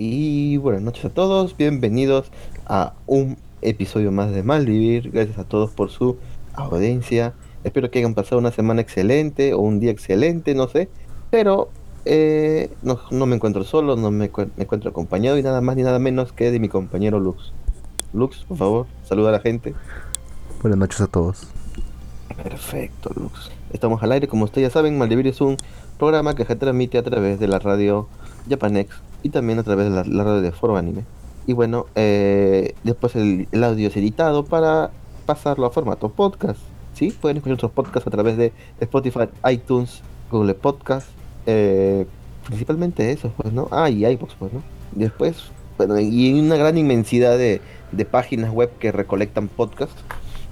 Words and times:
Y 0.00 0.58
buenas 0.58 0.82
noches 0.82 1.06
a 1.06 1.08
todos, 1.08 1.56
bienvenidos 1.56 2.30
a 2.66 2.92
un 3.08 3.36
episodio 3.62 4.12
más 4.12 4.30
de 4.30 4.44
Malvivir. 4.44 5.10
Gracias 5.10 5.38
a 5.38 5.44
todos 5.44 5.72
por 5.72 5.90
su 5.90 6.18
audiencia. 6.54 7.34
Espero 7.64 7.90
que 7.90 7.98
hayan 7.98 8.14
pasado 8.14 8.38
una 8.38 8.52
semana 8.52 8.80
excelente 8.80 9.54
o 9.54 9.58
un 9.58 9.80
día 9.80 9.90
excelente, 9.90 10.54
no 10.54 10.68
sé. 10.68 10.88
Pero 11.32 11.70
eh, 12.04 12.70
no, 12.82 13.00
no 13.10 13.26
me 13.26 13.34
encuentro 13.34 13.64
solo, 13.64 13.96
no 13.96 14.12
me, 14.12 14.30
me 14.56 14.62
encuentro 14.62 14.88
acompañado 14.88 15.36
y 15.36 15.42
nada 15.42 15.60
más 15.60 15.74
ni 15.74 15.82
nada 15.82 15.98
menos 15.98 16.32
que 16.32 16.52
de 16.52 16.60
mi 16.60 16.68
compañero 16.68 17.18
Lux. 17.18 17.52
Lux, 18.12 18.44
por 18.44 18.56
favor, 18.56 18.86
saluda 19.02 19.30
a 19.30 19.32
la 19.32 19.40
gente. 19.40 19.74
Buenas 20.62 20.78
noches 20.78 21.00
a 21.00 21.08
todos. 21.08 21.48
Perfecto, 22.40 23.10
Lux. 23.16 23.50
Estamos 23.72 24.00
al 24.00 24.12
aire, 24.12 24.28
como 24.28 24.44
ustedes 24.44 24.68
ya 24.68 24.72
saben, 24.72 24.96
Maldivir 24.96 25.26
es 25.26 25.40
un 25.40 25.56
programa 25.98 26.36
que 26.36 26.44
se 26.44 26.54
transmite 26.54 26.98
a 26.98 27.02
través 27.02 27.40
de 27.40 27.48
la 27.48 27.58
radio 27.58 28.06
Japanex 28.48 29.07
y 29.22 29.30
también 29.30 29.58
a 29.58 29.62
través 29.62 29.90
de 29.90 29.90
la, 29.90 30.04
la 30.04 30.40
de 30.40 30.52
Foro 30.52 30.76
Anime. 30.76 31.04
Y 31.48 31.54
bueno, 31.54 31.86
eh, 31.94 32.74
después 32.84 33.16
el, 33.16 33.48
audio 33.64 33.88
es 33.88 33.96
editado 33.96 34.44
para 34.44 34.90
pasarlo 35.24 35.64
a 35.64 35.70
formato 35.70 36.10
podcast. 36.10 36.60
¿sí? 36.92 37.10
Pueden 37.10 37.38
escuchar 37.38 37.52
nuestros 37.52 37.72
podcasts 37.72 38.06
a 38.06 38.10
través 38.10 38.36
de 38.36 38.52
Spotify, 38.80 39.30
iTunes, 39.50 40.02
Google 40.30 40.52
Podcast, 40.52 41.08
eh, 41.46 42.06
principalmente 42.46 43.10
eso, 43.12 43.32
pues, 43.34 43.52
¿no? 43.54 43.68
Ah, 43.70 43.88
y 43.88 44.04
iVoox, 44.04 44.34
pues, 44.38 44.52
¿no? 44.52 44.62
Después, 44.92 45.44
bueno, 45.78 45.98
y 45.98 46.38
una 46.38 46.56
gran 46.56 46.76
inmensidad 46.76 47.38
de, 47.38 47.62
de 47.92 48.04
páginas 48.04 48.52
web 48.52 48.70
que 48.78 48.92
recolectan 48.92 49.48
podcasts. 49.48 50.02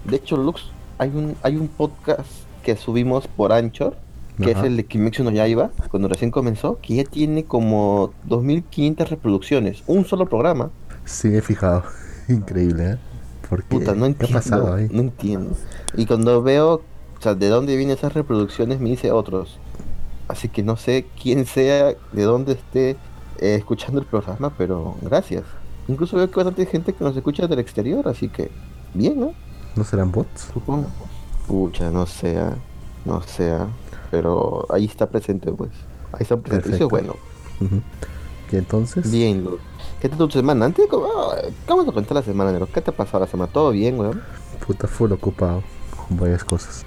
De 0.05 0.17
hecho, 0.17 0.39
Lux, 0.39 0.71
hay 0.97 1.11
un, 1.11 1.37
hay 1.43 1.57
un 1.57 1.69
podcast 1.69 2.31
que 2.63 2.75
subimos 2.77 3.29
por 3.29 3.53
Anchor, 3.53 3.99
que 4.37 4.51
Ajá. 4.51 4.61
es 4.61 4.67
el 4.67 4.77
de 4.77 4.85
Kimetsu 4.85 5.25
no 5.25 5.31
Yaiba, 5.31 5.71
cuando 5.91 6.09
recién 6.09 6.31
comenzó, 6.31 6.79
que 6.81 6.97
ya 6.97 7.05
tiene 7.05 7.45
como 7.45 8.13
2500 8.25 9.11
reproducciones, 9.11 9.83
un 9.87 10.05
solo 10.05 10.27
programa. 10.27 10.71
Sí, 11.05 11.29
he 11.35 11.41
fijado. 11.41 11.85
Increíble, 12.29 12.93
¿eh? 12.93 12.99
Porque, 13.49 13.65
Puta, 13.69 13.95
no 13.95 14.03
¿Qué 14.03 14.07
entiendo. 14.07 14.39
ha 14.39 14.41
pasado 14.41 14.75
ahí? 14.75 14.89
No 14.91 15.01
entiendo. 15.01 15.57
Y 15.97 16.07
cuando 16.07 16.43
veo, 16.43 16.83
o 17.19 17.23
sea, 17.23 17.35
de 17.35 17.49
dónde 17.49 17.77
vienen 17.77 17.97
esas 17.97 18.13
reproducciones, 18.13 18.81
me 18.81 18.91
dice 18.91 19.13
otros. 19.13 19.59
Así 20.29 20.49
que 20.49 20.63
no 20.63 20.77
sé 20.77 21.07
quién 21.21 21.47
sea, 21.47 21.95
de 22.13 22.23
dónde 22.25 22.55
esté 22.55 22.97
eh, 23.39 23.55
escuchando 23.55 24.01
el 24.01 24.07
programa, 24.07 24.53
pero 24.59 24.97
gracias. 25.03 25.45
Incluso 25.89 26.17
veo 26.17 26.29
que 26.29 26.37
bastante 26.37 26.67
gente 26.67 26.93
que 26.93 27.05
nos 27.05 27.17
escucha 27.17 27.47
del 27.47 27.61
exterior, 27.61 28.09
así 28.09 28.29
que 28.29 28.51
bien, 28.93 29.21
¿no? 29.21 29.33
¿No 29.77 29.85
serán 29.85 30.11
bots? 30.11 30.49
Supongo. 30.53 30.89
Pucha, 31.47 31.91
no 31.93 32.07
sea, 32.07 32.57
no 33.05 33.23
sea, 33.23 33.69
pero 34.11 34.67
ahí 34.71 34.85
está 34.85 35.09
presente, 35.09 35.53
pues. 35.53 35.71
Ahí 36.13 36.21
está 36.23 36.37
presente. 36.37 36.75
Eso 36.75 36.85
es 36.85 36.91
bueno. 36.91 37.17
Y 38.51 38.57
entonces, 38.57 39.11
Bien, 39.11 39.45
Lu. 39.45 39.59
¿Qué 40.01 40.09
tal 40.09 40.19
tu 40.19 40.31
semana? 40.31 40.67
Antes, 40.67 40.87
¿cómo, 40.89 41.09
cómo 41.67 41.85
te 41.85 41.93
cuenta 41.93 42.15
la 42.15 42.23
semana, 42.23 42.53
Nero? 42.53 42.69
¿Qué 42.73 42.81
te 42.81 42.91
ha 42.91 42.97
pasado 42.97 43.21
la 43.25 43.31
semana? 43.31 43.51
¿Todo 43.53 43.71
bien, 43.71 43.99
weón? 43.99 44.23
puta, 44.67 44.87
full 44.87 45.13
ocupado 45.13 45.63
con 45.97 46.19
varias 46.19 46.45
cosas. 46.45 46.85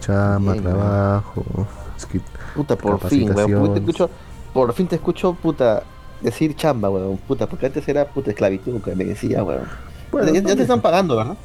Chama, 0.00 0.52
Bien, 0.52 0.64
trabajo, 0.64 1.44
skip. 1.98 2.22
Puta, 2.54 2.76
por 2.76 3.00
fin, 3.08 3.32
weón. 3.34 3.74
Te 3.74 3.80
escucho, 3.80 4.10
por 4.52 4.72
fin 4.72 4.86
te 4.86 4.96
escucho, 4.96 5.34
puta, 5.34 5.82
decir 6.20 6.56
chamba, 6.56 6.90
weón. 6.90 7.18
Puta, 7.18 7.46
porque 7.46 7.66
antes 7.66 7.86
era 7.88 8.06
puta 8.06 8.30
esclavitud 8.30 8.80
que 8.80 8.94
me 8.94 9.04
decía, 9.04 9.42
weón. 9.44 9.64
Bueno, 10.10 10.32
ya, 10.32 10.40
ya 10.40 10.56
te 10.56 10.62
están 10.62 10.80
pagando, 10.80 11.16
¿verdad? 11.16 11.36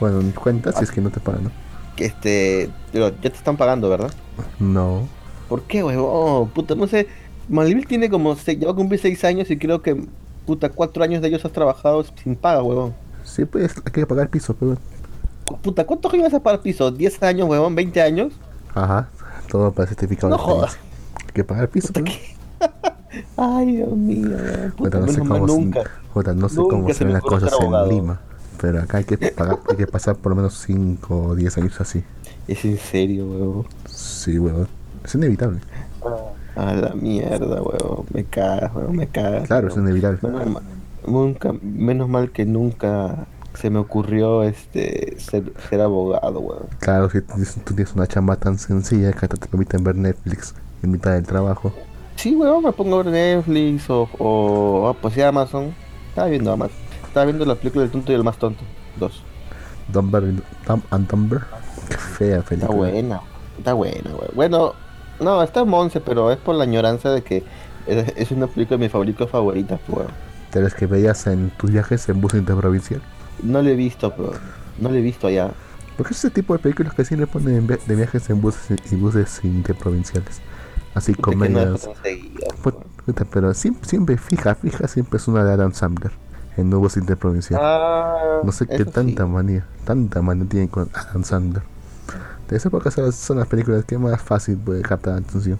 Bueno, 0.00 0.20
cuenta 0.34 0.72
si 0.72 0.84
es 0.84 0.90
que 0.90 1.00
no 1.00 1.10
te 1.10 1.20
pagan, 1.20 1.44
¿no? 1.44 1.50
Que 1.96 2.06
este, 2.06 2.70
pero 2.92 3.10
ya 3.10 3.30
te 3.30 3.36
están 3.36 3.56
pagando, 3.56 3.88
¿verdad? 3.88 4.12
No. 4.58 5.08
¿Por 5.48 5.62
qué? 5.62 5.82
Oh, 5.82 6.48
puta, 6.54 6.74
no 6.74 6.86
sé. 6.86 7.06
Malvivir 7.48 7.86
tiene 7.86 8.08
como, 8.08 8.34
se, 8.36 8.56
ya 8.56 8.66
va 8.66 8.72
a 8.72 8.76
cumplir 8.76 9.00
seis 9.00 9.22
años 9.24 9.50
y 9.50 9.58
creo 9.58 9.82
que, 9.82 10.04
puta, 10.46 10.70
cuatro 10.70 11.04
años 11.04 11.20
de 11.20 11.28
ellos 11.28 11.44
has 11.44 11.52
trabajado 11.52 12.04
sin 12.22 12.36
paga, 12.36 12.62
weón. 12.62 12.94
Sí, 13.24 13.44
pues 13.44 13.74
hay 13.84 13.92
que 13.92 14.06
pagar 14.06 14.28
piso, 14.28 14.54
pero. 14.58 14.76
Puta, 15.62 15.84
¿cuántos 15.84 16.12
años 16.14 16.24
vas 16.24 16.34
a 16.34 16.42
pagar 16.42 16.60
piso? 16.60 16.90
¿10 16.90 17.22
años, 17.22 17.48
weón? 17.48 17.76
¿20 17.76 18.00
años? 18.00 18.32
Ajá, 18.74 19.08
todo 19.48 19.72
para 19.72 19.88
certificado 19.88 20.30
No 20.30 20.38
jodas. 20.38 20.78
Hay 21.26 21.32
que 21.34 21.44
pagar 21.44 21.68
piso, 21.68 21.88
Puta, 21.88 22.02
pero. 22.02 22.16
¿qué? 22.16 23.24
Ay, 23.36 23.76
Dios 23.76 23.92
mío, 23.92 24.28
weón. 24.30 24.72
Puta, 24.72 25.00
no 25.00 25.08
sé 25.08 25.18
cómo, 25.20 25.46
se- 25.46 25.54
nunca. 25.54 25.82
no 26.34 26.48
sé 26.48 26.56
nunca 26.56 26.76
cómo 26.76 26.94
se 26.94 27.04
ven 27.04 27.12
las 27.12 27.22
cosas 27.22 27.52
en. 27.60 27.88
Lima. 27.88 28.20
Pero 28.60 28.80
acá 28.80 28.98
hay 28.98 29.04
que 29.04 29.18
pagar, 29.18 29.58
hay 29.68 29.76
que 29.76 29.86
pasar 29.86 30.16
por 30.16 30.30
lo 30.30 30.36
menos 30.36 30.54
5 30.64 31.16
o 31.28 31.34
10 31.34 31.58
años 31.58 31.80
así. 31.80 32.02
Es 32.48 32.64
en 32.64 32.78
serio, 32.78 33.26
weón. 33.26 33.66
Sí, 33.94 34.38
weón. 34.38 34.68
Es 35.04 35.14
inevitable. 35.14 35.60
A 36.56 36.72
la 36.74 36.94
mierda, 36.94 37.62
weón. 37.62 38.04
Me 38.12 38.24
cagas, 38.24 38.74
weón. 38.74 38.96
Me 38.96 39.06
cagas. 39.06 39.46
Claro, 39.46 39.68
es 39.68 39.74
weón. 39.74 39.86
inevitable. 39.88 40.18
Menos 40.22 40.46
mal, 40.48 40.62
nunca, 41.06 41.52
menos 41.62 42.08
mal 42.08 42.30
que 42.30 42.44
nunca 42.44 43.26
se 43.54 43.70
me 43.70 43.78
ocurrió 43.78 44.42
este 44.42 45.18
ser, 45.20 45.52
ser 45.68 45.80
abogado, 45.80 46.40
weón. 46.40 46.66
Claro, 46.80 47.08
si 47.10 47.20
tú 47.20 47.74
tienes- 47.74 47.94
una 47.94 48.06
chamba 48.06 48.36
tan 48.36 48.58
sencilla 48.58 49.12
que 49.12 49.26
hasta 49.26 49.36
te 49.36 49.46
permiten 49.46 49.84
ver 49.84 49.96
Netflix 49.96 50.54
en 50.82 50.90
mitad 50.90 51.12
del 51.12 51.24
trabajo. 51.24 51.72
Sí, 52.16 52.34
weón, 52.34 52.64
me 52.64 52.72
pongo 52.72 53.00
a 53.00 53.02
ver 53.02 53.12
Netflix 53.12 53.88
o, 53.90 54.08
o 54.18 54.88
ah, 54.88 54.96
pues 55.00 55.14
sí, 55.14 55.22
Amazon. 55.22 55.74
Estaba 56.08 56.28
viendo 56.28 56.52
Amazon. 56.52 56.76
Estaba 57.06 57.26
viendo 57.26 57.44
la 57.44 57.54
película 57.56 57.82
del 57.82 57.90
tonto 57.90 58.12
y 58.12 58.14
el 58.14 58.24
más 58.24 58.36
tonto. 58.38 58.62
Dos. 58.98 59.22
Dumber 59.92 60.22
Dumb 60.66 60.82
and 60.90 61.08
Dumber. 61.08 61.40
Qué 61.88 61.96
fea 61.96 62.36
Está 62.38 62.48
película. 62.50 62.76
buena. 62.76 63.20
Está 63.58 63.72
buena, 63.72 64.10
weón. 64.10 64.30
Bueno, 64.34 64.74
no, 65.20 65.42
está 65.42 65.64
Monse, 65.64 66.00
pero 66.00 66.30
es 66.30 66.38
por 66.38 66.54
la 66.54 66.64
añoranza 66.64 67.10
de 67.10 67.22
que 67.22 67.44
es, 67.86 68.12
es 68.16 68.30
una 68.30 68.46
película 68.46 68.78
de 68.78 68.84
mis 68.84 68.92
favoritos 68.92 69.30
favoritas, 69.30 69.80
weón. 69.88 70.08
De 70.52 70.60
las 70.60 70.74
que 70.74 70.86
veías 70.86 71.26
en 71.26 71.50
tus 71.50 71.70
viajes 71.70 72.08
en 72.08 72.20
bus 72.20 72.34
interprovincial. 72.34 73.02
No 73.42 73.62
lo 73.62 73.68
he 73.68 73.74
visto, 73.74 74.14
pero 74.14 74.32
no 74.78 74.88
lo 74.88 74.94
he 74.94 75.00
visto 75.00 75.26
allá. 75.26 75.50
Porque 75.96 76.12
es 76.12 76.18
ese 76.18 76.30
tipo 76.30 76.54
de 76.54 76.58
películas 76.58 76.94
que 76.94 77.04
sí 77.04 77.16
le 77.16 77.26
ponen 77.26 77.56
en 77.56 77.66
de 77.66 77.96
viajes 77.96 78.28
en 78.30 78.40
buses 78.40 78.78
y 78.90 78.96
buses 78.96 79.40
interprovinciales. 79.44 80.40
Así 80.94 81.12
no 81.12 81.18
comedias. 81.22 81.88
puta, 82.62 83.24
pero 83.24 83.52
siempre, 83.54 83.88
siempre 83.88 84.16
fija, 84.16 84.54
fija, 84.54 84.88
siempre 84.88 85.18
es 85.18 85.28
una 85.28 85.44
de 85.44 85.52
Adam 85.52 85.72
Sandler 85.72 86.12
en 86.56 86.70
Nuevos 86.70 86.96
Interprovincial. 86.96 87.60
Ah, 87.62 88.40
no 88.44 88.52
sé 88.52 88.66
qué 88.66 88.84
tanta 88.84 89.24
sí. 89.24 89.28
manía, 89.28 89.66
tanta 89.84 90.22
manía 90.22 90.46
tiene 90.48 90.68
con 90.68 90.88
Adam 90.94 91.24
Sandler. 91.24 91.62
Esa 92.54 92.68
época 92.68 92.90
son 92.90 93.06
las, 93.06 93.14
son 93.16 93.38
las 93.38 93.48
películas 93.48 93.84
que 93.84 93.98
más 93.98 94.22
fácil 94.22 94.56
puede 94.56 94.82
captar 94.82 95.14
la 95.14 95.20
atención. 95.20 95.58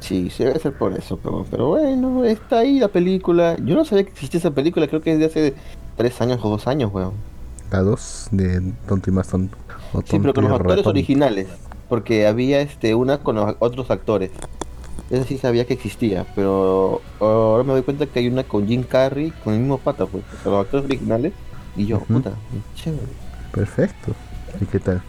Sí, 0.00 0.30
sí 0.30 0.44
debe 0.44 0.58
ser 0.58 0.72
por 0.72 0.96
eso, 0.96 1.18
pero, 1.22 1.44
pero 1.50 1.68
bueno, 1.68 2.24
está 2.24 2.60
ahí 2.60 2.78
la 2.78 2.88
película. 2.88 3.56
Yo 3.62 3.74
no 3.74 3.84
sabía 3.84 4.04
que 4.04 4.10
existía 4.10 4.38
esa 4.38 4.50
película, 4.52 4.86
creo 4.88 5.02
que 5.02 5.12
es 5.12 5.18
de 5.18 5.26
hace 5.26 5.54
tres 5.96 6.20
años 6.20 6.40
o 6.42 6.48
dos 6.48 6.66
años, 6.66 6.90
weón. 6.92 7.12
La 7.70 7.82
2 7.82 8.28
de 8.30 8.72
Tonto 8.86 9.10
y 9.10 9.12
más 9.12 9.28
tonto. 9.28 9.56
O 9.92 10.00
Sí, 10.00 10.18
pero 10.18 10.32
con 10.32 10.44
los 10.44 10.52
actores 10.58 10.86
originales, 10.86 11.48
porque 11.88 12.26
había 12.26 12.60
este 12.60 12.94
una 12.94 13.18
con 13.18 13.36
los 13.36 13.56
otros 13.58 13.90
actores. 13.90 14.30
Esa 15.10 15.24
sí 15.24 15.36
sabía 15.36 15.66
que 15.66 15.74
existía, 15.74 16.26
pero 16.34 17.02
ahora 17.18 17.64
me 17.64 17.72
doy 17.72 17.82
cuenta 17.82 18.06
que 18.06 18.18
hay 18.18 18.28
una 18.28 18.44
con 18.44 18.66
Jim 18.66 18.82
Carrey, 18.82 19.32
con 19.44 19.54
el 19.54 19.60
mismo 19.60 19.78
pata, 19.78 20.06
pues, 20.06 20.22
o 20.38 20.42
sea, 20.42 20.52
los 20.52 20.64
actores 20.64 20.86
originales, 20.86 21.32
y 21.76 21.86
yo, 21.86 21.96
Ujú. 21.96 22.14
puta, 22.14 22.32
chévere. 22.74 23.02
Perfecto. 23.52 24.14
¿Y 24.60 24.66
qué 24.66 24.78
tal? 24.78 25.02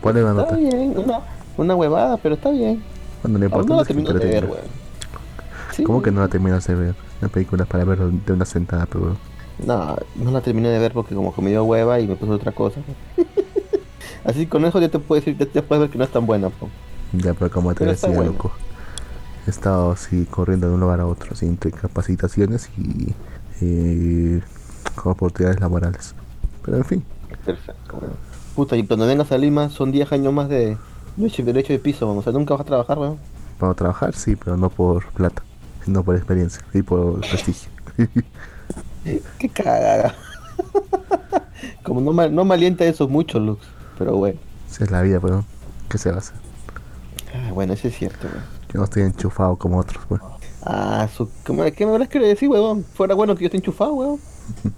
¿Cuál 0.00 0.16
es 0.18 0.24
la 0.24 0.34
Está 0.34 0.34
nota? 0.34 0.56
bien, 0.56 0.98
una, 0.98 1.20
una 1.56 1.74
huevada, 1.76 2.16
pero 2.18 2.34
está 2.34 2.50
bien. 2.50 2.84
Bueno, 3.22 3.38
lo 3.38 3.44
Aún 3.50 3.66
no 3.68 3.74
importante 3.74 3.74
la 3.74 3.84
termino 3.84 4.12
de 4.12 4.20
ver, 4.26 4.46
weón. 4.46 4.74
Sí, 5.70 5.82
¿Cómo 5.82 6.02
que 6.02 6.10
no 6.10 6.20
la 6.20 6.28
terminas 6.28 6.66
de 6.66 6.74
ver? 6.74 6.96
Una 7.20 7.28
película 7.30 7.66
para 7.66 7.84
verlo 7.84 8.10
de 8.10 8.32
una 8.32 8.44
sentada, 8.44 8.86
pero 8.86 9.20
No, 9.58 9.96
no 10.14 10.30
la 10.30 10.40
terminé 10.42 10.68
de 10.68 10.78
ver 10.78 10.92
porque 10.92 11.14
como 11.14 11.34
que 11.34 11.42
me 11.42 11.50
dio 11.50 11.64
hueva 11.64 12.00
y 12.00 12.06
me 12.08 12.16
puso 12.16 12.32
otra 12.32 12.52
cosa. 12.52 12.82
Así 14.24 14.46
con 14.48 14.64
eso 14.64 14.80
ya 14.80 14.88
te 14.90 14.98
puedo 14.98 15.20
decir, 15.20 15.36
ya 15.38 15.46
te 15.46 15.62
puedes 15.62 15.82
ver 15.82 15.90
que 15.90 15.98
no 15.98 16.04
es 16.04 16.10
tan 16.12 16.26
buena, 16.26 16.50
po. 16.50 16.72
ya, 17.12 17.34
pero 17.34 17.50
como 17.50 17.74
te 17.74 17.84
Pero 17.84 17.92
está 17.92 18.08
decía, 18.08 18.10
bueno. 18.10 18.32
loco. 18.32 18.60
He 19.46 19.50
estado 19.50 19.92
así 19.92 20.26
corriendo 20.26 20.68
de 20.68 20.74
un 20.74 20.80
lugar 20.80 21.00
a 21.00 21.06
otro, 21.06 21.32
así, 21.32 21.46
entre 21.46 21.72
capacitaciones 21.72 22.70
y 22.78 23.16
eh, 23.60 24.42
oportunidades 25.04 25.60
laborales. 25.60 26.14
Pero 26.62 26.78
en 26.78 26.84
fin, 26.84 27.06
Perfecto, 27.44 27.98
weón. 27.98 28.18
Puta, 28.58 28.76
y 28.76 28.84
cuando 28.84 29.06
vengas 29.06 29.30
a 29.30 29.38
Lima 29.38 29.68
son 29.70 29.92
10 29.92 30.10
años 30.10 30.32
más 30.32 30.48
de 30.48 30.76
derecho, 31.16 31.44
derecho 31.44 31.72
de 31.72 31.78
piso, 31.78 32.06
weón. 32.06 32.18
o 32.18 32.22
sea, 32.22 32.32
nunca 32.32 32.54
vas 32.54 32.62
a 32.62 32.64
trabajar, 32.64 32.98
weón. 32.98 33.16
para 33.56 33.72
trabajar 33.72 34.16
sí, 34.16 34.34
pero 34.34 34.56
no 34.56 34.68
por 34.68 35.06
plata, 35.12 35.44
sino 35.84 36.02
por 36.02 36.16
experiencia 36.16 36.60
y 36.74 36.82
por 36.82 37.20
prestigio. 37.20 37.70
Qué 39.38 39.48
cagada. 39.48 40.12
como 41.84 42.00
no, 42.00 42.12
me- 42.12 42.30
no 42.30 42.44
me 42.44 42.54
alienta 42.54 42.84
eso 42.84 43.06
mucho, 43.06 43.38
Lux, 43.38 43.64
pero 43.96 44.16
bueno. 44.16 44.40
Esa 44.68 44.82
es 44.82 44.90
la 44.90 45.02
vida, 45.02 45.20
pero 45.20 45.44
¿qué 45.88 45.96
se 45.96 46.10
va 46.10 46.16
a 46.16 46.18
hacer? 46.18 46.34
Ah, 47.32 47.52
bueno, 47.52 47.74
eso 47.74 47.86
es 47.86 47.96
cierto, 47.96 48.26
weón. 48.26 48.42
Yo 48.74 48.78
no 48.80 48.84
estoy 48.86 49.04
enchufado 49.04 49.54
como 49.54 49.78
otros, 49.78 50.04
pues. 50.08 50.20
Ah, 50.64 51.06
su... 51.16 51.30
¿qué 51.44 51.52
me, 51.52 51.70
qué 51.70 51.86
me 51.86 51.92
habrás 51.92 52.08
querido 52.08 52.28
decir, 52.28 52.48
weón? 52.48 52.82
Fuera 52.82 53.14
bueno 53.14 53.36
que 53.36 53.42
yo 53.42 53.46
esté 53.46 53.58
enchufado, 53.58 53.94
weón. 53.94 54.18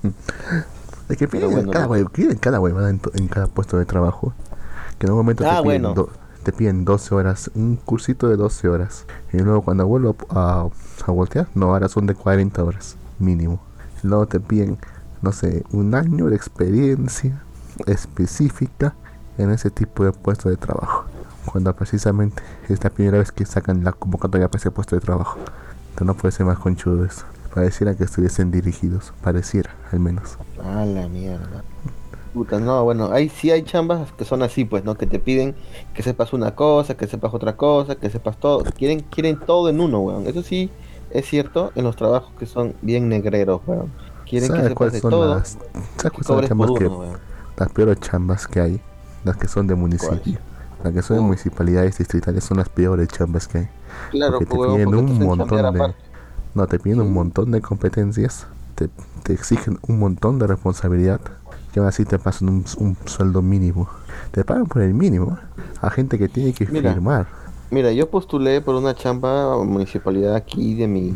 Es 1.10 1.16
que 1.18 1.28
piden 1.28 1.50
bueno, 1.50 1.70
cada, 1.72 1.86
no. 1.98 2.08
piden 2.08 2.38
cada 2.38 2.60
huevada 2.60 2.88
en, 2.90 2.98
cada 3.28 3.46
puesto 3.46 3.76
de 3.78 3.84
trabajo. 3.84 4.32
Que 4.98 5.06
en 5.06 5.12
un 5.12 5.18
momento 5.18 5.44
Ah, 5.44 5.56
te 5.58 5.62
piden 5.62 5.82
bueno. 5.82 5.94
do- 5.94 6.10
te 6.42 6.52
piden 6.52 6.84
12 6.86 7.14
horas, 7.14 7.50
un 7.54 7.76
cursito 7.76 8.28
de 8.28 8.36
12 8.36 8.68
horas. 8.68 9.04
Y 9.32 9.38
luego 9.38 9.62
cuando 9.62 9.86
vuelvo 9.86 10.16
a, 10.30 10.66
a 11.06 11.10
voltear, 11.10 11.48
no, 11.54 11.66
ahora 11.74 11.88
son 11.88 12.06
de 12.06 12.14
40 12.14 12.62
horas 12.64 12.96
mínimo. 13.18 13.60
Luego 14.02 14.26
te 14.26 14.40
piden, 14.40 14.78
no 15.20 15.32
sé, 15.32 15.64
un 15.72 15.94
año 15.94 16.26
de 16.30 16.36
experiencia 16.36 17.42
específica 17.86 18.94
en 19.38 19.50
ese 19.50 19.70
tipo 19.70 20.04
de 20.04 20.12
puesto 20.12 20.48
de 20.48 20.56
trabajo. 20.56 21.04
Cuando 21.46 21.74
precisamente 21.74 22.42
es 22.68 22.82
la 22.84 22.90
primera 22.90 23.18
vez 23.18 23.32
que 23.32 23.44
sacan 23.46 23.84
la 23.84 23.92
convocatoria 23.92 24.48
para 24.48 24.58
ese 24.58 24.70
puesto 24.70 24.96
de 24.96 25.00
trabajo. 25.00 25.38
Entonces 25.90 26.06
no 26.06 26.14
puede 26.14 26.32
ser 26.32 26.46
más 26.46 26.58
conchudo 26.58 27.04
eso. 27.04 27.24
Pareciera 27.54 27.94
que 27.96 28.04
estuviesen 28.04 28.50
dirigidos, 28.50 29.12
pareciera 29.22 29.70
al 29.90 30.00
menos. 30.00 30.38
A 30.62 30.84
la 30.84 31.08
mierda. 31.08 31.64
Puta, 32.32 32.60
no, 32.60 32.84
bueno, 32.84 33.10
hay 33.12 33.28
sí 33.28 33.50
hay 33.50 33.64
chambas 33.64 34.12
que 34.12 34.24
son 34.24 34.42
así, 34.42 34.64
pues, 34.64 34.84
¿no? 34.84 34.94
Que 34.96 35.06
te 35.06 35.18
piden 35.18 35.56
que 35.94 36.02
sepas 36.04 36.32
una 36.32 36.54
cosa, 36.54 36.96
que 36.96 37.08
sepas 37.08 37.34
otra 37.34 37.56
cosa, 37.56 37.96
que 37.96 38.08
sepas 38.08 38.38
todo. 38.38 38.62
Quieren, 38.76 39.00
quieren 39.00 39.44
todo 39.44 39.68
en 39.68 39.80
uno, 39.80 40.00
weón. 40.00 40.26
Eso 40.28 40.42
sí 40.42 40.70
es 41.10 41.26
cierto 41.26 41.72
en 41.74 41.84
los 41.84 41.96
trabajos 41.96 42.32
que 42.38 42.46
son 42.46 42.76
bien 42.82 43.08
negreros, 43.08 43.62
weón. 43.66 43.92
Quieren 44.24 44.54
que 44.54 44.62
¿Sabes 44.62 44.68
sepas 44.68 44.92
de 44.92 45.02
todo. 45.02 45.34
las, 45.34 45.58
¿sabes 45.96 46.12
cuáles 46.12 46.26
son 46.26 46.36
las 46.38 46.46
chambas 46.46 46.72
que, 46.72 46.86
uno, 46.86 46.98
weón. 46.98 47.20
las 47.56 47.72
peores 47.72 47.98
chambas 48.00 48.46
que 48.46 48.60
hay? 48.60 48.80
Las 49.24 49.36
que 49.36 49.48
son 49.48 49.66
de 49.66 49.74
municipio. 49.74 50.38
Las 50.84 50.92
que 50.94 51.02
son 51.02 51.16
de 51.16 51.22
Oh. 51.22 51.24
municipalidades 51.24 51.98
distritales 51.98 52.44
son 52.44 52.58
las 52.58 52.68
peores 52.68 53.08
chambas 53.08 53.48
que 53.48 53.58
hay. 53.58 53.70
Claro, 54.10 54.42
porque 54.44 54.46
te 54.46 54.56
pues, 54.56 54.70
piden 54.70 54.94
un 54.94 55.18
montón 55.18 55.62
de 55.62 55.68
aparte. 55.68 56.09
No 56.54 56.66
te 56.66 56.78
piden 56.78 57.00
un 57.00 57.12
montón 57.12 57.50
de 57.50 57.60
competencias 57.60 58.46
te, 58.74 58.88
te 59.22 59.32
exigen 59.32 59.78
un 59.86 59.98
montón 59.98 60.38
de 60.38 60.46
responsabilidad 60.46 61.20
y 61.74 61.78
aún 61.78 61.88
así 61.88 62.04
te 62.04 62.18
pasan 62.18 62.48
un, 62.48 62.64
un 62.78 62.96
sueldo 63.06 63.42
mínimo 63.42 63.88
te 64.32 64.44
pagan 64.44 64.66
por 64.66 64.82
el 64.82 64.94
mínimo 64.94 65.38
a 65.80 65.90
gente 65.90 66.18
que 66.18 66.28
tiene 66.28 66.52
que 66.52 66.66
Mira. 66.66 66.92
firmar 66.92 67.26
Mira, 67.70 67.92
yo 67.92 68.10
postulé 68.10 68.60
por 68.60 68.74
una 68.74 68.96
chamba 68.96 69.54
a 69.54 69.64
municipalidad 69.64 70.34
aquí 70.34 70.74
de 70.74 70.88
mi 70.88 71.14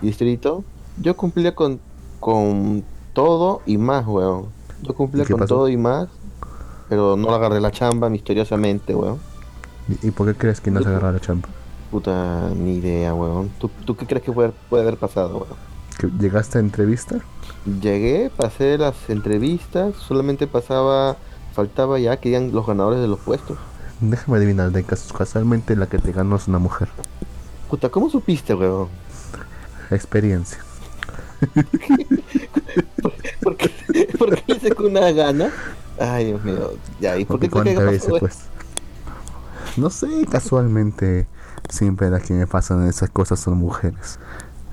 distrito. 0.00 0.62
Yo 1.02 1.16
cumplía 1.16 1.52
con, 1.52 1.80
con 2.20 2.84
todo 3.12 3.60
y 3.66 3.76
más, 3.76 4.06
weón. 4.06 4.46
Yo 4.82 4.94
cumplía 4.94 5.24
¿Y 5.24 5.26
qué 5.26 5.32
con 5.32 5.40
pasó? 5.40 5.56
todo 5.56 5.68
y 5.68 5.76
más, 5.76 6.06
pero 6.88 7.16
no 7.16 7.30
agarré 7.34 7.60
la 7.60 7.72
chamba 7.72 8.08
misteriosamente, 8.08 8.94
weón. 8.94 9.18
¿Y, 9.88 10.06
y 10.06 10.10
por 10.12 10.28
qué 10.28 10.34
crees 10.34 10.60
que 10.60 10.70
no 10.70 10.80
se 10.80 10.88
agarra 10.90 11.10
la 11.10 11.18
chamba? 11.18 11.48
Puta, 11.90 12.50
ni 12.54 12.76
idea, 12.76 13.14
weón. 13.14 13.50
¿Tú, 13.58 13.70
tú 13.84 13.96
qué 13.96 14.06
crees 14.06 14.22
que 14.24 14.32
puede, 14.32 14.52
puede 14.68 14.82
haber 14.82 14.96
pasado, 14.96 15.36
weón? 15.38 15.58
¿Que 15.98 16.08
¿Llegaste 16.22 16.58
a 16.58 16.60
entrevista? 16.60 17.16
Llegué, 17.80 18.30
pasé 18.36 18.76
las 18.76 18.94
entrevistas, 19.08 19.94
solamente 19.96 20.46
pasaba, 20.46 21.16
faltaba 21.54 21.98
ya 21.98 22.16
que 22.18 22.28
digan 22.30 22.52
los 22.52 22.66
ganadores 22.66 23.00
de 23.00 23.08
los 23.08 23.20
puestos. 23.20 23.56
Déjame 24.00 24.36
adivinar, 24.38 24.72
de 24.72 24.84
cas- 24.84 25.12
casualmente 25.16 25.74
la 25.74 25.86
que 25.86 25.98
te 25.98 26.12
ganó 26.12 26.36
es 26.36 26.48
una 26.48 26.58
mujer. 26.58 26.88
Puta, 27.70 27.88
¿cómo 27.88 28.10
supiste, 28.10 28.54
weón? 28.54 28.88
Experiencia. 29.90 30.58
¿Por 33.42 33.56
qué, 33.56 33.70
¿Por 34.18 34.34
qué 34.42 34.54
hice 34.54 34.70
con 34.74 34.86
una 34.86 35.10
gana? 35.12 35.50
Ay, 35.98 36.26
Dios 36.26 36.44
mío. 36.44 36.72
Ya, 37.00 37.16
¿y 37.18 37.24
por 37.24 37.38
qué 37.40 37.48
pasó, 37.48 37.90
veces, 37.90 38.12
pues. 38.20 38.38
No 39.76 39.90
sé, 39.90 40.06
casualmente 40.30 41.26
siempre 41.68 42.10
las 42.10 42.22
que 42.22 42.34
me 42.34 42.46
pasan 42.46 42.86
esas 42.86 43.10
cosas 43.10 43.40
son 43.40 43.58
mujeres. 43.58 44.18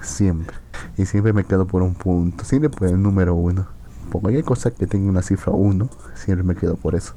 Siempre. 0.01 0.55
Y 0.97 1.05
siempre 1.05 1.33
me 1.33 1.43
quedo 1.45 1.65
por 1.65 1.81
un 1.81 1.95
punto. 1.95 2.43
Siempre 2.45 2.69
por 2.69 2.87
el 2.87 3.01
número 3.01 3.35
uno. 3.35 3.67
Por 4.11 4.21
cualquier 4.21 4.43
cosa 4.43 4.71
que 4.71 4.85
tenga 4.85 5.09
una 5.09 5.21
cifra 5.21 5.53
uno, 5.53 5.89
siempre 6.13 6.43
me 6.43 6.55
quedo 6.55 6.75
por 6.75 6.93
eso. 6.95 7.13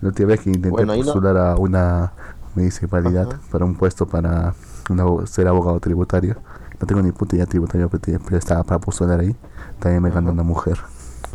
La 0.00 0.08
última 0.08 0.28
vez 0.28 0.40
que 0.40 0.50
intenté 0.50 0.70
Bueno, 0.70 0.94
no- 0.96 1.02
postular 1.02 1.36
a 1.36 1.56
una 1.56 2.12
municipalidad 2.54 3.28
Ajá. 3.28 3.40
para 3.50 3.64
un 3.64 3.74
puesto 3.76 4.06
para 4.06 4.54
una 4.90 5.04
ser 5.26 5.48
abogado 5.48 5.80
tributario. 5.80 6.36
No 6.80 6.86
tengo 6.86 7.00
ni 7.02 7.12
puta 7.12 7.36
idea 7.36 7.46
tributaria, 7.46 7.88
pero, 7.88 8.36
estaba 8.36 8.62
para 8.64 8.80
postular 8.80 9.20
ahí. 9.20 9.34
También 9.78 10.02
me 10.02 10.10
ganó 10.10 10.32
una 10.32 10.42
mujer. 10.42 10.78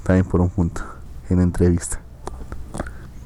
También 0.04 0.26
por 0.26 0.42
un 0.42 0.50
punto. 0.50 0.82
En 1.30 1.40
entrevista. 1.42 2.00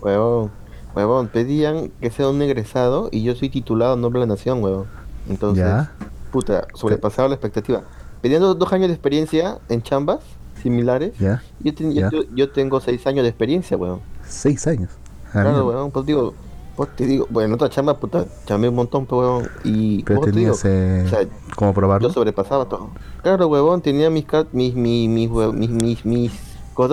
Huevón, 0.01 0.51
huevón, 0.95 1.27
pedían 1.27 1.91
que 2.01 2.09
sea 2.11 2.29
un 2.29 2.41
egresado 2.41 3.09
y 3.11 3.23
yo 3.23 3.35
soy 3.35 3.49
titulado 3.49 3.95
en 3.95 4.01
Noble 4.01 4.19
de 4.19 4.27
la 4.27 4.33
Nación, 4.33 4.63
huevón. 4.63 4.85
Entonces, 5.29 5.65
¿Ya? 5.65 5.91
puta, 6.31 6.67
sobrepasaba 6.73 7.27
la 7.29 7.35
expectativa. 7.35 7.83
Pedían 8.21 8.41
dos, 8.41 8.73
años 8.73 8.87
de 8.87 8.93
experiencia 8.93 9.59
en 9.69 9.81
chambas 9.81 10.19
similares. 10.61 11.13
¿Ya? 11.19 11.41
Yo, 11.59 11.73
ten- 11.73 11.91
Ya. 11.93 12.09
yo, 12.09 12.21
yo 12.33 12.51
tengo 12.51 12.79
seis 12.79 13.05
años 13.07 13.23
de 13.23 13.29
experiencia, 13.29 13.75
huevón. 13.77 13.99
Seis 14.27 14.65
años. 14.67 14.89
Ah, 15.27 15.41
Claro, 15.41 15.49
mira. 15.51 15.63
huevón, 15.63 15.91
pues 15.91 16.05
digo, 16.05 16.33
pues 16.75 16.89
te 16.95 17.05
digo, 17.05 17.27
bueno, 17.29 17.47
en 17.49 17.53
otra 17.53 17.69
chamba, 17.69 17.97
puta, 17.99 18.25
chamé 18.45 18.69
un 18.69 18.75
montón, 18.75 19.05
pues, 19.05 19.19
huevón. 19.19 19.47
Y, 19.63 20.03
Pero 20.03 20.21
¿cómo 20.21 20.31
te 20.31 20.39
digo? 20.39 20.55
tenías 20.55 20.65
eh, 20.65 21.03
o 21.05 21.09
sea, 21.09 21.27
cómo 21.55 21.73
probarlo. 21.73 22.07
Yo 22.07 22.13
sobrepasaba 22.13 22.65
todo. 22.65 22.89
Claro, 23.21 23.47
huevón, 23.47 23.81
tenía 23.81 24.09
mis, 24.09 24.25
mis, 24.51 24.73
mis, 24.75 25.09
mis, 25.09 25.29
mis, 25.69 26.05
mis, 26.05 26.31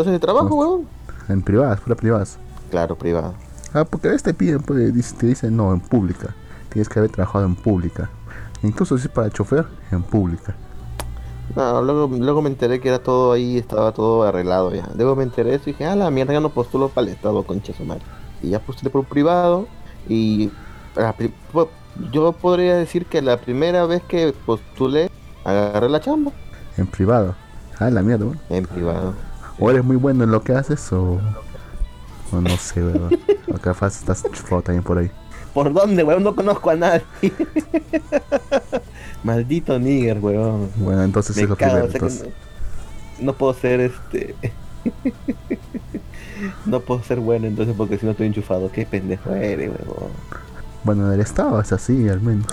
de 0.06 0.19
trabajo, 0.19 0.55
huevón. 0.55 0.87
En 1.29 1.43
privadas, 1.43 1.81
fuera 1.81 1.96
privadas. 1.96 2.38
Claro, 2.70 2.96
privado. 2.96 3.35
Ah, 3.72 3.84
porque 3.84 4.08
a 4.08 4.11
veces 4.11 4.25
te 4.25 4.34
piden, 4.34 4.61
pues, 4.62 5.14
te 5.14 5.26
dicen 5.26 5.56
no, 5.56 5.72
en 5.72 5.81
pública. 5.81 6.34
Tienes 6.70 6.88
que 6.88 6.99
haber 6.99 7.11
trabajado 7.11 7.44
en 7.44 7.55
pública. 7.55 8.11
Incluso 8.62 8.99
si 8.99 9.06
es 9.06 9.12
para 9.12 9.31
chofer, 9.31 9.67
en 9.90 10.02
pública. 10.02 10.55
No, 11.56 11.82
luego, 11.82 12.08
luego 12.17 12.43
me 12.43 12.49
enteré 12.49 12.81
que 12.81 12.88
era 12.88 13.00
todo 13.00 13.32
ahí, 13.32 13.58
estaba 13.58 13.93
todo 13.93 14.22
arreglado 14.22 14.72
ya. 14.75 14.88
Luego 14.96 15.17
me 15.17 15.25
enteré 15.25 15.50
de 15.50 15.56
eso 15.56 15.70
y 15.70 15.72
dije, 15.72 15.87
ah, 15.87 15.96
la 15.96 16.11
mierda, 16.11 16.32
ya 16.32 16.40
no 16.40 16.50
postulo 16.50 16.88
para 16.88 17.06
el 17.08 17.14
Estado, 17.14 17.43
concha 17.43 17.72
su 17.72 17.84
madre. 17.84 18.02
Y 18.43 18.50
ya 18.50 18.61
postulé 18.61 18.90
por 18.90 19.00
un 19.00 19.06
privado 19.06 19.67
y 20.08 20.50
yo 22.12 22.32
podría 22.32 22.76
decir 22.76 23.06
que 23.06 23.20
la 23.22 23.37
primera 23.37 23.87
vez 23.87 24.02
que 24.02 24.32
postulé, 24.46 25.11
agarré 25.44 25.88
la 25.88 26.00
chamba 26.00 26.32
En 26.76 26.87
privado. 26.87 27.34
Ah, 27.78 27.90
la 27.90 28.02
mierda, 28.02 28.26
bueno. 28.26 28.40
en 28.50 28.67
privado. 28.67 29.14
O 29.58 29.70
eres 29.70 29.84
muy 29.84 29.96
bueno 29.96 30.25
en 30.25 30.31
lo 30.31 30.43
que 30.43 30.55
haces 30.55 30.93
o... 30.93 31.19
O 32.32 32.41
no 32.41 32.56
sé, 32.56 32.82
weón. 32.85 33.19
o 33.53 33.59
capaz 33.59 33.99
estás 33.99 34.23
chufado 34.32 34.62
también 34.62 34.82
por 34.82 34.99
ahí. 34.99 35.11
¿Por 35.53 35.73
dónde, 35.73 36.05
weón? 36.05 36.23
No 36.23 36.35
conozco 36.35 36.71
a 36.71 36.77
nadie. 36.77 37.03
Maldito 39.25 39.79
nigger, 39.79 40.19
weón. 40.19 40.71
Bueno, 40.77 41.03
entonces 41.03 41.37
Me 41.37 41.43
es 41.43 41.49
lo 41.49 41.56
cago, 41.56 41.88
primero. 41.88 42.06
o 42.06 42.11
sea 42.11 42.27
no, 42.27 42.32
no 43.27 43.32
puedo 43.35 43.55
ser 43.55 43.81
este. 43.81 44.35
no 46.67 46.81
puedo 46.81 47.03
ser 47.03 47.21
bueno 47.21 47.47
entonces 47.47 47.75
porque 47.77 47.99
si 47.99 48.06
no 48.06 48.12
estoy 48.12 48.29
enchufado. 48.29 48.71
Qué 48.71 48.87
pendejo 48.87 49.35
eres, 49.35 49.71
weón. 49.71 50.12
Bueno, 50.85 51.09
en 51.09 51.15
el 51.15 51.21
estado 51.21 51.61
es 51.61 51.73
así, 51.73 52.09
al 52.09 52.21
menos. 52.21 52.47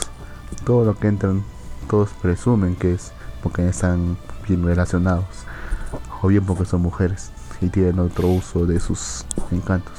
Todo 0.65 0.85
lo 0.85 0.97
que 0.97 1.07
entran, 1.07 1.43
todos 1.89 2.09
presumen 2.21 2.75
que 2.75 2.93
es 2.93 3.11
porque 3.43 3.67
están 3.67 4.17
bien 4.47 4.65
relacionados. 4.65 5.25
O 6.21 6.29
bien 6.29 6.43
porque 6.43 6.65
son 6.65 6.81
mujeres 6.81 7.31
y 7.61 7.67
tienen 7.69 7.99
otro 7.99 8.27
uso 8.29 8.65
de 8.65 8.79
sus 8.79 9.25
encantos. 9.51 9.93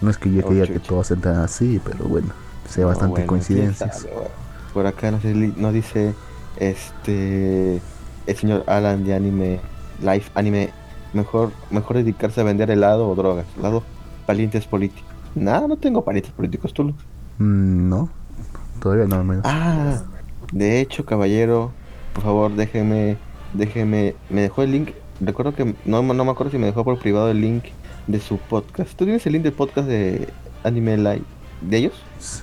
No 0.00 0.10
es 0.10 0.18
que 0.18 0.32
yo 0.32 0.42
Oh, 0.46 0.50
diga 0.50 0.66
que 0.66 0.80
todos 0.80 1.10
entran 1.12 1.36
así, 1.38 1.80
pero 1.84 2.04
bueno, 2.06 2.28
sé 2.68 2.84
bastante 2.84 3.12
bueno, 3.12 3.26
coincidencias. 3.26 4.00
sabe, 4.00 4.14
weón. 4.14 4.28
Por 4.74 4.86
acá 4.86 5.10
nos, 5.10 5.24
nos 5.24 5.72
dice 5.72 6.14
este 6.56 7.80
el 8.26 8.36
señor 8.36 8.64
Alan 8.66 9.04
de 9.04 9.14
anime, 9.14 9.60
live 10.00 10.24
anime, 10.34 10.70
mejor, 11.12 11.50
mejor 11.70 11.96
dedicarse 11.96 12.40
a 12.40 12.44
vender 12.44 12.70
helado 12.70 13.08
o 13.08 13.14
drogas. 13.14 13.46
Lado 13.60 13.82
parientes 14.26 14.66
políticos. 14.66 15.04
Nada, 15.34 15.66
no 15.68 15.76
tengo 15.76 16.04
parientes 16.04 16.32
políticos, 16.32 16.72
tú. 16.72 16.84
Mm, 17.38 17.88
no, 17.88 18.08
todavía 18.80 19.06
no, 19.06 19.16
al 19.16 19.24
menos. 19.24 19.44
Ah, 19.46 20.02
de 20.52 20.80
hecho, 20.80 21.04
caballero, 21.04 21.72
por 22.14 22.24
favor, 22.24 22.54
déjeme, 22.54 23.16
déjeme, 23.52 24.14
me 24.30 24.42
dejó 24.42 24.62
el 24.62 24.72
link. 24.72 24.90
Recuerdo 25.24 25.54
que 25.54 25.74
no, 25.84 26.02
no 26.02 26.24
me 26.24 26.30
acuerdo 26.30 26.50
si 26.50 26.58
me 26.58 26.66
dejó 26.66 26.84
por 26.84 26.98
privado 26.98 27.30
el 27.30 27.40
link 27.40 27.64
de 28.06 28.20
su 28.20 28.38
podcast. 28.38 28.90
¿Tú 28.96 29.04
tienes 29.04 29.24
el 29.26 29.34
link 29.34 29.42
del 29.44 29.52
podcast 29.52 29.86
de 29.88 30.28
Anime 30.64 30.96
Live 30.96 31.22
de 31.60 31.76
ellos? 31.76 31.94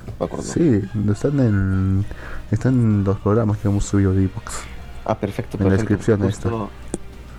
No 0.08 0.14
me 0.20 0.26
acuerdo. 0.26 0.46
Sí, 0.46 0.82
están 1.12 1.40
en, 1.40 2.06
están 2.52 2.74
en 2.76 3.04
los 3.04 3.20
programas 3.20 3.58
que 3.58 3.68
hemos 3.68 3.84
subido 3.86 4.14
de 4.14 4.24
Evox. 4.24 4.62
Ah, 5.06 5.18
perfecto, 5.18 5.58
En 5.60 5.66
la 5.66 5.72
descripción 5.72 6.22
Justo- 6.22 6.70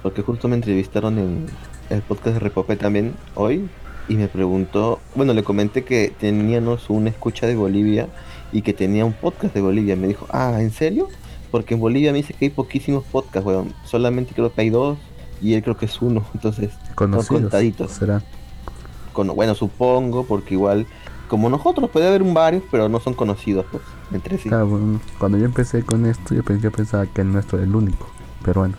Porque 0.03 0.23
justo 0.23 0.49
me 0.49 0.57
entrevistaron 0.57 1.19
en 1.19 1.47
el 1.89 2.03
podcast 2.03 2.35
de 2.35 2.41
Repopé 2.41 2.77
también 2.77 3.15
hoy 3.35 3.69
y 4.09 4.17
me 4.17 4.29
preguntó, 4.29 4.99
bueno, 5.15 5.33
le 5.35 5.43
comenté 5.43 5.85
que 5.85 6.13
teníamos 6.19 6.91
una 6.91 7.11
escucha 7.11 7.47
de 7.47 7.55
Bolivia 7.55 8.09
y 8.53 8.63
que 8.63 8.73
tenía 8.73 9.05
un 9.05 9.13
podcast 9.13 9.55
de 9.55 9.61
Bolivia. 9.63 9.97
Me 9.97 10.09
dijo, 10.09 10.27
ah, 10.31 10.57
¿en 10.61 10.73
serio? 10.73 11.09
Porque 11.51 11.75
en 11.75 11.81
Bolivia 11.81 12.13
me 12.13 12.19
dice 12.19 12.35
que 12.35 12.47
hay 12.47 12.51
poquísimos 12.51 13.05
podcasts, 13.05 13.47
weón. 13.47 13.73
Solamente 13.85 14.35
creo 14.35 14.53
que 14.53 14.61
hay 14.61 14.71
dos 14.71 14.99
y 15.41 15.55
él 15.55 15.63
creo 15.63 15.77
que 15.77 15.87
es 15.87 16.01
uno. 16.03 16.25
Entonces, 16.35 16.71
Conocidos. 16.95 17.41
contaditos. 17.43 17.91
Será. 17.93 18.23
con, 19.13 19.29
bueno, 19.35 19.55
supongo, 19.55 20.25
porque 20.25 20.55
igual, 20.55 20.87
como 21.29 21.49
nosotros, 21.49 21.91
puede 21.91 22.09
haber 22.09 22.23
un 22.23 22.35
varios, 22.35 22.63
pero 22.71 22.89
no 22.89 23.01
son 23.01 23.15
conocidos, 23.15 23.67
pues, 23.71 23.83
entre 24.13 24.39
sí. 24.39 24.49
Claro, 24.49 24.67
bueno, 24.69 25.01
cuando 25.19 25.39
yo 25.39 25.45
empecé 25.45 25.83
con 25.83 26.07
esto, 26.07 26.35
yo, 26.35 26.43
pens- 26.43 26.61
yo 26.61 26.71
pensaba 26.71 27.07
que 27.07 27.21
el 27.23 27.33
nuestro 27.33 27.59
era 27.59 27.67
el 27.67 27.75
único. 27.75 28.09
Pero 28.45 28.61
bueno, 28.61 28.75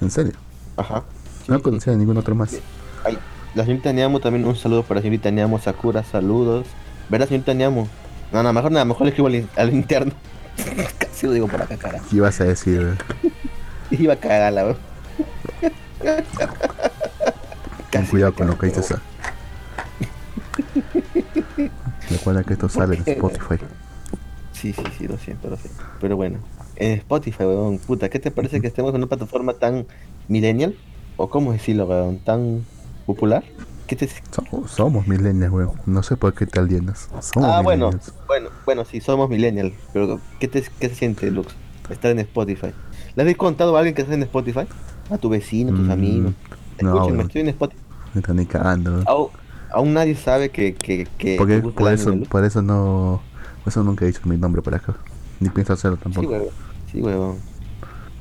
en 0.00 0.10
serio, 0.10 0.32
Ajá. 0.76 1.02
no 1.48 1.54
Sí, 1.56 1.58
sí. 1.58 1.62
conocía 1.62 1.92
a 1.92 1.96
ningún 1.96 2.16
otro 2.16 2.34
más. 2.34 2.56
Ay, 3.04 3.18
la 3.54 3.64
señorita 3.64 3.92
Niamo 3.92 4.20
también 4.20 4.46
un 4.46 4.56
saludo 4.56 4.82
para 4.82 4.96
la 5.00 5.02
señorita 5.02 5.30
Niamo 5.30 5.58
Sakura, 5.58 6.02
saludos. 6.04 6.66
¿Verdad, 7.08 7.28
señorita 7.28 7.52
Ñamo? 7.52 7.88
No, 8.32 8.42
no, 8.42 8.52
mejor 8.52 8.72
nada, 8.72 8.84
mejor 8.84 9.02
le 9.02 9.08
escribo 9.10 9.28
al, 9.28 9.48
al 9.56 9.72
interno. 9.74 10.12
Casi 10.98 11.26
lo 11.26 11.32
digo 11.32 11.48
por 11.48 11.60
acá, 11.60 11.76
cara. 11.76 12.00
¿Qué 12.08 12.16
ibas 12.16 12.40
a 12.40 12.44
decir? 12.44 12.96
Iba 13.90 14.14
a 14.14 14.16
cagarla, 14.16 14.64
weón. 14.64 14.76
Ten 17.90 18.06
cuidado 18.06 18.34
con 18.34 18.46
lo 18.46 18.58
que 18.58 18.66
dices. 18.66 18.94
Recuerda 22.10 22.44
que 22.44 22.54
esto 22.54 22.68
sale 22.68 22.96
en 22.96 23.02
Spotify. 23.06 23.56
Sí, 24.52 24.72
sí, 24.72 24.82
sí, 24.98 25.08
lo 25.08 25.18
siento, 25.18 25.48
lo 25.50 25.56
siento. 25.56 25.82
Pero 26.00 26.16
bueno, 26.16 26.38
en 26.76 26.92
Spotify, 26.98 27.44
weón, 27.44 27.78
puta, 27.78 28.08
¿qué 28.08 28.18
te 28.18 28.30
parece 28.30 28.60
que 28.60 28.66
estemos 28.68 28.90
en 28.90 28.96
una 28.96 29.06
plataforma 29.06 29.54
tan 29.54 29.86
millennial? 30.28 30.76
¿O 31.16 31.28
cómo 31.28 31.52
decirlo, 31.52 31.86
weón? 31.86 32.18
¿Tan 32.18 32.64
popular? 33.06 33.44
¿Qué 33.86 33.96
te... 33.96 34.08
Somos, 34.30 34.70
somos 34.70 35.06
millennials, 35.06 35.52
weón. 35.52 35.72
No 35.86 36.02
sé 36.02 36.16
por 36.16 36.32
qué 36.34 36.46
te 36.46 36.60
alienas. 36.60 37.08
Somos 37.20 37.48
Ah, 37.50 37.60
bueno, 37.62 37.88
millennials. 37.88 38.14
bueno, 38.26 38.50
bueno, 38.64 38.84
sí, 38.84 39.00
somos 39.00 39.28
millennial, 39.28 39.74
pero 39.92 40.20
¿qué, 40.38 40.48
te, 40.48 40.62
qué 40.80 40.88
se 40.88 40.94
siente, 40.94 41.30
Lux? 41.30 41.54
Estar 41.90 42.10
en 42.12 42.20
Spotify. 42.20 42.72
¿Le 43.16 43.28
has 43.30 43.36
contado 43.36 43.76
a 43.76 43.80
alguien 43.80 43.94
que 43.94 44.02
está 44.02 44.14
en 44.14 44.22
Spotify? 44.22 44.66
A 45.10 45.18
tu 45.18 45.28
vecino, 45.28 45.70
a 45.70 45.74
tus 45.74 45.88
Mm, 45.88 45.90
amigos. 45.90 46.34
no, 46.78 46.88
Escúchenme, 46.94 47.18
weón. 47.18 47.26
estoy 47.26 47.42
en 47.42 47.48
Spotify. 47.48 47.82
Me 48.14 48.20
están 48.20 48.36
ni 48.36 48.46
cagando. 48.46 49.02
Aún, 49.06 49.28
aún 49.70 49.94
nadie 49.94 50.14
sabe 50.14 50.50
que, 50.50 50.74
que, 50.74 51.06
que 51.18 51.36
Porque 51.36 51.60
por 51.62 51.92
eso, 51.92 52.14
por 52.28 52.44
eso 52.44 52.62
no. 52.62 53.22
Por 53.64 53.70
eso 53.70 53.82
nunca 53.84 54.04
he 54.04 54.08
dicho 54.08 54.20
mi 54.24 54.36
nombre 54.36 54.62
por 54.62 54.74
acá. 54.74 54.94
Ni 55.40 55.50
pienso 55.50 55.72
hacerlo 55.72 55.98
Sí, 55.98 56.02
tampoco. 56.04 56.28
huevón. 56.28 56.48
Sí, 56.90 57.00
huevón. 57.02 57.38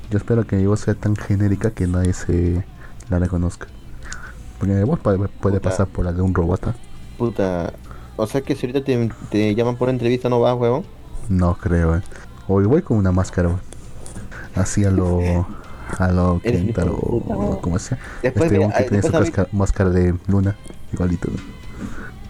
Yo 0.09 0.17
espero 0.17 0.45
que 0.45 0.55
mi 0.57 0.65
voz 0.65 0.81
sea 0.81 0.95
tan 0.95 1.15
genérica 1.15 1.71
que 1.71 1.87
nadie 1.87 2.13
se 2.13 2.65
la 3.09 3.19
reconozca. 3.19 3.67
Porque 4.59 4.73
mi 4.73 4.83
voz 4.83 4.99
puede, 4.99 5.59
pasar 5.59 5.87
por 5.87 6.05
la 6.05 6.13
de 6.13 6.21
un 6.21 6.33
robot. 6.33 6.67
¿ah? 6.67 6.75
Puta. 7.17 7.73
O 8.17 8.27
sea 8.27 8.41
que 8.41 8.55
si 8.55 8.65
ahorita 8.67 8.83
te, 8.83 9.09
te 9.29 9.55
llaman 9.55 9.77
por 9.77 9.89
entrevista 9.89 10.29
no 10.29 10.39
vas, 10.39 10.55
huevón. 10.57 10.83
No 11.29 11.55
creo, 11.55 11.95
eh. 11.97 12.01
O 12.47 12.61
voy 12.61 12.81
con 12.81 12.97
una 12.97 13.11
máscara. 13.11 13.49
Así 14.55 14.83
a 14.85 14.91
lo. 14.91 15.47
A 15.99 16.11
lo 16.11 16.39
Eres 16.43 16.61
Kentaro, 16.63 16.93
o 16.95 17.59
como 17.61 17.77
sea. 17.79 17.97
Después, 18.21 18.51
este 18.51 18.59
que 18.59 19.01
tiene 19.01 19.01
su 19.03 19.47
máscara, 19.51 19.89
de 19.89 20.15
luna, 20.27 20.55
igualito. 20.93 21.27
weón. 21.29 21.41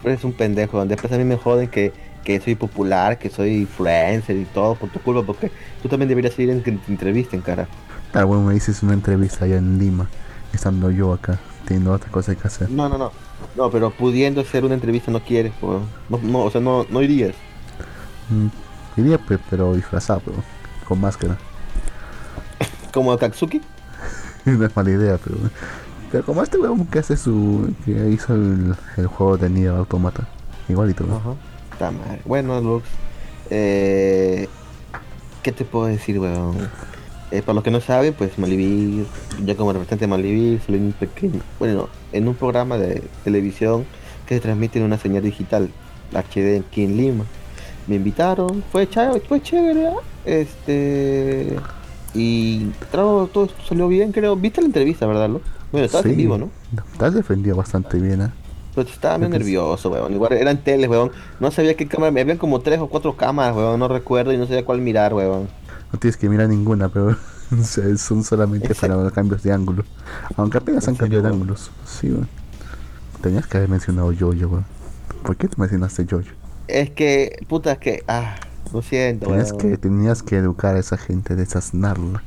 Eres 0.04 0.24
un 0.24 0.34
pendejo. 0.34 0.84
Después 0.86 1.14
a 1.14 1.18
mí 1.18 1.24
me 1.24 1.38
joden 1.38 1.70
que, 1.70 1.94
que 2.24 2.40
soy 2.40 2.56
popular, 2.56 3.20
que 3.20 3.30
soy 3.30 3.58
influencer 3.62 4.36
y 4.36 4.46
todo 4.46 4.76
por 4.76 4.90
tu 4.90 5.00
culpa. 5.00 5.22
Porque 5.24 5.52
tú 5.82 5.90
también 5.90 6.10
deberías 6.10 6.38
ir 6.40 6.50
en 6.50 6.64
que 6.64 6.72
te 6.72 6.92
entrevisten, 6.92 7.42
cara. 7.42 7.68
Ah, 8.14 8.24
bueno, 8.24 8.44
me 8.44 8.54
dices 8.54 8.82
una 8.84 8.94
entrevista 8.94 9.46
allá 9.46 9.58
en 9.58 9.78
Lima, 9.78 10.10
estando 10.54 10.90
yo 10.92 11.14
acá, 11.14 11.40
teniendo 11.66 11.94
otra 11.94 12.10
cosa 12.12 12.36
que 12.36 12.48
hacer. 12.48 12.70
No, 12.70 12.90
no, 12.90 12.98
no. 12.98 13.12
No, 13.56 13.70
pero 13.70 13.90
pudiendo 13.92 14.42
hacer 14.42 14.66
una 14.66 14.74
entrevista 14.74 15.12
no 15.12 15.20
quieres. 15.22 15.54
No, 15.62 16.18
no, 16.22 16.40
o 16.40 16.52
sea, 16.52 16.62
no, 16.62 16.86
no 16.90 17.02
irías. 17.02 17.36
Mm, 18.30 18.48
iría, 19.00 19.18
pe- 19.18 19.40
pero 19.50 19.74
disfrazado, 19.76 20.22
pero 20.26 20.38
con 20.88 21.00
máscara. 21.00 21.38
Como 22.94 23.18
Katsuki. 23.18 23.62
no 24.46 24.66
es 24.66 24.76
mala 24.76 24.90
idea, 24.90 25.20
pero. 25.24 25.38
Pero 26.12 26.26
como 26.26 26.44
este 26.44 26.58
weón 26.58 26.86
que 26.88 27.00
hace 27.00 27.16
su. 27.16 27.74
que 27.86 28.10
hizo 28.10 28.34
el, 28.36 28.76
el 28.98 29.08
juego 29.08 29.38
de 29.38 29.50
Nier 29.50 29.72
Automata. 29.72 30.28
Igualito, 30.68 31.06
¿no? 31.06 31.18
Ajá. 31.18 31.34
Está 31.72 31.92
mal. 31.92 32.20
Bueno, 32.26 32.60
Lux. 32.62 32.86
Eh, 33.50 34.48
¿Qué 35.44 35.52
te 35.52 35.66
puedo 35.66 35.88
decir, 35.88 36.20
weón? 36.20 36.56
Eh, 37.32 37.42
para 37.42 37.54
los 37.56 37.64
que 37.64 37.72
no 37.72 37.80
saben, 37.80 38.14
pues 38.14 38.38
Malivir, 38.38 39.06
yo 39.46 39.56
como 39.56 39.72
representante 39.72 40.04
de 40.04 40.10
Malivir, 40.10 40.60
soy 40.66 40.76
un 40.76 40.92
pequeño, 40.92 41.40
bueno, 41.60 41.88
en 42.12 42.28
un 42.28 42.36
programa 42.36 42.78
de 42.78 43.04
televisión 43.24 43.86
que 44.28 44.36
se 44.36 44.42
transmite 44.42 44.80
en 44.80 44.86
una 44.86 44.98
señal 44.98 45.24
digital, 45.24 45.70
HD 46.12 46.60
aquí 46.60 46.84
en 46.84 46.98
Lima. 46.98 47.24
Me 47.88 47.96
invitaron, 47.96 48.62
fue 48.70 48.88
chévere, 48.88 49.22
fue 49.22 49.42
chévere, 49.42 49.88
¿ah? 49.88 49.96
este, 50.26 51.56
y 52.14 52.68
todo, 52.92 53.28
todo 53.28 53.50
salió 53.68 53.88
bien, 53.88 54.12
creo. 54.12 54.36
¿Viste 54.36 54.62
la 54.62 54.68
entrevista, 54.68 55.06
verdad, 55.06 55.30
Lux? 55.30 55.46
Bueno, 55.72 55.86
estabas 55.86 56.06
en 56.06 56.12
Sí. 56.12 56.18
vivo, 56.18 56.38
¿no? 56.38 56.50
Has 57.00 57.14
defendido 57.14 57.56
bastante 57.56 57.98
bien, 58.00 58.22
¿eh? 58.22 58.32
Pero 58.76 58.88
estaba 58.90 59.24
sí. 59.26 59.32
nervioso, 59.32 59.90
weón. 59.90 60.14
Igual 60.14 60.34
eran 60.34 60.64
teles, 60.64 60.90
weón. 60.90 61.12
No 61.40 61.52
sabía 61.52 61.76
qué 61.76 61.88
cámara. 61.88 62.22
Habían 62.22 62.38
como 62.38 62.60
tres 62.62 62.80
o 62.80 62.88
cuatro 62.88 63.16
cámaras, 63.16 63.56
weón. 63.56 63.80
No 63.80 63.88
recuerdo 63.88 64.34
y 64.34 64.38
no 64.38 64.46
sabía 64.46 64.66
cuál 64.66 64.82
mirar, 64.82 65.14
weón. 65.14 65.50
No 65.92 66.00
tienes 66.00 66.18
que 66.18 66.30
mirar 66.30 66.48
ninguna, 66.50 66.90
pero 66.90 67.16
son 67.98 68.24
solamente 68.24 68.76
para 68.76 69.10
cambios 69.12 69.44
de 69.44 69.52
ángulo. 69.52 69.84
Aunque 70.38 70.58
apenas 70.58 70.88
¿En 70.88 70.92
han 70.92 70.96
cambiado 70.96 71.24
de 71.24 71.30
ángulos. 71.30 71.72
Sí, 71.86 72.10
weón. 72.12 72.30
Tenías 73.22 73.46
que 73.48 73.58
haber 73.58 73.70
mencionado 73.70 74.12
Jojo, 74.18 74.32
weón. 74.48 74.66
¿Por 75.24 75.38
qué 75.38 75.48
te 75.48 75.56
mencionaste 75.58 76.06
Jojo? 76.10 76.30
Es 76.68 76.90
que, 76.92 77.38
puta, 77.48 77.74
es 77.74 77.78
que. 77.80 78.04
Ah, 78.08 78.36
lo 78.74 78.82
siento, 78.82 79.28
Tenías 79.28 79.52
weón. 79.52 79.58
que, 79.60 79.78
tenías 79.78 80.24
que 80.24 80.38
educar 80.38 80.76
a 80.76 80.80
esa 80.80 80.98
gente, 80.98 81.36
desasnarla. 81.36 82.24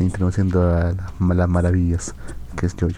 Introduciendo 0.00 0.62
a 0.62 0.92
la- 0.92 1.34
las 1.34 1.48
maravillas 1.48 2.14
que 2.56 2.66
es 2.66 2.74
Jojo. 2.78 2.94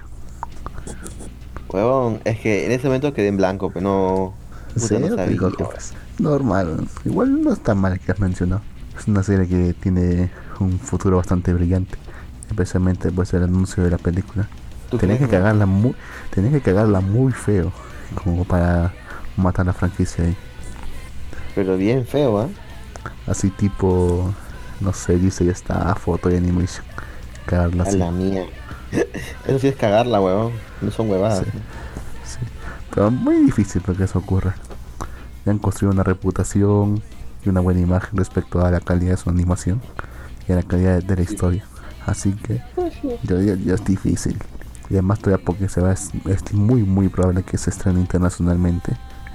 Weón, 1.68 2.20
es 2.24 2.38
que 2.40 2.66
en 2.66 2.72
ese 2.72 2.86
momento 2.86 3.12
quedé 3.12 3.28
en 3.28 3.36
blanco, 3.36 3.70
pero 3.70 3.82
no. 3.82 4.34
Puta, 4.74 4.98
no 4.98 5.08
sabía, 5.08 5.26
digo 5.26 5.50
pues, 5.58 5.94
normal. 6.18 6.86
Igual 7.04 7.42
no 7.42 7.52
está 7.52 7.74
mal 7.74 7.98
que 7.98 8.12
has 8.12 8.20
mencionado. 8.20 8.62
Es 8.98 9.08
una 9.08 9.22
serie 9.22 9.46
que 9.48 9.74
tiene 9.74 10.30
un 10.60 10.78
futuro 10.78 11.16
bastante 11.16 11.52
brillante. 11.52 11.98
Especialmente 12.48 13.10
pues 13.10 13.32
el 13.34 13.42
anuncio 13.42 13.82
de 13.82 13.90
la 13.90 13.98
película. 13.98 14.48
¿Tú 14.90 14.98
Tenías 14.98 15.18
que 15.18 15.28
cagarla 15.28 15.66
muy, 15.66 15.94
tenías 16.30 16.52
que 16.52 16.60
cagarla 16.60 17.00
muy 17.00 17.32
feo. 17.32 17.72
Como 18.22 18.44
para 18.44 18.92
matar 19.36 19.66
la 19.66 19.72
franquicia 19.72 20.24
ahí. 20.24 20.36
Pero 21.56 21.76
bien 21.78 22.06
feo, 22.06 22.38
¿ah? 22.38 22.48
Así 23.26 23.48
tipo, 23.50 24.30
no 24.80 24.92
sé, 24.92 25.16
dice 25.16 25.44
ya 25.46 25.52
está 25.52 25.94
foto 25.94 26.30
y 26.30 26.36
animation. 26.36 26.84
Cagarla 27.46 27.84
A 27.84 27.86
así. 27.88 27.96
la 27.96 28.10
mía. 28.10 28.44
Eso 29.46 29.58
sí 29.58 29.68
es 29.68 29.76
cagarla, 29.76 30.20
weón. 30.20 30.52
No 30.82 30.90
son 30.90 31.08
huevadas. 31.10 31.44
Sí. 31.44 31.50
Sí. 32.24 32.38
Pero 32.94 33.10
muy 33.10 33.36
difícil 33.36 33.80
para 33.80 33.96
que 33.96 34.04
eso 34.04 34.18
ocurra. 34.18 34.54
Ya 35.44 35.52
han 35.52 35.58
construido 35.58 35.92
una 35.92 36.02
reputación 36.02 37.02
y 37.44 37.48
una 37.48 37.60
buena 37.60 37.80
imagen 37.80 38.18
respecto 38.18 38.64
a 38.64 38.70
la 38.70 38.80
calidad 38.80 39.12
de 39.12 39.16
su 39.16 39.30
animación 39.30 39.80
y 40.48 40.52
a 40.52 40.56
la 40.56 40.62
calidad 40.62 41.02
de 41.02 41.16
la 41.16 41.22
historia. 41.22 41.64
Así 42.04 42.32
que 42.32 42.60
yo 43.22 43.38
diría 43.38 43.54
ya 43.56 43.74
es 43.74 43.84
difícil. 43.84 44.38
Y 44.90 44.94
además 44.94 45.20
todavía 45.20 45.44
porque 45.44 45.68
se 45.68 45.80
va, 45.80 45.92
es, 45.92 46.10
es 46.26 46.52
muy 46.52 46.82
muy 46.82 47.08
probable 47.08 47.42
que 47.42 47.56
se 47.58 47.70
estrene 47.70 48.00
internacionalmente 48.00 48.92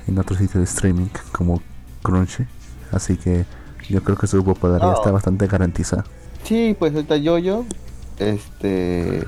en 0.08 0.18
otros 0.20 0.38
sitios 0.40 0.56
de 0.60 0.64
streaming 0.64 1.08
como 1.32 1.62
Crunchy. 2.02 2.46
Así 2.92 3.18
que 3.18 3.46
yo 3.90 4.02
creo 4.04 4.18
que 4.18 4.28
su 4.28 4.44
popularidad 4.44 4.92
No. 4.92 4.96
está 4.96 5.12
bastante 5.12 5.48
garantizada. 5.48 6.04
Sí, 6.44 6.76
pues 6.78 6.94
ahorita 6.94 7.18
yo-yo. 7.18 7.66
Este. 8.20 9.20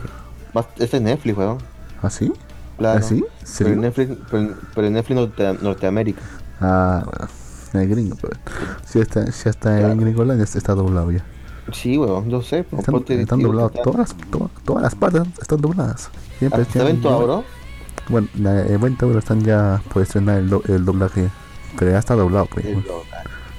Este 0.77 0.97
es 0.97 1.01
Netflix, 1.01 1.37
weón. 1.37 1.57
¿Así? 2.01 2.31
Claro. 2.77 2.99
¿Así? 2.99 3.23
Pero 3.57 3.69
en. 3.71 3.81
Netflix, 3.81 4.11
pero, 4.29 4.43
en- 4.43 4.55
pero 4.75 4.87
en 4.87 4.93
Netflix 4.93 5.15
Norte- 5.19 5.57
Norteamérica. 5.61 6.21
Ah, 6.59 7.03
bueno, 7.05 7.29
el 7.85 7.89
gringo, 7.89 8.15
pero 8.21 8.33
si 8.85 8.99
está, 8.99 9.31
si 9.31 9.49
está 9.49 9.73
en 9.73 9.79
Claro. 9.85 9.99
Gringolandia 10.01 10.43
está 10.43 10.75
doblado 10.75 11.11
ya. 11.11 11.23
Sí, 11.71 11.97
weón, 11.97 12.29
yo 12.29 12.41
sé. 12.41 12.63
pues, 12.63 12.81
Están, 12.87 13.19
están 13.19 13.41
doblados, 13.41 13.71
está- 13.71 13.83
todas 13.83 13.99
las, 13.99 14.29
to- 14.29 14.51
todas 14.65 14.83
las 14.83 14.95
partes 14.95 15.23
están 15.41 15.61
dobladas. 15.61 16.09
Siempre 16.39 16.65
Evento 16.75 17.09
Auro. 17.09 17.43
Bueno, 18.09 18.27
la 18.37 18.65
Evento 18.67 19.05
Auro 19.05 19.19
están 19.19 19.41
ya 19.43 19.81
por 19.91 20.01
estrenar 20.03 20.39
el, 20.39 20.49
do- 20.49 20.63
el 20.67 20.83
doblaje, 20.85 21.29
pero 21.77 21.91
ya 21.91 21.99
está 21.99 22.15
doblado, 22.15 22.45
pues. 22.47 22.65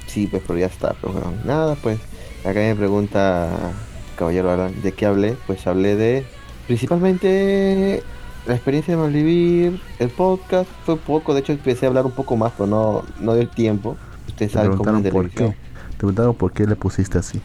Sí, 0.07 0.27
pues, 0.27 0.43
pero 0.47 0.59
ya 0.59 0.67
está, 0.67 0.95
pues, 0.95 1.15
weón. 1.15 1.41
Nada, 1.45 1.75
pues. 1.77 1.99
Acá 2.41 2.61
me 2.61 2.75
pregunta, 2.75 3.73
caballero, 4.17 4.51
Alan, 4.51 4.83
¿de 4.83 4.93
qué 4.93 5.07
hablé? 5.07 5.37
Pues 5.47 5.67
hablé 5.67 5.97
de. 5.97 6.27
Principalmente. 6.67 8.03
La 8.47 8.55
experiencia 8.55 8.95
de 8.95 9.03
Malvivir, 9.03 9.81
el 9.99 10.11
podcast, 10.11 10.69
fue 10.85 10.99
poco, 10.99 11.33
de 11.33 11.41
hecho 11.41 11.53
empecé 11.53 11.87
a 11.87 11.89
hablar 11.89 12.05
un 12.05 12.13
poco 12.13 12.37
más, 12.37 12.53
pero 12.53 12.67
no, 12.67 13.03
no 13.19 13.33
dio 13.33 13.41
el 13.41 13.49
tiempo. 13.49 13.97
Ustedes 14.29 14.53
Te 14.53 14.59
saben 14.59 14.77
cómo 14.77 14.83
es 14.83 15.03
preguntaron 15.03 15.03
de 15.03 15.11
por 15.11 15.31
qué. 15.31 15.57
Te 15.93 15.97
preguntaron 15.97 16.35
por 16.35 16.53
qué 16.53 16.67
le 16.67 16.77
pusiste 16.77 17.17
así. 17.17 17.41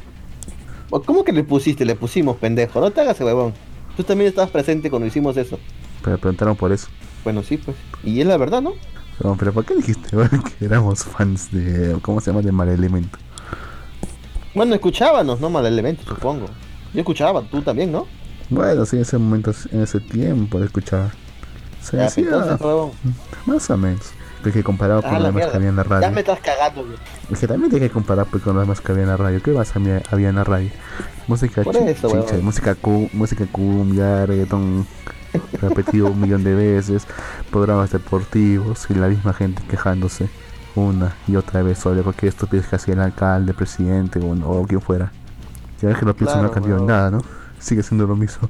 ¿Cómo 0.90 1.24
que 1.24 1.32
le 1.32 1.44
pusiste? 1.44 1.86
Le 1.86 1.96
pusimos, 1.96 2.36
pendejo. 2.36 2.82
No 2.82 2.92
te 2.92 3.00
hagas, 3.00 3.20
huevón. 3.22 3.54
Tú 3.96 4.04
también 4.04 4.28
estabas 4.28 4.50
presente 4.50 4.90
cuando 4.90 5.08
hicimos 5.08 5.38
eso. 5.38 5.58
Pero 6.04 6.18
preguntaron 6.18 6.58
por 6.58 6.74
eso. 6.74 6.88
Bueno, 7.24 7.44
sí, 7.44 7.58
pues. 7.58 7.78
Y 8.04 8.20
es 8.20 8.28
la 8.28 8.36
verdad, 8.38 8.62
¿no? 8.62 8.74
Pero, 9.20 9.36
pero 9.38 9.54
¿por 9.54 9.66
qué 9.66 9.76
dijiste 9.76 10.16
bueno, 10.16 10.44
que 10.60 10.66
éramos 10.66 11.04
fans 11.04 11.52
de. 11.52 11.98
¿Cómo 12.02 12.20
se 12.22 12.32
llama? 12.32 12.42
De 12.42 12.52
Mal 12.52 12.70
Elemento? 12.70 13.18
Bueno, 14.56 14.74
escuchábamos, 14.76 15.40
¿no? 15.40 15.50
Mal 15.50 15.66
elemento, 15.66 16.04
supongo. 16.08 16.48
Yo 16.94 17.00
escuchaba, 17.02 17.42
tú 17.44 17.62
también, 17.62 17.92
¿no? 17.92 18.08
Bueno, 18.50 18.84
sí, 18.86 18.96
en 18.96 19.04
ese 19.04 19.18
momento, 19.20 19.52
en 19.72 19.84
ese 19.84 20.00
tiempo 20.00 20.62
escuchaba. 20.64 21.12
Se 21.82 21.98
Ya, 21.98 22.06
hacía 22.08 22.24
entonces, 22.26 22.60
huevón. 22.60 22.92
más 23.46 23.70
o 23.70 23.78
menos. 23.78 24.12
Porque 24.42 24.64
comparado 24.64 25.02
con 25.02 25.12
Ah, 25.12 25.20
lo 25.20 25.24
la 25.24 25.28
demás 25.32 25.48
que 25.52 25.58
había 25.58 25.70
en 25.70 25.76
la 25.76 25.84
mierda. 25.84 25.96
Ya 26.00 26.08
radio. 26.08 26.16
me 26.16 26.22
estás 26.22 26.40
cagando, 26.40 26.84
güey. 26.86 26.98
Es 27.32 27.40
que 27.40 27.48
también 27.48 27.74
hay 27.74 27.80
que 27.80 27.90
comparar 27.90 28.26
pues, 28.26 28.42
con 28.42 28.56
lo 28.56 28.62
demás 28.62 28.82
que 28.82 28.92
había 28.92 29.04
en 29.04 29.10
la 29.10 29.18
radio. 29.18 29.42
¿Qué 29.44 29.52
más 29.52 29.76
había, 29.76 30.02
en 30.30 30.36
la 30.36 30.44
radio? 30.44 30.70
Música 31.28 31.62
eso, 31.62 32.10
chicha, 32.10 32.38
música, 32.42 32.76
cu- 32.76 33.10
música 33.14 33.46
cumbia, 33.52 34.26
reggaetón 34.26 34.88
repetido 35.52 36.12
un 36.12 36.20
millón 36.22 36.44
de 36.44 36.56
veces, 36.56 37.08
programas 37.50 37.92
deportivos 37.92 38.90
y 38.90 38.96
la 38.96 39.10
misma 39.10 39.34
gente 39.34 39.64
quejándose 39.68 40.32
una 40.76 41.20
y 41.28 41.36
otra 41.36 41.64
vez 41.64 41.80
sobre 41.80 42.04
cualquier 42.04 42.30
estupidez 42.30 42.68
que 42.68 42.76
hacía 42.78 42.94
el 42.96 43.02
alcalde, 43.02 43.54
presidente 43.54 44.20
o, 44.20 44.32
o 44.32 44.68
quien 44.68 44.82
fuera. 44.82 45.16
Ya 45.82 45.90
ves 45.90 45.98
que 45.98 46.06
lo 46.06 46.16
pienso 46.16 46.40
no 46.40 46.48
ha 46.48 46.52
Claro, 46.52 46.52
cambiado 46.52 46.82
nada, 46.82 47.12
¿no? 47.12 47.26
Sigue 47.60 47.84
siendo 47.84 48.08
lo 48.08 48.16
mismo. 48.16 48.50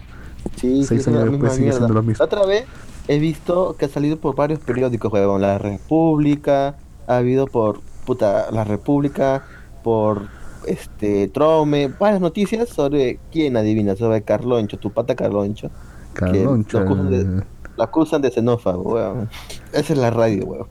Sí, 0.56 0.86
Seis 0.86 1.04
sí, 1.04 1.10
años 1.10 1.26
después 1.26 1.54
sigue 1.54 1.74
siendo 1.74 1.94
lo 1.94 2.04
mismo. 2.04 2.26
Otra 2.26 2.46
vez 2.46 2.70
he 3.08 3.20
visto 3.20 3.76
que 3.78 3.86
ha 3.86 3.90
salido 3.90 4.20
por 4.20 4.36
varios 4.36 4.60
periódicos, 4.62 5.12
huevón. 5.12 5.42
La 5.42 5.58
República, 5.58 6.78
ha 7.08 7.18
habido 7.18 7.50
por, 7.52 7.84
puta, 8.06 8.52
La 8.52 8.64
República, 8.64 9.46
por, 9.82 10.32
este, 10.62 11.30
Trome, 11.30 11.88
varias 11.90 12.22
noticias 12.22 12.70
sobre, 12.70 13.22
¿quién 13.32 13.58
adivina? 13.58 13.96
Sobre 13.96 14.24
Carloncho, 14.24 14.80
tu 14.80 14.94
pata 14.94 15.16
Carloncho. 15.16 15.72
Carloncho, 16.20 16.80
lo 16.80 16.86
acusan 16.86 17.10
de- 17.10 17.44
Lo 17.78 17.84
acusan 17.84 18.22
de 18.22 18.32
xenófago, 18.32 18.94
weón. 18.94 19.30
Esa 19.74 19.94
es 19.94 20.00
la 20.00 20.10
radio, 20.12 20.46
weón. 20.46 20.68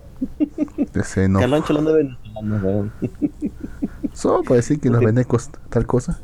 ese 0.94 1.28
no. 1.28 1.38
Carloncho 1.40 1.72
lo 1.72 1.78
anda 1.80 1.92
venezolano, 1.92 2.56
weón. 2.66 2.92
Solo 4.12 4.42
para 4.42 4.56
decir 4.56 4.80
que 4.80 4.90
los 4.90 5.00
venecos, 5.02 5.50
tal 5.70 5.86
cosa. 5.86 6.18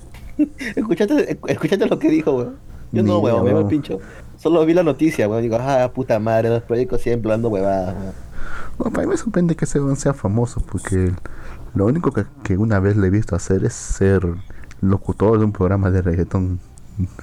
¿Escuchaste, 0.74 1.38
escuchaste 1.46 1.86
lo 1.86 1.98
que 1.98 2.08
dijo, 2.10 2.32
weón? 2.36 2.56
Yo 2.92 3.02
Ni 3.02 3.08
no, 3.08 3.20
idea, 3.20 3.34
weón, 3.34 3.44
me 3.44 3.54
weón. 3.54 3.68
pincho. 3.68 3.98
Solo 4.36 4.64
vi 4.66 4.74
la 4.74 4.82
noticia, 4.82 5.28
weón. 5.28 5.42
Digo, 5.42 5.56
ah, 5.60 5.90
puta 5.94 6.18
madre, 6.18 6.48
los 6.48 6.62
periódicos 6.62 7.00
siempre 7.00 7.30
hablando 7.30 7.48
huevadas, 7.48 7.94
weón. 7.94 8.12
Bueno, 8.78 8.92
para 8.92 9.06
mí 9.06 9.10
me 9.12 9.16
sorprende 9.16 9.54
que 9.56 9.64
ese 9.64 9.80
weón 9.80 9.96
sea 9.96 10.12
famoso, 10.12 10.60
porque 10.70 11.12
lo 11.74 11.86
único 11.86 12.10
que, 12.12 12.24
que 12.42 12.56
una 12.56 12.78
vez 12.80 12.96
le 12.96 13.06
he 13.06 13.10
visto 13.10 13.34
hacer 13.36 13.64
es 13.64 13.72
ser 13.72 14.26
locutor 14.80 15.38
de 15.38 15.44
un 15.44 15.52
programa 15.52 15.90
de 15.90 16.02
reggaetón, 16.02 16.60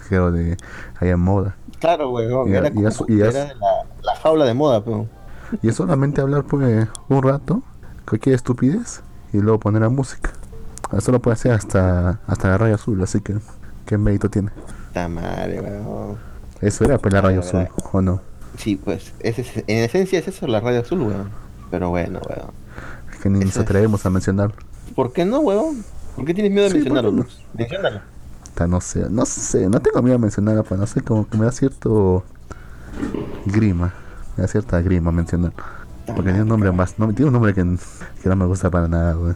creo, 0.08 0.32
de 0.32 0.58
allá 1.00 1.12
en 1.12 1.20
moda. 1.20 1.56
Claro, 1.82 2.12
weón. 2.12 2.54
Era, 2.54 2.72
como- 2.72 2.88
y 3.10 3.20
era 3.20 3.32
la, 3.56 3.86
la 4.04 4.16
jaula 4.22 4.46
de 4.46 4.54
moda, 4.54 4.80
weón. 4.80 5.10
Y 5.62 5.68
es 5.68 5.76
solamente 5.76 6.22
hablar 6.22 6.44
pues 6.46 6.88
un 7.10 7.22
rato, 7.24 7.62
cualquier 8.08 8.36
estupidez, 8.36 9.02
y 9.34 9.40
luego 9.40 9.60
poner 9.60 9.82
la 9.82 9.90
música. 9.90 10.32
Eso 10.96 11.12
lo 11.12 11.20
puede 11.22 11.34
hacer 11.34 11.52
hasta, 11.52 12.20
hasta 12.28 12.48
la 12.50 12.58
radio 12.58 12.76
azul, 12.76 13.02
así 13.04 13.20
que 13.20 13.36
qué 13.86 13.98
mérito 13.98 14.30
tiene. 14.30 14.52
Puta 14.88 15.08
madre, 15.10 15.60
weón. 15.60 16.18
Eso 16.62 16.86
era 16.86 16.98
pues 17.00 17.14
la 17.14 17.22
radio 17.22 17.42
Ah, 17.42 17.46
azul. 17.46 17.68
¿o 17.92 18.02
no? 18.02 18.22
Sí, 18.58 18.76
pues, 18.76 19.14
ese 19.20 19.42
es- 19.42 19.58
en 19.68 19.78
esencia 19.84 20.20
es 20.20 20.28
eso, 20.28 20.48
la 20.48 20.60
radio 20.60 20.82
azul, 20.82 21.02
weón. 21.02 21.30
Pero 21.72 21.90
bueno, 21.90 22.20
weón. 22.30 22.52
Es 23.12 23.20
que 23.20 23.30
ni 23.30 23.40
nos 23.40 23.50
es- 23.56 23.58
atrevemos 23.58 24.06
a 24.06 24.10
mencionarlo. 24.10 24.56
¿Por 24.96 25.12
qué 25.14 25.26
no, 25.26 25.40
weón? 25.40 25.84
¿Por 26.16 26.26
qué 26.26 26.34
tienes 26.34 26.52
miedo 26.52 26.66
de 26.66 26.72
Sí, 26.72 26.78
¿por 26.80 26.84
mencionarlo, 26.94 27.12
no? 27.24 27.26
Menciónalo. 27.54 28.02
No 28.68 28.80
sé, 28.80 29.10
no 29.10 29.26
sé, 29.26 29.68
no 29.70 29.80
tengo 29.80 30.02
miedo 30.04 30.18
a 30.18 30.20
mencionarlo, 30.20 30.64
pero 30.64 30.78
no 30.78 30.86
sé, 30.86 31.02
como 31.02 31.28
que 31.28 31.38
me 31.38 31.46
da 31.46 31.52
cierto 31.52 32.24
grima, 33.46 33.94
me 34.38 34.44
da 34.44 34.48
cierta 34.48 34.80
grima 34.82 35.12
mencionar. 35.12 35.52
Porque 36.06 36.30
tiene 36.30 36.44
un 36.44 36.50
nombre 36.50 36.72
más, 36.72 37.00
no, 37.00 37.08
tiene 37.08 37.28
un 37.28 37.34
nombre 37.34 37.54
que, 37.54 37.64
que 38.22 38.30
no 38.30 38.36
me 38.36 38.46
gusta 38.46 38.70
para 38.70 38.88
nada, 38.88 39.14
güey. 39.14 39.34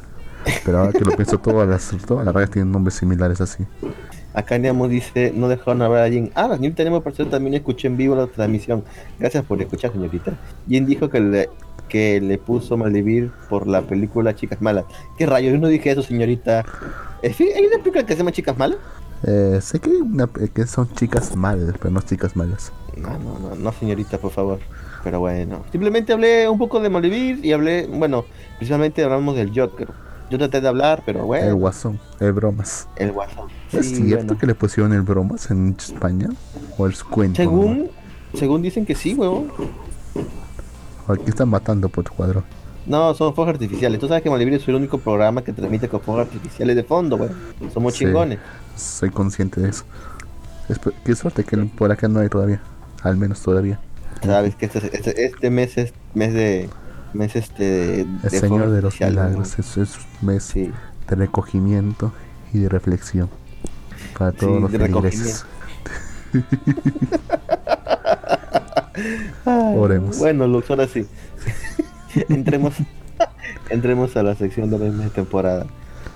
Pero 0.64 0.80
ahora 0.80 0.92
que 0.92 1.04
lo 1.04 1.16
pienso, 1.16 1.40
todas 1.40 1.68
las, 1.68 2.06
todas 2.06 2.24
las 2.26 2.34
radios 2.34 2.52
tienen 2.52 2.72
nombres 2.72 2.96
similares 2.96 3.42
así. 3.42 3.66
Acá 4.34 4.60
Nemo 4.60 4.88
dice, 4.88 5.32
no 5.36 5.48
dejaron 5.48 5.82
hablar 5.82 6.04
a 6.04 6.10
Jin. 6.10 6.32
Ah, 6.36 6.48
la 6.48 6.58
señorita 6.58 6.84
Nemo 6.84 7.02
por 7.02 7.14
cierto 7.14 7.32
también 7.32 7.56
escuché 7.56 7.88
en 7.88 7.98
vivo 7.98 8.16
la 8.16 8.28
transmisión. 8.28 8.84
Gracias 9.18 9.44
por 9.46 9.60
escuchar, 9.62 9.92
señorita. 9.92 10.34
Jin 10.68 10.86
dijo 10.86 11.10
que 11.10 11.20
le, 11.20 11.50
que 11.90 12.22
le 12.22 12.38
puso 12.38 12.78
Maldivir 12.78 13.32
por 13.50 13.66
la 13.66 13.82
película 13.82 14.36
Chicas 14.36 14.62
Malas. 14.62 14.86
¿Qué 15.18 15.26
rayos? 15.26 15.54
Yo 15.54 15.60
no 15.60 15.68
dije 15.68 15.92
eso, 15.92 16.04
señorita. 16.04 16.64
¿En 17.22 17.34
fin, 17.34 17.48
¿Hay 17.56 17.66
una 17.66 17.78
película 17.78 18.06
que 18.06 18.14
se 18.14 18.20
llama 18.20 18.32
Chicas 18.32 18.58
Malas? 18.58 18.78
Eh, 19.28 19.60
sé 19.62 19.80
que, 19.80 19.90
una- 19.90 20.28
que 20.28 20.68
son 20.68 20.88
chicas 20.94 21.36
malas, 21.36 21.74
pero 21.80 21.90
no 21.92 22.02
chicas 22.02 22.36
malas. 22.36 22.72
No, 22.96 23.18
no, 23.20 23.40
no, 23.40 23.56
no, 23.56 23.72
señorita, 23.74 24.18
por 24.20 24.32
favor. 24.32 24.60
Pero 25.04 25.20
bueno, 25.20 25.64
simplemente 25.72 26.14
hablé 26.14 26.48
un 26.48 26.58
poco 26.60 26.80
de 26.80 26.90
Maldivir 26.90 27.44
y 27.44 27.52
hablé, 27.52 27.88
bueno, 27.88 28.26
precisamente 28.58 29.04
hablamos 29.04 29.36
del 29.36 29.52
Joker. 29.58 29.88
Yo 30.30 30.38
traté 30.40 30.60
de 30.62 30.68
hablar, 30.68 31.04
pero 31.06 31.20
El 31.20 31.26
bueno, 31.26 31.56
guasón, 31.56 32.00
el 32.20 32.34
bromas. 32.34 32.88
el 32.96 33.12
WhatsApp. 33.12 33.46
¿Es 33.72 33.88
Sí, 33.90 33.96
cierto 33.98 34.26
bueno. 34.28 34.40
que 34.40 34.46
le 34.48 34.56
pusieron 34.56 34.94
el 34.94 35.02
bromas 35.02 35.50
en 35.52 35.76
España? 35.78 36.30
¿O 36.78 36.86
el 36.88 36.96
cuento? 37.04 37.38
Según, 37.38 37.90
según 38.34 38.62
dicen 38.64 38.86
que 38.86 38.96
sí, 38.96 39.14
huevón. 39.14 39.52
¿O 41.08 41.14
aquí 41.14 41.26
están 41.28 41.50
matando 41.50 41.90
por 41.90 42.04
tu 42.04 42.14
cuadro? 42.14 42.44
No, 42.86 43.14
son 43.16 43.34
fuegos 43.34 43.54
artificiales. 43.56 44.00
Tú 44.00 44.08
sabes 44.08 44.22
que 44.24 44.30
Malibir 44.30 44.54
es 44.54 44.68
el 44.68 44.76
único 44.76 45.00
programa 45.00 45.44
que 45.44 45.52
transmite 45.54 45.90
con 45.90 46.02
fuegos 46.02 46.28
artificiales 46.28 46.76
de 46.76 46.84
fondo, 46.84 47.18
güey. 47.18 47.30
Somos 47.74 47.94
Sí. 47.96 48.06
chingones. 48.06 48.40
Soy 48.76 49.10
consciente 49.10 49.60
de 49.62 49.70
eso. 49.70 49.84
Qué 51.04 51.16
suerte 51.16 51.44
que 51.44 51.58
por 51.58 51.92
acá 51.92 52.08
no 52.08 52.20
hay 52.20 52.30
todavía. 52.30 52.62
Al 53.04 53.18
menos 53.18 53.42
todavía. 53.42 53.80
Sabes 54.24 54.56
que 54.56 54.66
este, 54.68 54.80
este, 54.98 55.26
este 55.26 55.50
mes 55.50 55.78
es 55.78 55.94
mes 56.14 56.34
de 56.34 56.70
mes 57.14 57.36
este 57.36 57.64
de, 57.64 58.02
El 58.02 58.22
de 58.22 58.30
Señor 58.40 58.70
de 58.72 58.82
los 58.82 59.00
Milagros 59.00 59.60
es, 59.60 59.78
es 59.78 59.96
un 60.22 60.28
mes 60.28 60.44
Sí. 60.44 60.72
de 61.10 61.16
recogimiento 61.16 62.12
y 62.54 62.60
de 62.60 62.70
reflexión 62.70 63.30
para 64.18 64.32
todos 64.32 64.56
Sí, 64.56 64.62
los 64.62 64.72
feligreses. 64.72 65.46
Oremos. 69.46 70.18
Bueno, 70.20 70.48
Lux, 70.48 70.70
ahora 70.70 70.88
sí. 70.88 71.06
entremos 72.30 72.74
entremos 73.70 74.16
a 74.16 74.24
la 74.24 74.36
sección 74.36 74.70
de 74.70 74.80
la 74.80 74.86
misma 74.86 75.10
temporada. 75.10 75.66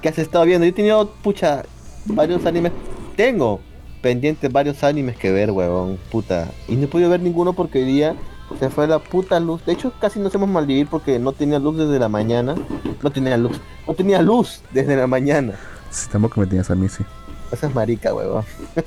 ¿Qué 0.01 0.09
has 0.09 0.17
estado 0.17 0.45
viendo? 0.45 0.65
Yo 0.65 0.69
he 0.69 0.73
tenido, 0.73 1.09
pucha, 1.23 1.63
varios 2.05 2.45
animes. 2.45 2.71
Tengo 3.15 3.59
pendientes 4.01 4.51
varios 4.51 4.83
animes 4.83 5.17
que 5.17 5.31
ver, 5.31 5.51
huevón. 5.51 5.97
Puta. 6.11 6.49
Y 6.67 6.75
no 6.75 6.85
he 6.85 6.87
podido 6.87 7.09
ver 7.09 7.21
ninguno 7.21 7.53
porque 7.53 7.79
hoy 7.79 7.85
día 7.85 8.15
se 8.59 8.69
fue 8.69 8.87
la 8.87 8.99
puta 8.99 9.39
luz. 9.39 9.65
De 9.65 9.73
hecho, 9.73 9.91
casi 9.99 10.19
nos 10.19 10.33
hemos 10.33 10.49
maldivir 10.49 10.87
porque 10.87 11.19
no 11.19 11.33
tenía 11.33 11.59
luz 11.59 11.77
desde 11.77 11.99
la 11.99 12.09
mañana. 12.09 12.55
No 13.01 13.11
tenía 13.11 13.37
luz. 13.37 13.59
No 13.87 13.93
tenía 13.93 14.21
luz 14.21 14.61
desde 14.71 14.95
la 14.95 15.07
mañana. 15.07 15.53
Si 15.89 16.09
tampoco 16.09 16.39
me 16.39 16.45
a 16.45 16.75
mí, 16.75 16.87
sí. 16.87 17.03
Esa 17.51 17.67
es 17.67 17.75
marica, 17.75 18.13
huevón. 18.13 18.43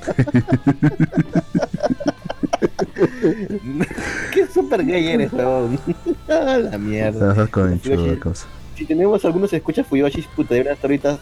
Qué 4.33 4.47
super 4.47 4.85
gay 4.85 5.09
eres, 5.09 5.33
huevón. 5.33 5.79
A 6.29 6.59
la 6.59 6.79
mierda. 6.79 7.47
Con 7.49 7.81
cosa. 8.23 8.47
Si 8.77 8.87
tenemos 8.87 9.25
algunos 9.25 9.53
escuchas 9.53 9.87
Fuyoshi, 9.87 10.23
puta, 10.35 10.55
deberían 10.55 10.75
estar 10.75 10.91
ahorita 10.91 11.19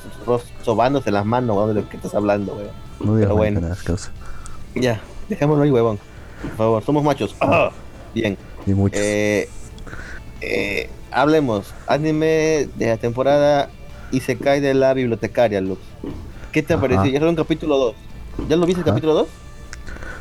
sobándose 0.63 1.11
las 1.11 1.25
manos, 1.25 1.57
weón, 1.57 1.75
de 1.75 1.83
lo 1.83 1.89
que 1.89 1.97
estás 1.97 2.15
hablando, 2.15 2.55
weón. 2.55 2.69
No 3.01 3.17
digas 3.17 3.29
Pero 3.29 3.37
bueno. 3.37 3.61
nada, 3.61 3.77
causa. 3.85 4.11
Ya, 4.75 5.01
dejémoslo 5.29 5.65
ahí, 5.65 5.71
huevón. 5.71 5.99
Por 6.43 6.51
favor, 6.53 6.85
somos 6.85 7.03
machos. 7.03 7.35
Ah, 7.41 7.71
Bien. 8.15 8.37
Y 8.67 8.75
muchos. 8.75 9.01
Eh, 9.01 9.49
eh, 10.41 10.91
hablemos. 11.11 11.73
Anime 11.87 12.69
de 12.77 12.87
la 12.87 12.97
temporada 12.97 13.71
y 14.13 14.21
se 14.21 14.37
cae 14.37 14.61
de 14.61 14.75
la 14.75 14.95
bibliotecaria, 14.95 15.61
Lux. 15.61 15.81
¿Qué 16.53 16.63
te 16.63 16.75
Ajá. 16.75 16.81
pareció? 16.81 17.07
Ya 17.07 17.19
salió 17.19 17.31
un 17.31 17.37
capítulo 17.37 17.79
2. 17.79 17.95
¿Ya 18.49 18.57
lo 18.57 18.67
viste 18.67 18.81
el 18.81 18.87
capítulo 18.87 19.15
2? 19.15 19.29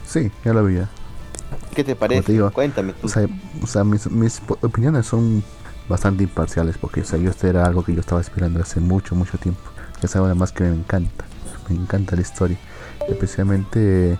Sí, 0.05 0.31
ya 0.43 0.53
lo 0.53 0.63
vi 0.65 0.75
ya. 0.75 0.89
¿Qué 1.75 1.83
te 1.83 1.95
parece? 1.95 2.21
te 2.23 2.31
digo, 2.33 2.51
Cuéntame. 2.51 2.93
tú. 2.93 3.07
O 3.07 3.09
sea, 3.09 3.27
o 3.63 3.67
sea 3.67 3.83
mis, 3.83 4.09
mis 4.11 4.41
opiniones 4.61 5.05
son 5.05 5.43
bastante 5.87 6.23
imparciales 6.23 6.77
porque 6.77 7.01
o 7.01 7.05
sea, 7.05 7.17
yo 7.17 7.29
esto 7.31 7.47
era 7.47 7.65
algo 7.65 7.83
que 7.83 7.93
yo 7.93 7.99
estaba 8.01 8.21
esperando 8.21 8.61
hace 8.61 8.79
mucho, 8.79 9.15
mucho 9.15 9.37
tiempo. 9.37 9.61
Es 10.01 10.15
algo 10.15 10.27
además 10.27 10.51
que 10.51 10.63
me 10.63 10.75
encanta. 10.75 11.25
Me 11.69 11.75
encanta 11.75 12.15
la 12.15 12.21
historia. 12.21 12.57
Especialmente 13.07 14.17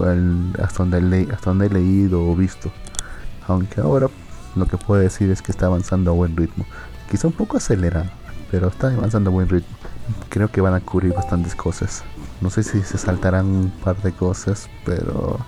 el- 0.00 0.52
hasta, 0.62 0.78
donde 0.78 1.00
le- 1.02 1.28
hasta 1.32 1.50
donde 1.50 1.66
he 1.66 1.70
leído 1.70 2.24
o 2.26 2.34
visto. 2.34 2.70
Aunque 3.46 3.80
ahora 3.80 4.08
lo 4.56 4.66
que 4.66 4.76
puedo 4.76 5.00
decir 5.00 5.30
es 5.30 5.42
que 5.42 5.52
está 5.52 5.66
avanzando 5.66 6.10
a 6.10 6.14
buen 6.14 6.36
ritmo. 6.36 6.64
Quizá 7.10 7.26
un 7.26 7.32
poco 7.34 7.56
acelerado, 7.56 8.08
pero 8.50 8.68
está 8.68 8.88
avanzando 8.88 9.30
a 9.30 9.32
buen 9.32 9.48
ritmo. 9.48 9.76
Creo 10.28 10.48
que 10.50 10.60
van 10.60 10.74
a 10.74 10.80
cubrir 10.80 11.12
bastantes 11.14 11.54
cosas. 11.54 12.02
No 12.40 12.50
sé 12.50 12.62
si 12.62 12.82
se 12.82 12.98
saltarán 12.98 13.46
un 13.46 13.70
par 13.70 13.96
de 14.02 14.12
cosas, 14.12 14.68
pero 14.84 15.38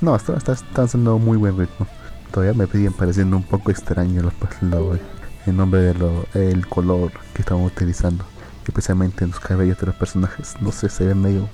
no, 0.00 0.14
está, 0.16 0.36
está, 0.36 0.52
está 0.52 0.82
a 0.82 0.96
muy 0.98 1.36
buen 1.36 1.58
ritmo. 1.58 1.86
Todavía 2.32 2.54
me 2.54 2.66
siguen 2.70 2.92
pareciendo 2.92 3.36
un 3.36 3.42
poco 3.42 3.70
extraño 3.70 4.22
lo- 4.22 4.32
lo- 4.68 4.98
el 5.46 5.56
nombre 5.56 5.80
de 5.80 5.94
lo, 5.94 6.26
el 6.34 6.66
color 6.68 7.10
que 7.34 7.42
estamos 7.42 7.72
utilizando, 7.72 8.24
especialmente 8.66 9.24
en 9.24 9.30
los 9.30 9.40
cabellos 9.40 9.78
de 9.78 9.86
los 9.86 9.94
personajes. 9.96 10.54
No 10.60 10.70
sé, 10.70 10.88
se 10.88 11.06
ve 11.06 11.14
medio 11.14 11.48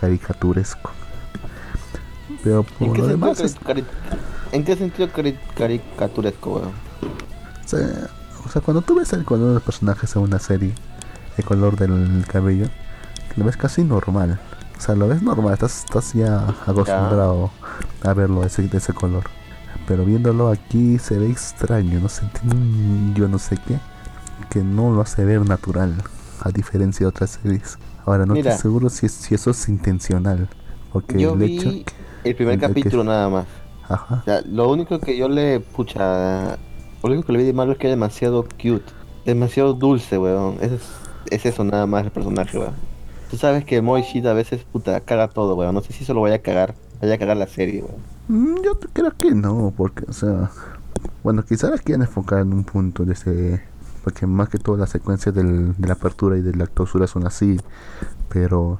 caricaturesco. 0.00 0.90
Pero 2.42 2.60
¿En 2.80 2.86
por 2.86 2.92
qué 2.96 3.02
lo 3.02 3.06
demás, 3.08 3.38
cari- 3.64 3.84
¿En 4.52 4.64
qué 4.64 4.74
sentido 4.76 5.08
cari- 5.12 5.38
caricaturesco, 5.56 6.54
weón? 6.54 6.72
o 7.64 7.68
sea, 7.68 8.08
o 8.44 8.48
sea, 8.48 8.62
cuando 8.62 8.82
tú 8.82 8.96
ves 8.96 9.12
el 9.12 9.24
color 9.24 9.48
de 9.48 9.54
los 9.54 9.62
personajes 9.62 10.16
en 10.16 10.22
una 10.22 10.38
serie, 10.38 10.72
el 11.36 11.44
color 11.44 11.76
del 11.76 12.24
cabello, 12.26 12.66
lo 13.36 13.44
ves 13.44 13.56
casi 13.56 13.84
normal. 13.84 14.38
O 14.76 14.80
sea, 14.80 14.94
lo 14.94 15.08
ves 15.08 15.22
normal, 15.22 15.52
estás, 15.54 15.80
estás 15.84 16.12
ya 16.14 16.48
acostumbrado 16.66 17.50
a 18.02 18.14
verlo 18.14 18.40
de 18.40 18.46
ese, 18.46 18.62
de 18.62 18.78
ese 18.78 18.92
color. 18.92 19.24
Pero 19.86 20.04
viéndolo 20.04 20.48
aquí 20.48 20.98
se 20.98 21.18
ve 21.18 21.28
extraño, 21.30 22.00
no 22.00 22.08
sé, 22.08 22.22
tiene 22.40 22.54
un 22.54 23.14
yo 23.14 23.28
no 23.28 23.38
sé 23.38 23.56
qué, 23.66 23.76
que 24.48 24.62
no 24.62 24.90
lo 24.92 25.00
hace 25.02 25.24
ver 25.24 25.46
natural, 25.46 25.94
a 26.42 26.50
diferencia 26.50 27.04
de 27.04 27.08
otras 27.08 27.38
series. 27.42 27.78
Ahora 28.06 28.24
no 28.24 28.34
Mira. 28.34 28.52
estoy 28.52 28.62
seguro 28.62 28.88
si, 28.88 29.08
si 29.08 29.34
eso 29.34 29.50
es 29.50 29.68
intencional, 29.68 30.48
porque 30.92 31.20
Yo 31.20 31.32
el 31.34 31.38
vi 31.40 31.58
hecho... 31.58 31.70
el 32.24 32.34
primer 32.34 32.54
el 32.54 32.60
que- 32.60 32.66
capítulo 32.68 33.04
nada 33.04 33.28
más. 33.28 33.46
Ajá, 33.88 34.20
O 34.20 34.24
sea, 34.24 34.40
lo 34.42 34.70
único 34.70 34.98
que 35.00 35.16
yo 35.16 35.28
le, 35.28 35.58
pucha, 35.60 36.56
Lo 37.02 37.10
único 37.10 37.24
que 37.24 37.32
le 37.32 37.38
vi 37.40 37.44
de 37.44 37.52
malo 37.52 37.72
es 37.72 37.78
que 37.78 37.88
es 37.88 37.92
demasiado 37.92 38.44
cute. 38.44 38.84
Demasiado 39.26 39.74
dulce, 39.74 40.16
weón. 40.16 40.56
Es, 40.60 40.80
es 41.30 41.46
eso 41.46 41.64
nada 41.64 41.86
más 41.86 42.04
el 42.04 42.10
personaje, 42.10 42.58
weón. 42.58 42.74
Tú 43.30 43.36
sabes 43.36 43.64
que 43.64 43.80
Moishid 43.80 44.26
a 44.26 44.32
veces, 44.32 44.64
puta, 44.64 45.00
caga 45.00 45.28
todo, 45.28 45.54
weón. 45.56 45.74
No 45.74 45.82
sé 45.82 45.92
si 45.92 46.04
eso 46.04 46.14
lo 46.14 46.20
vaya 46.22 46.36
a 46.36 46.40
cagar. 46.40 46.74
Vaya 47.00 47.14
a 47.14 47.18
cagar 47.18 47.36
la 47.36 47.46
serie, 47.46 47.82
weón. 47.82 48.00
Mm, 48.28 48.62
Yo 48.62 48.78
creo 48.92 49.12
que 49.16 49.32
no, 49.34 49.72
porque, 49.76 50.04
o 50.08 50.12
sea, 50.12 50.50
bueno, 51.22 51.42
quizás 51.44 51.70
las 51.70 51.80
quieren 51.82 52.02
enfocar 52.02 52.40
en 52.40 52.52
un 52.52 52.64
punto 52.64 53.04
de 53.04 53.12
ese, 53.14 53.62
porque 54.04 54.26
más 54.26 54.48
que 54.48 54.58
todo 54.58 54.76
las 54.76 54.90
secuencias 54.90 55.34
del, 55.34 55.74
de 55.76 55.86
la 55.88 55.94
apertura 55.94 56.36
y 56.36 56.40
de 56.40 56.54
la 56.54 56.66
clausura 56.66 57.06
son 57.06 57.26
así, 57.26 57.58
pero 58.28 58.78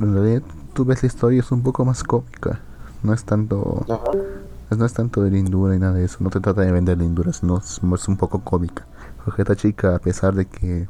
en 0.00 0.14
realidad 0.14 0.42
tú 0.74 0.84
ves 0.84 1.02
la 1.02 1.06
historia 1.06 1.40
es 1.40 1.50
un 1.52 1.62
poco 1.62 1.84
más 1.84 2.04
cómica, 2.04 2.60
no 3.02 3.12
es 3.14 3.24
tanto, 3.24 3.84
Ajá. 3.88 4.76
no 4.76 4.84
es 4.84 4.92
tanto 4.92 5.22
de 5.22 5.30
lindura 5.30 5.74
y 5.74 5.78
nada 5.78 5.94
de 5.94 6.04
eso, 6.04 6.18
no 6.20 6.30
te 6.30 6.40
trata 6.40 6.60
de 6.62 6.72
vender 6.72 6.98
lindura, 6.98 7.32
sino 7.32 7.58
es, 7.58 7.80
es 7.94 8.08
un 8.08 8.16
poco 8.16 8.40
cómica, 8.40 8.86
porque 9.24 9.42
esta 9.42 9.56
chica, 9.56 9.96
a 9.96 9.98
pesar 9.98 10.34
de 10.34 10.46
que 10.46 10.88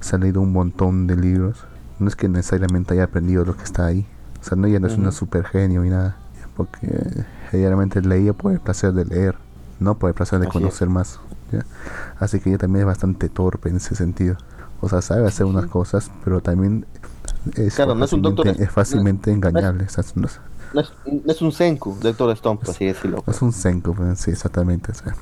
se 0.00 0.16
ha 0.16 0.18
leído 0.18 0.40
un 0.40 0.52
montón 0.52 1.06
de 1.06 1.16
libros, 1.16 1.64
no 1.98 2.08
es 2.08 2.16
que 2.16 2.28
necesariamente 2.28 2.94
haya 2.94 3.04
aprendido 3.04 3.44
lo 3.44 3.56
que 3.56 3.64
está 3.64 3.86
ahí, 3.86 4.06
o 4.40 4.44
sea, 4.44 4.56
no, 4.56 4.66
ella 4.66 4.80
no 4.80 4.86
es 4.88 4.96
una 4.96 5.12
super 5.12 5.44
genio 5.44 5.84
y 5.84 5.90
nada, 5.90 6.16
porque 6.56 6.86
ella 7.52 7.66
realmente 7.68 8.00
leía 8.02 8.32
por 8.32 8.52
el 8.52 8.60
placer 8.60 8.92
de 8.92 9.04
leer, 9.04 9.36
no 9.80 9.96
por 9.98 10.08
el 10.10 10.14
placer 10.14 10.38
de 10.40 10.46
Así 10.48 10.58
es. 10.58 10.62
conocer 10.62 10.88
más. 10.88 11.20
¿ya? 11.52 11.64
Así 12.18 12.40
que 12.40 12.50
ella 12.50 12.58
también 12.58 12.80
es 12.80 12.86
bastante 12.86 13.28
torpe 13.28 13.68
en 13.68 13.76
ese 13.76 13.94
sentido. 13.94 14.36
O 14.80 14.88
sea, 14.88 15.00
sabe 15.02 15.26
hacer 15.26 15.46
unas 15.46 15.66
cosas, 15.66 16.10
pero 16.24 16.40
también 16.40 16.86
es, 17.54 17.76
Claro, 17.76 17.94
no 17.94 18.04
es 18.04 18.12
un 18.12 18.22
doctor, 18.22 18.46
fácilmente, 18.46 18.62
es- 18.64 18.68
es 18.68 18.74
fácilmente 18.74 19.30
no 19.30 19.36
es- 19.36 19.36
engañable. 19.52 19.86
no 20.16 20.26
es, 20.26 20.40
No 20.74 20.80
es, 20.80 20.92
es 21.26 21.42
un 21.42 21.52
Senku, 21.52 21.96
Doctor 22.00 22.30
Stone, 22.32 22.58
por 22.58 22.70
así 22.70 22.86
decirlo. 22.86 23.22
no 23.26 23.32
es 23.32 23.42
un 23.42 23.52
Senko, 23.52 23.92
pues, 23.94 24.18
sí, 24.18 24.30
exactamente. 24.32 24.90
o 24.90 24.94
sea, 24.94 25.14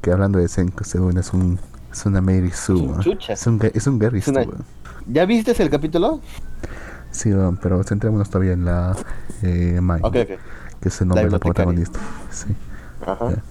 que 0.00 0.10
hablando 0.10 0.38
de 0.38 0.48
Senko, 0.48 0.82
según 0.84 1.16
es 1.18 1.32
un 1.32 1.58
es 1.96 2.06
una 2.06 2.20
Mary 2.20 2.50
Sue. 2.50 2.76
Es 2.76 2.80
un 2.82 2.86
¿no? 2.88 3.00
Es 3.28 3.46
un, 3.46 3.58
Ga- 3.60 3.70
es 3.74 3.86
un 3.86 3.98
Gary 3.98 4.20
Stu, 4.20 4.32
¿no? 4.32 4.64
¿Ya 5.06 5.24
viste 5.24 5.60
el 5.62 5.70
capítulo? 5.70 6.20
Sí, 7.10 7.32
pero 7.62 7.82
centrémonos 7.84 8.28
todavía 8.28 8.52
en 8.52 8.64
la 8.64 8.94
eh, 9.42 9.80
Mai, 9.80 10.00
Ok, 10.02 10.16
ok. 10.16 10.38
que 10.80 10.88
es 10.88 11.00
el 11.00 11.08
nombre 11.08 11.24
de 11.26 11.30
la 11.30 11.38
protagonista. 11.38 11.98
Sí. 12.30 12.54
Ajá. 13.06 13.30
Ya. 13.30 13.42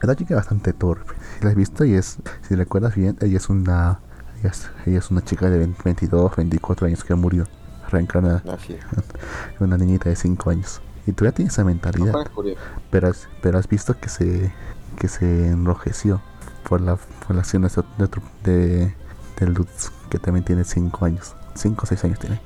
Esta 0.00 0.14
chica 0.16 0.34
es 0.34 0.36
bastante 0.36 0.72
torpe. 0.72 1.14
Si 1.38 1.44
la 1.44 1.50
has 1.50 1.56
visto, 1.56 1.84
y 1.84 1.94
es, 1.94 2.18
si 2.46 2.54
recuerdas 2.54 2.94
bien, 2.94 3.16
ella 3.20 3.38
es 3.38 3.48
una 3.48 3.98
ella 4.40 4.50
es, 4.50 4.70
ella 4.86 4.98
es 4.98 5.10
una 5.10 5.22
chica 5.24 5.48
de 5.48 5.58
20 5.58 5.80
22, 5.82 6.36
24 6.36 6.86
años 6.86 7.02
que 7.04 7.14
murió, 7.14 7.46
reencarnada, 7.90 8.42
Así 8.52 8.74
es. 8.74 8.80
una 9.60 9.76
niñita 9.78 10.08
de 10.10 10.16
5 10.16 10.50
añuz. 10.50 10.80
Y 11.06 11.12
tú 11.12 11.24
ya 11.24 11.32
tienes 11.32 11.54
esa 11.54 11.64
mentalidad, 11.64 12.12
curioso. 12.34 12.60
pero 12.90 13.08
has, 13.08 13.28
pero 13.42 13.58
has 13.58 13.68
visto 13.68 13.98
que 13.98 14.08
se 14.08 14.52
que 14.98 15.08
se 15.08 15.48
enrojeció 15.48 16.20
por 16.68 16.80
la 16.80 16.96
por 16.96 17.36
las 17.36 17.46
acciones 17.46 17.74
de, 17.76 18.08
de, 18.44 18.94
de, 19.38 19.46
Lutz, 19.46 19.90
que 20.10 20.18
también 20.18 20.44
tiene 20.44 20.64
5 20.64 21.04
años. 21.04 21.34
5 21.54 21.80
o 21.82 21.86
6 21.86 22.04
años 22.04 22.18
tiene. 22.18 22.40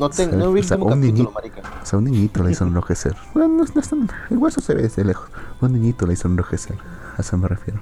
No, 0.00 0.08
te, 0.08 0.24
O 0.26 0.28
sea, 0.30 0.38
no 0.38 0.56
he 0.56 0.60
o 0.60 0.62
sea, 0.62 0.76
un 0.78 0.88
capítulo, 0.88 1.30
niñi- 1.30 1.34
marica. 1.34 1.62
O 1.82 1.86
sea, 1.86 1.98
un 1.98 2.04
niñito 2.06 2.42
le 2.42 2.52
hizo 2.52 2.64
enrojecer. 2.64 3.14
Bueno, 3.34 3.56
no, 3.56 3.64
es- 3.64 3.74
no 3.76 3.82
tan- 3.82 4.08
el 4.30 4.38
hueso 4.38 4.60
se 4.60 4.74
ve 4.74 4.82
desde 4.82 5.04
lejos. 5.04 5.28
Un 5.60 5.72
niñito 5.74 6.06
le 6.06 6.14
hizo 6.14 6.28
enrojecer. 6.28 6.76
A 7.16 7.20
eso 7.20 7.36
me 7.36 7.48
refiero. 7.48 7.80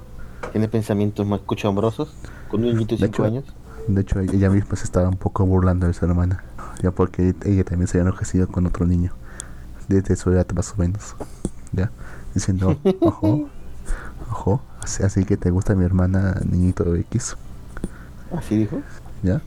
Tiene 0.52 0.66
pensamientos 0.68 1.26
más 1.26 1.40
cochombrosos. 1.40 2.14
Con 2.50 2.64
un 2.64 2.70
niñito 2.70 2.96
de 2.96 3.02
De 3.02 3.06
5 3.06 3.14
hecho, 3.14 3.24
años. 3.24 3.44
De 3.86 4.00
hecho, 4.00 4.20
ella 4.20 4.50
misma 4.50 4.76
se 4.76 4.84
estaba 4.84 5.08
un 5.08 5.16
poco 5.16 5.46
burlando 5.46 5.86
de 5.86 5.94
su 5.94 6.04
hermana. 6.04 6.42
Ya 6.82 6.90
porque 6.90 7.34
ella 7.44 7.64
también 7.64 7.86
se 7.86 7.98
había 7.98 8.08
enrojecido 8.08 8.48
con 8.48 8.66
otro 8.66 8.86
niño. 8.86 9.12
Desde 9.88 10.16
su 10.16 10.30
edad 10.32 10.46
más 10.54 10.72
o 10.72 10.76
menos. 10.78 11.14
Ya. 11.72 11.90
Diciendo, 12.34 12.76
ojo, 13.00 13.48
ojo. 14.30 14.60
Así, 14.82 15.24
que 15.24 15.36
te 15.36 15.50
gusta 15.50 15.74
mi 15.74 15.84
hermana 15.84 16.40
niñito 16.44 16.94
X. 16.96 17.36
Así 18.36 18.56
dijo. 18.58 18.80
Ya. 19.22 19.40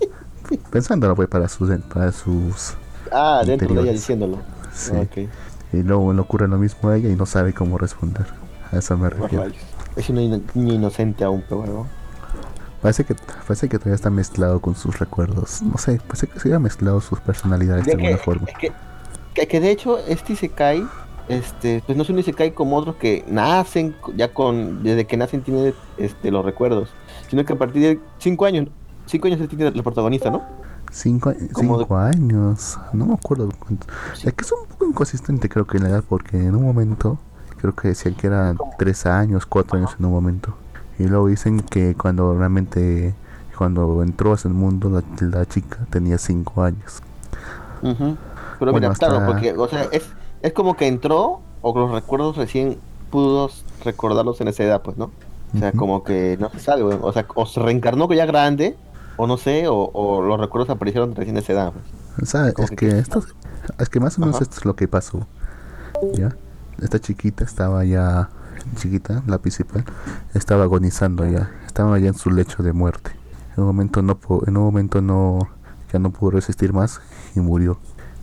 Pensándolo 0.70 1.16
pues 1.16 1.28
para 1.28 1.48
sus 1.48 1.70
para 1.92 2.12
sus 2.12 2.74
Ah, 3.10 3.42
dentro 3.46 3.74
de 3.74 3.80
ella 3.82 3.92
diciéndolo. 3.92 4.38
sí. 4.72 4.92
Ah. 4.94 5.06
Y 5.72 5.82
luego 5.82 6.12
le 6.12 6.20
ocurre 6.20 6.46
lo 6.46 6.58
mismo 6.58 6.88
a 6.90 6.96
ella 6.96 7.08
y 7.08 7.16
no 7.16 7.26
sabe 7.26 7.52
cómo 7.52 7.78
responder. 7.78 8.26
A 8.70 8.76
eso 8.78 8.96
me 8.96 9.10
refiero. 9.10 9.46
Es 9.96 10.08
una 10.08 10.20
niña 10.20 10.74
inocente 10.74 11.24
aún, 11.24 11.42
pero 11.48 11.62
bueno. 11.62 11.86
Parece 12.80 13.04
que, 13.04 13.14
parece 13.14 13.68
que 13.68 13.78
todavía 13.78 13.94
está 13.96 14.10
mezclado 14.10 14.60
con 14.60 14.74
sus 14.76 14.98
recuerdos. 14.98 15.62
No 15.62 15.78
sé, 15.78 16.00
parece 16.06 16.26
que 16.28 16.34
se 16.38 16.48
hubiera 16.48 16.58
mezclado 16.58 17.00
sus 17.00 17.18
personalidades 17.20 17.86
de 17.86 17.92
Ya 17.92 17.96
que, 17.98 18.06
alguna 18.06 18.22
forma. 18.22 18.46
es 18.48 18.58
que, 18.58 18.72
que, 19.34 19.48
que 19.48 19.60
de 19.60 19.70
hecho 19.70 19.98
este 20.06 20.34
Isekai, 20.34 20.86
este, 21.28 21.82
pues 21.86 21.96
no 21.96 22.02
es 22.02 22.10
un 22.10 22.18
Isekai 22.18 22.52
como 22.54 22.76
otros 22.76 22.96
que 22.96 23.24
nacen 23.28 23.94
ya 24.16 24.32
con, 24.32 24.82
desde 24.82 25.06
que 25.06 25.16
nacen 25.16 25.42
tienen 25.42 25.74
este, 25.96 26.30
los 26.30 26.44
recuerdos, 26.44 26.90
sino 27.28 27.44
que 27.44 27.52
a 27.52 27.56
partir 27.58 27.82
de 27.82 28.00
5 28.18 28.44
años, 28.44 28.68
5 29.06 29.26
años 29.28 29.48
tiene 29.48 29.68
el 29.68 29.82
protagonista, 29.82 30.30
¿no? 30.30 30.42
Cinco, 30.90 31.32
Como 31.52 31.78
de- 31.78 31.84
cinco 31.84 31.96
años, 31.96 32.78
no 32.92 33.06
me 33.06 33.14
acuerdo 33.14 33.48
cuánto. 33.58 33.86
Sí. 34.14 34.28
Es 34.28 34.34
que 34.34 34.44
es 34.44 34.52
un 34.52 34.68
poco 34.68 34.86
inconsistente 34.86 35.48
creo 35.48 35.66
que 35.66 35.78
la 35.80 35.88
edad 35.88 36.04
porque 36.08 36.36
en 36.36 36.54
un 36.54 36.62
momento 36.62 37.18
creo 37.58 37.74
que 37.74 37.88
decían 37.88 38.14
que 38.14 38.28
eran 38.28 38.56
¿Cómo? 38.56 38.72
tres 38.78 39.04
años, 39.06 39.44
cuatro 39.46 39.78
años 39.78 39.96
en 39.98 40.04
un 40.04 40.12
momento. 40.12 40.54
Y 40.98 41.04
luego 41.08 41.26
dicen 41.26 41.60
que 41.60 41.96
cuando 41.96 42.38
realmente, 42.38 43.12
cuando 43.58 44.02
entró 44.04 44.32
a 44.32 44.34
ese 44.36 44.48
mundo 44.50 44.88
la, 44.88 45.02
la 45.26 45.44
chica 45.46 45.78
tenía 45.90 46.16
cinco 46.18 46.62
años. 46.62 47.02
Ujú. 47.82 48.16
Pero 48.60 48.70
Bueno, 48.72 48.74
mira, 48.74 48.88
hasta- 48.92 49.08
claro, 49.08 49.26
porque, 49.26 49.52
o 49.52 49.66
sea, 49.66 49.84
es, 49.90 50.04
es 50.44 50.52
como 50.52 50.76
que 50.76 50.86
entró, 50.86 51.40
o 51.62 51.76
los 51.78 51.90
recuerdos 51.90 52.36
recién 52.36 52.78
pudo 53.10 53.50
recordarlos 53.84 54.40
en 54.40 54.48
esa 54.48 54.62
edad, 54.64 54.82
pues, 54.82 54.96
¿no? 54.96 55.10
O 55.54 55.58
sea, 55.58 55.72
como 55.72 56.02
que 56.04 56.36
no 56.40 56.50
se 56.50 56.58
sabe, 56.58 56.82
güey. 56.82 56.98
o 57.00 57.12
sea, 57.12 57.26
o 57.34 57.46
se 57.46 57.60
reencarnó 57.60 58.12
ya 58.12 58.26
grande, 58.26 58.76
o 59.16 59.26
no 59.26 59.36
sé, 59.36 59.68
o, 59.68 59.90
o 59.92 60.20
los 60.20 60.38
recuerdos 60.40 60.68
aparecieron 60.68 61.14
recién 61.14 61.36
a 61.36 61.40
esa 61.40 61.52
edad, 61.52 61.72
pues. 61.72 61.84
O 62.22 62.26
sea, 62.26 62.48
es 62.48 62.54
que 62.54 62.66
que, 62.66 62.76
que- 62.88 62.98
esto, 62.98 63.22
es 63.78 63.88
que 63.88 64.00
más 64.00 64.18
o 64.18 64.20
menos 64.20 64.36
Ajá. 64.36 64.44
esto 64.44 64.56
es 64.58 64.64
lo 64.64 64.74
que 64.76 64.86
pasó. 64.88 65.26
¿Ya? 66.14 66.36
Esta 66.82 66.98
chiquita 66.98 67.44
estaba 67.44 67.84
ya, 67.84 68.28
chiquita, 68.76 69.22
la 69.26 69.38
principal, 69.38 69.84
estaba 70.34 70.64
agonizando 70.64 71.24
ya, 71.26 71.50
estaba 71.66 71.98
ya 72.00 72.08
en 72.08 72.14
su 72.14 72.30
lecho 72.30 72.62
de 72.64 72.72
muerte. 72.72 73.12
En 73.56 73.62
un 73.62 73.68
momento 73.68 74.02
no, 74.02 74.18
en 74.46 74.56
un 74.56 74.64
momento 74.64 75.00
no, 75.00 75.38
ya 75.92 76.00
no 76.00 76.10
pudo 76.10 76.32
resistir 76.32 76.72
más 76.72 77.00
y 77.36 77.40
murió. 77.40 77.78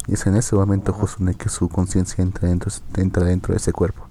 Y 0.07 0.13
es 0.15 0.25
en 0.25 0.35
ese 0.35 0.55
momento 0.55 0.93
Josune 0.93 1.35
que 1.35 1.49
su 1.49 1.69
conciencia 1.69 2.21
entra 2.21 2.49
dentro, 2.49 2.71
entra 2.97 3.23
dentro 3.23 3.53
de 3.53 3.57
ese 3.57 3.71
cuerpo. 3.71 4.03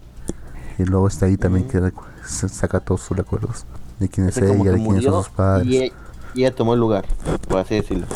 Y 0.79 0.85
luego 0.85 1.09
está 1.09 1.27
ahí 1.27 1.37
también 1.37 1.69
que 1.69 1.93
saca 2.25 2.81
todos 2.81 3.03
sus 3.03 3.17
recuerdos. 3.17 3.67
De 3.99 4.09
quién 4.09 4.29
es 4.29 4.37
ella, 4.39 4.73
de 4.73 4.83
quiénes 4.83 5.05
son 5.05 5.25
sus 5.25 5.29
padres. 5.33 5.67
Y, 5.67 5.77
y 6.35 6.45
ella 6.45 6.55
tomó 6.55 6.75
el 6.75 6.81
lugar, 6.81 7.05
por 7.49 7.59
así 7.59 7.75
decirlo. 7.75 8.07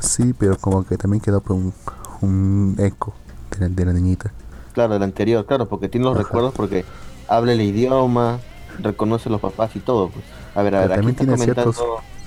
Sí, 0.00 0.32
pero 0.38 0.56
como 0.58 0.84
que 0.86 0.96
también 0.96 1.20
quedó 1.20 1.42
un, 1.48 1.72
un 2.20 2.76
eco 2.78 3.14
de 3.50 3.58
la, 3.60 3.68
de 3.74 3.84
la 3.86 3.92
niñita. 3.92 4.32
Claro, 4.74 4.94
el 4.94 5.02
anterior, 5.02 5.44
claro, 5.46 5.68
porque 5.68 5.88
tiene 5.88 6.04
los 6.04 6.14
Ajá. 6.14 6.24
recuerdos 6.24 6.52
porque 6.54 6.84
habla 7.26 7.52
el 7.52 7.62
idioma, 7.62 8.38
reconoce 8.80 9.28
a 9.28 9.32
los 9.32 9.40
papás 9.40 9.74
y 9.74 9.80
todo, 9.80 10.10
pues. 10.10 10.24
A 10.54 10.62
ver, 10.62 10.76
a 10.76 10.82
Pero 10.82 10.90
ver, 10.90 10.98
aquí 10.98 11.12
también 11.14 11.14
está 11.14 11.24
tiene 11.24 11.54
comentando... 11.54 11.72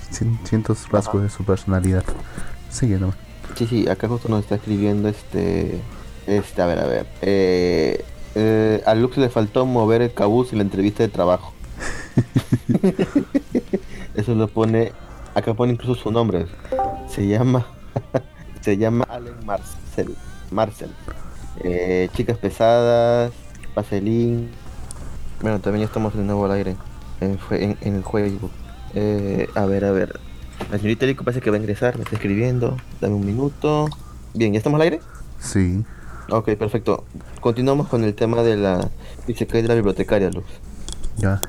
ciertos- 0.09 0.47
cientos 0.49 0.89
rasgos 0.89 1.21
de 1.21 1.29
su 1.29 1.43
personalidad. 1.45 2.03
Sigue 2.69 2.97
nomás. 2.97 3.15
Sí, 3.55 3.65
sí, 3.67 3.89
acá 3.89 4.07
justo 4.07 4.29
nos 4.29 4.41
está 4.41 4.55
escribiendo 4.55 5.09
este... 5.09 5.79
Este, 6.27 6.61
a 6.61 6.65
ver, 6.65 6.79
a 6.79 6.85
ver. 6.85 7.07
Eh, 7.21 8.03
eh, 8.35 8.83
a 8.85 8.93
Lux 8.93 9.17
le 9.17 9.29
faltó 9.29 9.65
mover 9.65 10.01
el 10.01 10.13
cabuz 10.13 10.51
en 10.51 10.59
la 10.59 10.63
entrevista 10.63 11.03
de 11.03 11.09
trabajo. 11.09 11.53
Eso 14.15 14.35
lo 14.35 14.47
pone... 14.47 14.91
Acá 15.33 15.53
pone 15.53 15.73
incluso 15.73 15.95
su 15.95 16.11
nombre. 16.11 16.47
Se 17.07 17.27
llama... 17.27 17.65
se 18.61 18.77
llama 18.77 19.05
Allen 19.09 19.45
Marcel. 19.45 20.15
Marcel. 20.51 20.89
Eh, 21.63 22.09
chicas 22.13 22.37
pesadas. 22.37 23.31
Vaselín. 23.75 24.49
Bueno, 25.41 25.59
también 25.59 25.81
ya 25.81 25.87
estamos 25.87 26.15
de 26.15 26.23
nuevo 26.23 26.45
al 26.45 26.51
aire. 26.51 26.75
En, 27.21 27.39
en, 27.51 27.77
en 27.81 27.95
el 27.95 28.03
juego. 28.03 28.49
A 29.55 29.65
ver, 29.65 29.85
a 29.85 29.91
ver. 29.91 30.26
La 30.71 30.77
señorita 30.77 31.05
Rico 31.05 31.23
parece 31.23 31.41
que 31.41 31.49
va 31.49 31.57
a 31.57 31.59
ingresar. 31.59 31.97
Me 31.97 32.03
está 32.03 32.15
escribiendo. 32.15 32.77
Dame 32.99 33.15
un 33.15 33.25
minuto. 33.25 33.87
Bien, 34.33 34.53
¿ya 34.53 34.57
estamos 34.57 34.77
al 34.77 34.83
aire? 34.83 34.99
Sí. 35.39 35.83
Ok, 36.29 36.55
perfecto. 36.55 37.05
Continuamos 37.39 37.87
con 37.87 38.03
el 38.03 38.13
tema 38.13 38.43
de 38.43 38.57
la 38.57 38.89
Isekai 39.27 39.61
de 39.61 39.67
la 39.69 39.75
bibliotecaria, 39.75 40.29
Luz. 40.29 40.45
Ya. 41.17 41.41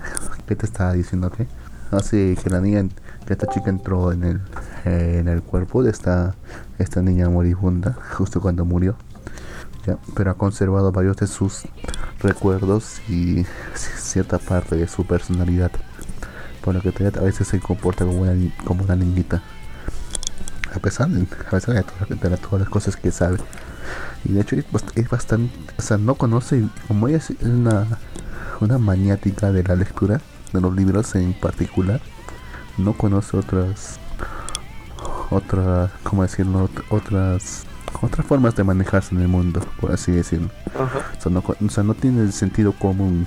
¿Qué 0.46 0.54
te 0.54 0.66
estaba 0.66 0.92
diciendo? 0.92 1.30
¿Qué? 1.30 1.46
Así 1.90 2.36
que 2.42 2.50
la 2.50 2.60
niña, 2.60 2.86
que 3.26 3.32
esta 3.32 3.46
chica 3.46 3.70
entró 3.70 4.12
en 4.12 4.24
el, 4.24 4.40
eh, 4.84 5.18
en 5.20 5.28
el 5.28 5.42
cuerpo 5.42 5.82
de 5.82 5.90
esta, 5.90 6.34
esta 6.78 7.02
niña 7.02 7.28
moribunda, 7.28 7.96
justo 8.16 8.40
cuando 8.40 8.64
murió. 8.64 8.96
Ya, 9.86 9.98
pero 10.14 10.30
ha 10.30 10.34
conservado 10.34 10.92
varios 10.92 11.16
de 11.16 11.26
sus 11.26 11.62
recuerdos 12.20 13.00
y 13.08 13.46
cierta 13.74 14.38
parte 14.38 14.76
de 14.76 14.86
su 14.86 15.06
personalidad. 15.06 15.70
Por 16.62 16.74
lo 16.74 16.80
que 16.82 16.92
todavía 16.92 17.20
a 17.20 17.24
veces 17.24 17.48
se 17.48 17.60
comporta 17.60 18.04
como 18.04 18.22
una, 18.22 18.34
como 18.64 18.84
una 18.84 18.96
niñita. 18.96 19.42
A 20.74 20.78
pesar 20.80 21.08
de, 21.08 21.22
a 21.22 21.50
pesar 21.50 21.74
de, 21.74 21.82
todas- 21.82 22.08
de 22.30 22.36
todas 22.36 22.60
las 22.60 22.68
cosas 22.68 22.96
que 22.96 23.10
sabe. 23.10 23.38
Y 24.24 24.32
de 24.32 24.40
hecho 24.42 24.56
es, 24.56 24.64
es 24.96 25.08
bastante, 25.08 25.52
o 25.78 25.82
sea, 25.82 25.96
no 25.96 26.14
conoce, 26.16 26.64
como 26.88 27.08
ella 27.08 27.16
es 27.18 27.30
una, 27.40 27.86
una 28.60 28.78
maniática 28.78 29.50
de 29.50 29.62
la 29.64 29.76
lectura, 29.76 30.20
de 30.52 30.60
los 30.60 30.74
libros 30.74 31.14
en 31.14 31.32
particular. 31.32 32.00
No 32.76 32.92
conoce 32.92 33.36
otras, 33.36 33.98
otras, 35.30 35.90
¿cómo 36.02 36.22
decirlo? 36.22 36.68
Otras, 36.90 37.64
otras 38.02 38.26
formas 38.26 38.54
de 38.56 38.64
manejarse 38.64 39.14
en 39.14 39.22
el 39.22 39.28
mundo, 39.28 39.60
por 39.80 39.92
así 39.92 40.12
decirlo. 40.12 40.50
O, 40.74 41.20
sea, 41.20 41.32
no, 41.32 41.42
o 41.46 41.70
sea, 41.70 41.82
no 41.84 41.94
tiene 41.94 42.20
el 42.22 42.32
sentido 42.32 42.72
común 42.72 43.26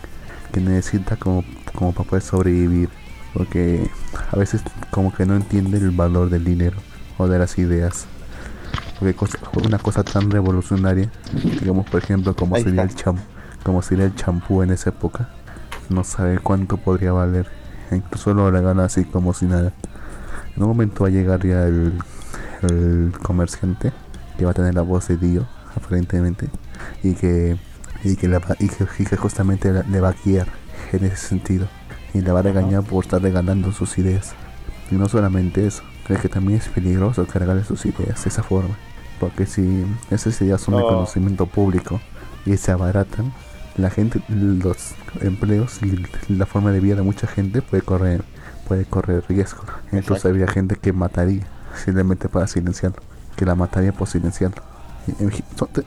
que 0.52 0.62
necesita 0.62 1.16
como, 1.16 1.44
como 1.74 1.94
para 1.94 2.10
poder 2.10 2.24
sobrevivir. 2.24 2.90
Porque 3.34 3.90
a 4.32 4.36
veces 4.38 4.62
como 4.90 5.14
que 5.14 5.26
no 5.26 5.36
entiende 5.36 5.78
el 5.78 5.92
valor 5.92 6.30
del 6.30 6.44
dinero 6.44 6.78
o 7.18 7.28
de 7.28 7.40
las 7.40 7.58
ideas. 7.58 8.06
Porque 9.00 9.16
una 9.66 9.80
cosa 9.80 10.04
tan 10.04 10.30
revolucionaria, 10.30 11.10
digamos 11.60 11.90
por 11.90 12.04
ejemplo 12.04 12.36
como 12.36 12.56
sería 12.58 12.84
el 12.84 12.94
champú, 12.94 13.24
como 13.64 13.82
sería 13.82 14.06
el 14.06 14.16
champú 14.16 14.62
en 14.62 14.72
esa 14.72 14.92
época, 14.92 15.30
no 15.90 16.04
sabe 16.04 16.40
cuánto 16.40 16.78
podría 16.78 17.12
valer. 17.12 17.48
Incluso 17.92 18.34
lo 18.34 18.52
regala 18.52 18.86
así 18.86 19.06
como 19.06 19.34
si 19.34 19.46
nada. 19.46 19.74
En 20.56 20.64
un 20.64 20.70
momento 20.70 21.04
va 21.04 21.08
a 21.08 21.12
llegar 21.12 21.46
ya 21.46 21.66
el, 21.66 21.94
el 22.64 23.14
comerciante 23.24 23.92
que 24.38 24.46
va 24.46 24.52
a 24.52 24.54
tener 24.54 24.76
la 24.76 24.82
voz 24.82 25.08
de 25.08 25.18
Dio, 25.18 25.48
aparentemente, 25.76 26.50
y 27.04 27.14
que 27.14 27.58
y 28.04 28.16
que, 28.16 28.28
y 28.60 29.06
que, 29.06 29.18
justamente 29.18 29.72
le 29.72 30.02
va 30.02 30.10
a 30.10 30.16
guiar 30.26 30.48
en 30.92 31.06
ese 31.06 31.18
sentido 31.18 31.68
y 32.14 32.22
le 32.22 32.32
va 32.32 32.40
a 32.40 32.44
regañar 32.44 32.84
por 32.84 33.04
estar 33.04 33.22
regalando 33.22 33.72
sus 33.72 33.98
ideas. 33.98 34.34
Y 34.90 34.96
no 34.96 35.08
solamente 35.08 35.66
eso, 35.66 35.84
es 36.10 36.20
que 36.20 36.30
también 36.30 36.60
es 36.60 36.68
peligroso 36.68 37.26
cargarle 37.26 37.64
sus 37.64 37.86
ideas 37.86 38.24
de 38.24 38.30
esa 38.30 38.44
forma. 38.44 38.76
Porque 39.20 39.46
si 39.46 39.86
esas 40.10 40.42
ideas 40.42 40.62
son 40.62 40.78
de 40.78 40.82
conocimiento 40.82 41.46
público 41.46 42.02
y 42.46 42.58
se 42.58 42.72
abaratan, 42.72 43.32
la 43.78 43.90
gente, 43.90 44.20
los 44.28 44.96
empleos 45.22 45.80
y 45.84 46.04
la 46.34 46.46
forma 46.46 46.72
de 46.72 46.80
vida 46.80 46.96
de 46.96 47.04
mucha 47.04 47.28
gente 47.28 47.62
puede 47.62 47.84
correr, 47.84 48.24
puede 48.68 48.86
correr 48.86 49.24
riesgo. 49.30 49.64
Entonces 49.92 50.26
habría 50.26 50.48
gente 50.48 50.76
que 50.76 50.92
mataría 50.92 51.46
simplemente 51.76 52.28
para 52.28 52.48
silenciarlo, 52.48 53.02
que 53.36 53.46
la 53.46 53.56
mataría 53.56 53.94
por 53.94 54.08
silenciarlo. 54.08 54.62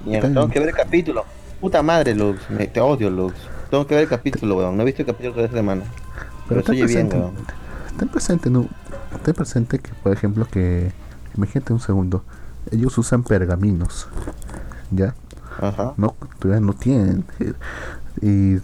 tengo 0.04 0.48
que 0.48 0.60
ver 0.60 0.68
el 0.68 0.74
capítulo. 0.74 1.24
Puta 1.60 1.82
madre, 1.82 2.14
Lux, 2.14 2.48
me, 2.50 2.66
te 2.66 2.80
odio, 2.80 3.10
Lux. 3.10 3.34
Tengo 3.70 3.86
que 3.86 3.94
ver 3.94 4.04
el 4.04 4.08
capítulo, 4.08 4.56
weón. 4.56 4.76
No 4.76 4.82
he 4.82 4.86
visto 4.86 5.02
el 5.02 5.06
capítulo 5.06 5.36
de 5.36 5.44
esta 5.44 5.56
semana. 5.56 5.84
Pero, 6.48 6.60
estoy 6.60 6.78
presente, 6.82 7.16
bien, 7.16 7.30
Ten 7.98 8.08
presente, 8.08 8.50
no. 8.50 8.68
Ten 9.24 9.34
presente 9.34 9.78
que, 9.78 9.92
por 9.94 10.12
ejemplo, 10.12 10.46
que. 10.50 10.92
Imagínate 11.36 11.72
un 11.72 11.80
segundo. 11.80 12.24
Ellos 12.70 12.96
usan 12.98 13.22
pergaminos. 13.22 14.08
¿Ya? 14.90 15.14
Ajá. 15.60 15.94
No, 15.96 16.14
todavía 16.38 16.64
no 16.64 16.72
tienen. 16.74 17.24
Y, 18.20 18.56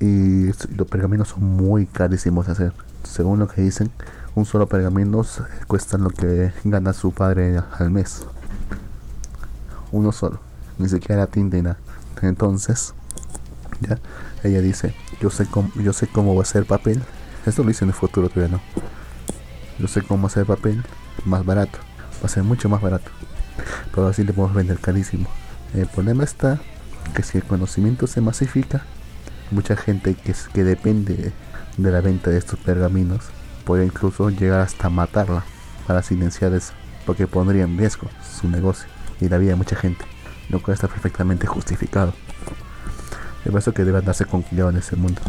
y, 0.00 0.52
los 0.76 0.88
pergaminos 0.88 1.28
son 1.28 1.44
muy 1.44 1.86
carísimos 1.86 2.46
de 2.46 2.52
hacer. 2.52 2.72
Según 3.04 3.38
lo 3.38 3.48
que 3.48 3.62
dicen, 3.62 3.90
un 4.34 4.44
solo 4.44 4.66
pergamino 4.66 5.24
cuesta 5.68 5.98
lo 5.98 6.10
que 6.10 6.52
gana 6.64 6.92
su 6.92 7.12
padre 7.12 7.60
al 7.78 7.90
mes. 7.90 8.22
Uno 9.92 10.10
solo. 10.10 10.40
Ni 10.78 10.88
siquiera 10.88 11.26
tinta 11.26 11.56
y 11.56 11.62
nada. 11.62 11.78
Entonces, 12.22 12.94
ya, 13.80 13.98
ella 14.42 14.60
dice, 14.60 14.94
yo 15.20 15.30
sé 15.30 15.46
cómo, 15.46 15.70
yo 15.76 15.92
sé 15.92 16.06
cómo 16.06 16.34
va 16.34 16.42
a 16.42 16.46
ser 16.46 16.64
papel. 16.66 17.02
Esto 17.46 17.62
lo 17.62 17.70
hice 17.70 17.84
en 17.84 17.90
el 17.90 17.94
futuro 17.94 18.28
todavía 18.28 18.56
no. 18.56 18.62
Yo 19.78 19.88
sé 19.88 20.02
cómo 20.02 20.26
hacer 20.26 20.46
papel 20.46 20.82
más 21.24 21.44
barato. 21.44 21.78
Va 22.22 22.26
a 22.26 22.28
ser 22.28 22.42
mucho 22.42 22.68
más 22.68 22.80
barato. 22.80 23.10
Pero 23.94 24.08
así 24.08 24.24
le 24.24 24.32
podemos 24.32 24.56
vender 24.56 24.78
carísimo. 24.78 25.28
El 25.74 25.86
problema 25.86 26.24
está 26.24 26.60
que 27.14 27.22
si 27.22 27.38
el 27.38 27.44
conocimiento 27.44 28.06
se 28.06 28.20
masifica, 28.20 28.82
mucha 29.50 29.76
gente 29.76 30.14
que, 30.14 30.34
que 30.52 30.64
depende 30.64 31.32
de 31.76 31.90
la 31.90 32.00
venta 32.00 32.30
de 32.30 32.38
estos 32.38 32.58
pergaminos 32.58 33.24
puede 33.64 33.84
incluso 33.84 34.30
llegar 34.30 34.60
hasta 34.60 34.88
matarla 34.88 35.44
para 35.86 36.02
silenciar 36.02 36.52
eso, 36.54 36.72
porque 37.04 37.26
pondría 37.26 37.64
en 37.64 37.76
riesgo 37.76 38.08
su 38.40 38.48
negocio 38.48 38.86
y 39.20 39.28
la 39.28 39.38
vida 39.38 39.50
de 39.50 39.56
mucha 39.56 39.76
gente 39.76 40.04
lo 40.48 40.60
cual 40.60 40.74
está 40.74 40.88
perfectamente 40.88 41.46
justificado. 41.46 42.12
Es 43.44 43.50
por 43.50 43.58
eso 43.58 43.72
que 43.72 43.84
debe 43.84 43.98
andarse 43.98 44.24
con 44.24 44.44
en 44.50 44.76
ese 44.76 44.96
mundo. 44.96 45.20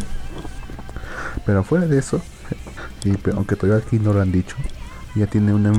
Pero 1.45 1.63
fuera 1.63 1.86
de 1.86 1.97
eso, 1.97 2.21
y, 3.04 3.13
aunque 3.32 3.56
todavía 3.56 3.86
aquí 3.86 3.99
no 3.99 4.13
lo 4.13 4.21
han 4.21 4.32
dicho, 4.32 4.56
ya 5.15 5.28
tiene 5.28 5.54
una, 5.54 5.73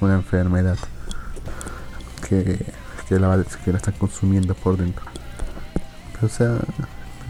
una 0.00 0.14
enfermedad 0.14 0.78
que, 2.28 2.64
que, 3.08 3.18
la, 3.18 3.44
que 3.64 3.72
la 3.72 3.78
está 3.78 3.92
consumiendo 3.92 4.54
por 4.54 4.76
dentro. 4.76 5.04
Pero, 6.14 6.26
o 6.26 6.30
sea, 6.30 6.58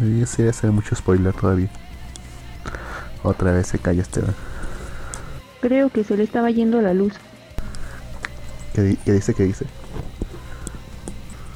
ya 0.00 0.26
sería 0.26 0.50
hacer 0.50 0.70
mucho 0.70 0.94
spoiler 0.94 1.32
todavía. 1.32 1.70
Otra 3.22 3.52
vez 3.52 3.66
se 3.66 3.78
calla 3.78 4.02
este. 4.02 4.22
Creo 5.60 5.90
que 5.90 6.04
se 6.04 6.16
le 6.16 6.22
estaba 6.22 6.50
yendo 6.50 6.80
la 6.80 6.94
luz. 6.94 7.14
¿Qué, 8.74 8.96
dice? 9.12 9.34
¿Qué 9.34 9.44
dice? 9.44 9.66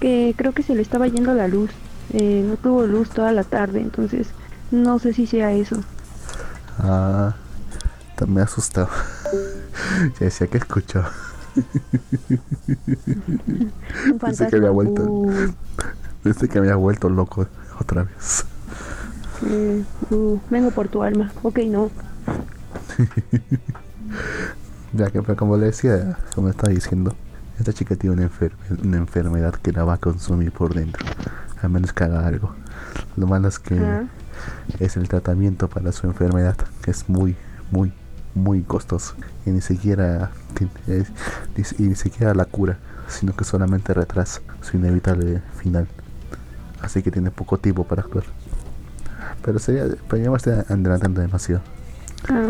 Que 0.01 0.35
creo 0.37 0.53
que 0.53 0.63
se 0.63 0.75
le 0.75 0.83
estaba 0.83 1.07
yendo 1.09 1.35
la 1.35 1.49
luz. 1.49 1.71
Eh, 2.13 2.45
no 2.47 2.57
tuvo 2.57 2.87
luz 2.87 3.11
toda 3.11 3.33
la 3.33 3.45
tarde, 3.45 3.81
entonces 3.81 4.29
no 4.71 4.99
sé 4.99 5.13
si 5.13 5.27
sea 5.27 5.53
eso. 5.53 5.77
Ah, 6.79 7.35
me 8.27 8.43
asustado. 8.43 8.89
ya 10.19 10.27
decía 10.27 10.47
que 10.47 10.59
escuchó. 10.59 11.05
Dice 14.27 14.49
que 14.49 14.57
había 14.57 14.71
vuelto. 14.71 15.27
Dice 16.25 16.49
que 16.49 16.59
había 16.59 16.77
vuelto 16.77 17.09
loco 17.09 17.47
otra 17.81 18.05
vez. 18.05 18.45
Uh, 20.11 20.39
vengo 20.51 20.71
por 20.71 20.89
tu 20.89 21.03
alma. 21.03 21.33
Ok, 21.43 21.59
no. 21.67 21.91
Ya 24.97 25.11
que 25.11 25.21
como 25.35 25.57
le 25.57 25.67
decía, 25.67 26.19
como 26.37 26.51
estaba 26.51 26.73
diciendo, 26.73 27.17
esta 27.59 27.73
chica 27.73 27.97
tiene 27.97 28.17
una, 28.17 28.31
una 28.83 28.97
enfermedad 28.97 29.55
que 29.55 29.73
la 29.73 29.85
va 29.85 29.95
a 29.95 29.99
consumir 29.99 30.53
por 30.53 30.75
dentro, 30.75 31.05
a 31.63 31.69
menos 31.69 31.93
que 31.93 32.05
haga 32.05 32.27
algo. 32.27 32.55
Lo 33.17 33.27
malo 33.27 33.49
es 33.49 33.59
que 33.59 34.07
es 34.81 34.97
el 34.97 35.09
tratamiento 35.09 35.69
para 35.69 35.93
su 35.93 36.07
enfermedad, 36.07 36.57
que 36.83 36.91
es 36.91 37.09
muy, 37.09 37.37
muy, 37.71 37.93
muy 38.35 38.63
costoso. 38.63 39.15
Y 39.47 39.51
ni 39.51 39.61
siquiera, 39.61 40.31
y 41.79 41.83
ni 41.83 41.95
siquiera 41.95 42.35
la 42.35 42.45
cura, 42.45 42.79
sino 43.09 43.35
que 43.37 43.45
solamente 43.45 43.95
retrasa 43.95 44.41
su 44.61 44.77
inevitable 44.77 45.43
final. 45.57 45.87
Así 46.81 47.03
que 47.03 47.11
tiene 47.11 47.31
poco 47.31 47.59
tiempo 47.59 47.85
para 47.85 48.03
actuar. 48.03 48.25
Pero 49.45 49.59
sería, 49.59 49.85
pero 50.09 50.23
ya 50.23 50.31
me 50.31 50.37
estoy 50.37 50.55
adelantando 50.55 51.21
demasiado. 51.21 51.63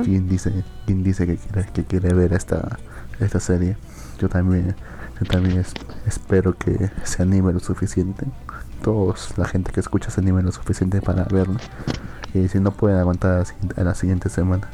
¿Quién 0.04 0.28
dice, 0.28 0.64
quién 0.86 1.02
dice 1.02 1.26
que 1.26 1.36
quiere, 1.36 1.68
que 1.72 1.84
quiere 1.84 2.14
ver 2.14 2.32
esta, 2.32 2.78
esta 3.18 3.40
serie? 3.40 3.76
Yo 4.24 4.30
también, 4.30 4.74
yo 5.20 5.26
también 5.26 5.62
espero 6.06 6.56
que 6.56 6.90
se 7.02 7.22
anime 7.22 7.52
lo 7.52 7.60
suficiente. 7.60 8.24
Todos, 8.82 9.36
la 9.36 9.44
gente 9.44 9.70
que 9.70 9.80
escucha 9.80 10.08
se 10.10 10.22
anime 10.22 10.42
lo 10.42 10.50
suficiente 10.50 11.02
para 11.02 11.24
verlo. 11.24 11.58
Y 12.32 12.48
si 12.48 12.58
no 12.58 12.70
pueden 12.70 12.96
aguantar 12.96 13.44
a 13.76 13.84
la 13.84 13.94
siguiente 13.94 14.30
semana, 14.30 14.70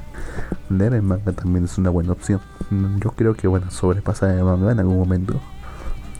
leer 0.69 0.95
el 0.95 1.03
manga 1.03 1.33
también 1.33 1.65
es 1.65 1.79
una 1.79 1.91
buena 1.91 2.13
opción. 2.13 2.41
Yo 3.01 3.11
creo 3.11 3.35
que 3.35 3.49
bueno, 3.49 3.73
sobrepasar 3.73 4.31
el 4.31 4.45
manga 4.45 4.71
en 4.71 4.79
algún 4.79 4.99
momento. 4.99 5.41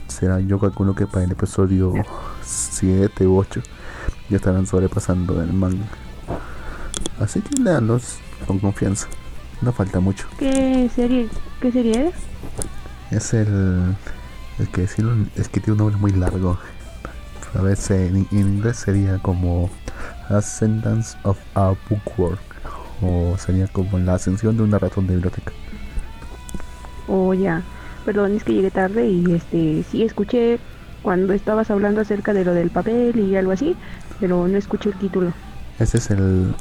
Será, 0.09 0.41
yo 0.41 0.59
calculo 0.59 0.93
que 0.93 1.07
para 1.07 1.23
el 1.23 1.31
episodio 1.31 1.93
7 2.43 3.27
u 3.27 3.37
8 3.37 3.61
ya 4.27 4.35
estarán 4.35 4.67
sobrepasando 4.67 5.41
el 5.41 5.53
manga. 5.53 5.85
Así 7.17 7.39
que 7.39 7.55
leanlos 7.61 8.17
con 8.45 8.59
confianza. 8.59 9.07
No 9.61 9.71
falta 9.71 10.01
mucho. 10.01 10.27
¿Qué 10.37 10.91
serie, 10.93 11.29
qué 11.61 11.71
serie 11.71 12.09
es? 12.09 12.15
Es 13.11 13.33
el, 13.33 13.95
el 14.59 14.69
que 14.69 14.81
decirlo, 14.81 15.13
es 15.35 15.49
que 15.49 15.59
tiene 15.59 15.73
un 15.73 15.77
nombre 15.79 15.97
muy 15.97 16.11
largo. 16.11 16.57
A 17.53 17.61
veces 17.61 17.91
en, 17.91 18.27
inglés 18.31 18.77
sería 18.77 19.19
como 19.19 19.69
Ascendance 20.29 21.17
of 21.23 21.37
a 21.55 21.73
Bookworm 21.89 22.37
o 23.01 23.35
sería 23.37 23.67
como 23.67 23.97
la 23.97 24.13
ascensión 24.13 24.55
de 24.55 24.63
una 24.63 24.79
ratón 24.79 25.07
de 25.07 25.15
biblioteca. 25.15 25.51
Oh 27.07 27.33
ya, 27.33 27.61
perdón 28.05 28.35
es 28.35 28.43
que 28.43 28.53
llegué 28.53 28.71
tarde 28.71 29.09
y 29.09 29.33
este 29.33 29.83
sí 29.83 30.03
escuché 30.03 30.59
cuando 31.01 31.33
estabas 31.33 31.71
hablando 31.71 31.99
acerca 31.99 32.33
de 32.33 32.45
lo 32.45 32.53
del 32.53 32.69
papel 32.69 33.19
y 33.19 33.35
algo 33.35 33.51
así, 33.51 33.75
pero 34.19 34.47
no 34.47 34.57
escuché 34.57 34.89
el 34.89 34.95
título. 34.95 35.33
Ese 35.79 35.97
es 35.97 36.11
el 36.11 36.53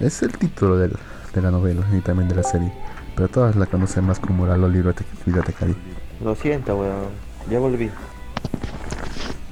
es 0.00 0.22
el 0.22 0.32
título 0.38 0.78
del, 0.78 0.92
de 1.34 1.42
la 1.42 1.50
novela 1.50 1.84
y 1.92 2.00
también 2.00 2.28
de 2.28 2.36
la 2.36 2.42
serie. 2.42 2.72
Pero 3.14 3.28
todas 3.28 3.56
la 3.56 3.66
conocen 3.66 4.04
más 4.04 4.18
como 4.18 4.46
la 4.46 4.56
Loli 4.56 4.82
Bibliotecaria. 5.26 5.74
Lo 6.22 6.34
siento, 6.34 6.76
weón. 6.76 7.08
Ya 7.50 7.58
volví. 7.58 7.90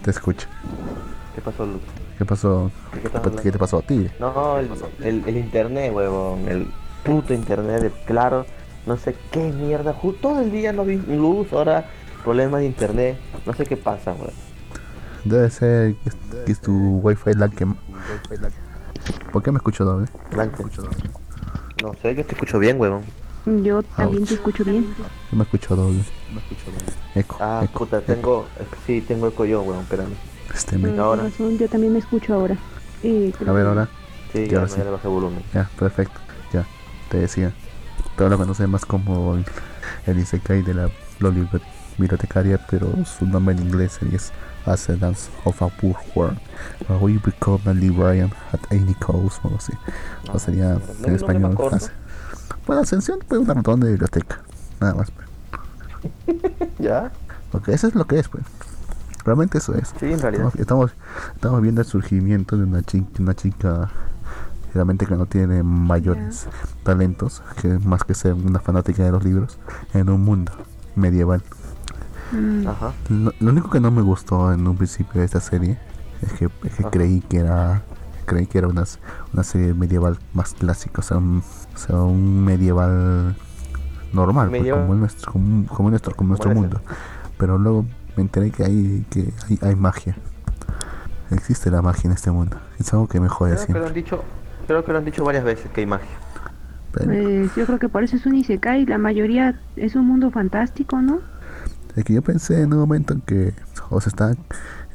Te 0.03 0.11
escucho. 0.11 0.49
¿Qué 1.35 1.41
pasó, 1.41 1.67
Luz? 1.67 1.81
¿Qué 2.17 2.25
pasó? 2.25 2.71
¿Qué, 3.43 3.51
te 3.51 3.59
pasó 3.59 3.79
a 3.79 3.83
ti? 3.83 4.09
No, 4.19 4.59
el, 4.59 5.25
el, 5.27 5.37
internet, 5.37 5.93
weón. 5.93 6.49
El 6.49 6.69
puto 7.05 7.35
internet 7.35 7.83
de 7.83 7.91
claro. 8.05 8.47
No 8.87 8.97
sé 8.97 9.15
qué 9.31 9.53
mierda. 9.53 9.95
Todo 10.21 10.41
el 10.41 10.51
día 10.51 10.73
no 10.73 10.85
vi 10.85 10.97
luz, 10.97 11.53
ahora 11.53 11.87
problemas 12.25 12.61
de 12.61 12.67
internet. 12.67 13.19
No 13.45 13.53
sé 13.53 13.65
qué 13.65 13.77
pasa, 13.77 14.13
weón. 14.13 14.33
Debe 15.25 15.51
ser 15.51 15.95
que 15.97 16.09
es, 16.09 16.17
que 16.47 16.53
es 16.53 16.61
tu 16.61 16.99
wifi 16.99 17.35
lag 17.35 17.55
que... 17.55 17.67
¿Por 19.33 19.43
qué 19.43 19.53
me 19.53 19.59
escucho 19.59 19.85
doble? 19.85 20.07
No 21.83 21.95
sé, 21.95 22.15
yo 22.15 22.25
te 22.25 22.33
escucho 22.33 22.59
bien, 22.59 22.81
huevón. 22.81 23.03
Yo 23.47 23.83
también 23.83 24.25
te 24.27 24.35
escucho 24.35 24.65
bien. 24.65 24.95
Yo 25.31 25.37
me 25.37 25.43
escucho 25.45 25.75
doble. 25.77 26.01
Eco, 27.15 27.37
Ah, 27.41 27.63
eco. 27.65 27.79
puta, 27.81 28.01
tengo. 28.01 28.47
Sí, 28.87 29.01
tengo 29.01 29.29
eco 29.29 29.45
yo, 29.45 29.63
huevón, 29.63 29.83
espérame. 29.83 30.13
Este 30.55 30.77
me... 30.79 30.91
Mm, 30.93 31.01
ahora. 31.01 31.23
con 31.23 31.31
razón, 31.31 31.59
yo 31.59 31.69
también 31.69 31.93
me 31.93 31.99
escucho 32.01 32.35
ahora. 32.35 32.57
Eh, 33.03 33.33
A 33.47 33.53
ver 33.53 33.67
ahora. 33.67 33.89
Sí, 34.33 34.45
Ya, 34.47 34.53
ya, 34.53 34.61
no, 34.61 34.69
sí. 34.69 34.79
le 34.79 34.91
bajé 34.91 35.09
volumen. 35.09 35.43
Ya, 35.55 35.69
perfecto. 35.79 36.21
Ya, 36.53 36.65
te 37.09 37.19
decía. 37.19 37.53
Todo 38.17 38.29
lo 38.29 38.37
conoce 38.39 38.67
más 38.67 38.85
como 38.85 39.35
el, 39.37 39.45
el 40.07 40.19
Isekai 40.19 40.63
de 40.63 40.75
la 40.75 40.91
Loli 41.21 41.47
bibliotecaria, 41.99 42.61
pero 42.71 42.93
su 43.07 43.27
nombre 43.27 43.55
en 43.55 43.63
inglés 43.63 43.99
es 44.13 44.33
Ascendance 44.67 45.31
of 45.45 45.63
a 45.63 45.69
Poor 45.69 45.97
World. 46.15 46.39
We 47.01 47.19
become 47.25 47.61
a 47.67 47.73
librarian 47.73 48.31
at 48.53 48.61
any 48.71 48.95
cost, 48.95 49.39
o 49.43 49.49
algo 49.49 49.59
así. 49.59 49.73
O 50.33 50.39
sería 50.39 50.75
¿No 51.01 51.09
en 51.09 51.15
español. 51.15 51.57
Bueno, 52.67 52.83
Ascensión 52.83 53.19
fue 53.29 53.39
un 53.39 53.47
ratón 53.47 53.81
de 53.81 53.91
biblioteca. 53.91 54.41
Nada 54.81 54.95
más. 54.95 55.11
pues. 55.11 56.39
¿Ya? 56.79 57.11
Porque 57.51 57.73
eso 57.73 57.87
es 57.89 57.95
lo 57.95 58.07
que 58.07 58.19
es, 58.19 58.29
pues. 58.29 58.45
Realmente 59.25 59.59
eso 59.59 59.75
es. 59.75 59.93
Sí, 59.99 60.13
en 60.13 60.19
realidad. 60.21 60.53
Estamos, 60.59 60.91
estamos, 60.91 60.93
estamos 61.35 61.63
viendo 61.63 61.81
el 61.81 61.87
surgimiento 61.87 62.57
de 62.57 62.65
una 62.65 62.83
chica, 62.83 63.09
una 63.19 63.35
chica 63.35 63.91
realmente 64.73 65.05
que 65.07 65.17
no 65.17 65.27
tiene 65.27 65.63
mayores 65.63 66.47
talentos, 66.85 67.43
que 67.61 67.69
más 67.81 68.05
que 68.05 68.15
ser 68.15 68.35
una 68.35 68.61
fanática 68.61 69.03
de 69.05 69.11
los 69.11 69.25
libros, 69.25 69.59
en 69.95 70.09
un 70.11 70.23
mundo 70.25 70.53
medieval. 70.95 71.43
mm, 72.33 72.67
Ajá. 72.69 72.93
Lo, 73.09 73.33
lo 73.41 73.51
único 73.51 73.69
que 73.71 73.81
no 73.81 73.91
me 73.91 74.03
gustó 74.03 74.53
en 74.53 74.67
un 74.67 74.77
principio 74.77 75.21
de 75.21 75.27
esta 75.27 75.41
serie 75.41 75.77
es 76.23 76.33
que, 76.35 76.49
es 76.65 76.75
que 76.77 76.85
creí 76.85 77.21
que 77.21 77.39
era 77.39 77.83
creí 78.31 78.47
que 78.47 78.59
era 78.59 78.69
una, 78.69 78.85
una 79.33 79.43
serie 79.43 79.75
medieval 79.75 80.17
más 80.35 80.55
clásica, 80.55 81.01
o 81.01 81.03
sea, 81.03 81.17
un, 81.17 81.43
o 81.75 81.79
sea, 81.79 81.97
un 81.97 82.45
medieval 82.45 83.35
normal, 84.13 84.49
pues, 84.51 84.61
Medieval. 84.61 84.83
como 84.83 84.95
nuestro, 84.95 85.33
como, 85.33 85.67
como 85.67 85.91
nuestro, 85.91 86.15
como 86.15 86.29
nuestro 86.29 86.55
mundo. 86.55 86.81
Pero 87.39 87.59
luego 87.59 87.85
me 88.17 88.23
enteré 88.23 88.53
que 88.53 88.65
hay 88.65 89.05
que 89.11 89.33
hay, 89.49 89.59
hay 89.63 89.75
magia. 89.75 90.17
Existe 91.33 91.71
la 91.73 91.83
magia 91.83 92.07
en 92.07 92.13
este 92.13 92.31
mundo. 92.31 92.57
Es 92.79 92.93
algo 92.93 93.09
que 93.09 93.19
me 93.19 93.29
jode 93.29 93.55
Creo 93.55 93.67
que 93.67 93.73
lo 93.73 93.79
siempre. 93.79 93.89
han 93.89 93.95
dicho. 93.95 94.25
Creo 94.69 94.85
que 94.85 94.93
lo 94.93 94.99
han 94.99 95.05
dicho 95.05 95.25
varias 95.25 95.43
veces 95.45 95.69
que 95.73 95.81
hay 95.81 95.87
magia. 95.87 96.09
Pero 96.93 97.07
Pues 97.07 97.55
yo 97.57 97.67
creo 97.67 97.79
que 97.81 97.89
por 97.89 98.05
eso 98.05 98.15
es 98.17 98.27
un 98.27 98.37
Isekai. 98.37 98.87
La 98.87 98.99
mayoría 98.99 99.59
es 99.75 99.97
un 99.97 100.07
mundo 100.07 100.31
fantástico, 100.31 101.01
¿no? 101.03 101.21
es 101.97 102.05
que 102.05 102.13
yo 102.15 102.23
pensé 102.23 102.63
en 102.63 102.73
un 102.73 102.79
momento 102.79 103.13
en 103.15 103.21
que, 103.21 103.53
o 103.91 104.01
sea, 104.01 104.11
está, 104.11 104.37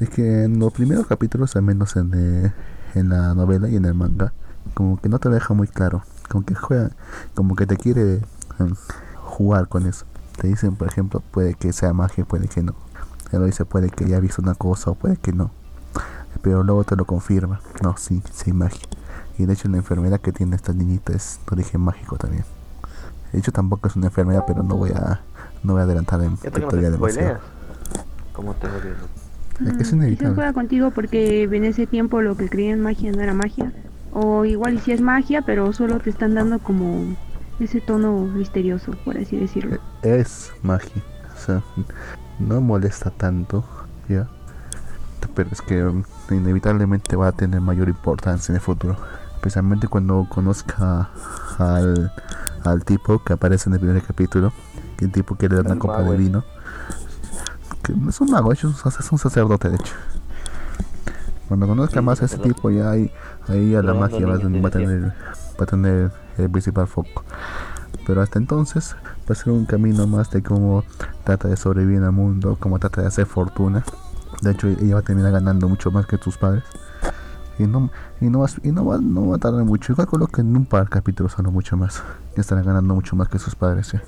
es 0.00 0.08
que 0.08 0.44
en 0.44 0.58
los 0.58 0.72
primeros 0.72 1.06
capítulos, 1.06 1.54
al 1.54 1.62
menos 1.62 1.94
en, 1.96 2.10
eh, 2.14 2.52
en 2.98 3.10
la 3.10 3.34
novela 3.34 3.68
y 3.68 3.76
en 3.76 3.84
el 3.84 3.94
manga, 3.94 4.32
como 4.74 5.00
que 5.00 5.08
no 5.08 5.18
te 5.18 5.28
lo 5.28 5.34
deja 5.34 5.54
muy 5.54 5.68
claro. 5.68 6.02
Como 6.28 6.44
que 6.44 6.54
juega, 6.54 6.90
como 7.34 7.54
que 7.54 7.66
te 7.66 7.76
quiere 7.76 8.22
em, 8.58 8.74
jugar 9.22 9.68
con 9.68 9.86
eso. 9.86 10.06
Te 10.40 10.48
dicen, 10.48 10.76
por 10.76 10.88
ejemplo, 10.88 11.22
puede 11.30 11.54
que 11.54 11.72
sea 11.72 11.92
magia, 11.92 12.24
puede 12.24 12.48
que 12.48 12.62
no. 12.62 12.74
Te 13.30 13.38
lo 13.38 13.44
dice, 13.44 13.64
puede 13.64 13.90
que 13.90 14.04
haya 14.04 14.20
visto 14.20 14.42
una 14.42 14.54
cosa 14.54 14.90
o 14.90 14.94
puede 14.94 15.16
que 15.16 15.32
no. 15.32 15.50
Pero 16.42 16.62
luego 16.62 16.84
te 16.84 16.96
lo 16.96 17.04
confirma. 17.04 17.60
No, 17.82 17.96
sí, 17.96 18.22
sí 18.32 18.52
magia. 18.52 18.86
Y 19.38 19.46
de 19.46 19.52
hecho 19.52 19.68
la 19.68 19.76
enfermedad 19.76 20.20
que 20.20 20.32
tiene 20.32 20.56
esta 20.56 20.72
niñita 20.72 21.12
es 21.12 21.40
de 21.46 21.54
origen 21.54 21.80
mágico 21.80 22.16
también. 22.16 22.44
De 23.32 23.38
hecho 23.38 23.52
tampoco 23.52 23.88
es 23.88 23.96
una 23.96 24.06
enfermedad, 24.06 24.44
pero 24.46 24.62
no 24.62 24.76
voy 24.76 24.90
a 24.90 25.20
no 25.62 25.72
voy 25.72 25.80
a 25.80 25.84
adelantar 25.84 26.20
en 26.22 26.36
Ya 26.36 26.48
historia 26.48 26.90
demasiado. 26.90 27.00
spoileas. 27.00 27.40
¿Cómo 28.32 28.54
tengo 28.54 28.80
que.? 28.80 29.25
Es 29.64 29.72
que 29.74 29.82
es 29.82 29.92
Mm, 29.92 29.96
inevitable. 29.96 30.16
Quizás 30.16 30.34
juega 30.34 30.52
contigo 30.52 30.90
porque 30.92 31.44
en 31.44 31.64
ese 31.64 31.86
tiempo 31.86 32.20
lo 32.22 32.36
que 32.36 32.48
creían 32.48 32.80
magia 32.80 33.12
no 33.12 33.22
era 33.22 33.34
magia. 33.34 33.72
O 34.10 34.44
igual 34.44 34.74
y 34.74 34.80
si 34.80 34.92
es 34.92 35.00
magia, 35.00 35.42
pero 35.42 35.72
solo 35.72 36.00
te 36.00 36.10
están 36.10 36.34
dando 36.34 36.58
como 36.60 37.16
ese 37.58 37.80
tono 37.80 38.26
misterioso, 38.26 38.96
por 39.04 39.18
así 39.18 39.36
decirlo. 39.38 39.78
Es 40.02 40.52
magia. 40.62 41.04
O 41.34 41.38
sea, 41.38 41.62
no 42.38 42.60
molesta 42.60 43.10
tanto, 43.10 43.64
ya. 44.08 44.30
Pero 45.34 45.50
es 45.52 45.60
que 45.62 45.84
um, 45.84 46.04
inevitablemente 46.30 47.16
va 47.16 47.28
a 47.28 47.32
tener 47.32 47.60
mayor 47.60 47.88
importancia 47.88 48.52
en 48.52 48.56
el 48.56 48.62
futuro. 48.62 48.98
Especialmente 49.34 49.88
cuando 49.88 50.26
conozca 50.28 51.10
al, 51.58 52.12
al 52.64 52.84
tipo 52.84 53.22
que 53.22 53.34
aparece 53.34 53.68
en 53.68 53.74
el 53.74 53.80
primer 53.80 54.02
capítulo. 54.02 54.52
Que 54.96 55.06
el 55.06 55.12
tipo 55.12 55.36
que 55.36 55.48
le 55.48 55.56
da 55.56 55.62
una 55.62 55.78
copa 55.78 56.02
de 56.02 56.16
vino. 56.16 56.44
Que 57.86 57.92
es 58.08 58.20
un 58.20 58.30
mago, 58.32 58.52
es 58.52 58.64
un, 58.64 58.72
es 58.72 59.12
un 59.12 59.18
sacerdote 59.18 59.70
de 59.70 59.76
hecho. 59.76 59.94
Cuando 61.46 61.68
conozca 61.68 62.00
Sí, 62.00 62.04
más 62.04 62.20
a 62.20 62.24
ese 62.24 62.38
tipo 62.38 62.68
ya 62.70 62.90
ahí, 62.90 63.12
ahí 63.46 63.76
a 63.76 63.82
la 63.82 63.94
magia 63.94 64.26
va, 64.26 64.34
a 64.34 64.38
va 64.38 64.70
tener, 64.70 65.04
va 65.04 65.62
a 65.62 65.66
tener 65.66 66.10
el 66.36 66.50
principal 66.50 66.88
foco. 66.88 67.22
Pero 68.04 68.22
hasta 68.22 68.40
entonces 68.40 68.96
va 69.30 69.32
a 69.32 69.34
ser 69.36 69.52
un 69.52 69.66
camino 69.66 70.08
más 70.08 70.32
de 70.32 70.42
cómo 70.42 70.82
trata 71.22 71.46
de 71.46 71.56
sobrevivir 71.56 72.02
al 72.02 72.10
mundo, 72.10 72.56
cómo 72.58 72.80
trata 72.80 73.02
de 73.02 73.06
hacer 73.06 73.26
fortuna. 73.26 73.84
De 74.42 74.50
hecho, 74.50 74.66
ella 74.66 74.94
va 74.94 75.00
a 75.00 75.04
terminar 75.04 75.30
ganando 75.30 75.68
mucho 75.68 75.92
más 75.92 76.06
que 76.06 76.18
sus 76.18 76.36
padres. 76.36 76.64
Y 77.60 77.68
no, 77.68 77.90
y 78.20 78.28
no, 78.28 78.40
va, 78.40 78.48
y 78.64 78.72
no, 78.72 78.84
va, 78.84 78.98
no 78.98 79.28
va 79.28 79.36
a 79.36 79.38
tardar 79.38 79.64
mucho. 79.64 79.92
Yo 79.92 79.96
calculo 79.96 80.26
que 80.26 80.40
en 80.40 80.56
un 80.56 80.66
par 80.66 80.84
de 80.84 80.90
capítulos 80.90 81.38
o 81.38 81.42
no 81.42 81.52
mucho 81.52 81.76
más. 81.76 82.02
Ya 82.34 82.40
estará 82.40 82.62
ganando 82.62 82.92
mucho 82.96 83.14
más 83.14 83.28
que 83.28 83.38
sus 83.38 83.54
padres. 83.54 83.86
¿sí? 83.86 83.98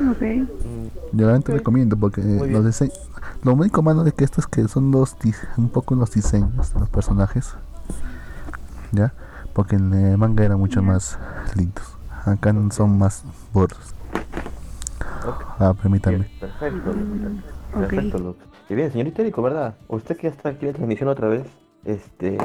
Ok. 0.00 0.20
Mm, 0.22 0.86
Yo 1.12 1.26
realmente 1.26 1.52
recomiendo 1.52 1.96
porque 1.96 2.20
los 2.22 2.64
diseños... 2.64 2.98
Lo 3.42 3.52
único 3.54 3.82
malo 3.82 4.02
de 4.04 4.12
que 4.12 4.24
esto 4.24 4.40
es 4.40 4.46
que 4.46 4.66
son 4.68 4.90
dos 4.90 5.16
dis- 5.20 5.46
un 5.56 5.68
poco 5.68 5.94
los 5.94 6.10
diseños 6.12 6.72
de 6.74 6.80
los 6.80 6.88
personajes. 6.88 7.54
¿Ya? 8.92 9.12
Porque 9.52 9.76
en 9.76 9.92
el 9.92 10.18
manga 10.18 10.44
eran 10.44 10.58
mucho 10.58 10.82
más 10.82 11.18
lindos. 11.56 11.84
Acá 12.24 12.54
son 12.70 12.98
más 12.98 13.24
gordos. 13.52 13.94
ok. 15.26 15.44
Ah, 15.58 15.74
permítame. 15.80 16.18
Bien, 16.18 16.30
perfecto. 16.40 16.92
Mm. 16.92 17.78
Perfecto, 17.80 18.18
Lux. 18.18 18.38
Y 18.68 18.74
bien, 18.74 18.90
señorita 18.92 19.22
Erico, 19.22 19.40
¿verdad? 19.42 19.74
Usted 19.88 20.16
que 20.16 20.24
ya 20.28 20.34
está 20.34 20.50
aquí 20.50 20.66
en 20.66 20.72
la 20.72 20.76
transmisión 20.76 21.08
otra 21.08 21.28
vez, 21.28 21.42
este... 21.84 22.38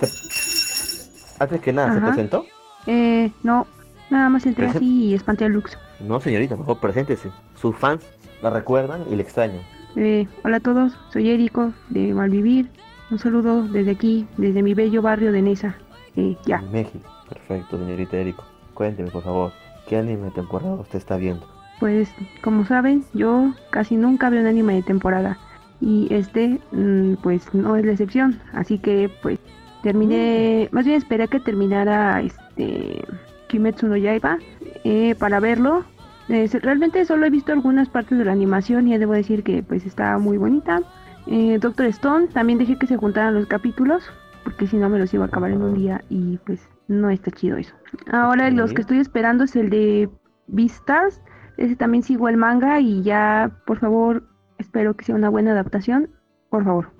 se- 0.00 1.34
Antes 1.38 1.60
que 1.60 1.72
nada, 1.72 1.94
¿se 1.94 2.00
presentó? 2.00 2.44
Eh, 2.86 3.32
no, 3.42 3.66
nada 4.10 4.28
más 4.28 4.44
entré 4.46 4.66
Presen- 4.68 4.76
así 4.76 5.04
y 5.06 5.14
espanté 5.14 5.44
a 5.44 5.48
Lux. 5.48 5.76
No, 6.02 6.20
señorita, 6.20 6.56
favor, 6.56 6.78
preséntese. 6.80 7.30
Sus 7.54 7.76
fans 7.76 8.04
la 8.42 8.50
recuerdan 8.50 9.04
y 9.10 9.14
le 9.14 9.22
extrañan. 9.22 9.60
Eh, 9.94 10.26
hola 10.42 10.56
a 10.56 10.60
todos, 10.60 10.98
soy 11.12 11.30
Érico 11.30 11.72
de 11.90 12.12
Malvivir. 12.12 12.68
Un 13.10 13.18
saludo 13.18 13.62
desde 13.68 13.92
aquí, 13.92 14.26
desde 14.36 14.62
mi 14.62 14.74
bello 14.74 15.02
barrio 15.02 15.32
de 15.32 15.42
Nesa. 15.42 15.76
Eh, 16.16 16.36
ya. 16.44 16.60
México. 16.72 17.08
Perfecto, 17.28 17.78
señorita 17.78 18.16
Erico. 18.16 18.44
Cuénteme, 18.74 19.10
por 19.10 19.22
favor, 19.22 19.52
¿qué 19.86 19.96
anime 19.96 20.24
de 20.24 20.30
temporada 20.32 20.74
usted 20.74 20.98
está 20.98 21.16
viendo? 21.16 21.46
Pues, 21.78 22.08
como 22.42 22.64
saben, 22.66 23.04
yo 23.12 23.52
casi 23.70 23.96
nunca 23.96 24.30
veo 24.30 24.40
un 24.40 24.46
anime 24.46 24.74
de 24.74 24.82
temporada. 24.82 25.38
Y 25.80 26.08
este, 26.12 26.60
mm, 26.72 27.14
pues, 27.22 27.52
no 27.54 27.76
es 27.76 27.84
la 27.84 27.92
excepción. 27.92 28.40
Así 28.52 28.78
que, 28.78 29.10
pues, 29.22 29.38
terminé. 29.82 30.68
Más 30.72 30.84
bien 30.84 30.96
esperé 30.96 31.28
que 31.28 31.40
terminara 31.40 32.22
este. 32.22 33.04
Kimetsu 33.48 33.86
no 33.86 33.96
Yaiba 33.98 34.38
eh, 34.84 35.14
para 35.14 35.40
verlo. 35.40 35.84
Eh, 36.28 36.48
realmente 36.62 37.04
solo 37.04 37.26
he 37.26 37.30
visto 37.30 37.52
algunas 37.52 37.88
partes 37.88 38.18
de 38.18 38.24
la 38.24 38.32
animación 38.32 38.88
y 38.88 38.96
debo 38.96 39.12
decir 39.12 39.42
que, 39.42 39.62
pues, 39.62 39.84
está 39.86 40.18
muy 40.18 40.38
bonita. 40.38 40.80
Eh, 41.26 41.58
Doctor 41.60 41.86
Stone, 41.86 42.28
también 42.28 42.58
dejé 42.58 42.76
que 42.78 42.86
se 42.86 42.96
juntaran 42.96 43.34
los 43.34 43.46
capítulos. 43.46 44.04
Porque 44.44 44.66
si 44.66 44.76
no 44.76 44.88
me 44.88 44.98
los 44.98 45.12
iba 45.14 45.24
a 45.24 45.28
acabar 45.28 45.52
en 45.52 45.62
un 45.62 45.74
día 45.74 46.02
y, 46.08 46.38
pues, 46.38 46.68
no 46.88 47.10
está 47.10 47.30
chido 47.30 47.56
eso. 47.56 47.74
Ahora, 48.10 48.50
los 48.50 48.72
que 48.72 48.80
estoy 48.80 48.98
esperando 48.98 49.44
es 49.44 49.54
el 49.54 49.70
de 49.70 50.08
Beastars. 50.48 51.20
Ese 51.58 51.76
también 51.76 52.02
sigo 52.02 52.28
el 52.28 52.36
manga 52.36 52.80
y 52.80 53.02
ya, 53.02 53.52
por 53.66 53.78
favor, 53.78 54.24
espero 54.58 54.94
que 54.94 55.04
sea 55.04 55.14
una 55.14 55.28
buena 55.28 55.52
adaptación. 55.52 56.10
Por 56.50 56.64
favor. 56.64 56.90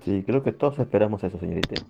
Sí, 0.00 0.22
creo 0.24 0.42
que 0.42 0.52
todos 0.52 0.78
esperamos 0.78 1.24
eso, 1.24 1.38
señorita. 1.38 1.82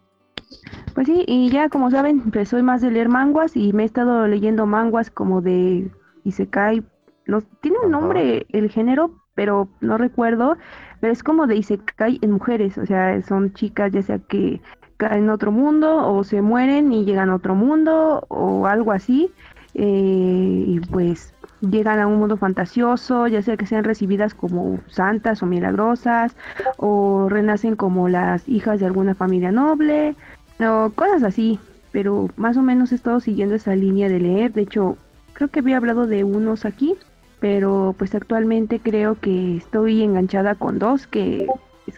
Pues 0.94 1.07
sí, 1.07 1.24
y 1.26 1.51
ya 1.51 1.68
como 1.68 1.90
saben, 1.90 2.30
pues 2.30 2.49
soy 2.49 2.62
más 2.62 2.80
de 2.80 2.90
leer 2.90 3.09
manguas 3.09 3.57
y 3.57 3.72
me 3.72 3.82
he 3.84 3.86
estado 3.86 4.26
leyendo 4.26 4.66
manguas 4.66 5.11
como 5.11 5.40
de 5.40 5.90
Isekai. 6.24 6.82
No, 7.26 7.42
tiene 7.61 7.78
un 7.84 7.90
nombre 7.90 8.46
el 8.51 8.70
género, 8.70 9.12
pero 9.34 9.68
no 9.80 9.99
recuerdo. 9.99 10.57
Pero 11.01 11.12
es 11.12 11.22
como 11.22 11.46
de 11.46 11.57
Isekai 11.57 12.18
en 12.22 12.32
mujeres. 12.32 12.78
O 12.78 12.86
sea, 12.86 13.20
son 13.22 13.53
chicas 13.53 13.92
ya 13.92 14.03
sea 14.03 14.18
que 14.18 14.61
caen 14.96 15.24
en 15.24 15.30
otro 15.30 15.53
mundo 15.53 16.12
o 16.12 16.24
se 16.24 16.42
mueren 16.42 16.92
y 16.92 17.05
llegan 17.05 17.30
a 17.30 17.36
otro 17.36 17.55
mundo 17.55 18.24
o 18.28 18.66
algo 18.66 18.92
así. 18.92 19.30
Eh, 19.74 20.64
y 20.66 20.80
pues 20.80 21.32
llegan 21.61 21.99
a 22.01 22.07
un 22.07 22.18
mundo 22.18 22.36
fantasioso, 22.36 23.26
ya 23.26 23.42
sea 23.42 23.57
que 23.57 23.66
sean 23.66 23.84
recibidas 23.84 24.34
como 24.34 24.80
santas 24.88 25.42
o 25.42 25.46
milagrosas, 25.46 26.36
o 26.76 27.28
renacen 27.28 27.76
como 27.76 28.09
las 28.09 28.49
hijas 28.49 28.80
de 28.80 28.86
alguna 28.86 29.14
familia 29.14 29.53
noble, 29.53 30.16
o 30.61 30.91
cosas 30.95 31.23
así. 31.23 31.59
Pero 31.93 32.29
más 32.37 32.57
o 32.57 32.63
menos 32.63 32.93
he 32.93 32.95
estado 32.95 33.21
siguiendo 33.21 33.55
esa 33.55 33.75
línea 33.75 34.09
de 34.09 34.21
leer. 34.21 34.53
De 34.53 34.63
hecho, 34.63 34.99
creo 35.33 35.49
que 35.49 35.61
había 35.61 35.79
hablado 35.79 36.07
de 36.07 36.25
unos 36.25 36.65
aquí, 36.65 36.97
pero 37.41 37.95
pues 37.99 38.15
actualmente 38.15 38.81
creo 38.81 39.15
que 39.19 39.57
estoy 39.57 40.03
enganchada 40.03 40.55
con 40.55 40.79
dos 40.79 41.07
que 41.07 41.47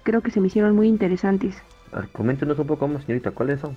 creo 0.03 0.21
que 0.21 0.31
se 0.31 0.41
me 0.41 0.47
hicieron 0.47 0.77
muy 0.77 0.89
interesantes. 0.89 1.57
Coméntenos 2.13 2.59
un 2.59 2.67
poco 2.67 2.87
más, 2.87 3.05
señorita, 3.05 3.33
¿cuáles 3.33 3.61
son? 3.61 3.75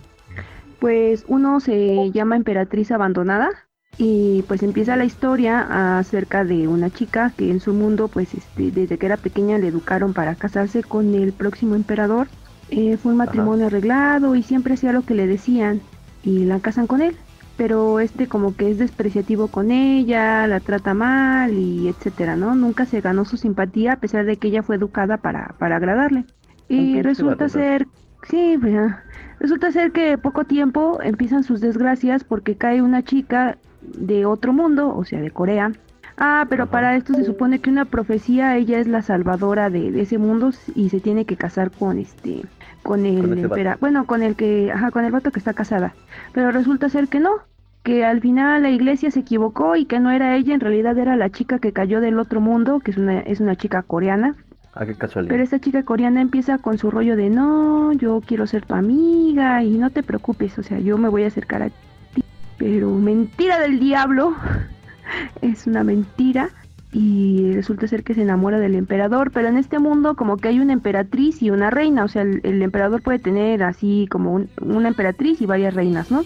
Pues 0.79 1.25
uno 1.27 1.59
se 1.59 2.11
llama 2.11 2.35
Emperatriz 2.35 2.91
Abandonada 2.91 3.49
y 3.97 4.43
pues 4.47 4.63
empieza 4.63 4.95
la 4.95 5.05
historia 5.05 5.97
acerca 5.97 6.43
de 6.43 6.67
una 6.67 6.89
chica 6.89 7.31
que 7.35 7.49
en 7.49 7.59
su 7.59 7.73
mundo 7.73 8.07
pues 8.07 8.33
este, 8.33 8.71
desde 8.71 8.97
que 8.97 9.05
era 9.05 9.17
pequeña 9.17 9.57
le 9.57 9.67
educaron 9.67 10.13
para 10.13 10.35
casarse 10.35 10.83
con 10.83 11.13
el 11.15 11.33
próximo 11.33 11.75
emperador. 11.75 12.27
Eh, 12.75 12.97
fue 12.97 13.13
un 13.13 13.21
Ajá. 13.21 13.25
matrimonio 13.25 13.67
arreglado 13.67 14.35
y 14.35 14.43
siempre 14.43 14.73
hacía 14.73 14.91
lo 14.93 15.03
que 15.03 15.13
le 15.13 15.27
decían 15.27 15.81
y 16.23 16.45
la 16.45 16.59
casan 16.59 16.87
con 16.87 17.01
él. 17.01 17.17
Pero 17.55 17.99
este 17.99 18.27
como 18.27 18.55
que 18.55 18.71
es 18.71 18.79
despreciativo 18.79 19.47
con 19.47 19.69
ella, 19.71 20.47
la 20.47 20.59
trata 20.59 20.93
mal 20.95 21.53
y 21.53 21.87
etcétera, 21.87 22.35
¿no? 22.35 22.55
Nunca 22.55 22.85
se 22.85 22.99
ganó 23.01 23.25
su 23.25 23.37
simpatía 23.37 23.93
a 23.93 23.99
pesar 23.99 24.25
de 24.25 24.37
que 24.37 24.47
ella 24.47 24.63
fue 24.63 24.75
educada 24.77 25.17
para, 25.17 25.55
para 25.59 25.75
agradarle. 25.75 26.25
Y 26.67 27.01
resulta 27.03 27.49
ser, 27.49 27.87
sí, 28.23 28.57
pues, 28.59 28.73
ah, 28.75 29.03
Resulta 29.39 29.71
ser 29.71 29.91
que 29.91 30.17
poco 30.17 30.45
tiempo 30.45 30.99
empiezan 31.01 31.43
sus 31.43 31.59
desgracias 31.59 32.23
porque 32.23 32.57
cae 32.57 32.81
una 32.81 33.03
chica 33.03 33.57
de 33.81 34.25
otro 34.25 34.53
mundo, 34.53 34.95
o 34.95 35.03
sea, 35.03 35.19
de 35.21 35.31
Corea. 35.31 35.71
Ah, 36.17 36.45
pero 36.49 36.63
Ajá. 36.63 36.71
para 36.71 36.95
esto 36.95 37.13
se 37.13 37.23
supone 37.25 37.59
que 37.59 37.69
una 37.69 37.85
profecía, 37.85 38.55
ella 38.55 38.79
es 38.79 38.87
la 38.87 39.01
salvadora 39.01 39.69
de, 39.69 39.91
de 39.91 40.01
ese 40.01 40.17
mundo 40.17 40.51
y 40.75 40.89
se 40.89 41.01
tiene 41.01 41.25
que 41.25 41.37
casar 41.37 41.71
con 41.71 41.99
este, 41.99 42.43
con 42.83 43.05
el 43.05 43.47
Con 43.47 43.77
bueno, 43.79 44.05
con 44.05 44.21
el 44.21 44.35
que, 44.35 44.71
ajá, 44.71 44.91
con 44.91 45.05
el 45.05 45.11
vato 45.11 45.31
que 45.31 45.39
está 45.39 45.53
casada. 45.53 45.95
Pero 46.33 46.51
resulta 46.51 46.89
ser 46.89 47.07
que 47.07 47.19
no, 47.19 47.31
que 47.83 48.05
al 48.05 48.21
final 48.21 48.63
la 48.63 48.69
iglesia 48.69 49.09
se 49.09 49.21
equivocó 49.21 49.75
y 49.75 49.85
que 49.85 49.99
no 49.99 50.11
era 50.11 50.35
ella, 50.35 50.53
en 50.53 50.59
realidad 50.59 50.97
era 50.97 51.15
la 51.15 51.29
chica 51.29 51.59
que 51.59 51.73
cayó 51.73 52.01
del 52.01 52.19
otro 52.19 52.41
mundo, 52.41 52.79
que 52.79 52.91
es 52.91 52.97
una, 52.97 53.19
es 53.21 53.39
una 53.39 53.55
chica 53.55 53.81
coreana. 53.81 54.35
Ah, 54.73 54.85
qué 54.85 54.95
casualidad. 54.95 55.31
Pero 55.31 55.43
esta 55.43 55.59
chica 55.59 55.83
coreana 55.83 56.21
empieza 56.21 56.57
con 56.57 56.77
su 56.77 56.91
rollo 56.91 57.15
de 57.15 57.29
no, 57.29 57.93
yo 57.93 58.21
quiero 58.25 58.47
ser 58.47 58.65
tu 58.65 58.73
amiga 58.73 59.63
y 59.63 59.77
no 59.77 59.89
te 59.89 60.03
preocupes, 60.03 60.57
o 60.57 60.63
sea, 60.63 60.79
yo 60.79 60.97
me 60.97 61.09
voy 61.09 61.23
a 61.23 61.27
acercar 61.27 61.61
a 61.61 61.69
ti. 61.69 62.23
Pero 62.57 62.89
mentira 62.91 63.59
del 63.59 63.79
diablo, 63.79 64.35
es 65.41 65.67
una 65.67 65.83
mentira 65.83 66.49
y 66.93 67.51
resulta 67.53 67.87
ser 67.87 68.03
que 68.03 68.13
se 68.13 68.21
enamora 68.21 68.59
del 68.59 68.75
emperador, 68.75 69.31
pero 69.31 69.47
en 69.47 69.57
este 69.57 69.79
mundo 69.79 70.15
como 70.15 70.37
que 70.37 70.47
hay 70.49 70.59
una 70.59 70.73
emperatriz 70.73 71.41
y 71.41 71.49
una 71.49 71.69
reina, 71.69 72.03
o 72.03 72.07
sea, 72.07 72.21
el, 72.21 72.39
el 72.43 72.61
emperador 72.61 73.01
puede 73.01 73.19
tener 73.19 73.63
así 73.63 74.07
como 74.11 74.33
un- 74.33 74.49
una 74.61 74.87
emperatriz 74.89 75.41
y 75.41 75.45
varias 75.45 75.73
reinas, 75.73 76.11
¿no? 76.11 76.23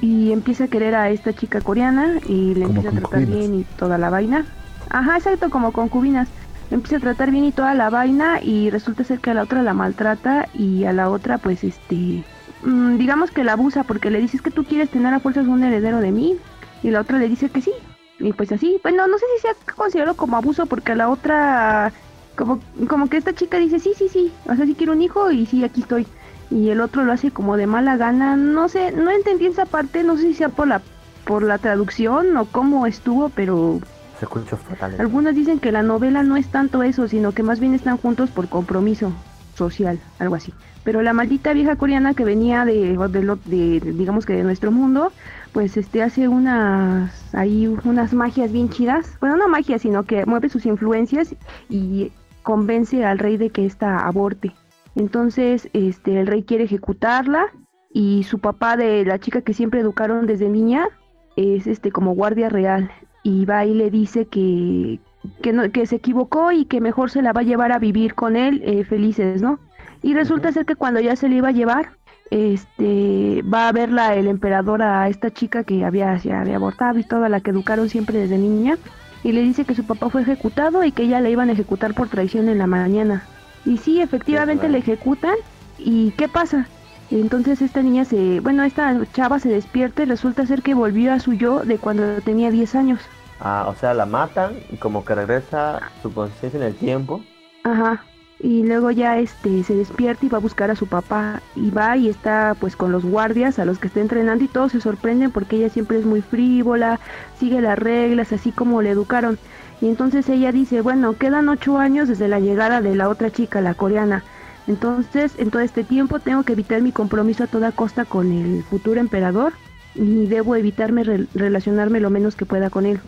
Y 0.00 0.32
empieza 0.32 0.64
a 0.64 0.68
querer 0.68 0.94
a 0.94 1.10
esta 1.10 1.32
chica 1.32 1.60
coreana 1.60 2.20
y 2.26 2.54
le 2.54 2.66
Como 2.66 2.76
empieza 2.78 2.88
a 2.88 2.92
tratar 3.00 3.26
bien 3.26 3.54
y 3.54 3.64
toda 3.76 3.98
la 3.98 4.10
vaina. 4.10 4.46
Ajá, 4.90 5.16
exacto, 5.16 5.50
como 5.50 5.72
concubinas. 5.72 6.28
Le 6.70 6.76
empieza 6.76 6.96
a 6.96 7.00
tratar 7.00 7.30
bien 7.30 7.44
y 7.44 7.52
toda 7.52 7.74
la 7.74 7.90
vaina 7.90 8.40
y 8.42 8.70
resulta 8.70 9.04
ser 9.04 9.20
que 9.20 9.30
a 9.30 9.34
la 9.34 9.42
otra 9.44 9.62
la 9.62 9.74
maltrata 9.74 10.48
y 10.54 10.84
a 10.84 10.92
la 10.92 11.08
otra 11.10 11.38
pues 11.38 11.62
este, 11.62 12.24
mm, 12.64 12.96
digamos 12.96 13.30
que 13.30 13.44
la 13.44 13.52
abusa 13.52 13.84
porque 13.84 14.10
le 14.10 14.20
dices 14.20 14.42
que 14.42 14.50
tú 14.50 14.64
quieres 14.64 14.90
tener 14.90 15.12
a 15.14 15.20
fuerzas 15.20 15.46
un 15.46 15.62
heredero 15.62 16.00
de 16.00 16.10
mí 16.10 16.36
y 16.82 16.90
la 16.90 17.00
otra 17.02 17.18
le 17.18 17.28
dice 17.28 17.48
que 17.50 17.60
sí. 17.60 17.72
Y 18.18 18.32
pues 18.32 18.50
así, 18.52 18.78
bueno, 18.82 19.06
no 19.06 19.18
sé 19.18 19.24
si 19.36 19.42
sea 19.42 19.74
considerado 19.74 20.16
como 20.16 20.36
abuso 20.36 20.66
porque 20.66 20.94
la 20.94 21.08
otra, 21.10 21.92
como, 22.36 22.60
como 22.88 23.08
que 23.08 23.18
esta 23.18 23.34
chica 23.34 23.58
dice 23.58 23.78
sí, 23.78 23.92
sí, 23.96 24.08
sí, 24.08 24.32
o 24.48 24.54
sea, 24.54 24.64
sí 24.64 24.74
quiero 24.74 24.92
un 24.92 25.02
hijo 25.02 25.30
y 25.30 25.46
sí, 25.46 25.64
aquí 25.64 25.82
estoy 25.82 26.06
y 26.50 26.70
el 26.70 26.80
otro 26.80 27.04
lo 27.04 27.12
hace 27.12 27.30
como 27.30 27.56
de 27.56 27.66
mala 27.66 27.96
gana. 27.96 28.36
No 28.36 28.68
sé, 28.68 28.92
no 28.92 29.10
entendí 29.10 29.46
esa 29.46 29.66
parte, 29.66 30.02
no 30.04 30.16
sé 30.16 30.22
si 30.22 30.34
sea 30.34 30.48
por 30.48 30.68
la 30.68 30.80
por 31.24 31.42
la 31.42 31.58
traducción 31.58 32.36
o 32.36 32.44
cómo 32.46 32.86
estuvo, 32.86 33.28
pero 33.30 33.80
Se 34.20 34.24
escucha 34.26 34.56
fatal. 34.56 34.94
algunos 35.00 35.34
dicen 35.34 35.58
que 35.58 35.72
la 35.72 35.82
novela 35.82 36.22
no 36.22 36.36
es 36.36 36.46
tanto 36.48 36.84
eso, 36.84 37.08
sino 37.08 37.32
que 37.32 37.42
más 37.42 37.58
bien 37.58 37.74
están 37.74 37.96
juntos 37.96 38.30
por 38.30 38.48
compromiso 38.48 39.12
social, 39.56 39.98
algo 40.20 40.36
así. 40.36 40.54
Pero 40.84 41.02
la 41.02 41.12
maldita 41.12 41.52
vieja 41.52 41.74
coreana 41.74 42.14
que 42.14 42.24
venía 42.24 42.64
de, 42.64 42.96
de, 42.96 43.20
de- 43.46 43.80
de, 43.80 43.92
digamos 43.92 44.24
que 44.24 44.34
de 44.34 44.44
nuestro 44.44 44.70
mundo, 44.70 45.10
pues 45.56 45.78
este 45.78 46.02
hace 46.02 46.28
unas 46.28 47.34
ahí 47.34 47.66
unas 47.66 48.12
magias 48.12 48.52
bien 48.52 48.68
chidas. 48.68 49.16
Bueno, 49.20 49.38
no 49.38 49.48
magia, 49.48 49.78
sino 49.78 50.02
que 50.02 50.26
mueve 50.26 50.50
sus 50.50 50.66
influencias 50.66 51.34
y 51.70 52.12
convence 52.42 53.06
al 53.06 53.18
rey 53.18 53.38
de 53.38 53.48
que 53.48 53.64
ésta 53.64 54.06
aborte. 54.06 54.52
Entonces, 54.96 55.70
este 55.72 56.20
el 56.20 56.26
rey 56.26 56.42
quiere 56.42 56.64
ejecutarla 56.64 57.46
y 57.90 58.24
su 58.24 58.38
papá 58.38 58.76
de 58.76 59.06
la 59.06 59.18
chica 59.18 59.40
que 59.40 59.54
siempre 59.54 59.80
educaron 59.80 60.26
desde 60.26 60.50
niña 60.50 60.88
es 61.36 61.66
este 61.66 61.90
como 61.90 62.14
guardia 62.14 62.50
real 62.50 62.90
y 63.22 63.46
va 63.46 63.64
y 63.64 63.72
le 63.72 63.90
dice 63.90 64.26
que 64.26 65.00
que, 65.40 65.54
no, 65.54 65.72
que 65.72 65.86
se 65.86 65.96
equivocó 65.96 66.52
y 66.52 66.66
que 66.66 66.82
mejor 66.82 67.08
se 67.08 67.22
la 67.22 67.32
va 67.32 67.40
a 67.40 67.44
llevar 67.44 67.72
a 67.72 67.78
vivir 67.78 68.14
con 68.14 68.36
él 68.36 68.60
eh, 68.62 68.84
felices, 68.84 69.40
¿no? 69.40 69.58
Y 70.02 70.12
resulta 70.12 70.52
ser 70.52 70.66
que 70.66 70.76
cuando 70.76 71.00
ya 71.00 71.16
se 71.16 71.30
le 71.30 71.36
iba 71.36 71.48
a 71.48 71.52
llevar, 71.52 71.92
este 72.30 73.42
va 73.42 73.68
a 73.68 73.72
verla 73.72 74.14
el 74.14 74.26
emperador 74.26 74.82
a 74.82 75.08
esta 75.08 75.30
chica 75.30 75.64
que 75.64 75.84
había, 75.84 76.18
se 76.18 76.32
había 76.32 76.56
abortado 76.56 76.98
y 76.98 77.04
toda 77.04 77.28
la 77.28 77.40
que 77.40 77.50
educaron 77.50 77.88
siempre 77.88 78.18
desde 78.18 78.38
niña 78.38 78.78
y 79.22 79.32
le 79.32 79.42
dice 79.42 79.64
que 79.64 79.74
su 79.74 79.84
papá 79.84 80.10
fue 80.10 80.22
ejecutado 80.22 80.84
y 80.84 80.92
que 80.92 81.04
ella 81.04 81.20
la 81.20 81.30
iban 81.30 81.48
a 81.48 81.52
ejecutar 81.52 81.94
por 81.94 82.08
traición 82.08 82.48
en 82.48 82.58
la 82.58 82.66
mañana. 82.66 83.24
Y 83.64 83.78
sí, 83.78 84.00
efectivamente 84.00 84.68
le 84.68 84.78
ejecutan 84.78 85.34
y 85.78 86.12
¿qué 86.12 86.28
pasa? 86.28 86.68
Entonces 87.10 87.62
esta 87.62 87.82
niña 87.82 88.04
se, 88.04 88.40
bueno, 88.40 88.64
esta 88.64 88.96
chava 89.12 89.38
se 89.38 89.48
despierta 89.48 90.02
y 90.02 90.06
resulta 90.06 90.46
ser 90.46 90.62
que 90.62 90.74
volvió 90.74 91.12
a 91.12 91.20
su 91.20 91.32
yo 91.32 91.60
de 91.64 91.78
cuando 91.78 92.20
tenía 92.22 92.50
10 92.50 92.74
años. 92.74 93.00
Ah, 93.40 93.66
o 93.68 93.74
sea, 93.74 93.94
la 93.94 94.06
matan 94.06 94.54
y 94.70 94.76
como 94.76 95.04
que 95.04 95.14
regresa 95.14 95.80
su 96.02 96.12
conciencia 96.12 96.58
en 96.58 96.66
el 96.66 96.74
tiempo. 96.74 97.22
Ajá. 97.64 98.02
Y 98.46 98.62
luego 98.62 98.92
ya 98.92 99.18
este 99.18 99.64
se 99.64 99.74
despierta 99.74 100.24
y 100.24 100.28
va 100.28 100.38
a 100.38 100.40
buscar 100.40 100.70
a 100.70 100.76
su 100.76 100.86
papá 100.86 101.42
y 101.56 101.70
va 101.72 101.96
y 101.96 102.08
está 102.08 102.54
pues 102.60 102.76
con 102.76 102.92
los 102.92 103.04
guardias 103.04 103.58
a 103.58 103.64
los 103.64 103.80
que 103.80 103.88
está 103.88 103.98
entrenando 104.00 104.44
y 104.44 104.48
todos 104.48 104.70
se 104.70 104.80
sorprenden 104.80 105.32
porque 105.32 105.56
ella 105.56 105.68
siempre 105.68 105.98
es 105.98 106.06
muy 106.06 106.22
frívola, 106.22 107.00
sigue 107.40 107.60
las 107.60 107.76
reglas 107.76 108.32
así 108.32 108.52
como 108.52 108.82
le 108.82 108.90
educaron. 108.90 109.36
Y 109.80 109.88
entonces 109.88 110.28
ella 110.28 110.52
dice, 110.52 110.80
bueno, 110.80 111.16
quedan 111.18 111.48
ocho 111.48 111.78
años 111.78 112.06
desde 112.08 112.28
la 112.28 112.38
llegada 112.38 112.80
de 112.80 112.94
la 112.94 113.08
otra 113.08 113.32
chica, 113.32 113.60
la 113.60 113.74
coreana. 113.74 114.22
Entonces, 114.68 115.34
en 115.38 115.50
todo 115.50 115.62
este 115.62 115.82
tiempo 115.84 116.20
tengo 116.20 116.44
que 116.44 116.52
evitar 116.52 116.82
mi 116.82 116.92
compromiso 116.92 117.44
a 117.44 117.46
toda 117.48 117.72
costa 117.72 118.04
con 118.04 118.30
el 118.32 118.62
futuro 118.62 119.00
emperador 119.00 119.54
y 119.94 120.26
debo 120.26 120.54
evitarme 120.54 121.02
re- 121.02 121.26
relacionarme 121.34 121.98
lo 122.00 122.10
menos 122.10 122.36
que 122.36 122.46
pueda 122.46 122.70
con 122.70 122.86
él. 122.86 123.00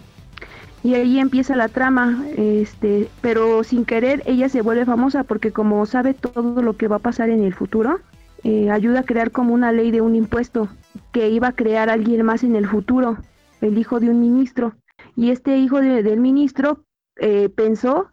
Y 0.84 0.94
ahí 0.94 1.18
empieza 1.18 1.56
la 1.56 1.68
trama, 1.68 2.24
este, 2.36 3.08
pero 3.20 3.64
sin 3.64 3.84
querer 3.84 4.22
ella 4.26 4.48
se 4.48 4.62
vuelve 4.62 4.84
famosa 4.84 5.24
porque 5.24 5.50
como 5.50 5.84
sabe 5.86 6.14
todo 6.14 6.62
lo 6.62 6.76
que 6.76 6.86
va 6.88 6.96
a 6.96 7.00
pasar 7.00 7.30
en 7.30 7.42
el 7.42 7.52
futuro, 7.52 7.98
eh, 8.44 8.70
ayuda 8.70 9.00
a 9.00 9.04
crear 9.04 9.32
como 9.32 9.52
una 9.54 9.72
ley 9.72 9.90
de 9.90 10.00
un 10.00 10.14
impuesto 10.14 10.68
que 11.12 11.28
iba 11.30 11.48
a 11.48 11.52
crear 11.52 11.90
alguien 11.90 12.24
más 12.24 12.44
en 12.44 12.54
el 12.54 12.66
futuro, 12.66 13.18
el 13.60 13.76
hijo 13.76 13.98
de 13.98 14.08
un 14.10 14.20
ministro. 14.20 14.74
Y 15.16 15.30
este 15.30 15.58
hijo 15.58 15.80
de- 15.80 16.02
del 16.04 16.20
ministro 16.20 16.84
eh, 17.20 17.48
pensó 17.48 18.10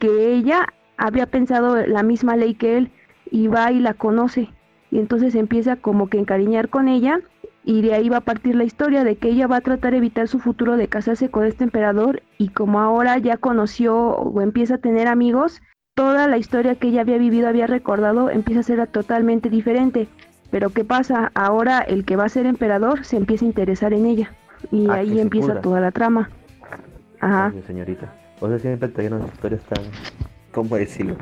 que 0.00 0.34
ella 0.34 0.66
había 0.96 1.26
pensado 1.26 1.86
la 1.86 2.02
misma 2.02 2.34
ley 2.36 2.54
que 2.54 2.76
él 2.76 2.90
y 3.30 3.46
va 3.46 3.70
y 3.70 3.78
la 3.78 3.94
conoce. 3.94 4.48
Y 4.90 4.98
entonces 4.98 5.36
empieza 5.36 5.76
como 5.76 6.08
que 6.08 6.18
encariñar 6.18 6.68
con 6.68 6.88
ella 6.88 7.20
y 7.64 7.82
de 7.82 7.94
ahí 7.94 8.08
va 8.08 8.18
a 8.18 8.22
partir 8.22 8.54
la 8.54 8.64
historia 8.64 9.04
de 9.04 9.16
que 9.16 9.28
ella 9.28 9.46
va 9.46 9.56
a 9.56 9.60
tratar 9.60 9.92
de 9.92 9.98
evitar 9.98 10.28
su 10.28 10.38
futuro 10.38 10.76
de 10.76 10.88
casarse 10.88 11.28
con 11.30 11.44
este 11.44 11.64
emperador 11.64 12.22
y 12.38 12.48
como 12.48 12.80
ahora 12.80 13.18
ya 13.18 13.36
conoció 13.36 13.96
o 13.96 14.40
empieza 14.40 14.76
a 14.76 14.78
tener 14.78 15.08
amigos, 15.08 15.60
toda 15.94 16.26
la 16.26 16.38
historia 16.38 16.74
que 16.76 16.88
ella 16.88 17.02
había 17.02 17.18
vivido, 17.18 17.48
había 17.48 17.66
recordado, 17.66 18.30
empieza 18.30 18.60
a 18.60 18.64
ser 18.64 18.86
totalmente 18.86 19.50
diferente. 19.50 20.08
Pero 20.50 20.70
¿qué 20.70 20.84
pasa? 20.84 21.30
Ahora 21.34 21.80
el 21.80 22.04
que 22.04 22.16
va 22.16 22.24
a 22.24 22.28
ser 22.28 22.46
emperador 22.46 23.04
se 23.04 23.16
empieza 23.16 23.44
a 23.44 23.48
interesar 23.48 23.92
en 23.92 24.06
ella 24.06 24.32
y 24.72 24.88
Ah, 24.88 24.94
ahí 24.94 25.20
empieza 25.20 25.48
pudra. 25.48 25.60
toda 25.60 25.80
la 25.80 25.90
trama. 25.90 26.30
Ajá. 27.20 27.52
Ay, 27.54 27.62
señorita. 27.66 28.12
O 28.40 28.48
sea, 28.48 28.58
siempre 28.58 28.88
te 28.88 29.02
llenan 29.02 29.26
historias 29.26 29.60
tan... 29.64 29.84
¿Cómo 30.52 30.76
decirlo? 30.76 31.16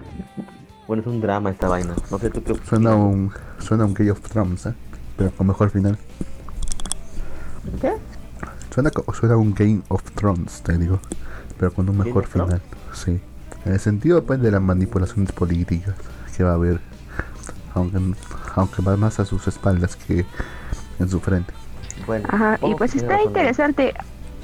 Bueno, 0.86 1.02
es 1.02 1.06
un 1.08 1.20
drama 1.20 1.50
esta 1.50 1.68
vaina. 1.68 1.94
No 2.10 2.18
sé 2.18 2.30
tú 2.30 2.42
qué 2.42 2.54
Suena 2.64 2.94
un, 2.94 3.30
suena 3.58 3.84
un 3.84 3.92
Game 3.92 4.10
of 4.12 4.20
Thrones, 4.22 4.66
¿eh? 4.66 4.72
Pero 5.16 5.30
con 5.32 5.48
mejor 5.48 5.68
final. 5.70 5.98
¿Qué? 7.80 7.92
Suena, 8.74 8.90
co- 8.90 9.12
suena 9.12 9.36
un 9.36 9.54
Game 9.54 9.80
of 9.88 10.02
Thrones, 10.12 10.62
te 10.62 10.76
digo. 10.78 11.00
Pero 11.58 11.72
con 11.72 11.88
un 11.88 11.98
¿Game 11.98 12.06
mejor 12.08 12.26
final. 12.26 12.60
Sí. 12.94 13.20
En 13.64 13.72
el 13.72 13.80
sentido 13.80 14.22
pues 14.24 14.40
de 14.40 14.50
las 14.50 14.60
manipulaciones 14.62 15.32
políticas 15.32 15.94
que 16.36 16.44
va 16.44 16.52
a 16.52 16.54
haber. 16.54 16.80
Aunque, 17.74 17.98
aunque 18.54 18.82
va 18.82 18.96
más 18.96 19.20
a 19.20 19.24
sus 19.24 19.46
espaldas 19.48 19.96
que 19.96 20.24
en 20.98 21.08
su 21.08 21.20
frente. 21.20 21.52
Bueno, 22.06 22.28
Ajá, 22.30 22.58
y 22.66 22.74
pues 22.74 22.94
está 22.94 23.22
interesante. 23.22 23.94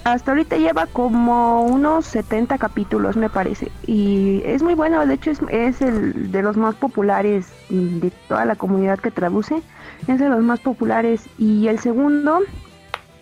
Hasta 0.05 0.33
ahorita 0.33 0.57
lleva 0.59 0.87
como 0.87 1.62
unos 1.62 2.05
70 2.07 2.59
capítulos, 2.59 3.16
me 3.16 3.31
parece. 3.31 3.72
Y 3.87 4.43
es 4.45 4.62
muy 4.62 4.75
bueno, 4.75 5.07
de 5.07 5.14
hecho 5.14 5.31
es, 5.31 5.41
es 5.49 5.81
el 5.81 6.31
de 6.31 6.43
los 6.43 6.57
más 6.59 6.75
populares 6.75 7.47
de 7.70 8.12
toda 8.29 8.45
la 8.45 8.55
comunidad 8.57 8.99
que 8.99 9.11
traduce. 9.11 9.62
Es 10.07 10.18
de 10.18 10.29
los 10.29 10.43
más 10.43 10.61
populares. 10.61 11.22
Y 11.39 11.68
el 11.68 11.79
segundo, 11.79 12.41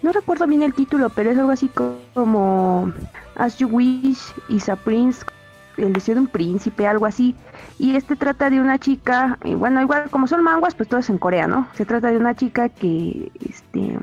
no 0.03 0.13
recuerdo 0.13 0.47
bien 0.47 0.63
el 0.63 0.75
título, 0.75 1.11
pero 1.11 1.31
es 1.31 1.39
algo 1.39 1.51
así 1.53 1.69
co- 1.69 1.99
como 2.15 2.93
As 3.37 3.59
You 3.59 3.69
Wish, 3.69 4.21
Is 4.49 4.69
a 4.69 4.77
Prince, 4.77 5.25
el 5.77 5.93
deseo 5.93 6.15
de 6.17 6.21
un 6.23 6.27
príncipe, 6.27 6.87
algo 6.87 7.07
así. 7.07 7.35
Y 7.79 7.97
este 7.97 8.17
trata 8.17 8.51
de 8.51 8.61
una 8.61 8.79
chica, 8.79 9.39
y 9.45 9.55
bueno, 9.55 9.81
igual 9.81 10.11
como 10.11 10.27
son 10.27 10.43
manguas, 10.43 10.75
pues 10.75 10.89
todo 10.89 11.01
es 11.01 11.09
en 11.11 11.19
Corea, 11.19 11.47
¿no? 11.47 11.67
Se 11.75 11.85
trata 11.87 12.11
de 12.11 12.19
una 12.19 12.35
chica 12.35 12.69
que 12.69 13.31
este, 13.49 13.99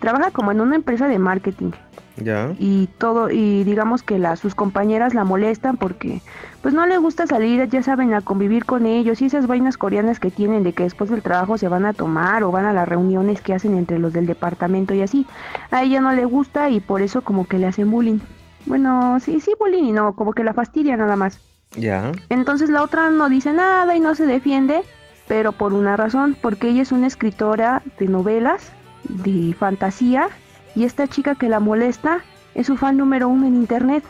trabaja 0.00 0.30
como 0.30 0.50
en 0.50 0.60
una 0.60 0.76
empresa 0.76 1.06
de 1.06 1.18
marketing. 1.18 1.70
Ya. 2.16 2.54
Y 2.58 2.88
todo, 2.98 3.30
y 3.30 3.64
digamos 3.64 4.02
que 4.02 4.18
la, 4.18 4.36
sus 4.36 4.54
compañeras 4.54 5.14
la 5.14 5.24
molestan 5.24 5.76
porque 5.76 6.20
pues 6.60 6.74
no 6.74 6.86
le 6.86 6.98
gusta 6.98 7.26
salir, 7.26 7.66
ya 7.68 7.82
saben, 7.82 8.12
a 8.12 8.20
convivir 8.20 8.66
con 8.66 8.84
ellos 8.84 9.22
y 9.22 9.26
esas 9.26 9.46
vainas 9.46 9.78
coreanas 9.78 10.20
que 10.20 10.30
tienen 10.30 10.62
de 10.62 10.72
que 10.72 10.82
después 10.82 11.08
del 11.08 11.22
trabajo 11.22 11.56
se 11.56 11.68
van 11.68 11.86
a 11.86 11.94
tomar 11.94 12.42
o 12.42 12.50
van 12.50 12.66
a 12.66 12.72
las 12.72 12.88
reuniones 12.88 13.40
que 13.40 13.54
hacen 13.54 13.76
entre 13.76 13.98
los 13.98 14.12
del 14.12 14.26
departamento 14.26 14.92
y 14.92 15.02
así. 15.02 15.26
A 15.70 15.82
ella 15.82 16.00
no 16.00 16.12
le 16.12 16.24
gusta 16.24 16.68
y 16.68 16.80
por 16.80 17.00
eso 17.00 17.22
como 17.22 17.46
que 17.46 17.58
le 17.58 17.66
hacen 17.68 17.90
bullying. 17.90 18.18
Bueno, 18.66 19.18
sí, 19.20 19.40
sí, 19.40 19.52
bullying 19.58 19.84
y 19.84 19.92
no, 19.92 20.14
como 20.14 20.32
que 20.32 20.44
la 20.44 20.52
fastidia 20.52 20.96
nada 20.96 21.16
más. 21.16 21.40
Ya. 21.76 22.12
Entonces 22.28 22.68
la 22.68 22.82
otra 22.82 23.10
no 23.10 23.28
dice 23.28 23.52
nada 23.52 23.96
y 23.96 24.00
no 24.00 24.14
se 24.14 24.26
defiende, 24.26 24.82
pero 25.28 25.52
por 25.52 25.72
una 25.72 25.96
razón, 25.96 26.36
porque 26.42 26.68
ella 26.68 26.82
es 26.82 26.92
una 26.92 27.06
escritora 27.06 27.82
de 27.98 28.08
novelas, 28.08 28.72
de 29.08 29.54
fantasía, 29.58 30.28
y 30.74 30.84
esta 30.84 31.08
chica 31.08 31.34
que 31.34 31.48
la 31.48 31.60
molesta 31.60 32.20
es 32.54 32.66
su 32.66 32.76
fan 32.76 32.96
número 32.96 33.28
uno 33.28 33.46
en 33.46 33.54
internet. 33.56 34.04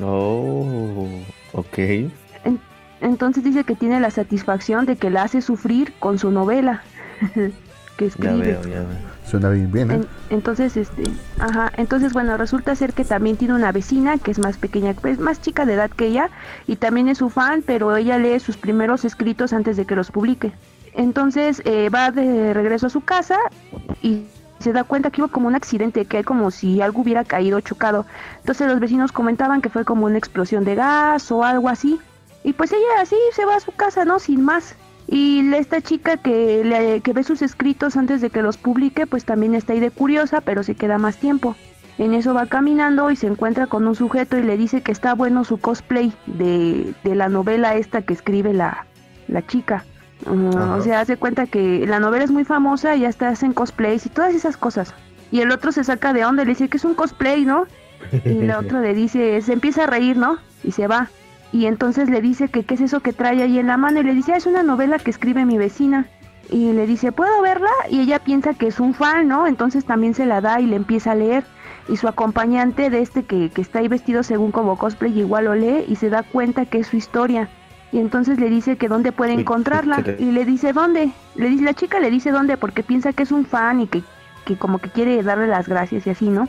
Oh, 0.00 1.08
ok. 1.52 1.78
En- 1.78 2.60
entonces 3.00 3.44
dice 3.44 3.64
que 3.64 3.74
tiene 3.76 4.00
la 4.00 4.10
satisfacción 4.10 4.86
de 4.86 4.96
que 4.96 5.10
la 5.10 5.22
hace 5.24 5.42
sufrir 5.42 5.92
con 5.98 6.18
su 6.18 6.30
novela 6.30 6.82
que 7.34 7.50
Ya 7.98 8.06
escribe. 8.06 8.38
veo, 8.40 8.62
ya 8.62 8.80
veo. 8.80 9.12
Suena 9.26 9.50
bien, 9.50 9.70
bien, 9.70 9.90
¿eh? 9.90 9.94
En- 9.94 10.06
entonces, 10.30 10.76
este, 10.76 11.04
ajá, 11.38 11.70
entonces 11.76 12.12
bueno, 12.12 12.36
resulta 12.36 12.74
ser 12.74 12.92
que 12.92 13.04
también 13.04 13.36
tiene 13.36 13.54
una 13.54 13.70
vecina 13.70 14.18
que 14.18 14.30
es 14.30 14.38
más 14.38 14.56
pequeña, 14.56 14.94
pues 14.94 15.18
más 15.18 15.40
chica 15.40 15.64
de 15.66 15.74
edad 15.74 15.90
que 15.90 16.06
ella 16.06 16.30
y 16.66 16.76
también 16.76 17.08
es 17.08 17.18
su 17.18 17.28
fan, 17.30 17.62
pero 17.64 17.94
ella 17.96 18.18
lee 18.18 18.40
sus 18.40 18.56
primeros 18.56 19.04
escritos 19.04 19.52
antes 19.52 19.76
de 19.76 19.84
que 19.84 19.94
los 19.94 20.10
publique. 20.10 20.52
Entonces 20.94 21.62
eh, 21.64 21.88
va 21.88 22.10
de 22.10 22.52
regreso 22.54 22.86
a 22.86 22.90
su 22.90 23.00
casa 23.00 23.38
y 24.02 24.24
se 24.58 24.72
da 24.72 24.84
cuenta 24.84 25.10
que 25.10 25.22
hubo 25.22 25.28
como 25.30 25.48
un 25.48 25.54
accidente, 25.54 26.04
que 26.04 26.18
hay 26.18 26.22
como 26.24 26.50
si 26.50 26.80
algo 26.80 27.02
hubiera 27.02 27.24
caído 27.24 27.60
chocado. 27.60 28.06
Entonces 28.38 28.68
los 28.68 28.78
vecinos 28.78 29.10
comentaban 29.10 29.60
que 29.60 29.70
fue 29.70 29.84
como 29.84 30.06
una 30.06 30.18
explosión 30.18 30.64
de 30.64 30.74
gas 30.74 31.32
o 31.32 31.44
algo 31.44 31.68
así. 31.68 31.98
Y 32.44 32.52
pues 32.52 32.72
ella 32.72 33.00
así 33.00 33.16
se 33.32 33.44
va 33.44 33.56
a 33.56 33.60
su 33.60 33.72
casa, 33.72 34.04
¿no? 34.04 34.18
Sin 34.18 34.44
más. 34.44 34.74
Y 35.08 35.52
esta 35.54 35.80
chica 35.80 36.16
que, 36.16 36.62
le- 36.64 37.00
que 37.00 37.12
ve 37.12 37.22
sus 37.24 37.42
escritos 37.42 37.96
antes 37.96 38.20
de 38.20 38.30
que 38.30 38.42
los 38.42 38.56
publique, 38.56 39.06
pues 39.06 39.24
también 39.24 39.54
está 39.54 39.72
ahí 39.72 39.80
de 39.80 39.90
curiosa, 39.90 40.40
pero 40.40 40.62
se 40.62 40.74
queda 40.74 40.98
más 40.98 41.16
tiempo. 41.16 41.56
En 41.98 42.14
eso 42.14 42.32
va 42.34 42.46
caminando 42.46 43.10
y 43.10 43.16
se 43.16 43.26
encuentra 43.26 43.66
con 43.66 43.86
un 43.86 43.94
sujeto 43.94 44.38
y 44.38 44.42
le 44.42 44.56
dice 44.56 44.82
que 44.82 44.92
está 44.92 45.14
bueno 45.14 45.44
su 45.44 45.58
cosplay 45.58 46.12
de, 46.26 46.94
de 47.04 47.14
la 47.14 47.28
novela 47.28 47.74
esta 47.74 48.02
que 48.02 48.14
escribe 48.14 48.52
la, 48.54 48.86
la 49.28 49.46
chica. 49.46 49.84
Uh, 50.26 50.78
o 50.78 50.80
sea, 50.82 51.00
hace 51.00 51.16
cuenta 51.16 51.46
que 51.46 51.86
la 51.86 51.98
novela 51.98 52.24
es 52.24 52.30
muy 52.30 52.44
famosa 52.44 52.94
y 52.96 53.04
hasta 53.04 53.28
hacen 53.28 53.52
cosplays 53.52 54.06
y 54.06 54.08
todas 54.08 54.34
esas 54.34 54.56
cosas. 54.56 54.94
Y 55.30 55.40
el 55.40 55.50
otro 55.50 55.72
se 55.72 55.82
saca 55.84 56.12
de 56.12 56.24
onda 56.24 56.42
y 56.42 56.46
le 56.46 56.50
dice 56.52 56.68
que 56.68 56.76
es 56.76 56.84
un 56.84 56.94
cosplay, 56.94 57.44
¿no? 57.44 57.66
Y 58.24 58.42
la 58.42 58.58
otra 58.58 58.80
le 58.80 58.94
dice, 58.94 59.40
se 59.42 59.52
empieza 59.52 59.84
a 59.84 59.86
reír, 59.86 60.16
¿no? 60.16 60.38
Y 60.62 60.72
se 60.72 60.86
va. 60.86 61.08
Y 61.52 61.66
entonces 61.66 62.08
le 62.10 62.20
dice 62.20 62.48
que 62.48 62.64
qué 62.64 62.74
es 62.74 62.80
eso 62.80 63.00
que 63.00 63.12
trae 63.12 63.42
ahí 63.42 63.58
en 63.58 63.66
la 63.66 63.76
mano 63.76 64.00
y 64.00 64.04
le 64.04 64.14
dice, 64.14 64.32
"Ah, 64.32 64.36
es 64.36 64.46
una 64.46 64.62
novela 64.62 64.98
que 64.98 65.10
escribe 65.10 65.44
mi 65.44 65.58
vecina. 65.58 66.06
Y 66.50 66.72
le 66.72 66.86
dice, 66.86 67.12
¿puedo 67.12 67.40
verla? 67.40 67.70
Y 67.88 68.00
ella 68.00 68.18
piensa 68.18 68.54
que 68.54 68.66
es 68.66 68.80
un 68.80 68.94
fan, 68.94 69.28
¿no? 69.28 69.46
Entonces 69.46 69.84
también 69.84 70.14
se 70.14 70.26
la 70.26 70.40
da 70.40 70.60
y 70.60 70.66
le 70.66 70.76
empieza 70.76 71.12
a 71.12 71.14
leer. 71.14 71.44
Y 71.88 71.96
su 71.96 72.08
acompañante 72.08 72.90
de 72.90 73.00
este 73.00 73.24
que, 73.24 73.50
que 73.50 73.60
está 73.60 73.78
ahí 73.80 73.88
vestido 73.88 74.22
según 74.22 74.50
como 74.52 74.76
cosplay 74.76 75.18
igual 75.18 75.46
lo 75.46 75.54
lee 75.54 75.84
y 75.88 75.96
se 75.96 76.10
da 76.10 76.22
cuenta 76.22 76.66
que 76.66 76.78
es 76.78 76.86
su 76.88 76.96
historia. 76.96 77.48
Y 77.92 77.98
entonces 77.98 78.40
le 78.40 78.48
dice 78.48 78.76
que 78.78 78.88
dónde 78.88 79.12
puede 79.12 79.34
encontrarla. 79.34 79.96
¿qué 80.02 80.14
te- 80.14 80.22
Y 80.22 80.32
le 80.32 80.44
dice 80.46 80.72
dónde. 80.72 81.10
Le 81.34 81.48
dice, 81.50 81.62
la 81.64 81.74
chica 81.74 82.00
le 82.00 82.10
dice 82.10 82.30
dónde 82.30 82.56
porque 82.56 82.82
piensa 82.82 83.12
que 83.12 83.22
es 83.22 83.32
un 83.32 83.44
fan 83.44 83.80
y 83.80 83.86
que, 83.86 84.02
que 84.46 84.56
como 84.56 84.78
que 84.78 84.88
quiere 84.90 85.22
darle 85.22 85.46
las 85.46 85.68
gracias 85.68 86.06
y 86.06 86.10
así, 86.10 86.28
¿no? 86.30 86.48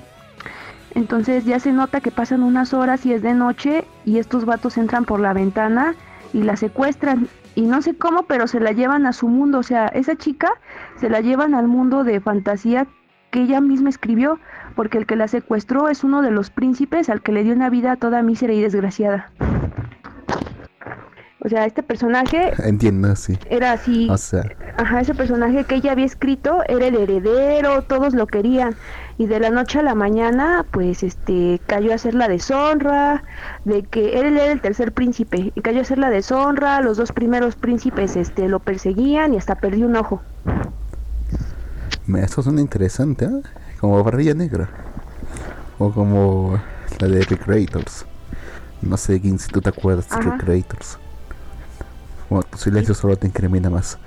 Entonces 0.95 1.45
ya 1.45 1.59
se 1.59 1.71
nota 1.73 2.01
que 2.01 2.11
pasan 2.11 2.43
unas 2.43 2.73
horas 2.73 3.05
y 3.05 3.13
es 3.13 3.21
de 3.21 3.33
noche 3.33 3.83
y 4.05 4.19
estos 4.19 4.45
vatos 4.45 4.77
entran 4.77 5.05
por 5.05 5.19
la 5.19 5.33
ventana 5.33 5.95
y 6.33 6.43
la 6.43 6.55
secuestran. 6.55 7.27
Y 7.55 7.63
no 7.63 7.81
sé 7.81 7.95
cómo, 7.95 8.23
pero 8.23 8.47
se 8.47 8.59
la 8.59 8.71
llevan 8.71 9.05
a 9.05 9.13
su 9.13 9.27
mundo. 9.27 9.59
O 9.59 9.63
sea, 9.63 9.87
esa 9.87 10.15
chica 10.15 10.49
se 10.99 11.09
la 11.09 11.19
llevan 11.21 11.55
al 11.55 11.67
mundo 11.67 12.03
de 12.03 12.19
fantasía 12.19 12.87
que 13.31 13.41
ella 13.41 13.59
misma 13.61 13.89
escribió, 13.89 14.39
porque 14.75 14.97
el 14.99 15.05
que 15.07 15.15
la 15.15 15.27
secuestró 15.27 15.89
es 15.89 16.03
uno 16.03 16.21
de 16.21 16.29
los 16.31 16.51
príncipes 16.51 17.09
al 17.09 17.21
que 17.21 17.31
le 17.31 17.43
dio 17.43 17.53
una 17.53 17.69
vida 17.69 17.95
toda 17.95 18.21
mísera 18.21 18.53
y 18.53 18.61
desgraciada. 18.61 19.31
O 21.45 21.49
sea, 21.49 21.65
este 21.65 21.83
personaje 21.83 22.53
Entiendo, 22.63 23.15
sí. 23.17 23.37
era 23.49 23.73
así. 23.73 24.07
O 24.09 24.17
sea, 24.17 24.43
Ajá, 24.77 25.01
ese 25.01 25.13
personaje 25.13 25.65
que 25.65 25.75
ella 25.75 25.91
había 25.91 26.05
escrito 26.05 26.59
era 26.67 26.87
el 26.87 26.95
heredero, 26.95 27.81
todos 27.83 28.13
lo 28.13 28.25
querían. 28.27 28.75
Y 29.17 29.27
de 29.27 29.39
la 29.39 29.49
noche 29.51 29.79
a 29.79 29.81
la 29.83 29.93
mañana, 29.93 30.65
pues, 30.71 31.03
este, 31.03 31.61
cayó 31.67 31.93
a 31.93 31.97
ser 31.97 32.15
la 32.15 32.27
deshonra, 32.27 33.23
de 33.65 33.83
que 33.83 34.19
él 34.19 34.37
era 34.37 34.51
el 34.51 34.61
tercer 34.61 34.91
príncipe, 34.93 35.51
y 35.53 35.61
cayó 35.61 35.81
a 35.81 35.83
ser 35.83 35.99
la 35.99 36.09
deshonra, 36.09 36.81
los 36.81 36.97
dos 36.97 37.11
primeros 37.11 37.55
príncipes, 37.55 38.15
este, 38.15 38.47
lo 38.47 38.59
perseguían 38.59 39.33
y 39.33 39.37
hasta 39.37 39.55
perdió 39.55 39.85
un 39.85 39.95
ojo. 39.97 40.21
me- 42.07 42.21
eso 42.23 42.41
suena 42.41 42.61
interesante, 42.61 43.25
¿eh? 43.25 43.41
Como 43.79 44.03
Barrilla 44.03 44.33
Negra. 44.33 44.69
O 45.77 45.91
como 45.91 46.59
la 46.99 47.07
de 47.07 47.21
Recreators. 47.23 48.05
No 48.81 48.97
sé 48.97 49.21
quién 49.21 49.39
si 49.39 49.49
tú 49.49 49.61
te 49.61 49.69
acuerdas 49.69 50.09
de. 50.09 50.17
Recreators. 50.31 50.99
Bueno, 52.29 52.45
tu 52.49 52.57
silencio 52.57 52.93
solo 52.93 53.15
te 53.15 53.27
incrimina 53.27 53.69
más. 53.69 53.97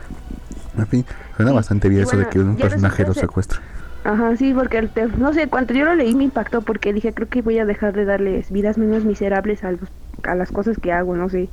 En 0.76 0.86
fin, 0.86 1.04
suena 1.36 1.52
bastante 1.52 1.88
bien 1.88 2.02
eso 2.02 2.16
de 2.16 2.26
que 2.26 2.38
un 2.40 2.56
personaje 2.56 3.04
lo 3.04 3.14
secuestre. 3.14 3.58
Ajá, 4.04 4.36
sí, 4.36 4.52
porque 4.54 4.78
el 4.78 4.88
te- 4.90 5.06
no 5.06 5.32
sé, 5.32 5.48
cuando 5.48 5.74
yo 5.74 5.84
lo 5.84 5.94
leí 5.94 6.14
me 6.14 6.24
impactó 6.24 6.62
porque 6.62 6.92
dije, 6.92 7.12
creo 7.12 7.28
que 7.28 7.42
voy 7.42 7.58
a 7.58 7.64
dejar 7.64 7.92
de 7.92 8.04
darles 8.04 8.50
vidas 8.52 8.78
menos 8.78 9.04
miserables 9.04 9.64
a, 9.64 9.72
los- 9.72 9.90
a 10.22 10.34
las 10.36 10.52
cosas 10.52 10.76
que 10.80 10.92
hago, 10.92 11.16
no 11.16 11.28
sé. 11.28 11.48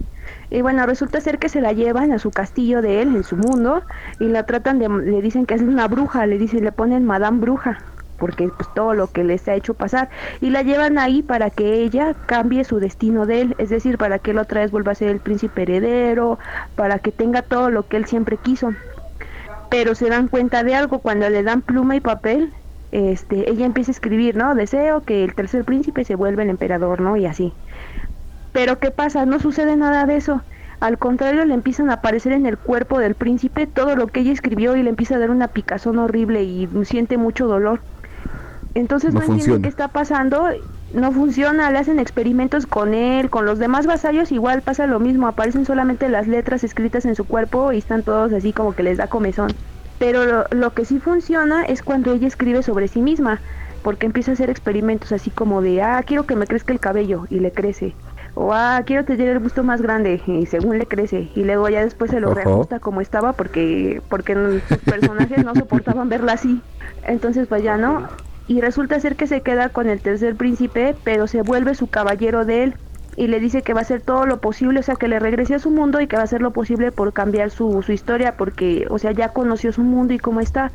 Y 0.51 0.61
bueno, 0.61 0.85
resulta 0.85 1.19
ser 1.19 1.39
que 1.39 1.49
se 1.49 1.61
la 1.61 1.73
llevan 1.73 2.11
a 2.11 2.19
su 2.19 2.29
castillo 2.29 2.81
de 2.83 3.01
él, 3.01 3.15
en 3.15 3.23
su 3.23 3.37
mundo, 3.37 3.81
y 4.19 4.25
la 4.27 4.43
tratan 4.43 4.77
de, 4.77 4.87
le 4.87 5.21
dicen 5.21 5.45
que 5.47 5.55
es 5.55 5.61
una 5.61 5.87
bruja, 5.87 6.27
le 6.27 6.37
dicen, 6.37 6.63
le 6.63 6.71
ponen 6.71 7.05
Madame 7.05 7.39
Bruja, 7.39 7.79
porque 8.23 8.47
pues 8.47 8.73
todo 8.73 8.93
lo 8.93 9.07
que 9.07 9.25
les 9.25 9.45
ha 9.49 9.53
hecho 9.53 9.73
pasar, 9.73 10.07
y 10.39 10.49
la 10.49 10.61
llevan 10.61 10.97
ahí 10.97 11.21
para 11.21 11.49
que 11.49 11.81
ella 11.83 12.15
cambie 12.25 12.63
su 12.63 12.79
destino 12.79 13.25
de 13.25 13.41
él, 13.41 13.55
es 13.57 13.69
decir, 13.69 13.97
para 13.97 14.17
que 14.17 14.31
él 14.31 14.37
otra 14.37 14.61
vez 14.61 14.71
vuelva 14.71 14.93
a 14.93 14.95
ser 14.95 15.09
el 15.09 15.19
príncipe 15.19 15.63
heredero, 15.63 16.39
para 16.77 16.99
que 16.99 17.11
tenga 17.11 17.41
todo 17.41 17.69
lo 17.69 17.85
que 17.85 17.97
él 17.97 18.05
siempre 18.05 18.37
quiso. 18.37 18.71
Pero 19.69 19.93
se 19.93 20.07
dan 20.07 20.29
cuenta 20.29 20.63
de 20.63 20.73
algo 20.73 20.99
cuando 20.99 21.29
le 21.29 21.43
dan 21.43 21.61
pluma 21.61 21.97
y 21.97 21.99
papel 21.99 22.53
este 22.93 23.49
ella 23.49 23.65
empieza 23.65 23.91
a 23.91 23.97
escribir 23.97 24.37
no 24.37 24.55
deseo 24.55 25.01
que 25.01 25.25
el 25.25 25.33
tercer 25.33 25.65
príncipe 25.65 26.05
se 26.05 26.15
vuelva 26.15 26.43
el 26.43 26.49
emperador 26.49 27.01
no 27.01 27.17
y 27.17 27.25
así. 27.25 27.51
Pero 28.53 28.79
qué 28.79 28.91
pasa 28.91 29.25
no 29.25 29.39
sucede 29.39 29.75
nada 29.75 30.05
de 30.05 30.15
eso. 30.15 30.41
Al 30.79 30.97
contrario 30.97 31.43
le 31.43 31.53
empiezan 31.53 31.89
a 31.89 31.93
aparecer 31.93 32.33
en 32.33 32.45
el 32.45 32.57
cuerpo 32.57 32.99
del 32.99 33.15
príncipe 33.15 33.67
todo 33.67 33.95
lo 33.95 34.07
que 34.07 34.19
ella 34.19 34.31
escribió 34.31 34.75
y 34.75 34.83
le 34.83 34.89
empieza 34.89 35.15
a 35.15 35.19
dar 35.19 35.31
una 35.31 35.47
picazón 35.47 35.97
horrible 35.97 36.43
y 36.43 36.69
siente 36.83 37.17
mucho 37.17 37.47
dolor 37.47 37.81
entonces 38.75 39.13
No 39.13 39.19
no, 39.19 39.25
entiende 39.25 39.43
funciona. 39.43 39.61
qué 39.61 39.69
está 39.69 39.87
pasando 39.89 40.47
no 40.93 41.11
funciona, 41.11 41.71
le 41.71 41.79
hacen 41.79 41.99
experimentos 41.99 42.67
con 42.67 42.93
él, 42.93 43.29
con 43.29 43.45
los 43.45 43.57
demás 43.57 43.87
vasallos 43.87 44.31
igual 44.31 44.61
pasa 44.61 44.85
lo 44.85 44.99
mismo, 44.99 45.27
aparecen 45.27 45.65
solamente 45.65 46.07
las 46.07 46.27
letras 46.27 46.63
escritas 46.63 47.05
en 47.05 47.15
su 47.15 47.25
cuerpo 47.25 47.71
y 47.71 47.79
están 47.79 48.03
todos 48.03 48.31
así 48.33 48.53
como 48.53 48.73
que 48.75 48.83
les 48.83 48.97
da 48.97 49.07
comezón. 49.07 49.51
Pero 49.97 50.25
lo, 50.25 50.45
lo 50.51 50.73
que 50.73 50.85
sí 50.85 50.99
funciona 50.99 51.63
es 51.65 51.81
cuando 51.81 52.13
ella 52.13 52.27
escribe 52.27 52.61
sobre 52.61 52.87
sí 52.87 53.01
misma, 53.01 53.39
porque 53.81 54.05
empieza 54.05 54.31
a 54.31 54.33
hacer 54.35 54.49
experimentos 54.49 55.11
así 55.11 55.29
como 55.31 55.61
de, 55.61 55.81
ah, 55.81 56.03
quiero 56.05 56.25
que 56.25 56.35
me 56.35 56.45
crezca 56.47 56.73
el 56.73 56.79
cabello 56.79 57.25
y 57.29 57.39
le 57.39 57.51
crece. 57.51 57.95
O, 58.35 58.53
ah, 58.53 58.81
quiero 58.85 59.03
tener 59.05 59.27
el 59.29 59.39
busto 59.39 59.63
más 59.63 59.81
grande 59.81 60.21
y 60.25 60.45
según 60.47 60.77
le 60.79 60.85
crece. 60.87 61.29
Y 61.35 61.43
luego 61.43 61.69
ya 61.69 61.83
después 61.83 62.09
se 62.11 62.19
lo 62.19 62.33
reajusta 62.33 62.79
como 62.79 63.01
estaba 63.01 63.33
porque, 63.33 64.01
porque 64.09 64.35
sus 64.67 64.77
personajes 64.79 65.43
no 65.45 65.53
soportaban 65.55 66.09
verla 66.09 66.33
así. 66.33 66.61
Entonces 67.05 67.47
pues 67.47 67.61
ya 67.63 67.77
no. 67.77 68.07
Y 68.47 68.61
resulta 68.61 68.99
ser 68.99 69.15
que 69.15 69.27
se 69.27 69.41
queda 69.41 69.69
con 69.69 69.87
el 69.87 70.01
tercer 70.01 70.35
príncipe, 70.35 70.95
pero 71.03 71.27
se 71.27 71.41
vuelve 71.41 71.75
su 71.75 71.87
caballero 71.87 72.45
de 72.45 72.63
él. 72.63 72.73
Y 73.15 73.27
le 73.27 73.39
dice 73.39 73.61
que 73.61 73.73
va 73.73 73.81
a 73.81 73.83
hacer 73.83 74.01
todo 74.01 74.25
lo 74.25 74.41
posible, 74.41 74.79
o 74.79 74.83
sea, 74.83 74.95
que 74.95 75.07
le 75.07 75.19
regrese 75.19 75.53
a 75.53 75.59
su 75.59 75.69
mundo 75.69 76.01
y 76.01 76.07
que 76.07 76.15
va 76.15 76.23
a 76.23 76.25
hacer 76.25 76.41
lo 76.41 76.51
posible 76.51 76.91
por 76.91 77.13
cambiar 77.13 77.51
su, 77.51 77.83
su 77.83 77.91
historia, 77.91 78.35
porque, 78.37 78.87
o 78.89 78.97
sea, 78.97 79.11
ya 79.11 79.29
conoció 79.29 79.71
su 79.71 79.83
mundo 79.83 80.13
y 80.15 80.19
cómo 80.19 80.41
está. 80.41 80.71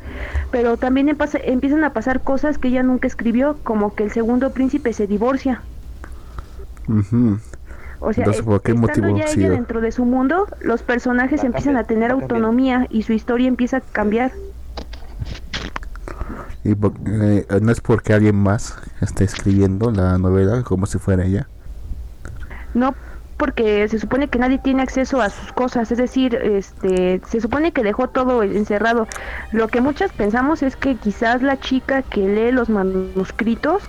Pero 0.49 0.77
también 0.77 1.09
empiezan 1.09 1.83
a 1.83 1.91
pasar 1.91 2.21
cosas 2.21 2.57
que 2.57 2.69
ella 2.69 2.81
nunca 2.81 3.07
escribió, 3.07 3.57
como 3.63 3.93
que 3.93 4.03
el 4.05 4.11
segundo 4.11 4.51
príncipe 4.51 4.93
se 4.93 5.05
divorcia. 5.05 5.61
O 7.99 8.13
sea, 8.13 8.23
Entonces, 8.23 8.41
¿por 8.41 8.61
qué 8.61 8.71
estando 8.71 8.87
motivo 8.87 9.17
ya 9.17 9.25
ella 9.25 9.49
dentro 9.49 9.81
de 9.81 9.91
su 9.91 10.05
mundo, 10.05 10.47
los 10.61 10.81
personajes 10.81 11.41
Va 11.41 11.47
empiezan 11.47 11.75
a 11.75 11.83
tener 11.83 12.11
autonomía 12.11 12.87
y 12.89 13.03
su 13.03 13.13
historia 13.13 13.47
empieza 13.47 13.77
a 13.77 13.81
cambiar. 13.81 14.31
Y 16.63 16.71
eh, 16.71 17.45
no 17.61 17.71
es 17.71 17.81
porque 17.81 18.13
alguien 18.13 18.35
más 18.35 18.75
esté 19.01 19.23
escribiendo 19.23 19.91
la 19.91 20.17
novela 20.17 20.63
como 20.63 20.85
si 20.85 20.97
fuera 20.97 21.25
ella. 21.25 21.47
no 22.73 22.93
porque 23.39 23.87
se 23.87 23.99
supone 23.99 24.27
que 24.27 24.37
nadie 24.37 24.57
tiene 24.57 24.83
acceso 24.83 25.21
a 25.21 25.29
sus 25.29 25.53
cosas, 25.53 25.89
es 25.93 25.97
decir, 25.97 26.35
este, 26.35 27.21
se 27.25 27.39
supone 27.39 27.71
que 27.71 27.83
dejó 27.83 28.09
todo 28.09 28.43
encerrado. 28.43 29.07
Lo 29.53 29.69
que 29.69 29.79
muchas 29.79 30.11
pensamos 30.11 30.61
es 30.61 30.75
que 30.75 30.95
quizás 30.95 31.41
la 31.41 31.57
chica 31.57 32.01
que 32.01 32.27
lee 32.27 32.51
los 32.51 32.67
manuscritos, 32.67 33.81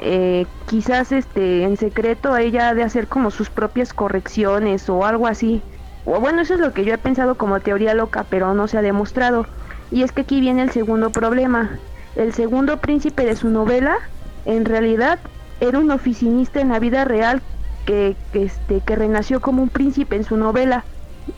eh, 0.00 0.46
quizás 0.66 1.12
este, 1.12 1.62
en 1.62 1.76
secreto 1.76 2.36
ella 2.36 2.70
ha 2.70 2.74
de 2.74 2.82
hacer 2.82 3.06
como 3.06 3.30
sus 3.30 3.50
propias 3.50 3.92
correcciones 3.92 4.88
o 4.88 5.06
algo 5.06 5.28
así. 5.28 5.62
O 6.04 6.18
bueno, 6.18 6.42
eso 6.42 6.54
es 6.54 6.60
lo 6.60 6.72
que 6.72 6.84
yo 6.84 6.92
he 6.92 6.98
pensado 6.98 7.36
como 7.36 7.60
teoría 7.60 7.94
loca, 7.94 8.26
pero 8.28 8.52
no 8.52 8.66
se 8.66 8.78
ha 8.78 8.82
demostrado. 8.82 9.46
Y 9.92 10.02
es 10.02 10.10
que 10.10 10.22
aquí 10.22 10.40
viene 10.40 10.62
el 10.62 10.70
segundo 10.72 11.10
problema. 11.10 11.78
El 12.18 12.34
segundo 12.34 12.78
príncipe 12.78 13.24
de 13.24 13.36
su 13.36 13.48
novela, 13.48 13.96
en 14.44 14.64
realidad, 14.64 15.18
era 15.60 15.78
un 15.78 15.90
oficinista 15.90 16.60
en 16.60 16.68
la 16.68 16.78
vida 16.80 17.04
real 17.04 17.40
que, 17.86 18.16
este 18.34 18.80
que 18.80 18.96
renació 18.96 19.40
como 19.40 19.62
un 19.62 19.70
príncipe 19.70 20.16
en 20.16 20.24
su 20.24 20.36
novela 20.36 20.84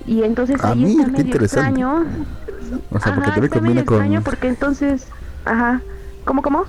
y 0.06 0.22
entonces 0.24 0.58
Ah, 0.62 0.70
ahí 0.72 0.84
mira, 0.84 0.90
está 0.90 1.04
qué 1.04 1.10
medio 1.10 1.24
interesante. 1.26 1.68
extraño 1.70 2.04
O 2.90 2.98
sea, 2.98 3.14
porque 3.14 3.30
Ajá, 3.30 3.40
está 3.44 3.58
combina 3.60 3.84
con. 3.84 3.96
extraño 3.98 4.22
porque 4.22 4.48
entonces 4.48 5.06
ajá 5.44 5.80
cómo 6.24 6.42
cómo 6.42 6.60
O 6.60 6.66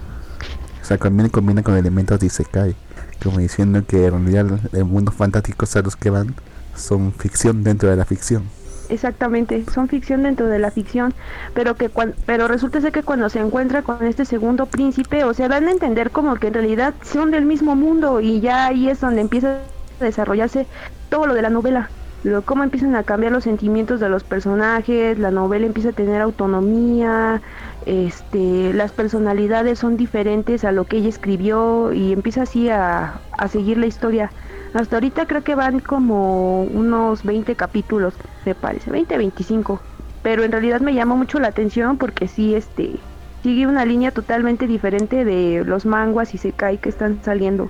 sea, 0.86 0.97
también 0.97 1.30
combina 1.30 1.64
con 1.64 1.76
elementos 1.78 2.20
de 2.20 2.28
Isekai. 2.28 2.76
Como 3.24 3.39
diciendo 3.39 3.84
que 3.88 4.07
en 4.07 4.12
realidad 4.26 4.59
el 4.74 4.86
mundo 4.86 5.12
fantástico 5.12 5.66
a 5.74 5.80
los 5.82 5.95
que 5.95 6.09
van 6.09 6.36
son 6.76 7.14
ficción 7.14 7.64
dentro 7.64 7.89
de 7.89 7.95
la 7.95 8.05
ficción. 8.05 8.43
Exactamente 8.91 9.65
son 9.65 9.87
ficción 9.89 10.23
dentro 10.23 10.47
de 10.47 10.59
la 10.59 10.71
ficción 10.71 11.13
pero 11.53 11.75
que 11.75 11.89
cuan- 11.89 12.15
pero 12.25 12.47
resulta 12.47 12.81
ser 12.81 12.91
que 12.91 13.03
cuando 13.03 13.29
se 13.29 13.39
encuentra 13.39 13.83
con 13.83 14.05
este 14.05 14.25
segundo 14.25 14.67
príncipe 14.69 15.23
o 15.23 15.33
sea 15.33 15.47
dan 15.49 15.67
a 15.67 15.71
entender 15.71 16.11
como 16.11 16.35
que 16.35 16.47
en 16.47 16.53
realidad 16.55 16.95
son 17.01 17.31
del 17.31 17.45
mismo 17.45 17.75
mundo 17.75 18.21
y 18.21 18.41
ya 18.41 18.67
ahí 18.67 18.89
es 18.89 18.99
donde 19.01 19.21
empieza 19.21 19.67
a 19.99 20.03
desarrollarse 20.05 20.67
todo 21.09 21.27
lo 21.27 21.33
de 21.33 21.41
la 21.41 21.49
novela 21.49 21.91
lo, 22.23 22.45
cómo 22.45 22.63
empiezan 22.63 22.95
a 22.95 23.03
cambiar 23.03 23.31
los 23.31 23.45
sentimientos 23.45 23.99
de 23.99 24.07
los 24.07 24.23
personajes, 24.23 25.17
la 25.17 25.31
novela 25.31 25.65
empieza 25.65 25.89
a 25.89 25.93
tener 25.93 26.21
autonomía, 26.21 27.41
este, 27.81 28.73
las 28.73 28.93
personalidades 28.93 29.79
son 29.79 29.97
diferentes 29.97 30.63
a 30.63 30.71
lo 30.71 30.85
que 30.85 30.97
ella 30.97 31.09
escribió 31.09 31.91
y 31.93 32.11
empieza 32.13 32.43
así 32.43 32.69
a, 32.69 33.23
a 33.37 33.47
seguir 33.47 33.79
la 33.79 33.87
historia. 33.87 34.33
Hasta 34.74 34.95
ahorita 34.95 35.26
creo 35.26 35.43
que 35.43 35.55
van 35.55 35.80
como 35.80 36.63
unos 36.63 37.24
20 37.24 37.55
capítulos, 37.55 38.13
me 38.45 38.55
parece, 38.55 38.89
20, 38.89 39.17
25. 39.17 39.82
Pero 40.24 40.43
en 40.43 40.51
realidad 40.51 40.82
me 40.82 40.93
llama 40.93 41.15
mucho 41.15 41.39
la 41.39 41.49
atención 41.49 41.97
porque 41.97 42.28
sí, 42.28 42.55
este, 42.55 42.95
sigue 43.43 43.67
una 43.67 43.86
línea 43.86 44.11
totalmente 44.11 44.67
diferente 44.67 45.26
de 45.26 45.63
los 45.65 45.86
manguas 45.86 46.34
y 46.34 46.38
sekai 46.38 46.78
que 46.78 46.89
están 46.89 47.19
saliendo. 47.24 47.69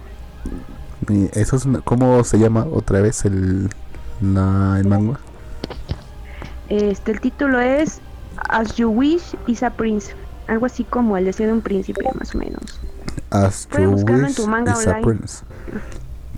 Y 1.09 1.29
eso 1.33 1.55
es 1.55 1.67
¿Cómo 1.83 2.23
se 2.23 2.37
llama 2.37 2.67
otra 2.71 3.01
vez 3.01 3.25
el, 3.25 3.69
la, 4.21 4.77
el 4.79 4.87
manga? 4.87 5.19
Este, 6.69 7.11
el 7.11 7.19
título 7.19 7.59
es 7.59 7.99
As 8.49 8.75
You 8.75 8.89
Wish 8.89 9.35
is 9.47 9.63
a 9.63 9.71
Prince. 9.71 10.13
Algo 10.47 10.65
así 10.65 10.83
como 10.83 11.17
el 11.17 11.25
deseo 11.25 11.47
de 11.47 11.53
un 11.53 11.61
príncipe, 11.61 12.03
más 12.19 12.35
o 12.35 12.37
menos. 12.37 12.79
As 13.31 13.67
You 13.77 13.91
Wish 13.91 14.35
tu 14.35 14.45
manga 14.45 14.73
is 14.73 14.87
a. 14.87 14.99
Prince. 15.01 15.43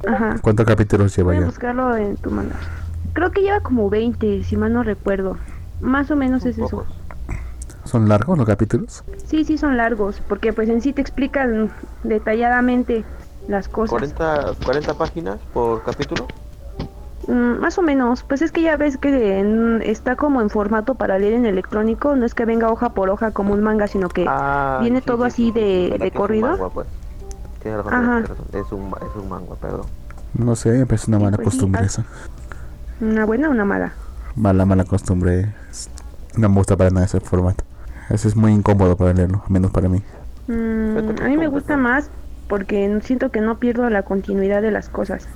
Ajá. 0.08 0.36
¿Cuántos 0.42 0.66
capítulos 0.66 1.16
lleva 1.16 1.28
Voy 1.28 1.38
a 1.38 1.40
ya? 1.42 1.46
buscarlo 1.46 1.96
en 1.96 2.18
tu 2.18 2.30
manga. 2.32 2.56
Creo 3.14 3.32
que 3.32 3.42
lleva 3.42 3.60
como 3.62 3.90
20, 3.90 4.44
si 4.44 4.58
mal 4.58 4.74
no 4.74 4.84
recuerdo. 4.84 5.38
Más 5.82 6.10
o 6.12 6.16
menos 6.16 6.46
es 6.46 6.58
eso. 6.58 6.86
¿Son 7.86 8.08
largos 8.10 8.38
los 8.38 8.48
capítulos? 8.48 9.04
Sí, 9.28 9.44
sí 9.46 9.58
son 9.58 9.78
largos, 9.78 10.22
porque 10.28 10.54
pues 10.54 10.70
en 10.70 10.82
sí 10.82 10.94
te 10.94 11.02
explican 11.02 11.70
detalladamente 12.04 13.04
las 13.48 13.68
cosas. 13.68 13.92
40, 13.92 14.54
40 14.66 14.94
páginas 14.94 15.40
por 15.54 15.84
capítulo. 15.84 16.26
Mm, 17.28 17.60
más 17.60 17.78
o 17.78 17.82
menos, 17.82 18.24
pues 18.24 18.42
es 18.42 18.52
que 18.52 18.62
ya 18.62 18.76
ves 18.78 18.98
que 18.98 19.40
en- 19.40 19.82
está 19.82 20.16
como 20.16 20.42
en 20.42 20.50
formato 20.50 20.96
para 20.96 21.18
leer 21.20 21.34
en 21.34 21.46
electrónico, 21.46 22.16
no 22.16 22.26
es 22.26 22.34
que 22.34 22.46
venga 22.46 22.70
hoja 22.72 22.90
por 22.90 23.10
hoja 23.10 23.32
como 23.32 23.54
un 23.54 23.62
manga, 23.64 23.88
sino 23.88 24.10
que 24.10 24.26
Ah, 24.28 24.80
viene 24.82 25.00
sí, 25.00 25.06
todo 25.08 25.24
sí, 25.24 25.28
así 25.28 25.46
sí, 25.46 25.52
de- 25.52 25.98
de 26.00 26.12
corrido. 26.12 26.48
manga, 26.50 26.70
pues. 26.70 26.88
Tienes 27.64 27.84
razón, 27.84 27.94
Ajá. 27.94 28.24
tienes 28.24 28.30
razón. 28.30 28.46
Es 28.54 28.72
un, 28.72 28.94
es 29.10 29.24
un 29.24 29.30
manga, 29.30 29.56
perdón. 29.56 29.86
No 30.34 30.56
sé, 30.56 30.72
me 30.72 30.86
parece 30.86 31.10
una 31.10 31.20
mala 31.20 31.38
pues 31.38 31.50
costumbre 31.50 31.82
ah. 31.82 31.86
esa. 31.86 32.06
una 33.02 33.26
buena 33.26 33.48
o 33.48 33.52
una 33.52 33.66
mala. 33.66 33.94
Mala, 34.36 34.66
mala 34.66 34.84
costumbre. 34.84 35.54
No 36.36 36.50
me 36.50 36.56
gusta 36.56 36.76
para 36.76 36.90
nada 36.90 37.06
ese 37.06 37.20
formato. 37.20 37.64
Ese 38.10 38.28
es 38.28 38.36
muy 38.36 38.52
incómodo 38.52 38.98
para 38.98 39.14
leerlo, 39.14 39.44
al 39.46 39.52
menos 39.52 39.72
para 39.72 39.88
mí. 39.90 40.02
Mm, 40.48 41.22
a 41.22 41.28
mí 41.30 41.38
me 41.38 41.48
gusta 41.48 41.78
más 41.78 42.10
porque 42.48 43.00
siento 43.04 43.32
que 43.32 43.42
no 43.42 43.60
pierdo 43.60 43.90
la 43.90 44.04
continuidad 44.04 44.62
de 44.62 44.72
las 44.72 44.90
cosas. 44.90 45.28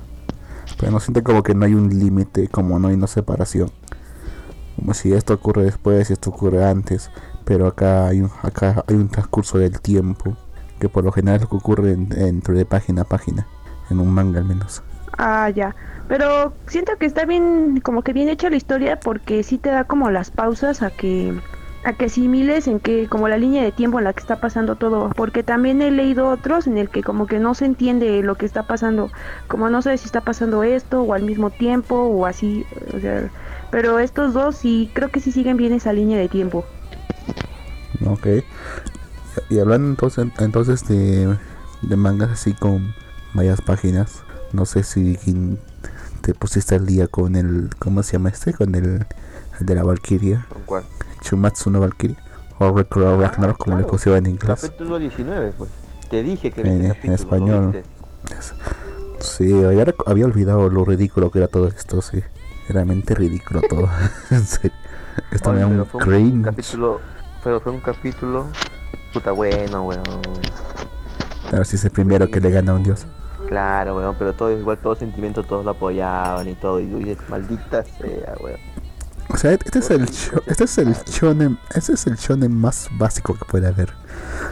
Pero 0.80 0.92
no 0.92 1.00
siento 1.00 1.24
como 1.24 1.44
que 1.44 1.56
no 1.56 1.66
hay 1.66 1.76
un 1.76 1.98
límite, 1.98 2.50
como 2.50 2.78
no 2.80 2.90
hay 2.90 2.96
una 2.96 3.08
separación. 3.08 3.72
Como 4.76 4.94
si 4.94 5.14
esto 5.14 5.34
ocurre 5.34 5.64
después 5.64 6.10
y 6.10 6.14
esto 6.14 6.30
ocurre 6.30 6.66
antes. 6.66 7.10
Pero 7.46 7.68
acá 7.68 8.08
hay 8.08 8.22
un, 8.22 8.32
acá 8.44 8.84
hay 8.88 8.96
un 8.96 9.10
transcurso 9.10 9.58
del 9.58 9.80
tiempo. 9.80 10.36
Que 10.80 10.90
por 10.90 11.04
lo 11.04 11.12
general 11.12 11.38
es 11.38 11.42
lo 11.44 11.50
que 11.50 11.56
ocurre 11.56 11.92
en- 11.94 12.10
dentro 12.10 12.54
de 12.56 12.66
página 12.66 13.02
a 13.04 13.06
página. 13.06 13.48
En 13.90 14.00
un 14.00 14.12
manga 14.14 14.40
al 14.40 14.46
menos. 14.46 14.84
Ah, 15.18 15.50
ya. 15.50 15.76
Pero 16.08 16.54
siento 16.68 16.94
que 17.00 17.06
está 17.06 17.26
bien, 17.26 17.82
como 17.82 18.02
que 18.02 18.14
bien 18.14 18.30
hecha 18.30 18.50
la 18.50 18.56
historia 18.56 19.00
porque 19.00 19.44
sí 19.44 19.58
te 19.58 19.70
da 19.70 19.84
como 19.86 20.10
las 20.12 20.30
pausas 20.32 20.82
a 20.82 20.90
que 20.90 21.34
a 21.84 21.94
que 21.94 22.06
asimiles 22.06 22.68
en 22.68 22.82
que 22.82 23.08
como 23.08 23.30
la 23.30 23.38
línea 23.38 23.64
de 23.64 23.72
tiempo 23.72 23.98
en 23.98 24.04
la 24.04 24.12
que 24.12 24.20
está 24.20 24.42
pasando 24.42 24.76
todo, 24.76 25.10
porque 25.16 25.42
también 25.44 25.82
he 25.82 25.90
leído 25.90 26.28
otros 26.28 26.68
en 26.68 26.78
el 26.78 26.90
que 26.90 27.02
como 27.02 27.28
que 27.28 27.40
no 27.40 27.54
se 27.56 27.64
entiende 27.66 28.22
lo 28.24 28.36
que 28.36 28.46
está 28.46 28.64
pasando, 28.64 29.10
como 29.48 29.70
no 29.70 29.82
sabes 29.82 30.02
si 30.02 30.08
está 30.08 30.20
pasando 30.22 30.64
esto 30.64 31.02
o 31.04 31.14
al 31.14 31.24
mismo 31.24 31.50
tiempo 31.50 31.96
o 31.96 32.26
así, 32.26 32.66
o 32.94 33.00
sea, 33.00 33.30
pero 33.72 34.00
estos 34.00 34.34
dos 34.34 34.58
sí 34.58 34.92
creo 34.94 35.10
que 35.12 35.22
sí 35.22 35.32
siguen 35.32 35.56
bien 35.56 35.72
esa 35.72 35.94
línea 35.94 36.18
de 36.18 36.28
tiempo. 36.28 36.66
Ok. 38.06 38.28
Y 39.50 39.60
hablando 39.60 39.88
entonces, 39.90 40.28
entonces 40.40 40.88
de, 40.88 41.38
de 41.82 41.96
mangas 41.96 42.32
así 42.32 42.54
con 42.54 42.94
varias 43.34 43.62
páginas. 43.62 44.24
No 44.54 44.66
sé 44.66 44.84
si 44.84 45.18
te 46.22 46.34
pusiste 46.34 46.76
al 46.76 46.86
día 46.86 47.08
con 47.08 47.36
el. 47.36 47.70
¿Cómo 47.80 48.04
se 48.04 48.14
llama 48.14 48.30
este? 48.30 48.54
Con 48.54 48.76
el, 48.76 49.06
el 49.60 49.66
de 49.66 49.76
la 49.76 49.84
Valkyria. 49.84 50.46
¿Con 50.50 50.62
cuál? 50.64 50.84
Chumatsu 51.22 51.70
no 51.70 51.80
Valkyria. 51.82 52.18
O 52.60 52.76
Recro 52.76 53.20
Ragnarok, 53.22 53.58
como 53.58 53.76
le 53.78 53.84
claro. 53.84 53.92
pusieron 53.92 54.26
en 54.26 54.32
inglés. 54.32 54.62
Capítulo 54.62 54.98
19, 54.98 55.54
pues. 55.58 55.70
Te 56.10 56.24
dije 56.24 56.52
que 56.52 56.62
En- 56.62 56.80
viste 56.80 56.86
en 56.86 56.90
capítulo, 56.94 57.10
¿lo 57.10 57.16
español. 57.16 57.72
viste? 57.74 57.84
Sí, 59.20 59.64
había, 59.64 59.94
había 60.06 60.26
olvidado 60.26 60.70
lo 60.70 60.86
ridículo 60.86 61.30
que 61.32 61.40
era 61.40 61.48
todo 61.48 61.68
esto, 61.68 62.02
sí. 62.02 62.22
Realmente 62.70 63.14
ridículo 63.16 63.62
todo. 63.70 63.90
en 64.32 64.46
serio. 64.46 64.76
Esto 65.32 65.52
me 65.52 65.64
Oye, 65.64 65.76
da 65.76 65.82
un 65.82 65.86
fue 65.86 66.00
un 66.02 66.08
cringe. 66.08 66.46
capítulo, 66.46 67.00
pero 67.44 67.60
fue 67.60 67.72
un 67.72 67.80
capítulo 67.82 68.46
puta 69.18 69.32
bueno, 69.32 69.84
weón. 69.86 70.04
Ver 71.52 71.66
si 71.66 71.76
es 71.76 71.86
el 71.86 71.92
primero 71.92 72.30
que 72.30 72.40
le 72.40 72.52
gana 72.52 72.72
a 72.72 72.76
un 72.76 72.84
dios. 72.84 73.06
Claro, 73.48 73.96
weón, 73.98 74.16
pero 74.20 74.34
todo 74.34 74.52
igual, 74.52 74.78
todo 74.78 74.96
sentimiento, 74.96 75.44
todos 75.44 75.64
lo 75.66 75.72
apoyaban 75.72 76.48
y 76.48 76.54
todo. 76.56 76.80
Y 76.80 76.86
dices, 76.86 77.18
maldita 77.30 77.84
sea, 77.84 78.34
weón. 78.42 78.60
O 79.30 79.38
sea, 79.38 79.52
este 79.54 79.80
es 79.80 79.90
el 79.90 80.06
sho- 80.06 80.42
este 80.46 80.64
es 80.66 80.78
el 80.78 80.94
shonen, 80.94 81.58
este 81.74 81.94
es 81.94 82.08
el 82.08 82.16
shonen 82.16 82.56
más 82.56 82.88
básico 82.98 83.34
que 83.34 83.46
puede 83.46 83.68
haber. 83.68 83.90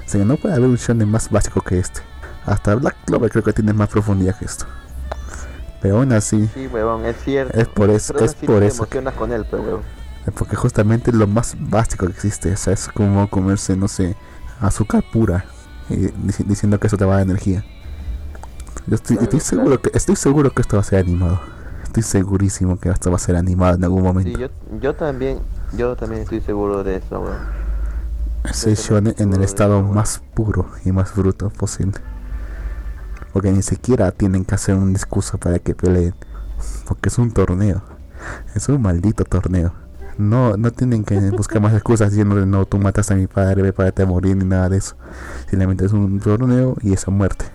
O 0.06 0.10
sea, 0.10 0.26
no 0.26 0.36
puede 0.38 0.56
haber 0.56 0.68
un 0.70 0.76
shonen 0.76 1.10
más 1.10 1.30
básico 1.30 1.62
que 1.62 1.80
este. 1.80 2.02
Hasta 2.46 2.76
Black 2.76 2.96
Clover 3.06 3.30
creo 3.32 3.44
que 3.44 3.54
tiene 3.54 3.74
más 3.74 3.90
profundidad 3.90 4.38
que 4.38 4.46
esto. 4.46 4.66
Pero 5.82 5.98
aún 5.98 6.12
así, 6.14 6.50
Sí, 6.54 6.68
weón, 6.68 7.06
es 7.06 7.16
cierto. 7.24 7.58
es 7.60 7.68
por 7.68 7.90
eso, 7.90 8.14
Pero 8.14 8.26
es 8.26 8.32
así 8.36 8.46
por 8.48 8.60
te 8.60 8.68
eso, 8.68 8.84
emocionas 8.84 9.14
con 9.16 9.32
él, 9.32 9.46
pues, 9.50 9.62
weón. 9.62 9.82
porque 10.38 10.56
justamente 10.56 11.12
es 11.12 11.16
lo 11.16 11.28
más 11.28 11.56
básico 11.60 12.06
que 12.08 12.12
existe. 12.14 12.54
O 12.54 12.58
sea, 12.58 12.74
es 12.74 12.88
como 12.90 13.30
comerse, 13.30 13.76
no 13.78 13.88
sé, 13.88 14.16
azúcar 14.60 15.04
pura, 15.12 15.46
y 15.90 16.08
diciendo 16.44 16.80
que 16.80 16.88
eso 16.88 16.98
te 16.98 17.06
va 17.06 17.14
a 17.14 17.18
dar 17.18 17.26
energía. 17.26 17.64
Yo 18.88 18.96
estoy, 18.96 19.40
seguro 19.40 19.82
que 19.82 19.90
estoy 19.94 20.16
seguro 20.16 20.52
que 20.52 20.62
esto 20.62 20.78
va 20.78 20.82
a 20.82 20.86
ser 20.86 21.00
animado. 21.00 21.40
Estoy 21.84 22.04
segurísimo 22.04 22.80
que 22.80 22.90
esto 22.90 23.10
va 23.10 23.16
a 23.16 23.20
ser 23.20 23.36
animado 23.36 23.76
en 23.76 23.84
algún 23.84 24.04
momento. 24.04 24.30
Sí, 24.30 24.38
yo, 24.40 24.50
yo 24.80 24.96
también, 24.96 25.40
yo 25.76 25.96
también 25.96 26.22
estoy 26.22 26.42
seguro 26.42 26.84
de 26.84 26.98
eso, 26.98 27.20
weón. 27.20 27.66
Shonen 28.54 29.16
en 29.18 29.34
el 29.34 29.42
estado 29.42 29.80
eso, 29.80 29.88
más 29.88 30.22
puro 30.36 30.68
y 30.84 30.92
más 30.92 31.16
bruto 31.16 31.50
posible. 31.50 32.00
Porque 33.34 33.52
ni 33.52 33.64
siquiera 33.64 34.12
tienen 34.12 34.46
que 34.46 34.56
hacer 34.56 34.76
un 34.76 34.94
discurso 34.94 35.38
para 35.40 35.58
que 35.58 35.74
peleen. 35.74 36.14
Porque 36.88 37.10
es 37.10 37.18
un 37.18 37.32
torneo. 37.32 37.82
Es 38.54 38.70
un 38.70 38.82
maldito 38.82 39.24
torneo. 39.24 39.74
No, 40.18 40.56
no 40.58 40.72
tienen 40.72 41.04
que 41.04 41.20
buscar 41.32 41.62
más 41.62 41.74
excusas 41.74 42.12
diciendo 42.12 42.46
no, 42.46 42.66
tú 42.66 42.78
mataste 42.78 43.14
a 43.14 43.18
mi 43.18 43.28
padre, 43.28 43.62
ve 43.62 43.74
para 43.74 43.92
a 43.96 44.06
morir 44.06 44.36
ni 44.38 44.46
nada 44.46 44.70
de 44.70 44.78
eso. 44.78 44.96
Simplemente 45.50 45.86
es 45.86 45.92
un 45.94 46.20
torneo 46.20 46.76
y 46.82 46.94
esa 46.94 47.12
muerte. 47.12 47.46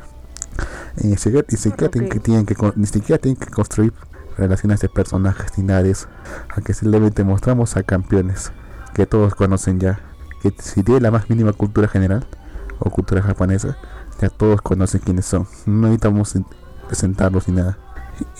Y 0.98 1.06
ni 1.08 1.16
siquiera, 1.16 1.46
ni 1.50 1.56
siquiera 1.56 1.90
tienen, 1.90 2.10
que, 2.10 2.18
Ok. 2.18 2.24
tienen 2.24 2.46
que 2.46 2.54
con- 2.54 2.72
ni 2.76 2.86
siquiera 2.86 3.20
tienen 3.20 3.40
que 3.40 3.50
construir 3.50 3.92
relaciones 4.36 4.80
de 4.80 4.88
personajes 4.88 5.56
ni 5.56 5.64
nada 5.64 5.82
de 5.82 5.90
eso. 5.92 6.08
Aunque 6.54 6.74
simplemente 6.74 7.24
mostramos 7.24 7.76
a 7.76 7.82
campeones 7.82 8.52
que 8.94 9.06
todos 9.06 9.34
conocen 9.34 9.78
ya. 9.80 10.00
Que 10.42 10.52
si 10.58 10.82
tiene 10.82 11.00
la 11.00 11.10
más 11.10 11.28
mínima 11.30 11.52
cultura 11.52 11.88
general 11.88 12.26
o 12.78 12.90
cultura 12.90 13.22
japonesa, 13.22 13.76
ya 14.20 14.28
todos 14.28 14.60
conocen 14.62 15.00
quiénes 15.00 15.26
son. 15.26 15.46
No 15.66 15.82
necesitamos 15.82 16.34
en- 16.36 16.46
presentarlos 16.88 17.48
ni 17.48 17.54
nada. 17.56 17.78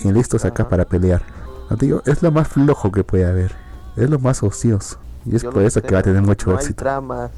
y 0.05 0.13
listos 0.13 0.45
acá 0.45 0.69
para 0.69 0.85
pelear. 0.85 1.23
No 1.71 1.77
te 1.79 1.87
digo, 1.87 2.03
es 2.05 2.23
lo 2.23 2.31
más 2.31 2.49
flojo 2.49 2.93
que 2.93 3.03
puede 3.03 3.25
haber. 3.25 3.55
Es 3.97 4.09
lo 4.11 4.19
más 4.19 4.43
ocioso. 4.43 4.99
Y 5.25 5.37
es 5.37 5.43
Yo 5.43 5.53
por 5.53 5.65
eso 5.65 5.81
sé, 5.81 5.83
que 5.83 5.95
va 5.95 6.01
a 6.01 6.03
tener 6.03 6.23
mucho 6.23 6.51
no 6.51 6.57
éxito. 6.57 6.85
hay 6.85 6.85
tramas, 6.85 7.31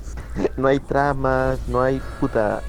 no 0.56 0.68
hay 0.68 0.80
tramas, 0.80 1.58
no 1.66 1.82
hay 1.82 2.00
puta. 2.20 2.62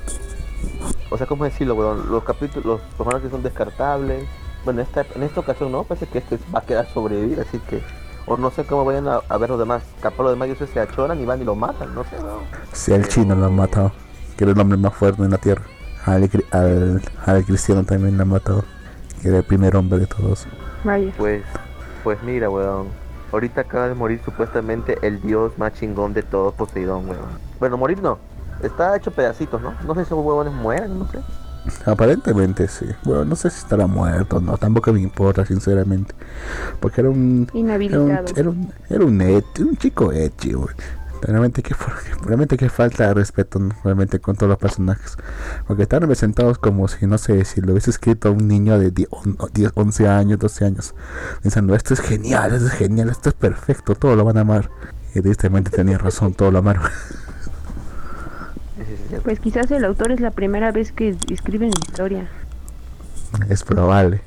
O 1.10 1.18
sea, 1.18 1.28
¿cómo 1.28 1.44
decirlo, 1.46 1.76
weón? 1.76 2.10
Los 2.10 2.24
capítulos, 2.24 2.66
los 2.66 2.82
personajes 2.98 3.30
son 3.32 3.44
descartables. 3.44 4.30
Bueno, 4.66 4.82
esta, 4.82 5.06
en 5.16 5.24
esta 5.24 5.42
ocasión 5.42 5.72
no, 5.72 5.84
parece 5.84 6.08
que 6.08 6.20
este 6.20 6.40
va 6.54 6.60
a 6.60 6.66
quedar 6.66 6.88
sobrevivir, 6.94 7.40
así 7.40 7.60
que. 7.60 7.84
O 8.26 8.38
no 8.38 8.52
sé 8.52 8.66
cómo 8.66 8.86
vayan 8.86 9.08
a, 9.08 9.18
a 9.28 9.38
ver 9.38 9.50
los 9.50 9.60
demás. 9.60 9.84
Capaz 10.02 10.24
los 10.24 10.32
demás 10.34 10.48
ellos 10.50 10.70
se 10.70 10.80
achoran 10.80 11.20
y 11.20 11.26
van 11.26 11.42
y 11.42 11.46
lo 11.46 11.56
matan, 11.56 11.94
no 11.94 12.04
sé, 12.06 12.18
weón. 12.20 12.44
Si 12.72 12.94
al 12.94 13.08
chino 13.08 13.36
lo 13.36 13.46
han 13.48 13.56
matado, 13.56 13.92
que 14.38 14.46
era 14.46 14.54
el 14.54 14.60
hombre 14.60 14.78
más 14.78 14.94
fuerte 14.96 15.22
en 15.24 15.32
la 15.32 15.38
tierra. 15.38 15.64
Al, 16.06 16.30
al, 16.52 17.02
al 17.26 17.46
cristiano 17.46 17.84
también 17.84 18.18
lo 18.18 18.24
han 18.24 18.30
matado, 18.30 18.64
que 19.22 19.28
era 19.30 19.38
el 19.40 19.44
primer 19.44 19.76
hombre 19.76 20.00
de 20.00 20.08
todos. 20.08 20.48
Vaya. 20.84 21.14
Pues, 21.18 21.44
pues 22.04 22.22
mira, 22.24 22.50
weón. 22.50 22.88
Ahorita 23.34 23.62
acaba 23.62 23.90
de 23.90 23.96
morir 23.96 24.22
supuestamente 24.24 24.98
el 25.02 25.22
dios 25.22 25.58
más 25.58 25.74
chingón 25.74 26.14
de 26.14 26.24
todos, 26.24 26.54
Poseidón, 26.54 27.10
weón. 27.10 27.26
Bueno, 27.60 27.78
morir 27.78 28.02
no. 28.02 28.18
Está 28.62 28.96
hecho 28.96 29.12
pedacitos, 29.12 29.62
¿no? 29.62 29.74
No 29.86 29.94
sé 29.96 30.02
si 30.02 30.06
esos 30.06 30.24
huevones 30.24 30.54
mueran, 30.54 31.00
no 31.00 31.08
sé. 31.10 31.20
Aparentemente 31.86 32.68
sí. 32.68 32.86
Bueno, 33.04 33.26
no 33.26 33.36
sé 33.36 33.50
si 33.50 33.60
estará 33.60 33.88
muerto 33.88 34.38
o 34.38 34.40
no, 34.40 34.58
tampoco 34.58 34.94
me 34.94 35.02
importa, 35.02 35.46
sinceramente. 35.46 36.14
Porque 36.80 37.02
era 37.02 37.10
un. 37.10 37.48
Era 37.50 37.54
un, 37.54 37.60
Inhabilitado. 37.60 38.26
era 38.36 38.50
un, 38.50 38.74
era 38.90 39.06
un, 39.06 39.22
et- 39.22 39.60
un 39.60 39.78
chico 39.78 40.06
güey. 40.06 40.30
Realmente 41.26 41.64
que, 41.64 41.74
realmente 42.24 42.58
que 42.58 42.70
falta 42.70 43.08
de 43.08 43.14
respeto, 43.14 43.60
¿no? 43.60 43.74
realmente 43.84 44.20
con 44.20 44.36
todos 44.36 44.50
los 44.50 44.58
personajes. 44.60 45.18
Porque 45.68 45.84
están 45.84 46.02
representados 46.02 46.58
como 46.58 46.88
si, 46.88 47.08
no 47.08 47.18
sé, 47.18 47.46
si 47.46 47.62
lo 47.62 47.72
hubiese 47.72 47.90
escrito 47.92 48.32
un 48.32 48.48
niño 48.48 48.78
de 48.78 48.92
10, 48.92 49.08
on- 49.12 49.38
10, 49.54 49.72
11 49.74 50.08
años, 50.08 50.40
12 50.40 50.66
años. 50.66 50.96
Diciendo, 51.44 51.76
esto 51.76 51.94
es 51.94 52.02
genial, 52.02 52.54
esto 52.54 52.68
es 52.68 52.74
genial, 52.74 53.10
esto 53.10 53.30
es 53.30 53.36
perfecto, 53.36 53.96
todo 53.96 54.16
lo 54.16 54.26
van 54.26 54.38
a 54.38 54.42
amar. 54.42 54.70
Y 55.16 55.22
tristemente 55.22 55.70
tenía 55.72 55.98
razón, 55.98 56.34
todo 56.34 56.52
lo 56.52 56.60
amaron. 56.60 56.84
Pues 59.24 59.40
quizás 59.40 59.70
el 59.72 59.86
autor 59.86 60.12
es 60.12 60.20
la 60.20 60.32
primera 60.32 60.72
vez 60.72 60.92
que 60.92 61.16
escribe 61.30 61.68
en 61.68 61.72
historia. 61.88 62.28
Es 63.50 63.64
probable. 63.64 64.22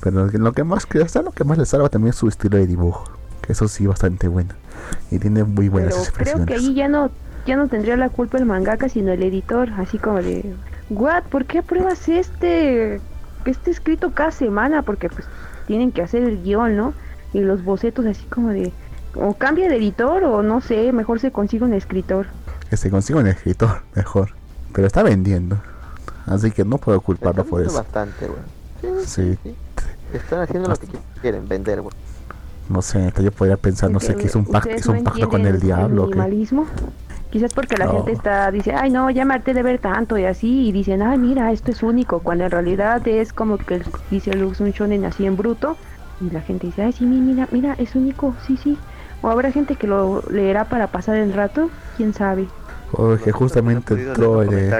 Pero 0.00 0.26
lo 0.26 0.52
que 0.52 0.64
más 0.64 0.86
que 0.86 0.98
lo 0.98 1.32
que 1.32 1.44
más 1.44 1.58
le 1.58 1.66
salva 1.66 1.88
también 1.88 2.10
es 2.10 2.16
su 2.16 2.28
estilo 2.28 2.56
de 2.58 2.66
dibujo. 2.66 3.04
Que 3.42 3.52
eso 3.52 3.68
sí 3.68 3.86
bastante 3.86 4.28
bueno. 4.28 4.54
Y 5.10 5.18
tiene 5.18 5.44
muy 5.44 5.68
buenas 5.68 5.94
Pero 5.94 6.02
creo 6.02 6.08
expresiones. 6.36 6.46
que 6.46 6.54
ahí 6.54 6.74
ya 6.74 6.88
no, 6.88 7.10
ya 7.46 7.56
no 7.56 7.68
tendría 7.68 7.96
la 7.96 8.08
culpa 8.08 8.38
el 8.38 8.44
mangaka, 8.46 8.88
sino 8.88 9.12
el 9.12 9.22
editor, 9.22 9.70
así 9.78 9.98
como 9.98 10.20
de, 10.22 10.54
what, 10.90 11.22
¿por 11.24 11.44
qué 11.44 11.62
pruebas 11.62 12.08
este, 12.08 13.00
este 13.44 13.70
escrito 13.70 14.12
cada 14.12 14.30
semana? 14.32 14.82
Porque 14.82 15.08
pues 15.08 15.26
tienen 15.66 15.92
que 15.92 16.02
hacer 16.02 16.22
el 16.24 16.42
guion, 16.42 16.76
¿no? 16.76 16.92
Y 17.32 17.40
los 17.40 17.62
bocetos 17.64 18.06
así 18.06 18.24
como 18.26 18.48
de, 18.50 18.72
o 19.14 19.34
cambia 19.34 19.68
de 19.68 19.76
editor 19.76 20.24
o 20.24 20.42
no 20.42 20.60
sé, 20.60 20.92
mejor 20.92 21.20
se 21.20 21.30
consigue 21.30 21.64
un 21.64 21.74
escritor. 21.74 22.26
Que 22.70 22.76
se 22.76 22.90
consiga 22.90 23.20
un 23.20 23.26
escritor 23.28 23.82
mejor. 23.94 24.30
Pero 24.72 24.86
está 24.86 25.02
vendiendo. 25.02 25.58
Así 26.26 26.50
que 26.50 26.64
no 26.64 26.78
puedo 26.78 27.00
culparlo 27.00 27.44
por 27.44 27.62
eso. 27.62 27.76
bastante, 27.76 28.26
weón. 28.26 29.04
Sí, 29.06 29.06
Sí. 29.06 29.38
sí. 29.42 29.54
Están 30.12 30.40
haciendo 30.40 30.68
lo 30.68 30.76
que 30.76 30.86
quieren, 31.20 31.46
vender, 31.48 31.80
weón. 31.80 31.92
No 32.68 32.82
sé, 32.82 33.12
yo 33.22 33.30
podría 33.30 33.56
pensar, 33.56 33.90
no 33.90 34.00
sé, 34.00 34.16
que 34.16 34.26
hizo 34.26 34.38
un 34.38 34.44
pacto, 34.44 34.70
hizo 34.76 34.90
un 34.92 34.98
no 34.98 35.04
pacto 35.04 35.28
con 35.28 35.46
el 35.46 35.60
diablo. 35.60 36.04
minimalismo. 36.04 36.66
Quizás 37.30 37.52
porque 37.52 37.76
la 37.76 37.86
No. 37.86 37.92
gente 37.92 38.12
está 38.12 38.50
dice, 38.50 38.72
ay 38.72 38.90
no, 38.90 39.10
ya 39.10 39.24
me 39.24 39.34
harté 39.34 39.52
de 39.52 39.62
ver 39.62 39.78
tanto 39.78 40.16
y 40.16 40.24
así, 40.24 40.68
y 40.68 40.72
dicen, 40.72 41.02
ay 41.02 41.18
mira, 41.18 41.52
esto 41.52 41.70
es 41.70 41.82
único, 41.82 42.20
cuando 42.20 42.44
en 42.44 42.50
realidad 42.50 43.06
es 43.06 43.32
como 43.32 43.58
que 43.58 43.82
dice 44.10 44.34
Lux 44.34 44.60
un 44.60 44.70
shonen 44.70 45.04
así 45.04 45.26
en 45.26 45.36
bruto, 45.36 45.76
y 46.20 46.30
la 46.30 46.40
gente 46.40 46.66
dice, 46.68 46.82
ay 46.82 46.92
sí, 46.92 47.04
mi- 47.04 47.20
mira, 47.20 47.48
mira, 47.52 47.74
es 47.78 47.94
único, 47.94 48.34
sí, 48.46 48.56
sí. 48.56 48.78
O 49.22 49.28
habrá 49.28 49.50
gente 49.50 49.76
que 49.76 49.86
lo 49.86 50.22
leerá 50.30 50.64
para 50.64 50.86
pasar 50.86 51.16
el 51.16 51.32
rato, 51.32 51.68
quién 51.96 52.14
sabe. 52.14 52.46
Nosotros 52.92 53.32
justamente 53.32 53.94
entró 53.94 54.32
podido 54.34 54.42
en 54.42 54.70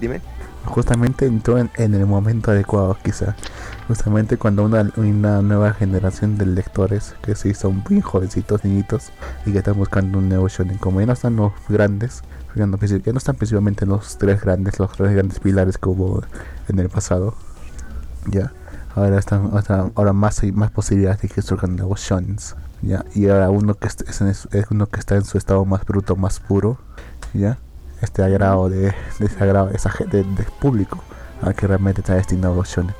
dime. 0.00 0.20
Justamente 0.66 1.26
entró 1.26 1.58
en, 1.58 1.70
en 1.76 1.94
el 1.94 2.06
momento 2.06 2.50
adecuado 2.50 2.96
quizá. 3.02 3.36
Justamente 3.88 4.36
cuando 4.38 4.64
una, 4.64 4.90
una 4.96 5.42
nueva 5.42 5.72
generación 5.72 6.38
de 6.38 6.46
lectores 6.46 7.14
que 7.22 7.34
se 7.34 7.54
son 7.54 7.82
muy 7.88 8.00
jovencitos 8.00 8.64
niñitos 8.64 9.10
y 9.44 9.52
que 9.52 9.58
están 9.58 9.76
buscando 9.76 10.18
un 10.18 10.28
nuevo 10.28 10.48
shonen 10.48 10.78
como 10.78 11.00
ya 11.00 11.06
no 11.06 11.12
están 11.12 11.36
los 11.36 11.52
grandes 11.68 12.22
ya 12.54 12.66
no, 12.66 12.78
ya 12.78 13.12
no 13.12 13.18
están 13.18 13.36
principalmente 13.36 13.84
los 13.84 14.16
tres 14.16 14.40
grandes 14.40 14.78
los 14.78 14.92
tres 14.92 15.12
grandes 15.12 15.40
pilares 15.40 15.76
que 15.76 15.88
hubo 15.88 16.22
en 16.68 16.78
el 16.78 16.88
pasado 16.88 17.34
ya. 18.26 18.52
Ahora 18.94 19.18
están 19.18 19.50
ahora, 19.52 19.90
ahora 19.96 20.12
más 20.12 20.42
hay 20.42 20.52
más 20.52 20.70
posibilidades 20.70 21.20
de 21.20 21.28
que 21.28 21.42
surjan 21.42 21.76
nuevos 21.76 22.00
shonens 22.00 22.56
ya. 22.80 23.04
Y 23.14 23.28
ahora 23.28 23.50
uno 23.50 23.74
que 23.74 23.88
es 23.88 24.66
uno 24.70 24.86
que 24.86 25.00
está 25.00 25.16
en 25.16 25.24
su 25.24 25.36
estado 25.36 25.64
más 25.64 25.84
bruto 25.84 26.16
más 26.16 26.40
puro 26.40 26.78
ya 27.34 27.58
este 28.04 28.22
agrado 28.22 28.68
de, 28.68 28.94
de 29.18 29.26
ese 29.26 29.42
agrado 29.42 29.70
esa 29.70 29.90
gente 29.90 30.22
de 30.22 30.44
público 30.60 31.02
a 31.42 31.52
que 31.52 31.66
realmente 31.66 32.00
está 32.00 32.14
destinado 32.14 32.60
a 32.60 32.64
shonen 32.64 32.94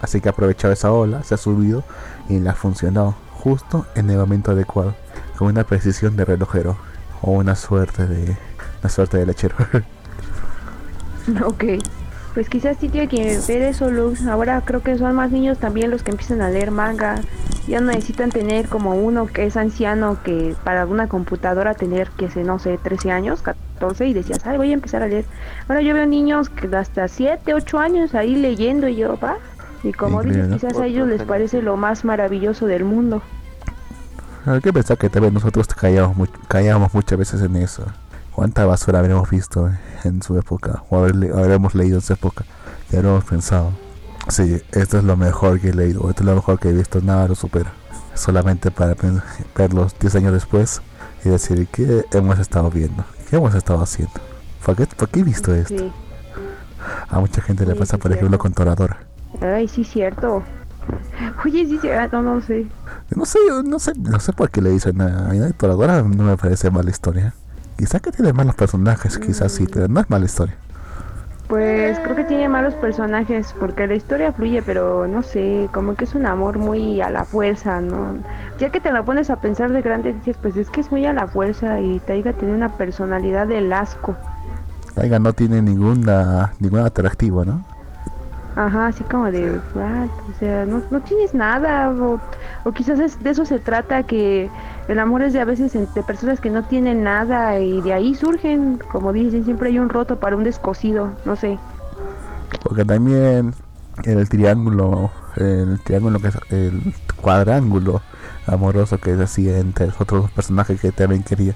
así 0.00 0.20
que 0.20 0.28
ha 0.28 0.32
aprovechado 0.32 0.72
esa 0.72 0.92
ola 0.92 1.22
se 1.24 1.34
ha 1.34 1.38
subido 1.38 1.84
y 2.28 2.38
le 2.38 2.48
ha 2.48 2.54
funcionado 2.54 3.14
justo 3.34 3.86
en 3.94 4.10
el 4.10 4.18
momento 4.18 4.52
adecuado 4.52 4.94
con 5.36 5.48
una 5.48 5.64
precisión 5.64 6.16
de 6.16 6.24
relojero 6.24 6.76
o 7.22 7.32
una 7.32 7.54
suerte 7.54 8.06
de 8.06 8.36
una 8.80 8.90
suerte 8.90 9.18
de 9.18 9.26
lechero 9.26 9.56
Ok. 11.44 11.64
Pues 12.38 12.48
quizás 12.48 12.76
sí 12.80 12.88
tiene 12.88 13.08
que 13.08 13.36
ver 13.48 13.62
eso, 13.62 13.90
Lux. 13.90 14.24
Ahora 14.28 14.62
creo 14.64 14.80
que 14.80 14.96
son 14.96 15.16
más 15.16 15.32
niños 15.32 15.58
también 15.58 15.90
los 15.90 16.04
que 16.04 16.12
empiezan 16.12 16.40
a 16.40 16.48
leer 16.48 16.70
manga. 16.70 17.16
Ya 17.66 17.80
no 17.80 17.88
necesitan 17.88 18.30
tener 18.30 18.68
como 18.68 18.94
uno 18.94 19.26
que 19.26 19.44
es 19.44 19.56
anciano 19.56 20.22
que 20.22 20.54
para 20.62 20.86
una 20.86 21.08
computadora 21.08 21.74
tener 21.74 22.10
que 22.10 22.30
sé, 22.30 22.44
no 22.44 22.60
sé, 22.60 22.78
13 22.78 23.10
años, 23.10 23.42
14 23.42 24.06
y 24.06 24.14
decías, 24.14 24.38
ay, 24.46 24.56
voy 24.56 24.70
a 24.70 24.74
empezar 24.74 25.02
a 25.02 25.08
leer. 25.08 25.24
Ahora 25.66 25.82
yo 25.82 25.94
veo 25.94 26.06
niños 26.06 26.48
que 26.48 26.68
hasta 26.76 27.08
7, 27.08 27.54
8 27.54 27.78
años 27.80 28.14
ahí 28.14 28.36
leyendo 28.36 28.86
y 28.86 28.94
yo, 28.94 29.18
va. 29.18 29.38
Y 29.82 29.92
como 29.92 30.22
dices, 30.22 30.46
quizás 30.46 30.78
a 30.78 30.86
ellos 30.86 31.08
les 31.08 31.24
parece 31.24 31.60
lo 31.60 31.76
más 31.76 32.04
maravilloso 32.04 32.66
del 32.66 32.84
mundo. 32.84 33.20
hay 34.46 34.60
que 34.60 34.72
pensar 34.72 34.96
que 34.96 35.10
también 35.10 35.34
nosotros 35.34 35.66
callamos, 35.66 36.28
callamos 36.46 36.94
muchas 36.94 37.18
veces 37.18 37.42
en 37.42 37.56
eso 37.56 37.84
cuánta 38.38 38.64
basura 38.66 39.00
habremos 39.00 39.28
visto 39.28 39.68
en 40.04 40.22
su 40.22 40.38
época 40.38 40.84
o 40.90 40.98
haber 40.98 41.32
habremos 41.32 41.74
leído 41.74 41.96
en 41.96 42.02
su 42.02 42.12
época. 42.12 42.44
Y 42.92 42.94
habremos 42.94 43.24
pensado. 43.24 43.72
Sí, 44.28 44.62
esto 44.70 44.98
es 44.98 45.02
lo 45.02 45.16
mejor 45.16 45.58
que 45.58 45.70
he 45.70 45.74
leído. 45.74 46.08
Esto 46.08 46.22
es 46.22 46.26
lo 46.26 46.36
mejor 46.36 46.60
que 46.60 46.68
he 46.68 46.72
visto. 46.72 47.00
Nada 47.00 47.26
lo 47.26 47.34
supera. 47.34 47.72
Solamente 48.14 48.70
para 48.70 48.94
verlos 49.56 49.98
10 49.98 50.14
años 50.14 50.32
después 50.32 50.80
y 51.24 51.30
decir 51.30 51.66
qué 51.66 52.04
hemos 52.12 52.38
estado 52.38 52.70
viendo 52.70 53.04
qué 53.28 53.34
hemos 53.34 53.56
estado 53.56 53.82
haciendo 53.82 54.14
¿por 54.64 54.76
qué, 54.76 54.86
por 54.86 55.08
qué 55.08 55.18
he 55.18 55.24
visto 55.24 55.52
esto? 55.52 55.76
Sí. 55.76 55.92
a 57.08 57.18
mucha 57.18 57.42
gente 57.42 57.66
le 57.66 57.74
pasa 57.74 57.98
por 57.98 58.12
ejemplo 58.12 58.28
cierto. 58.28 58.42
con 58.42 58.52
Toradora. 58.52 58.98
Ay, 59.40 59.66
sí, 59.66 59.82
cierto. 59.82 60.44
Oye, 61.44 61.66
sí, 61.66 61.80
sí, 61.82 61.88
ah, 61.88 62.08
no, 62.12 62.22
no 62.22 62.40
sé. 62.40 62.68
no 63.16 63.26
sé 63.26 63.38
no 63.64 63.80
sé 63.80 63.94
no 63.96 64.20
sé 64.20 64.32
por 64.32 64.48
qué 64.50 64.62
le 64.62 64.70
dicen 64.70 65.00
a, 65.00 65.26
a 65.26 65.28
mí 65.30 65.40
Toradora. 65.56 66.02
No 66.02 66.22
me 66.22 66.36
parece 66.36 66.70
mala 66.70 66.90
historia 66.90 67.34
quizá 67.78 68.00
que 68.00 68.12
tiene 68.12 68.34
malos 68.34 68.54
personajes 68.56 69.18
quizás 69.18 69.52
sí 69.52 69.66
pero 69.68 69.88
no 69.88 70.00
es 70.00 70.10
mala 70.10 70.26
historia 70.26 70.58
Pues 71.48 71.98
creo 72.00 72.14
que 72.14 72.24
tiene 72.26 72.48
malos 72.48 72.76
personajes 72.76 73.54
porque 73.58 73.86
la 73.86 73.94
historia 73.94 74.32
fluye, 74.34 74.62
pero 74.62 75.06
no 75.08 75.22
sé, 75.22 75.70
como 75.72 75.96
que 75.96 76.04
es 76.04 76.14
un 76.14 76.26
amor 76.26 76.58
muy 76.58 77.00
a 77.00 77.08
la 77.10 77.24
fuerza, 77.26 77.80
¿no? 77.80 78.22
Ya 78.58 78.70
que 78.70 78.80
te 78.82 78.92
lo 78.92 79.04
pones 79.04 79.30
a 79.30 79.40
pensar 79.40 79.72
de 79.72 79.80
grande, 79.82 80.12
dices, 80.12 80.36
pues 80.38 80.56
es 80.56 80.70
que 80.70 80.80
es 80.82 80.90
muy 80.90 81.06
a 81.06 81.12
la 81.14 81.26
fuerza 81.28 81.80
y 81.80 82.00
Taiga 82.00 82.34
tiene 82.34 82.54
una 82.54 82.76
personalidad 82.76 83.46
del 83.48 83.72
asco. 83.72 84.20
Taiga 84.94 85.18
no 85.18 85.32
tiene 85.32 85.62
ninguna 85.62 86.54
ningún 86.58 86.80
atractivo, 86.80 87.42
¿no? 87.44 87.64
Ajá, 88.54 88.88
así 88.88 89.04
como 89.04 89.30
de, 89.30 89.62
what? 89.74 90.10
o 90.28 90.32
sea, 90.32 90.66
no, 90.66 90.82
no 90.90 91.02
tienes 91.02 91.32
nada, 91.32 91.90
o, 91.90 92.20
o 92.64 92.72
quizás 92.72 92.98
es- 92.98 93.22
de 93.22 93.30
eso 93.30 93.44
se 93.44 93.60
trata, 93.60 94.02
que 94.04 94.52
el 94.88 94.98
amor 94.98 95.22
es 95.22 95.32
de 95.32 95.40
a 95.40 95.44
veces 95.44 95.74
entre 95.74 96.02
personas 96.02 96.40
que 96.40 96.50
no 96.50 96.64
tienen 96.64 97.02
nada 97.04 97.58
y 97.60 97.80
de 97.82 97.92
ahí 97.92 98.14
surgen, 98.14 98.78
como 98.90 99.12
dicen, 99.12 99.44
siempre 99.44 99.68
hay 99.68 99.78
un 99.78 99.88
roto 99.88 100.18
para 100.18 100.36
un 100.36 100.44
descosido, 100.44 101.12
no 101.24 101.36
sé. 101.36 101.58
Porque 102.62 102.84
también 102.84 103.54
el 104.04 104.28
triángulo, 104.28 105.10
el 105.36 105.78
triángulo 105.84 106.18
que 106.20 106.28
es 106.28 106.38
el 106.50 106.94
cuadrángulo 107.20 108.00
amoroso 108.46 108.98
que 108.98 109.14
decía 109.14 109.58
entre 109.58 109.88
los 109.88 110.00
otros 110.00 110.30
personajes 110.30 110.80
que 110.80 110.90
también 110.92 111.22
quería. 111.22 111.54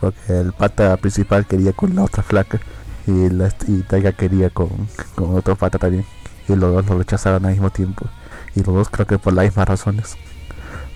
Porque 0.00 0.40
el 0.40 0.52
pata 0.52 0.96
principal 0.96 1.46
quería 1.46 1.72
con 1.72 1.96
la 1.96 2.04
otra 2.04 2.22
flaca 2.22 2.60
y, 3.06 3.28
la, 3.30 3.48
y 3.66 3.80
Taiga 3.82 4.12
quería 4.12 4.50
con, 4.50 4.68
con 5.16 5.34
otro 5.36 5.56
pata 5.56 5.78
también. 5.78 6.04
Y 6.46 6.54
los 6.54 6.72
dos 6.72 6.86
lo 6.86 6.98
rechazaron 6.98 7.44
al 7.44 7.52
mismo 7.52 7.70
tiempo. 7.70 8.06
Y 8.54 8.62
los 8.62 8.74
dos 8.74 8.88
creo 8.88 9.06
que 9.06 9.18
por 9.18 9.32
las 9.32 9.46
mismas 9.46 9.68
razones. 9.68 10.16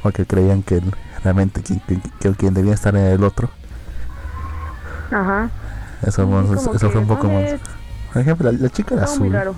Porque 0.02 0.24
creían 0.24 0.62
que 0.62 0.76
el- 0.76 0.94
realmente 1.24 1.62
quien, 1.62 1.80
quien- 1.80 2.02
que 2.20 2.32
quien 2.32 2.54
debía 2.54 2.74
estar 2.74 2.94
era 2.96 3.10
el 3.12 3.22
otro. 3.24 3.48
Ajá. 5.10 5.50
Eso, 6.02 6.04
Sí, 6.04 6.08
eso- 6.08 6.24
como 6.24 6.40
eso 6.74 6.78
fue 6.80 6.90
que, 6.90 6.98
un 6.98 7.06
poco 7.06 7.26
no 7.28 7.34
más. 7.34 7.60
Por 8.12 8.22
ejemplo, 8.22 8.50
la, 8.52 8.58
la 8.58 8.68
chica 8.70 8.94
era 8.94 9.06
muy 9.18 9.34
azul. 9.36 9.54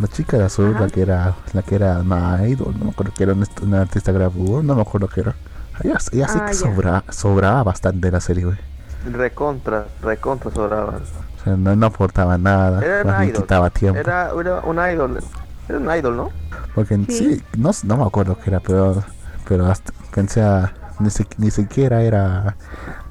La 0.00 0.06
chica 0.08 0.36
de 0.38 0.44
azul, 0.44 0.76
la 0.78 0.86
que 0.88 1.02
era, 1.02 1.34
la 1.52 1.62
que 1.62 1.74
era 1.74 1.98
una 1.98 2.46
idol, 2.46 2.74
no 2.78 2.84
me 2.86 2.90
acuerdo 2.90 3.12
que 3.14 3.22
era 3.24 3.32
una, 3.32 3.46
una 3.62 3.80
artista 3.80 4.12
grabador, 4.12 4.62
no 4.64 4.74
me 4.76 4.82
acuerdo 4.82 5.08
que 5.08 5.20
era. 5.20 5.34
Ella, 5.82 5.98
ella 6.12 6.28
sí 6.28 6.38
Ah, 6.40 6.46
que 6.46 6.52
ya. 6.54 6.58
sobra, 6.58 7.04
sobraba 7.10 7.62
bastante 7.64 8.10
la 8.10 8.20
serie, 8.20 8.44
güey. 8.44 8.56
Recontra, 9.12 9.86
recontra 10.02 10.50
sobraban. 10.52 10.96
O 10.96 11.44
sea, 11.44 11.56
no, 11.56 11.74
no 11.74 11.86
aportaba 11.86 12.36
nada, 12.38 12.84
Era 12.84 13.04
más 13.04 13.26
idol. 13.26 13.42
quitaba 13.42 13.70
tiempo. 13.70 13.98
Era, 13.98 14.30
era 14.38 14.60
un 14.60 14.76
idol. 14.78 15.18
Era 15.68 15.78
un 15.78 15.90
idol, 15.96 16.16
¿no? 16.16 16.30
Porque 16.74 16.96
Sí. 17.08 17.36
sí, 17.36 17.42
no, 17.56 17.70
no 17.84 17.96
me 17.96 18.04
acuerdo 18.04 18.36
qué 18.38 18.50
era, 18.50 18.60
pero, 18.60 19.02
pero 19.48 19.66
hasta 19.66 19.92
pensé 20.14 20.42
a, 20.42 20.72
ni, 21.00 21.10
si- 21.10 21.26
ni 21.38 21.50
siquiera 21.50 22.02
era, 22.02 22.56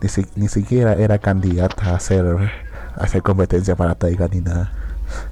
ni, 0.01 0.09
si- 0.09 0.25
ni 0.35 0.47
siquiera 0.47 0.93
era 0.93 1.17
candidata 1.17 1.91
a 1.91 1.95
hacer, 1.95 2.25
a 2.95 3.03
hacer 3.03 3.21
competencia 3.23 3.75
para 3.75 3.95
Taiga 3.95 4.27
ni 4.31 4.41
nada. 4.41 4.71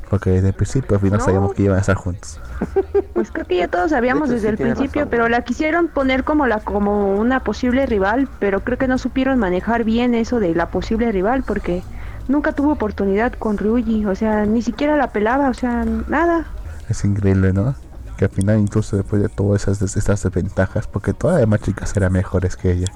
Porque 0.09 0.29
desde 0.29 0.47
el 0.49 0.53
principio 0.53 0.95
al 0.95 1.01
final 1.01 1.19
No. 1.19 1.25
sabíamos 1.25 1.53
que 1.53 1.63
iban 1.63 1.77
a 1.77 1.81
estar 1.81 1.95
juntos. 1.95 2.39
Pues 3.13 3.31
creo 3.31 3.45
que 3.45 3.57
ya 3.57 3.67
todos 3.69 3.91
sabíamos 3.91 4.29
De 4.29 4.35
hecho, 4.35 4.43
desde 4.47 4.57
sí 4.57 4.63
el 4.63 4.69
principio, 4.73 5.01
razón. 5.03 5.09
pero 5.09 5.29
la 5.29 5.41
quisieron 5.41 5.87
poner 5.87 6.23
como 6.25 6.47
la 6.47 6.59
como 6.59 7.15
una 7.15 7.39
posible 7.41 7.85
rival, 7.85 8.27
pero 8.39 8.59
creo 8.61 8.77
que 8.77 8.87
no 8.89 8.97
supieron 8.97 9.39
manejar 9.39 9.83
bien 9.85 10.13
eso 10.15 10.39
de 10.41 10.53
la 10.53 10.67
posible 10.67 11.11
rival 11.13 11.43
porque 11.43 11.83
nunca 12.27 12.51
tuvo 12.51 12.73
oportunidad 12.73 13.31
con 13.33 13.57
Ryuji, 13.57 14.05
o 14.05 14.15
sea, 14.15 14.45
ni 14.45 14.61
siquiera 14.61 14.97
la 14.97 15.07
pelaba, 15.11 15.49
o 15.49 15.53
sea, 15.53 15.85
nada. 16.09 16.45
Es 16.89 17.03
increíble, 17.05 17.53
¿no? 17.53 17.75
Que 18.17 18.25
al 18.25 18.31
final 18.31 18.59
incluso 18.59 18.95
después 18.95 19.21
de 19.21 19.29
todas 19.29 19.67
esas 19.67 19.95
estas 19.95 20.23
desventajas, 20.23 20.87
porque 20.87 21.13
todas 21.13 21.35
las 21.35 21.41
demás 21.41 21.61
chicas 21.61 21.95
eran 21.97 22.13
mejores 22.13 22.55
que 22.55 22.71
ella. 22.71 22.87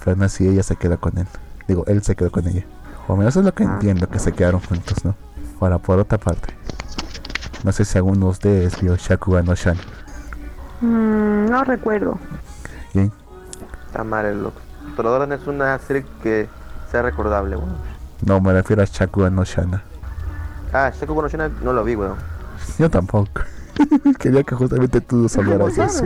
Pero 0.00 0.12
aún 0.12 0.22
así 0.22 0.46
ella 0.46 0.62
se 0.62 0.76
quedó 0.76 0.98
con 1.00 1.16
él. 1.18 1.26
Digo, 1.68 1.84
él 1.86 2.02
se 2.02 2.16
quedó 2.16 2.30
con 2.30 2.46
ella. 2.46 2.64
O 3.08 3.12
al 3.12 3.18
menos 3.18 3.36
es 3.36 3.44
lo 3.44 3.54
que 3.54 3.64
entiendo, 3.64 4.08
que 4.08 4.18
se 4.18 4.32
quedaron 4.32 4.60
juntos, 4.60 5.04
¿no? 5.04 5.14
Ahora, 5.60 5.78
por 5.78 5.98
otra 5.98 6.18
parte. 6.18 6.54
No 7.64 7.70
sé 7.72 7.84
si 7.84 7.96
alguno 7.96 8.26
de 8.26 8.30
ustedes 8.32 8.80
vio 8.80 8.96
Shakugan 8.96 9.44
no 9.44 9.54
Shan. 9.54 9.76
Mm, 10.80 11.46
no 11.46 11.62
recuerdo. 11.64 12.18
¿Bien? 12.92 13.12
Está 13.86 14.02
mal 14.02 14.26
el 14.26 14.42
look. 14.42 14.54
Pero 14.96 15.08
ahora 15.08 15.32
es 15.32 15.46
una 15.46 15.78
serie 15.78 16.04
que 16.22 16.48
sea 16.90 17.02
recordable, 17.02 17.56
weón. 17.56 17.76
No, 18.26 18.40
me 18.40 18.52
refiero 18.52 18.82
a 18.82 18.84
Shakugan 18.84 19.34
no 19.34 19.44
Shana. 19.44 19.82
Ah, 20.72 20.90
Shaku 20.90 21.20
no 21.20 21.28
Shina 21.28 21.48
no 21.48 21.72
lo 21.72 21.84
vi, 21.84 21.94
weón. 21.94 22.16
Yo 22.78 22.90
tampoco. 22.90 23.42
Quería 24.18 24.42
que 24.42 24.54
justamente 24.54 25.00
tú 25.00 25.28
hablaras 25.36 25.76
de 25.76 25.84
eso. 25.84 26.04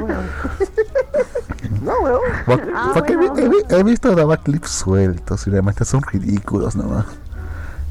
No, 1.83 1.93
weón. 2.01 2.21
Ah, 2.75 2.91
Porque 2.95 3.17
bueno. 3.17 3.37
he, 3.37 3.75
he 3.75 3.81
he 3.81 3.83
visto 3.83 4.14
daba 4.14 4.37
clips 4.37 4.71
sueltos 4.71 5.47
y 5.47 5.51
realmente 5.51 5.85
son 5.85 6.03
ridículos 6.03 6.77
nomás. 6.77 7.07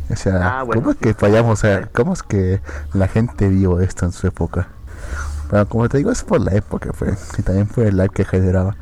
O 0.09 0.15
sea, 0.15 0.59
Ah, 0.59 0.63
bueno, 0.63 0.81
¿cómo 0.81 0.91
es 0.91 0.97
sí. 0.97 1.03
que 1.03 1.13
fallamos? 1.13 1.53
O 1.59 1.61
sea, 1.61 1.89
¿cómo 1.93 2.13
es 2.13 2.23
que 2.23 2.61
la 2.93 3.07
gente 3.07 3.49
vio 3.49 3.79
esto 3.79 4.05
en 4.05 4.11
su 4.11 4.27
época? 4.27 4.67
Pero 5.49 5.67
como 5.67 5.89
te 5.89 5.97
digo, 5.97 6.11
es 6.11 6.23
por 6.23 6.41
la 6.41 6.53
época, 6.53 6.91
fue. 6.93 7.15
Y 7.37 7.41
también 7.41 7.67
por 7.67 7.85
el 7.85 7.97
live 7.97 8.09
que 8.09 8.25
generaba. 8.25 8.75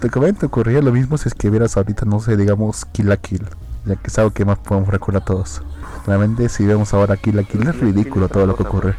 Te 0.00 0.10
comento, 0.10 0.46
ocurría 0.46 0.80
lo 0.82 0.92
mismo 0.92 1.16
si 1.18 1.28
es 1.28 1.34
que 1.34 1.48
vieras 1.50 1.76
ahorita, 1.76 2.04
no 2.04 2.20
sé, 2.20 2.36
digamos, 2.36 2.84
Kill 2.86 3.08
la 3.08 3.16
Kill. 3.16 3.46
Ya 3.86 3.96
que 3.96 4.08
es 4.08 4.18
algo 4.18 4.30
que 4.32 4.44
más 4.44 4.58
podemos 4.58 4.88
recordar 4.90 5.24
todos. 5.24 5.62
Realmente, 6.06 6.48
si 6.48 6.66
vemos 6.66 6.92
ahora 6.94 7.16
Kill 7.16 7.36
la 7.36 7.42
Kill, 7.44 7.66
es 7.68 7.78
ridículo 7.80 8.28
todo 8.28 8.46
lo 8.46 8.54
que 8.56 8.62
ocurre. 8.64 8.94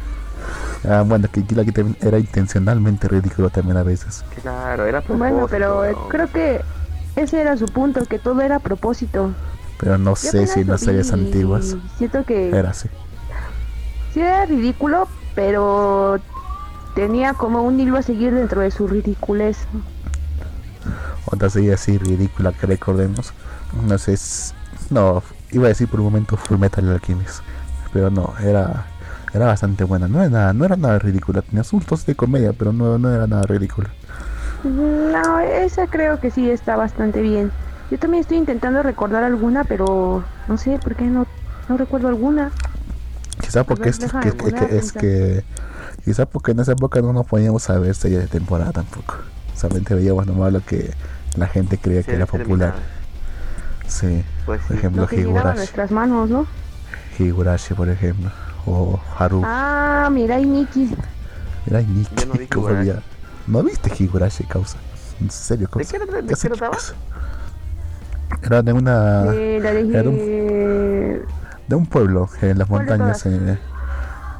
Ah, 0.84 1.02
bueno, 1.06 1.28
que 1.30 1.42
Kill 1.42 1.72
también 1.72 1.96
era 2.00 2.18
intencionalmente 2.18 3.08
ridículo 3.08 3.50
también 3.50 3.76
a 3.76 3.82
veces. 3.82 4.24
Claro, 4.42 4.86
era 4.86 5.00
Bueno, 5.00 5.46
pero 5.48 5.84
eh, 5.84 5.88
propósito, 5.92 6.08
creo 6.08 6.32
que 6.32 6.60
ese 7.16 7.40
era 7.40 7.56
su 7.56 7.66
punto, 7.66 8.04
que 8.06 8.18
todo 8.18 8.40
era 8.40 8.56
a 8.56 8.60
propósito. 8.60 9.32
Pero 9.78 9.98
no 9.98 10.10
Yo 10.10 10.16
sé 10.16 10.46
si 10.46 10.60
en 10.60 10.68
las 10.68 10.80
series 10.80 11.12
antiguas 11.12 11.76
Siento 11.98 12.24
que 12.24 12.50
era 12.50 12.70
así. 12.70 12.88
sí 14.12 14.20
era 14.20 14.46
ridículo, 14.46 15.08
pero 15.34 16.18
tenía 16.94 17.34
como 17.34 17.62
un 17.62 17.78
hilo 17.78 17.98
a 17.98 18.02
seguir 18.02 18.32
dentro 18.34 18.60
de 18.62 18.70
su 18.70 18.86
ridiculez. 18.86 19.58
Otra 21.26 21.50
serie 21.50 21.74
así 21.74 21.98
ridícula 21.98 22.52
que 22.52 22.66
recordemos. 22.66 23.32
No 23.86 23.98
sé, 23.98 24.12
es- 24.14 24.54
no, 24.90 25.22
iba 25.50 25.66
a 25.66 25.68
decir 25.68 25.88
por 25.88 26.00
un 26.00 26.06
momento 26.06 26.36
Full 26.36 26.58
Metal 26.58 26.88
Alchemist. 26.88 27.40
Pero 27.92 28.10
no, 28.10 28.32
era 28.42 28.86
era 29.36 29.46
bastante 29.46 29.84
buena. 29.84 30.08
No 30.08 30.20
era 30.20 30.30
nada, 30.30 30.52
no 30.52 30.64
era 30.64 30.76
nada 30.76 30.98
ridícula. 30.98 31.42
Tenía 31.42 31.60
asuntos 31.62 32.06
de 32.06 32.14
comedia, 32.14 32.52
pero 32.52 32.72
no, 32.72 32.98
no 32.98 33.12
era 33.12 33.26
nada 33.26 33.42
ridícula. 33.44 33.90
No, 34.64 35.40
esa 35.40 35.86
creo 35.86 36.18
que 36.20 36.30
sí 36.30 36.50
está 36.50 36.76
bastante 36.76 37.22
bien. 37.22 37.52
Yo 37.90 37.98
también 37.98 38.22
estoy 38.22 38.38
intentando 38.38 38.82
recordar 38.82 39.22
alguna, 39.22 39.64
pero 39.64 40.24
no 40.48 40.56
sé 40.58 40.78
por 40.78 40.96
qué 40.96 41.04
no, 41.04 41.26
no 41.68 41.76
recuerdo 41.76 42.08
alguna. 42.08 42.50
Quizá 43.40 43.64
porque 43.64 43.90
ver, 43.90 44.02
es, 44.02 44.12
que, 44.12 44.76
es 44.76 44.92
que 44.92 45.44
quizá 46.04 46.26
porque 46.26 46.52
en 46.52 46.60
esa 46.60 46.72
época 46.72 47.00
no 47.02 47.12
nos 47.12 47.26
poníamos 47.26 47.68
a 47.70 47.78
ver 47.78 47.94
series 47.94 48.20
de 48.22 48.28
temporada 48.28 48.72
tampoco. 48.72 49.16
Solamente 49.54 49.94
veíamos 49.94 50.26
nomás 50.26 50.52
lo 50.52 50.60
que 50.64 50.94
la 51.36 51.46
gente 51.46 51.78
creía 51.78 52.02
que 52.02 52.14
era 52.14 52.26
popular. 52.26 52.74
Sí, 53.86 54.24
Pues 54.44 54.62
por 54.62 54.76
ejemplo 54.76 55.02
Lo 55.02 55.08
que 55.08 55.22
llegaba 55.24 55.50
a 55.52 55.54
Higurashi. 55.54 55.56
nuestras 55.56 55.90
manos, 55.90 56.30
¿no? 56.30 56.46
Higurashi, 57.18 57.74
por 57.74 57.88
ejemplo. 57.88 58.30
O 58.66 58.98
Haru. 59.18 59.42
Ah, 59.44 60.08
mira, 60.12 60.38
y 60.40 60.46
Nikki. 60.46 60.90
Mira, 61.66 61.80
Nikki, 61.82 62.14
Yo 62.16 62.26
no 62.26 62.34
vi 62.34 62.46
¿cómo 62.46 62.66
olvidar? 62.66 63.02
¿No 63.46 63.62
viste 63.62 63.90
Higurashi, 63.96 64.44
causa? 64.44 64.78
¿En 65.20 65.30
serio, 65.30 65.68
qué 65.72 65.82
era- 65.96 66.04
de 66.20 66.26
¿Qué 66.26 66.34
hace, 66.34 66.48
qué 66.48 66.54
trataba? 66.56 66.76
chicos? 66.76 66.94
Era 68.42 68.62
de 68.62 68.72
una... 68.72 69.24
Eh, 69.32 69.60
la 69.62 69.70
era 69.70 70.02
de 70.02 70.08
un- 70.08 70.16
de... 70.16 71.24
de 71.68 71.74
un 71.76 71.86
pueblo 71.86 72.28
en 72.42 72.58
las 72.58 72.68
¿Cuál 72.68 72.86
de 72.86 72.92
montañas. 72.96 73.24
eh, 73.26 73.58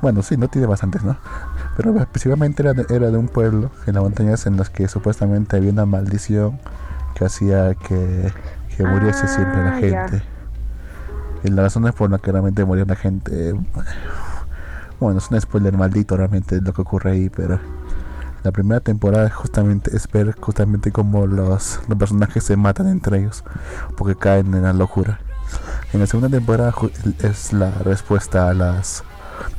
bueno, 0.02 0.22
sí, 0.22 0.36
no 0.36 0.48
tiene 0.48 0.66
bastantes, 0.66 1.02
¿no? 1.02 1.16
Pero 1.76 1.96
específicamente 1.98 2.62
era 2.62 2.74
de, 2.74 2.84
era 2.94 3.10
de 3.10 3.16
un 3.16 3.28
pueblo 3.28 3.70
en 3.86 3.94
las 3.94 4.02
montañas 4.02 4.46
en 4.46 4.56
las 4.56 4.70
que 4.70 4.88
supuestamente 4.88 5.56
había 5.56 5.70
una 5.72 5.86
maldición 5.86 6.58
que 7.14 7.24
hacía 7.24 7.74
que, 7.74 8.32
que 8.76 8.84
muriese 8.84 9.26
siempre 9.28 9.62
la 9.62 9.70
Ah, 9.70 9.80
ya. 9.80 10.06
Y 11.46 11.50
las 11.50 11.64
razones 11.64 11.94
por 11.94 12.10
las 12.10 12.20
que 12.20 12.32
realmente 12.32 12.64
murió 12.64 12.84
la 12.84 12.96
gente. 12.96 13.54
Bueno, 14.98 15.18
es 15.18 15.30
un 15.30 15.40
spoiler 15.40 15.76
maldito 15.76 16.16
realmente 16.16 16.60
lo 16.60 16.72
que 16.72 16.82
ocurre 16.82 17.12
ahí, 17.12 17.28
pero 17.28 17.60
la 18.42 18.50
primera 18.50 18.80
temporada 18.80 19.30
justamente 19.30 19.94
es 19.96 20.08
ver 20.10 20.34
justamente 20.40 20.90
cómo 20.90 21.26
los, 21.26 21.80
los 21.88 21.98
personajes 21.98 22.42
se 22.42 22.56
matan 22.56 22.88
entre 22.88 23.18
ellos 23.18 23.44
porque 23.96 24.16
caen 24.16 24.54
en 24.54 24.62
la 24.62 24.72
locura. 24.72 25.20
En 25.92 26.00
la 26.00 26.06
segunda 26.06 26.28
temporada 26.28 26.74
es 27.22 27.52
la 27.52 27.70
respuesta 27.70 28.48
a 28.48 28.54
las, 28.54 29.04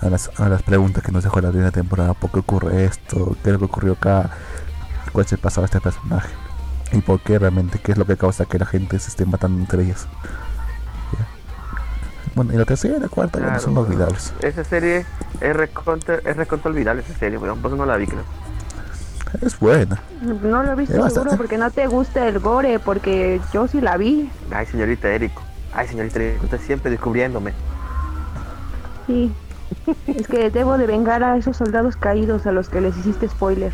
a 0.01 0.09
las 0.09 0.29
a 0.39 0.49
las 0.49 0.63
preguntas 0.63 1.03
que 1.03 1.11
nos 1.13 1.23
dejó 1.23 1.39
la 1.39 1.49
primera 1.51 1.71
temporada. 1.71 2.13
¿Por 2.15 2.31
qué 2.31 2.39
ocurre 2.39 2.83
esto? 2.83 3.38
¿Qué 3.43 3.49
es 3.49 3.53
lo 3.53 3.59
que 3.59 3.65
ocurrió 3.65 3.93
acá? 3.93 4.31
¿Cuál 5.13 5.25
el 5.31 5.38
pasado 5.38 5.61
de 5.61 5.65
este 5.67 5.79
personaje? 5.79 6.29
¿Y 6.91 6.99
por 6.99 7.21
qué 7.21 7.39
realmente? 7.39 7.79
¿Qué 7.79 7.93
es 7.93 7.97
lo 7.97 8.05
que 8.05 8.17
causa 8.17 8.45
que 8.45 8.59
la 8.59 8.65
gente 8.65 8.99
se 8.99 9.09
esté 9.09 9.25
matando 9.25 9.59
entre 9.59 9.83
ellas? 9.83 10.07
Bueno, 12.38 12.53
y 12.53 12.57
la 12.57 12.65
tercera 12.65 12.97
y 12.97 12.99
la 12.99 13.09
cuarta 13.09 13.39
bueno, 13.39 13.47
Claro, 13.47 13.63
son 13.63 13.75
weón. 13.75 13.88
olvidables. 13.88 14.33
Esa 14.41 14.63
serie 14.63 15.05
es 15.41 15.55
recontra, 15.55 16.19
es 16.23 16.38
recontra 16.38 16.69
olvidable 16.71 17.01
esa 17.01 17.17
serie, 17.17 17.38
weón. 17.38 17.59
Por 17.59 17.71
eso 17.71 17.77
no 17.77 17.85
la 17.85 17.97
vi, 17.97 18.05
creo. 18.07 18.21
Es 19.41 19.59
buena. 19.59 19.99
No 20.21 20.63
lo 20.63 20.71
he 20.71 20.75
visto 20.75 20.93
bastante- 20.93 21.13
seguro 21.15 21.35
porque 21.38 21.57
no 21.57 21.69
te 21.71 21.88
gusta 21.88 22.27
el 22.27 22.39
gore, 22.39 22.79
porque 22.79 23.41
yo 23.53 23.67
sí 23.67 23.81
la 23.81 23.97
vi. 23.97 24.29
Ay, 24.51 24.65
señorita 24.67 25.09
Erico. 25.09 25.41
Ay, 25.73 25.88
señorita 25.88 26.19
Erico, 26.19 26.45
usted 26.45 26.61
siempre 26.61 26.91
descubriéndome. 26.91 27.53
Sí. 29.07 29.33
Es 30.07 30.27
que 30.27 30.49
debo 30.49 30.77
de 30.77 30.85
vengar 30.88 31.23
a 31.23 31.38
esos 31.38 31.57
soldados 31.57 31.97
caídos 31.97 32.45
a 32.45 32.51
los 32.51 32.69
que 32.69 32.81
les 32.81 32.95
hiciste 32.97 33.27
spoiler. 33.27 33.73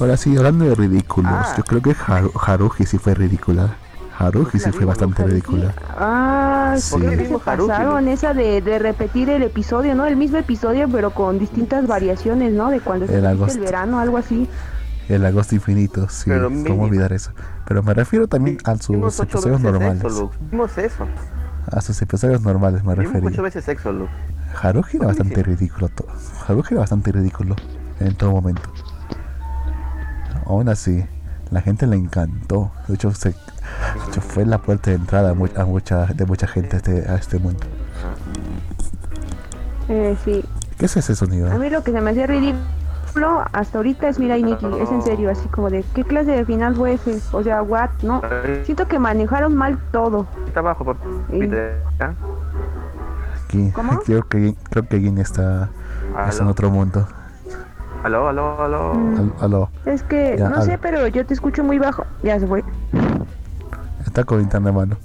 Ahora 0.00 0.16
sí, 0.16 0.36
hablando 0.36 0.64
de 0.64 0.74
ridículos, 0.74 1.32
Ah. 1.34 1.54
yo 1.56 1.64
creo 1.64 1.82
que 1.82 1.94
Haru- 1.94 2.32
Haruhi 2.40 2.86
sí 2.86 2.98
fue 2.98 3.14
ridícula. 3.14 3.76
Haruhi 4.18 4.58
sí 4.58 4.70
fue 4.72 4.84
bastante 4.84 5.24
ridícula. 5.24 5.72
Ah, 5.98 6.74
Sí. 6.78 6.92
¿por 6.92 7.00
qué 7.02 7.16
se 7.16 7.22
Vimos 7.24 7.46
Haruhi, 7.46 7.68
pasaron 7.68 8.08
esa 8.08 8.32
de, 8.34 8.60
de 8.62 8.78
repetir 8.78 9.28
el 9.30 9.42
episodio, 9.42 9.94
¿no? 9.94 10.06
El 10.06 10.16
mismo 10.16 10.38
episodio, 10.38 10.88
pero 10.88 11.10
con 11.10 11.38
distintas 11.38 11.86
variaciones, 11.86 12.52
¿no? 12.52 12.70
De 12.70 12.80
cuando 12.80 13.06
se 13.06 13.14
El 13.16 13.22
repite 13.22 13.34
el 13.34 13.42
agosto. 13.42 13.60
verano, 13.64 13.98
algo 13.98 14.16
así. 14.18 14.48
El 15.08 15.26
agosto 15.26 15.54
infinito, 15.54 16.08
sí, 16.08 16.24
Pero 16.30 16.44
cómo 16.48 16.56
mínimo. 16.62 16.82
olvidar 16.84 17.12
eso. 17.12 17.32
Pero 17.66 17.82
me 17.82 17.92
refiero 17.94 18.28
también 18.28 18.58
a 18.64 18.74
Vimos 18.74 19.14
sus 19.14 19.24
episodios 19.24 19.60
normales. 19.60 20.00
Sexo, 20.02 20.30
eso. 20.78 21.06
A 21.70 21.80
sus 21.80 22.00
episodios 22.00 22.40
normales 22.42 22.84
me 22.84 22.94
Vimos 22.94 23.06
ocho 23.10 23.18
refería. 23.20 23.42
veces 23.42 23.64
sexo, 23.64 23.92
Luke. 23.92 24.12
Haruhi 24.62 24.96
era 24.96 25.06
bastante 25.08 25.42
ridículo 25.42 25.88
todo. 25.88 26.08
Haruhi 26.46 26.68
era 26.70 26.80
bastante 26.80 27.10
ridículo 27.12 27.56
en 28.00 28.14
todo 28.14 28.30
momento. 28.32 28.62
Aún 30.46 30.68
así, 30.68 31.04
la 31.50 31.60
gente 31.60 31.86
le 31.86 31.96
encantó. 31.96 32.70
De 32.88 32.94
hecho, 32.94 33.12
se, 33.12 33.34
fue 34.20 34.44
la 34.46 34.58
puerta 34.58 34.90
de 34.90 34.96
entrada 34.96 35.30
a, 35.30 35.34
mu- 35.34 35.48
a 35.56 35.64
mucha, 35.64 36.06
de 36.06 36.24
mucha 36.26 36.46
gente 36.46 36.76
a 36.76 36.78
este, 36.78 37.10
a 37.10 37.14
este 37.16 37.38
mundo. 37.38 37.60
Eh, 39.88 40.16
sí. 40.24 40.44
¿Qué 40.78 40.86
es 40.86 40.96
ese 40.96 41.14
sonido? 41.14 41.50
A 41.50 41.56
mí 41.58 41.68
lo 41.70 41.82
que 41.82 41.92
se 41.92 42.00
me 42.00 42.10
hacía 42.10 42.26
ridículo 42.26 43.44
hasta 43.52 43.78
ahorita 43.78 44.08
es 44.08 44.18
Mirai 44.18 44.42
Nikki. 44.42 44.66
Es 44.80 44.90
en 44.90 45.02
serio, 45.02 45.30
así 45.30 45.46
como 45.48 45.70
de, 45.70 45.84
¿qué 45.94 46.04
clase 46.04 46.30
de 46.32 46.44
final 46.44 46.74
fue 46.74 46.94
ese? 46.94 47.20
O 47.32 47.42
sea, 47.42 47.62
what? 47.62 47.90
No. 48.02 48.22
Siento 48.64 48.86
que 48.88 48.98
manejaron 48.98 49.54
mal 49.54 49.78
todo. 49.92 50.26
Está 50.46 50.60
abajo, 50.60 50.84
por. 50.84 50.96
¿ah? 52.00 52.12
Aquí, 53.44 53.70
¿Cómo? 53.72 53.98
creo 54.06 54.26
que 54.28 54.54
creo 54.70 54.88
que 54.88 54.98
Gin 55.00 55.18
está, 55.18 55.68
está 56.28 56.42
en 56.42 56.48
otro 56.48 56.70
mundo. 56.70 57.06
aló, 58.02 58.28
aló, 58.28 58.60
aló. 58.62 58.94
Mm. 58.94 59.16
Al- 59.18 59.32
aló, 59.44 59.68
Es 59.84 60.02
que, 60.04 60.36
Ya, 60.38 60.48
no 60.48 60.56
al- 60.56 60.62
sé, 60.62 60.78
pero 60.78 61.06
yo 61.08 61.26
te 61.26 61.34
escucho 61.34 61.62
muy 61.62 61.78
bajo. 61.78 62.04
Ya 62.22 62.40
se 62.40 62.46
fue. 62.46 62.64
Está 64.12 64.24
con 64.24 64.40
internet 64.42 64.74
mano. 64.74 64.96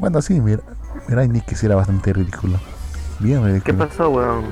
Bueno, 0.00 0.20
sí, 0.20 0.40
mira, 0.40 0.60
mira, 1.08 1.24
Nick 1.24 1.54
sí 1.54 1.66
era 1.66 1.76
bastante 1.76 2.12
ridículo. 2.12 2.58
Bien 3.20 3.40
¿Qué 3.40 3.46
ridículo. 3.46 3.78
pasó, 3.88 4.10
weón? 4.10 4.44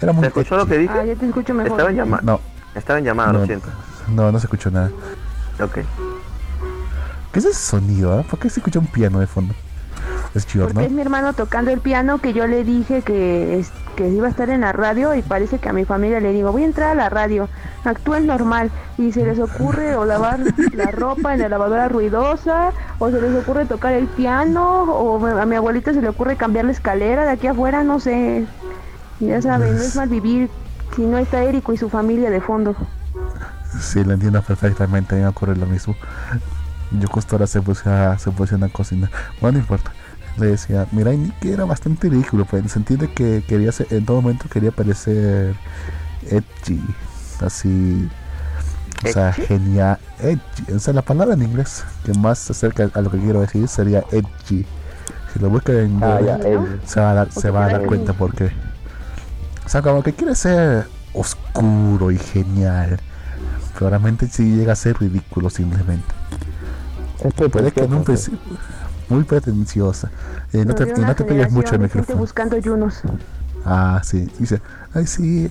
Era 0.00 0.12
muy 0.12 0.20
¿Se 0.22 0.28
escuchó 0.28 0.56
lo 0.58 0.66
que 0.66 0.78
dije? 0.78 0.92
Ah, 0.94 1.04
ya 1.04 1.14
te 1.16 1.26
escucho 1.26 1.54
mejor. 1.54 1.72
Estaba 1.72 1.90
en 1.90 1.96
llamada. 1.96 2.22
No, 2.22 2.40
Estaba 2.74 2.98
en 2.98 3.04
llamada, 3.06 3.32
No. 3.32 3.38
lo 3.40 3.46
siento. 3.46 3.68
no, 4.08 4.30
no 4.32 4.38
se 4.38 4.46
escuchó 4.46 4.70
nada. 4.70 4.90
Ok. 5.60 5.78
¿Qué 7.32 7.38
es 7.38 7.44
ese 7.46 7.58
sonido? 7.58 8.18
ah? 8.18 8.22
¿Por 8.28 8.38
qué 8.38 8.50
se 8.50 8.60
escucha 8.60 8.78
un 8.78 8.86
piano 8.86 9.18
de 9.20 9.26
fondo? 9.26 9.54
Es 10.34 10.46
chido, 10.46 10.64
Porque 10.64 10.80
¿no? 10.80 10.86
es 10.86 10.92
mi 10.92 11.02
hermano 11.02 11.34
tocando 11.34 11.70
el 11.70 11.80
piano 11.80 12.18
que 12.18 12.32
yo 12.32 12.46
le 12.46 12.64
dije 12.64 13.02
que, 13.02 13.58
es- 13.58 13.70
que 13.96 14.08
iba 14.08 14.26
a 14.26 14.30
estar 14.30 14.48
en 14.48 14.62
la 14.62 14.72
radio 14.72 15.14
y 15.14 15.20
parece 15.22 15.58
que 15.58 15.68
a 15.68 15.74
mi 15.74 15.84
familia 15.84 16.20
le 16.20 16.32
digo, 16.32 16.50
voy 16.52 16.62
a 16.62 16.66
entrar 16.66 16.90
a 16.90 16.94
la 16.94 17.10
radio, 17.10 17.48
actúen 17.84 18.26
normal 18.26 18.70
y 18.96 19.12
se 19.12 19.24
les 19.26 19.38
ocurre 19.38 19.94
o 19.96 20.06
lavar 20.06 20.40
la 20.72 20.90
ropa 20.90 21.34
en 21.34 21.40
la 21.40 21.50
lavadora 21.50 21.88
ruidosa 21.88 22.70
o 22.98 23.10
se 23.10 23.20
les 23.20 23.34
ocurre 23.42 23.66
tocar 23.66 23.92
el 23.92 24.06
piano 24.06 24.84
o 24.84 25.26
a 25.26 25.44
mi 25.44 25.56
abuelita 25.56 25.92
se 25.92 26.00
le 26.00 26.08
ocurre 26.08 26.36
cambiar 26.36 26.64
la 26.64 26.72
escalera 26.72 27.24
de 27.24 27.30
aquí 27.32 27.46
afuera, 27.48 27.82
no 27.84 28.00
sé. 28.00 28.46
Ya 29.20 29.42
saben, 29.42 29.76
no 29.76 29.82
es 29.82 29.94
mal 29.94 30.08
vivir 30.08 30.48
si 30.96 31.02
no 31.02 31.18
está 31.18 31.42
Érico 31.44 31.74
y 31.74 31.76
su 31.76 31.90
familia 31.90 32.30
de 32.30 32.40
fondo. 32.40 32.74
Sí, 33.80 34.02
lo 34.04 34.14
entiendo 34.14 34.40
perfectamente, 34.42 35.14
a 35.14 35.18
mí 35.18 35.22
me 35.24 35.28
ocurre 35.28 35.56
lo 35.56 35.66
mismo. 35.66 35.94
Yo 36.92 37.08
justo 37.08 37.36
ahora 37.36 37.46
se 37.46 37.60
puse 37.62 37.88
a, 37.88 38.18
se 38.18 38.30
puse 38.30 38.54
a 38.54 38.68
cocinar. 38.68 39.10
Bueno, 39.40 39.58
no 39.58 39.62
importa. 39.62 39.92
Le 40.38 40.46
decía, 40.46 40.86
mira, 40.92 41.12
y 41.12 41.18
Nick 41.18 41.44
era 41.44 41.64
bastante 41.64 42.08
ridículo, 42.08 42.44
pues, 42.44 42.60
en 42.60 42.64
el 42.64 42.70
sentido 42.70 43.06
de 43.06 43.12
que 43.12 43.44
quería 43.46 43.70
ser, 43.70 43.86
en 43.90 44.06
todo 44.06 44.22
momento 44.22 44.46
quería 44.48 44.70
parecer 44.70 45.54
edgy, 46.30 46.80
así, 47.44 48.08
o 49.04 49.08
sea, 49.08 49.32
genial, 49.32 49.98
edgy, 50.20 50.72
o 50.74 50.78
sea, 50.78 50.94
la 50.94 51.02
palabra 51.02 51.34
en 51.34 51.42
inglés 51.42 51.84
que 52.04 52.14
más 52.14 52.38
se 52.38 52.52
acerca 52.52 52.88
a 52.94 53.00
lo 53.02 53.10
que 53.10 53.18
quiero 53.18 53.40
decir 53.40 53.68
sería 53.68 54.04
edgy. 54.10 54.64
Si 55.32 55.38
lo 55.38 55.48
buscan 55.48 55.76
en 55.76 56.02
Ah, 56.02 56.18
Google, 56.42 56.80
se 56.84 57.00
va 57.00 57.10
a 57.10 57.14
dar, 57.14 57.32
se 57.32 57.50
va 57.50 57.64
a 57.66 57.68
dar 57.70 57.86
cuenta 57.86 58.12
por 58.12 58.34
qué. 58.34 58.50
O 59.64 59.68
sea, 59.68 59.80
como 59.80 60.02
que 60.02 60.12
quiere 60.12 60.34
ser 60.34 60.86
oscuro 61.14 62.10
y 62.10 62.18
genial. 62.18 63.00
Pero 63.74 63.88
realmente 63.88 64.28
sí 64.28 64.56
llega 64.56 64.74
a 64.74 64.76
ser 64.76 64.98
ridículo 64.98 65.48
simplemente. 65.48 66.04
Puede 67.50 67.72
que 67.72 67.84
en 67.84 67.94
un 67.94 68.04
principio 68.04 68.38
muy 69.12 69.24
pretenciosa. 69.24 70.10
Eh, 70.52 70.64
no 70.64 70.74
te, 70.74 70.86
no 70.86 71.14
te 71.14 71.24
pegues 71.24 71.50
mucho 71.52 71.74
el 71.74 71.80
de 71.80 71.86
micrófono. 71.86 72.18
buscando 72.18 72.56
yunos. 72.56 73.00
Ah, 73.64 74.00
sí. 74.02 74.28
Dice, 74.38 74.60
ay 74.94 75.06
sí, 75.06 75.50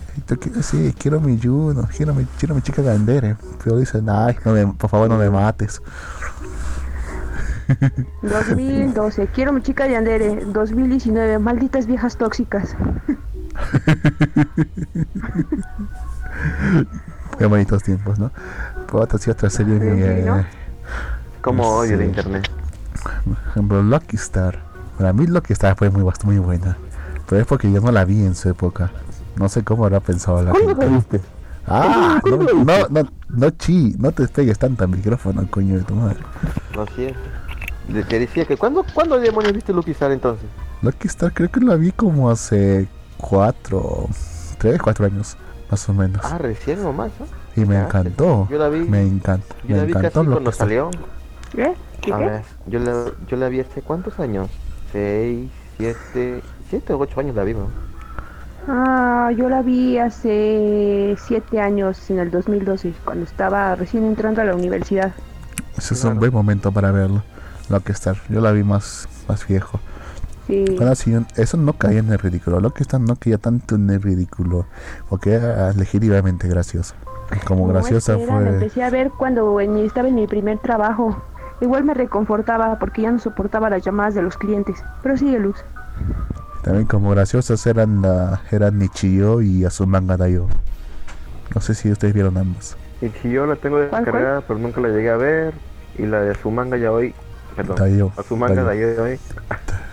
sí, 0.62 0.94
quiero 1.00 1.22
mi 1.22 1.40
Juno, 1.42 1.88
quiero 1.96 2.14
mi, 2.14 2.26
quiero 2.38 2.56
mi 2.56 2.62
chica 2.62 2.82
Gandere. 2.82 3.38
Pero 3.64 3.78
dicen, 3.78 4.10
ay, 4.10 4.36
no 4.44 4.52
me- 4.54 4.68
por 4.68 4.90
favor 4.90 5.10
no 5.10 5.18
me 5.18 5.30
mates. 5.30 5.82
2012, 8.22 9.28
quiero 9.28 9.54
mi 9.54 9.62
chica 9.62 9.88
de 9.88 9.96
Andere. 9.96 10.44
2019, 10.46 11.40
malditas 11.40 11.86
viejas 11.86 12.18
tóxicas. 12.18 12.76
Qué 17.38 17.46
bonitos 17.46 17.84
tiempos, 17.84 18.20
¿no? 18.20 18.32
Pero 18.88 19.02
otra, 19.04 19.50
serie, 19.50 19.80
Sí, 19.80 19.86
eh, 19.86 20.24
¿no? 20.26 20.44
Como 21.42 21.64
odio 21.78 21.98
de 21.98 22.04
Sí. 22.04 22.10
internet. 22.10 22.50
Por 23.24 23.38
ejemplo, 23.50 23.84
Lucky 23.84 24.16
Star. 24.18 24.60
Para 24.98 25.14
mí 25.14 25.26
Lucky 25.28 25.54
Star 25.54 25.76
fue 25.76 25.90
muy, 25.90 26.04
muy 26.24 26.38
buena. 26.40 26.78
Pero 27.28 27.42
es 27.42 27.48
porque 27.48 27.72
yo 27.72 27.82
no 27.82 27.92
la 27.92 28.06
vi 28.06 28.24
en 28.26 28.36
su 28.36 28.50
época. 28.50 28.92
No 29.38 29.48
sé 29.50 29.64
cómo 29.64 29.86
habrá 29.86 30.00
pensado 30.00 30.42
la 30.44 30.54
gente. 30.54 30.88
viste? 30.88 31.22
Ah, 31.68 32.20
no, 32.26 32.38
no, 32.64 32.88
no, 32.90 33.10
no, 33.30 33.50
chi, 33.52 33.96
no 34.00 34.12
te 34.12 34.28
pegues 34.28 34.58
tanto 34.60 34.84
al 34.84 34.90
micrófono, 34.90 35.46
coño 35.50 35.78
de 35.78 35.84
tu 35.84 35.96
madre. 35.96 36.18
Siento. 36.96 37.20
Le- 37.88 38.04
Te 38.04 38.20
decía 38.20 38.46
que 38.46 38.58
¿cuándo, 38.58 38.86
¿cuándo 38.94 39.20
demonios 39.20 39.54
viste 39.54 39.72
Lucky 39.74 39.92
Star 39.92 40.12
entonces? 40.12 40.46
Lucky 40.82 41.08
Star 41.08 41.32
creo 41.34 41.50
que 41.50 41.60
la 41.62 41.76
vi 41.76 41.92
como 41.92 42.30
hace 42.30 42.88
cuatro, 43.18 44.08
tres, 44.58 44.82
cuatro 44.82 45.06
años, 45.06 45.38
más 45.70 45.88
o 45.90 45.94
menos. 45.94 46.22
Ah, 46.26 46.38
recién 46.38 46.82
nomás, 46.84 47.12
¿no? 47.20 47.26
y 47.62 47.66
me 47.66 47.76
ya, 47.76 47.84
encantó. 47.84 48.48
yo 48.50 48.58
la 48.58 48.70
vi- 48.70 48.88
Me 48.88 49.02
encanta. 49.02 49.56
Yo 49.64 49.76
me 49.76 49.78
la 49.78 49.84
vi 49.86 49.94
casi 49.94 50.06
encantó 50.06 50.24
Lucky 50.24 50.34
cuando 50.34 50.50
Star. 50.52 50.68
salió. 50.68 50.90
¿Qué? 51.54 51.74
¿Qué? 52.02 52.14
A 52.14 52.18
qué? 52.18 52.26
ver, 52.26 52.42
yo 52.68 52.80
la, 52.80 53.06
yo 53.28 53.38
la 53.38 53.50
vi 53.50 53.60
hace 53.60 53.82
cuántos 53.82 54.20
años? 54.20 54.50
Seis, 54.92 55.50
siete, 55.78 56.42
siete 56.70 56.94
o 56.94 57.00
ocho 57.00 57.20
años 57.20 57.36
la 57.36 57.44
vi, 57.44 57.54
¿no? 57.54 57.68
Ah, 58.68 59.32
yo 59.36 59.50
la 59.50 59.62
vi 59.62 59.98
hace 59.98 61.16
siete 61.20 61.60
años, 61.60 62.10
en 62.10 62.20
el 62.20 62.30
2012, 62.32 62.94
cuando 63.04 63.26
estaba 63.26 63.76
recién 63.76 64.06
entrando 64.06 64.42
a 64.42 64.46
la 64.46 64.56
universidad. 64.56 65.14
Ese 65.78 65.94
es 65.96 66.02
Claro. 66.02 66.14
un 66.16 66.20
buen 66.20 66.34
momento 66.34 66.72
para 66.72 66.92
verlo. 66.92 67.24
Lucky 67.70 67.92
Star. 67.94 68.18
Yo 68.30 68.42
la 68.42 68.52
vi 68.52 68.64
más, 68.64 69.08
más 69.28 69.48
viejo. 69.48 69.80
Sí. 70.48 70.66
Bueno, 70.78 70.94
sí, 70.96 71.16
eso 71.38 71.58
no 71.58 71.74
caía 71.74 72.00
en 72.00 72.12
el 72.12 72.20
ridículo. 72.20 72.60
Lucky 72.60 72.82
Star 72.84 73.00
no 73.02 73.16
caía 73.16 73.38
tanto 73.38 73.76
en 73.76 73.90
el 73.90 74.02
ridículo. 74.02 74.66
Porque 75.10 75.34
era 75.34 75.72
legítimamente 75.74 76.48
graciosa. 76.48 76.96
Y 77.36 77.40
Como 77.46 77.66
No, 77.68 77.74
graciosa 77.74 78.14
espera, 78.14 78.40
La 78.42 78.42
fue. 78.42 78.50
empecé 78.56 78.84
a 78.84 78.90
ver 78.90 79.12
cuando 79.18 79.60
en 79.62 79.78
estaba 79.78 80.10
en 80.10 80.16
mi 80.16 80.28
primer 80.28 80.60
trabajo. 80.60 81.16
Igual 81.62 81.84
me 81.84 81.94
reconfortaba 81.94 82.78
porque 82.80 83.04
ya 83.04 83.12
no 83.12 83.20
soportaba 83.20 83.70
las 83.70 83.84
llamadas 83.84 84.16
de 84.16 84.24
los 84.24 84.38
clientes. 84.38 84.84
Pero 85.04 85.16
sigue, 85.16 85.40
Luz. 85.40 85.58
También 86.64 86.86
como 86.88 87.12
graciosas 87.12 87.66
eran 87.68 88.02
la, 88.02 88.42
eran 88.52 88.78
Nichio 88.78 89.42
y 89.42 89.64
Azumanga 89.66 90.18
Daioh. 90.18 90.48
No 91.56 91.62
sé 91.62 91.74
si 91.76 91.92
ustedes 91.92 92.14
vieron 92.14 92.38
ambas. 92.38 92.76
Y 93.02 93.10
si 93.22 93.32
yo 93.32 93.46
la 93.46 93.56
tengo 93.56 93.78
descargada, 93.80 94.42
pero 94.42 94.60
nunca 94.60 94.82
la 94.82 94.90
llegué 94.90 95.10
a 95.10 95.18
ver. 95.18 95.54
Y 95.98 96.06
la 96.06 96.22
de 96.22 96.36
su 96.36 96.50
manga 96.52 96.78
ya 96.78 96.92
hoy. 96.92 97.14
Perdón. 97.56 97.76
Daioh. 97.78 98.12
A 98.18 98.24
su 98.24 98.36
manga 98.38 98.64
Daioh. 98.64 98.88
de 98.90 99.00
hoy. 99.00 99.20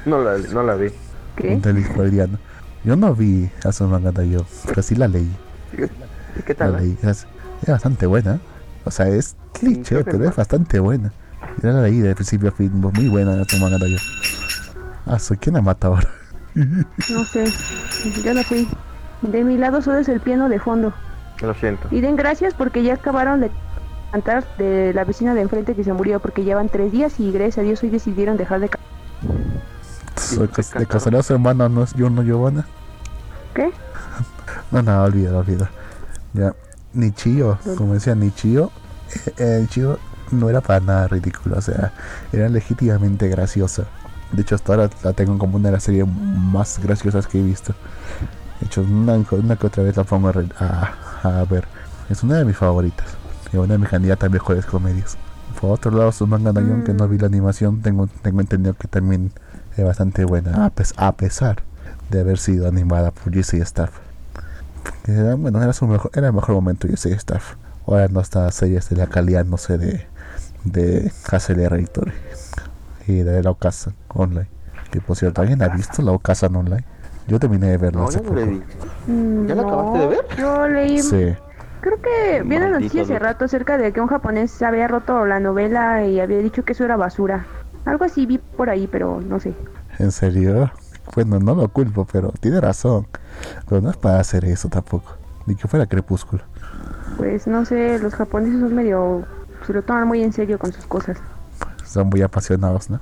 No 0.07 0.23
la, 0.23 0.39
no 0.39 0.63
la 0.63 0.75
vi. 0.77 0.91
¿Qué? 1.37 1.61
Yo 2.85 2.97
no 2.97 3.15
vi 3.15 3.51
Azumanga 3.65 4.13
Daioh, 4.13 4.47
pero 4.65 4.81
sí 4.81 4.95
la 4.95 5.09
leí. 5.09 5.31
¿Y 6.39 6.43
qué 6.43 6.55
La 6.55 6.57
tal? 6.57 6.75
eh? 6.77 6.81
leí. 6.81 6.99
Es, 7.03 7.27
es 7.63 7.69
bastante 7.69 8.07
buena. 8.07 8.39
O 8.85 8.91
sea, 8.91 9.09
es 9.09 9.37
cliché, 9.53 10.03
pero 10.05 10.25
es 10.25 10.35
bastante 10.35 10.79
buena. 10.79 11.13
Yo 11.63 11.73
la 11.73 11.83
leí 11.83 12.01
de 12.01 12.15
principio 12.15 12.49
a 12.49 12.53
fin. 12.53 12.73
Muy 12.73 13.09
buena 13.09 13.41
Azumanga 13.43 13.79
Daioh. 13.79 14.01
Ah, 15.07 15.19
soy 15.19 15.37
quien 15.37 15.55
la 15.55 15.63
mata 15.63 15.89
ahora. 15.89 16.09
No 17.09 17.25
sé. 17.25 17.45
Yo 18.25 18.35
no 18.35 18.43
fui. 18.43 18.69
De 19.23 19.45
mi 19.45 19.57
lado 19.57 19.81
solo 19.81 19.99
es 19.99 20.09
el 20.09 20.21
piano 20.21 20.49
de 20.49 20.59
fondo. 20.59 20.93
Lo 21.41 21.55
siento. 21.55 21.87
Y 21.91 22.01
den 22.01 22.17
gracias 22.17 22.55
porque 22.55 22.83
ya 22.83 22.95
acabaron 22.95 23.41
de 23.41 23.51
cantar 24.11 24.45
de 24.57 24.93
la 24.93 25.05
vecina 25.05 25.35
de 25.35 25.43
enfrente 25.43 25.75
que 25.75 25.85
se 25.85 25.93
murió 25.93 26.19
porque 26.19 26.43
llevan 26.43 26.69
tres 26.69 26.91
días 26.91 27.21
y 27.21 27.31
gracias 27.31 27.59
a 27.59 27.63
Dios 27.63 27.83
hoy 27.83 27.91
decidieron 27.91 28.37
dejar 28.37 28.61
de 28.61 28.71
cantar. 28.71 28.89
De 30.79 30.87
casualidad 30.87 31.23
su 31.23 31.35
hermano 31.35 31.69
no 31.69 31.85
es 31.85 31.95
Yuno 31.95 32.23
Giovanna. 32.23 32.67
¿Qué? 33.55 33.71
No, 34.71 34.83
no, 34.83 35.03
olvida, 35.03 35.39
olvida. 35.39 35.71
Ya, 36.35 36.53
Nichio, 36.93 37.59
como 37.79 37.95
decía 37.95 38.15
Nichio, 38.15 38.71
eh, 39.15 39.33
eh, 39.39 39.59
Nichio 39.63 39.99
no 40.33 40.51
era 40.51 40.61
para 40.61 40.81
nada 40.81 41.09
ridículo, 41.09 41.59
o 41.59 41.61
sea, 41.63 41.93
era 42.33 42.49
legítimamente 42.49 43.29
graciosa. 43.29 43.85
De 44.33 44.43
hecho, 44.43 44.55
hasta 44.55 44.75
ahora 44.75 44.91
la 45.03 45.13
tengo 45.15 45.39
como 45.39 45.57
una 45.57 45.69
de 45.69 45.73
las 45.75 45.85
series 45.85 46.07
más 46.07 46.79
graciosas 46.83 47.27
que 47.27 47.41
he 47.41 47.43
visto. 47.43 47.75
De 48.61 48.67
hecho, 48.67 48.83
una, 48.83 49.15
una 49.31 49.57
que 49.57 49.67
otra 49.67 49.83
vez 49.83 49.97
la 49.97 50.05
pongo 50.05 50.29
a, 50.29 51.45
ver. 51.51 51.67
Es 52.11 52.23
una 52.23 52.37
de 52.37 52.45
mis 52.45 52.57
favoritas. 52.57 53.07
Y 53.53 53.57
una 53.57 53.75
de 53.75 53.79
mis 53.79 53.89
candidatas 53.89 54.29
a 54.29 54.31
mejores 54.33 54.67
comedias. 54.67 55.17
Por 55.61 55.71
otro 55.71 55.91
lado, 55.91 56.13
su 56.13 56.27
manga 56.27 56.53
Dayon, 56.53 56.85
que 56.85 56.93
no 56.93 57.09
vi 57.09 57.19
la 57.19 57.27
animación, 57.27 57.81
tengo, 57.81 58.07
tengo 58.23 58.41
entendido 58.41 58.75
que 58.75 58.89
también 58.89 59.33
es 59.77 59.85
bastante 59.85 60.25
buena. 60.25 60.67
A, 60.67 60.71
pes- 60.71 60.95
a 60.97 61.13
pesar 61.17 61.63
de 62.11 62.21
haber 62.21 62.39
sido 62.39 62.69
animada 62.69 63.11
por 63.11 63.33
GC 63.33 63.55
Staff. 63.63 63.93
Era, 65.07 65.35
bueno, 65.35 65.63
era, 65.63 65.73
su 65.73 65.87
mejor, 65.87 66.11
era 66.15 66.29
el 66.29 66.33
mejor 66.33 66.55
momento 66.55 66.87
GC 66.89 67.07
Staff. 67.13 67.55
Ahora 67.87 68.09
no 68.09 68.21
está 68.21 68.51
series 68.53 68.89
de 68.91 68.97
la 68.97 69.07
calidad, 69.07 69.45
no 69.47 69.57
sé, 69.57 69.79
de, 69.79 70.07
de 70.71 71.13
Hassel 71.31 71.61
Editor 71.61 72.13
y 73.07 73.21
de 73.21 73.43
la 73.43 73.51
Ocasa 73.51 73.93
Online. 74.09 74.49
Que 74.91 75.01
por 75.01 75.17
cierto, 75.17 75.41
¿alguien 75.41 75.63
ha 75.63 75.69
visto 75.69 76.03
la 76.03 76.13
Ocasa 76.13 76.47
Online? 76.47 76.85
Yo 77.27 77.39
terminé 77.39 77.69
de 77.69 77.77
verla 77.77 78.07
No, 79.07 79.47
¿Ya 79.47 79.55
la 79.55 79.63
acabaste 79.63 79.99
de 79.99 80.07
ver? 80.07 80.21
Yo 80.39 80.69
leí, 80.69 81.03
Sí, 81.03 81.35
creo 81.81 82.01
que 82.01 82.43
vi 82.45 82.57
una 82.57 82.71
noticia 82.71 83.03
hace 83.03 83.19
rato 83.19 83.45
acerca 83.45 83.77
de 83.77 83.93
que 83.93 84.01
un 84.01 84.09
japonés 84.09 84.63
había 84.63 84.89
roto 84.89 85.27
la 85.27 85.39
novela 85.39 86.05
y 86.07 86.21
había 86.21 86.39
dicho 86.39 86.65
que 86.65 86.73
eso 86.73 86.85
era 86.85 86.97
basura. 86.97 87.45
Algo 87.85 88.05
así 88.05 88.27
vi 88.27 88.39
por 88.39 88.71
ahí, 88.71 88.87
pero 88.87 89.21
no 89.21 89.41
sé. 89.41 89.55
¿en 89.99 90.13
serio? 90.13 90.71
Bueno, 91.15 91.39
no 91.39 91.55
lo 91.55 91.69
culpo, 91.69 92.07
pero 92.11 92.33
tiene 92.41 92.61
razón. 92.61 93.07
Pero 93.69 93.81
no 93.81 93.91
es 93.91 93.97
para 93.97 94.21
hacer 94.21 94.45
eso 94.45 94.69
tampoco. 94.69 95.17
Ni 95.47 95.55
que 95.55 95.67
fuera 95.69 95.87
crepúsculo. 95.87 96.43
Pues 97.17 97.47
no 97.47 97.65
sé, 97.65 97.99
los 97.99 98.15
japoneses 98.15 98.61
son 98.61 98.75
medio... 98.75 99.25
se 99.69 99.75
lo 99.75 99.83
toman 99.83 100.09
muy 100.09 100.23
en 100.23 100.33
serio 100.33 100.59
con 100.59 100.73
sus 100.73 100.87
cosas. 100.87 101.19
Son 101.85 102.09
muy 102.09 102.23
apasionados, 102.23 102.89
¿no? 102.89 103.01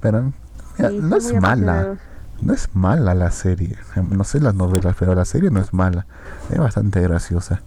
Pero 0.00 0.32
mira, 0.78 0.88
Sí, 0.88 0.98
no 0.98 1.16
es 1.16 1.34
mala. 1.34 1.98
no 2.40 2.54
es 2.54 2.70
mala 2.72 3.14
la 3.14 3.30
serie. 3.30 3.76
No 4.10 4.24
sé 4.24 4.40
las 4.40 4.54
novelas, 4.54 4.96
pero 4.98 5.14
la 5.14 5.26
serie 5.26 5.50
no 5.50 5.60
es 5.60 5.74
mala. 5.74 6.06
Es 6.48 6.58
bastante 6.58 7.02
graciosa. 7.02 7.60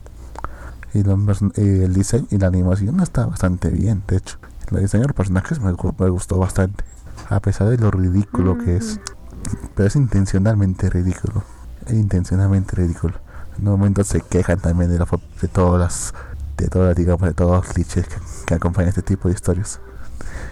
Y 0.96 1.02
el 1.02 1.94
diseño 1.94 2.26
y 2.32 2.40
la 2.40 2.48
animación 2.48 3.00
está 3.02 3.28
bastante 3.28 3.70
bien, 3.70 4.02
de 4.08 4.18
hecho. 4.18 4.40
El 4.72 4.80
diseño 4.80 5.06
de 5.06 5.14
personajes 5.14 5.60
me, 5.60 5.72
gustó 5.72 6.40
bastante. 6.40 6.84
A 7.30 7.40
pesar 7.40 7.70
de 7.70 7.78
lo 7.78 7.92
ridículo 7.92 8.58
que 8.58 8.78
es. 8.78 9.00
Pero 9.76 9.88
es 9.88 9.96
intencionalmente 9.96 10.90
ridículo. 10.90 11.44
Es 11.86 11.94
intencionalmente 11.94 12.76
ridículo. 12.78 13.14
En 13.60 13.68
un 13.68 13.78
momento 13.78 14.04
se 14.04 14.22
quejan 14.22 14.60
también 14.60 14.90
de, 14.90 14.98
la, 14.98 15.06
de 15.40 15.48
todas 15.48 15.80
las 15.80 16.14
de 16.58 16.68
todas 16.68 16.96
digamos 16.96 17.22
de 17.24 17.34
todos 17.34 17.66
los 17.66 17.74
clichés 17.74 18.08
que, 18.46 18.54
acompañan 18.54 18.90
este 18.90 19.02
tipo 19.02 19.28
de 19.28 19.36
historias. 19.36 19.80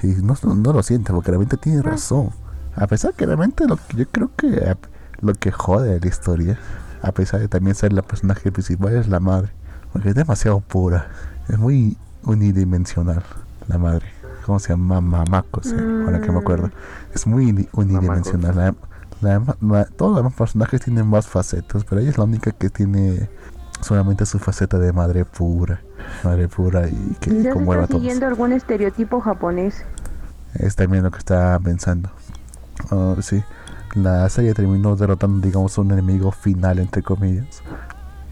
Y 0.04 0.08
no, 0.08 0.36
no, 0.44 0.74
lo 0.74 0.84
siente 0.84 1.14
porque 1.14 1.32
realmente 1.32 1.58
tiene 1.58 1.82
razón. 1.82 2.30
A 2.76 2.88
pesar 2.88 3.14
que 3.14 3.26
realmente 3.26 3.68
lo 3.68 3.78
que 3.78 3.98
yo 3.98 4.06
creo 4.12 4.32
que 4.36 4.76
lo 5.22 5.34
que 5.36 5.52
jode 5.52 6.00
la 6.00 6.08
historia 6.08 6.60
a 7.02 7.12
pesar 7.12 7.40
de 7.40 7.48
también 7.48 7.76
ser 7.76 7.94
la 7.94 8.02
personaje 8.02 8.52
principal 8.52 8.94
es 8.96 9.08
la 9.08 9.20
madre. 9.20 9.52
Porque 9.92 10.10
es 10.10 10.16
demasiado 10.16 10.60
pura. 10.62 11.10
Es 11.50 11.58
muy 11.58 11.98
unidimensional 12.24 13.24
la 13.68 13.78
madre. 13.78 14.06
Cómo 14.46 14.60
se 14.60 14.70
llama 14.70 15.02
Mamako 15.02 15.62
ahora 16.06 16.22
que 16.22 16.32
me 16.32 16.40
acuerdo. 16.40 16.68
Mm. 16.68 16.72
es 17.14 17.28
muy 17.28 17.70
unidimensional. 17.74 18.76
Todos 19.98 20.12
los 20.12 20.16
demás 20.18 20.34
personajes 20.34 20.82
tienen 20.82 21.08
más 21.08 21.28
facetas 21.28 21.84
pero 21.84 22.02
ella 22.02 22.10
es 22.10 22.18
la 22.18 22.24
única 22.24 22.52
que 22.52 22.72
tiene 22.72 23.30
solamente 23.82 24.26
su 24.26 24.40
faceta 24.40 24.80
de 24.80 24.94
madre 24.94 25.26
pura 25.26 25.82
madre 26.24 26.48
pura 26.48 26.88
y 26.88 27.16
que 27.20 27.44
¿Ya 27.44 27.52
conmueva 27.52 27.84
está 27.84 27.96
siguiendo 27.96 28.28
algún 28.28 28.54
estereotipo 28.54 29.22
japonés 29.22 29.84
es 30.56 30.76
también 30.76 31.04
lo 31.04 31.12
que 31.12 31.20
está 31.20 31.58
pensando. 31.64 32.10
Oh, 32.90 33.16
sí 33.22 33.44
la 33.94 34.28
serie 34.30 34.54
terminó 34.54 34.96
derrotando 34.96 35.46
digamos 35.46 35.78
un 35.78 35.92
enemigo 35.92 36.32
final 36.32 36.80
entre 36.80 37.04
comillas 37.04 37.62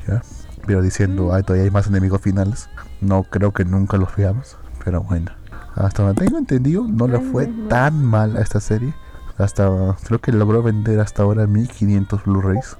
¿ya? 0.08 0.22
pero 0.66 0.82
diciendo 0.82 1.34
mm. 1.34 1.44
todavía 1.44 1.66
hay 1.66 1.72
más 1.72 1.88
enemigos 1.88 2.22
finales 2.22 2.70
no 3.02 3.24
creo 3.24 3.52
que 3.52 3.66
nunca 3.66 3.98
los 3.98 4.16
veamos 4.16 4.58
pero 4.84 5.02
bueno. 5.02 5.32
Hasta 5.76 6.04
donde 6.04 6.26
tengo 6.26 6.38
entendido 6.38 6.86
no 6.88 7.08
le 7.08 7.20
fue 7.20 7.48
tan 7.70 8.04
mal 8.04 8.38
a 8.38 8.42
esta 8.42 8.60
serie. 8.60 8.94
Hasta 9.38 9.96
creo 10.04 10.20
que 10.20 10.32
logró 10.32 10.62
vender 10.62 11.00
hasta 11.00 11.24
ahora 11.24 11.48
1500 11.48 12.24
Blu-rays 12.26 12.78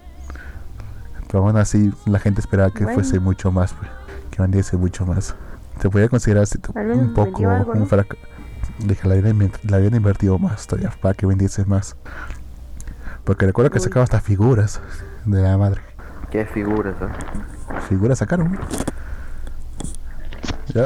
pero 1.30 1.46
aún 1.46 1.56
así 1.58 1.94
la 2.06 2.20
gente 2.20 2.42
esperaba 2.42 2.72
que 2.72 2.86
fuese 2.86 3.20
mucho 3.20 3.52
más 3.52 3.74
pues 3.74 3.90
vendiese 4.40 4.78
mucho 4.78 5.06
más. 5.06 5.36
Se 5.82 5.90
podría 5.90 6.10
considerar 6.10 6.46
un 6.76 7.14
poco 7.14 7.44
un 7.44 7.88
fracaso. 7.88 8.20
Dije, 8.80 9.08
la 9.08 9.16
habían, 9.76 9.96
invertido 9.96 10.40
más 10.40 10.68
todavía 10.68 10.94
para 11.02 11.14
que 11.14 11.26
vendiese 11.26 11.66
más. 11.66 11.96
Porque 13.24 13.46
recuerdo 13.46 13.72
que 13.72 13.80
sacaba 13.80 14.04
hasta 14.04 14.22
figuras 14.22 14.82
de 15.26 15.42
la 15.42 15.58
madre. 15.58 15.82
¿Qué 16.32 16.46
figuras? 16.46 16.96
Figuras 17.88 18.20
sacaron. 18.20 18.58
Ya. 20.74 20.86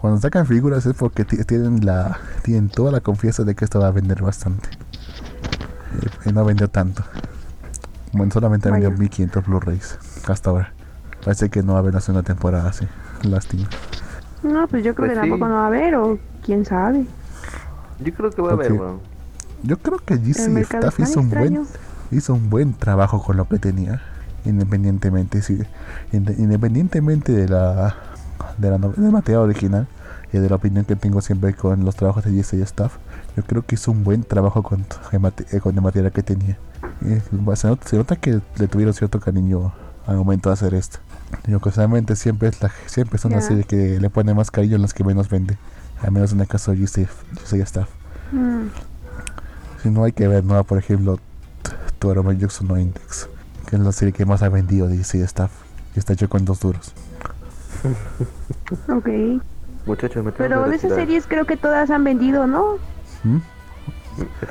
Cuando 0.00 0.20
sacan 0.20 0.46
figuras 0.46 0.86
es 0.86 0.94
porque 0.94 1.24
tienen 1.24 1.84
la 1.84 2.18
tienen 2.42 2.68
toda 2.68 2.90
la 2.90 3.00
confianza 3.00 3.44
de 3.44 3.54
que 3.54 3.64
esto 3.64 3.80
va 3.80 3.88
a 3.88 3.90
vender 3.90 4.22
bastante. 4.22 4.68
Y, 6.24 6.32
no 6.32 6.44
vendió 6.44 6.68
tanto. 6.68 7.02
Bueno, 8.12 8.32
solamente 8.32 8.70
vendió 8.70 8.90
1500 8.90 9.46
Blu-rays 9.46 9.98
hasta 10.26 10.50
ahora. 10.50 10.72
Parece 11.24 11.48
que 11.48 11.62
no 11.62 11.72
va 11.72 11.78
a 11.78 11.82
haber 11.82 11.94
la 11.94 12.00
segunda 12.00 12.22
temporada 12.22 12.70
así. 12.70 12.86
Lástima. 13.22 13.68
No, 14.42 14.66
pues 14.68 14.82
yo 14.84 14.94
creo 14.94 15.08
pues 15.08 15.18
que 15.18 15.20
tampoco 15.20 15.48
no 15.48 15.54
va 15.54 15.64
a 15.64 15.66
haber, 15.66 15.94
o 15.96 16.18
quién 16.44 16.64
sabe. 16.64 17.04
Yo 18.02 18.14
creo 18.14 18.30
que 18.30 18.42
va 18.42 18.50
a 18.50 18.52
haber, 18.54 18.72
weón. 18.72 19.00
Yo 19.62 19.76
creo 19.76 19.98
que 19.98 20.16
GC 20.16 20.56
Staff 20.62 21.00
hizo 21.00 21.20
un, 21.20 21.28
buen, 21.28 21.66
hizo 22.10 22.32
un 22.32 22.48
buen 22.48 22.72
trabajo 22.72 23.22
con 23.22 23.36
lo 23.36 23.46
que 23.46 23.58
tenía. 23.58 24.02
Independientemente, 24.46 25.42
sí, 25.42 25.60
independientemente 26.12 27.32
de 27.32 27.46
la, 27.46 27.94
de 28.56 28.70
la 28.70 28.78
del 28.78 29.12
material 29.12 29.42
original 29.42 29.86
y 30.32 30.38
de 30.38 30.48
la 30.48 30.56
opinión 30.56 30.86
que 30.86 30.96
tengo 30.96 31.20
siempre 31.20 31.52
con 31.52 31.84
los 31.84 31.94
trabajos 31.94 32.24
de 32.24 32.30
GC 32.30 32.54
Staff, 32.62 32.96
yo 33.36 33.42
creo 33.42 33.66
que 33.66 33.74
hizo 33.74 33.90
un 33.90 34.02
buen 34.02 34.24
trabajo 34.24 34.62
con, 34.62 34.86
con 35.60 35.76
el 35.76 35.82
material 35.82 36.10
que 36.10 36.22
tenía. 36.22 36.56
Se, 37.00 37.36
nota, 37.36 37.88
se 37.88 37.96
nota 37.96 38.16
que 38.16 38.40
le 38.58 38.68
tuvieron 38.68 38.94
cierto 38.94 39.20
cariño 39.20 39.72
al 40.06 40.16
momento 40.16 40.50
de 40.50 40.54
hacer 40.54 40.74
esto. 40.74 40.98
Y 41.46 41.54
ocasionalmente 41.54 42.16
siempre 42.16 42.48
es 42.48 42.60
la, 42.62 42.70
siempre 42.86 43.18
son 43.18 43.32
las 43.32 43.46
series 43.46 43.66
que 43.66 44.00
le 44.00 44.10
pone 44.10 44.34
más 44.34 44.50
cariño 44.50 44.76
en 44.76 44.82
las 44.82 44.94
que 44.94 45.04
menos 45.04 45.28
vende. 45.28 45.56
Al 46.02 46.12
menos 46.12 46.32
en 46.32 46.40
el 46.40 46.48
caso 46.48 46.72
de 46.72 46.78
GC 46.78 47.08
Staff. 47.62 47.88
Mm. 48.32 48.68
Si 49.82 49.90
no 49.90 50.04
hay 50.04 50.12
que 50.12 50.26
ver, 50.28 50.44
¿no? 50.44 50.62
Por 50.64 50.78
ejemplo, 50.78 51.18
Toro 51.98 52.30
Jackson 52.32 52.68
no 52.68 52.78
Index, 52.78 53.28
que 53.66 53.76
es 53.76 53.82
la 53.82 53.92
serie 53.92 54.12
que 54.12 54.24
más 54.24 54.42
ha 54.42 54.48
vendido 54.48 54.88
de 54.88 54.96
GC 54.96 55.16
Staff. 55.24 55.50
Y 55.94 55.98
está 55.98 56.14
hecho 56.14 56.28
con 56.28 56.44
dos 56.44 56.60
duros. 56.60 56.94
ok. 58.88 59.08
Muchachos, 59.86 60.24
me 60.24 60.32
Pero 60.32 60.68
de 60.68 60.76
esas 60.76 60.94
series 60.94 61.26
creo 61.26 61.46
que 61.46 61.56
todas 61.56 61.90
han 61.90 62.04
vendido, 62.04 62.46
¿no? 62.46 62.76
¿Mm? 63.24 63.38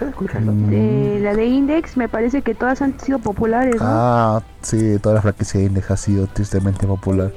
Escuchando? 0.02 0.52
Mm. 0.52 1.24
la 1.24 1.34
de 1.36 1.46
Index, 1.46 1.98
me 1.98 2.08
parece 2.10 2.42
que 2.42 2.56
todas 2.56 2.82
han 2.82 3.00
sido 3.00 3.20
populares. 3.20 3.76
Ah, 3.80 4.42
sí, 4.62 4.98
toda 5.00 5.16
la 5.16 5.22
franquicia 5.22 5.60
de 5.60 5.68
Index 5.68 5.92
ha 5.92 5.98
sido 5.98 6.28
tristemente 6.28 6.88
popular. 6.88 7.32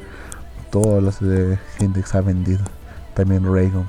Todas 0.70 1.02
las 1.02 1.20
de 1.20 1.58
Index 1.80 2.14
ha 2.14 2.20
vendido. 2.20 2.60
También 3.14 3.44
Raygon. 3.44 3.86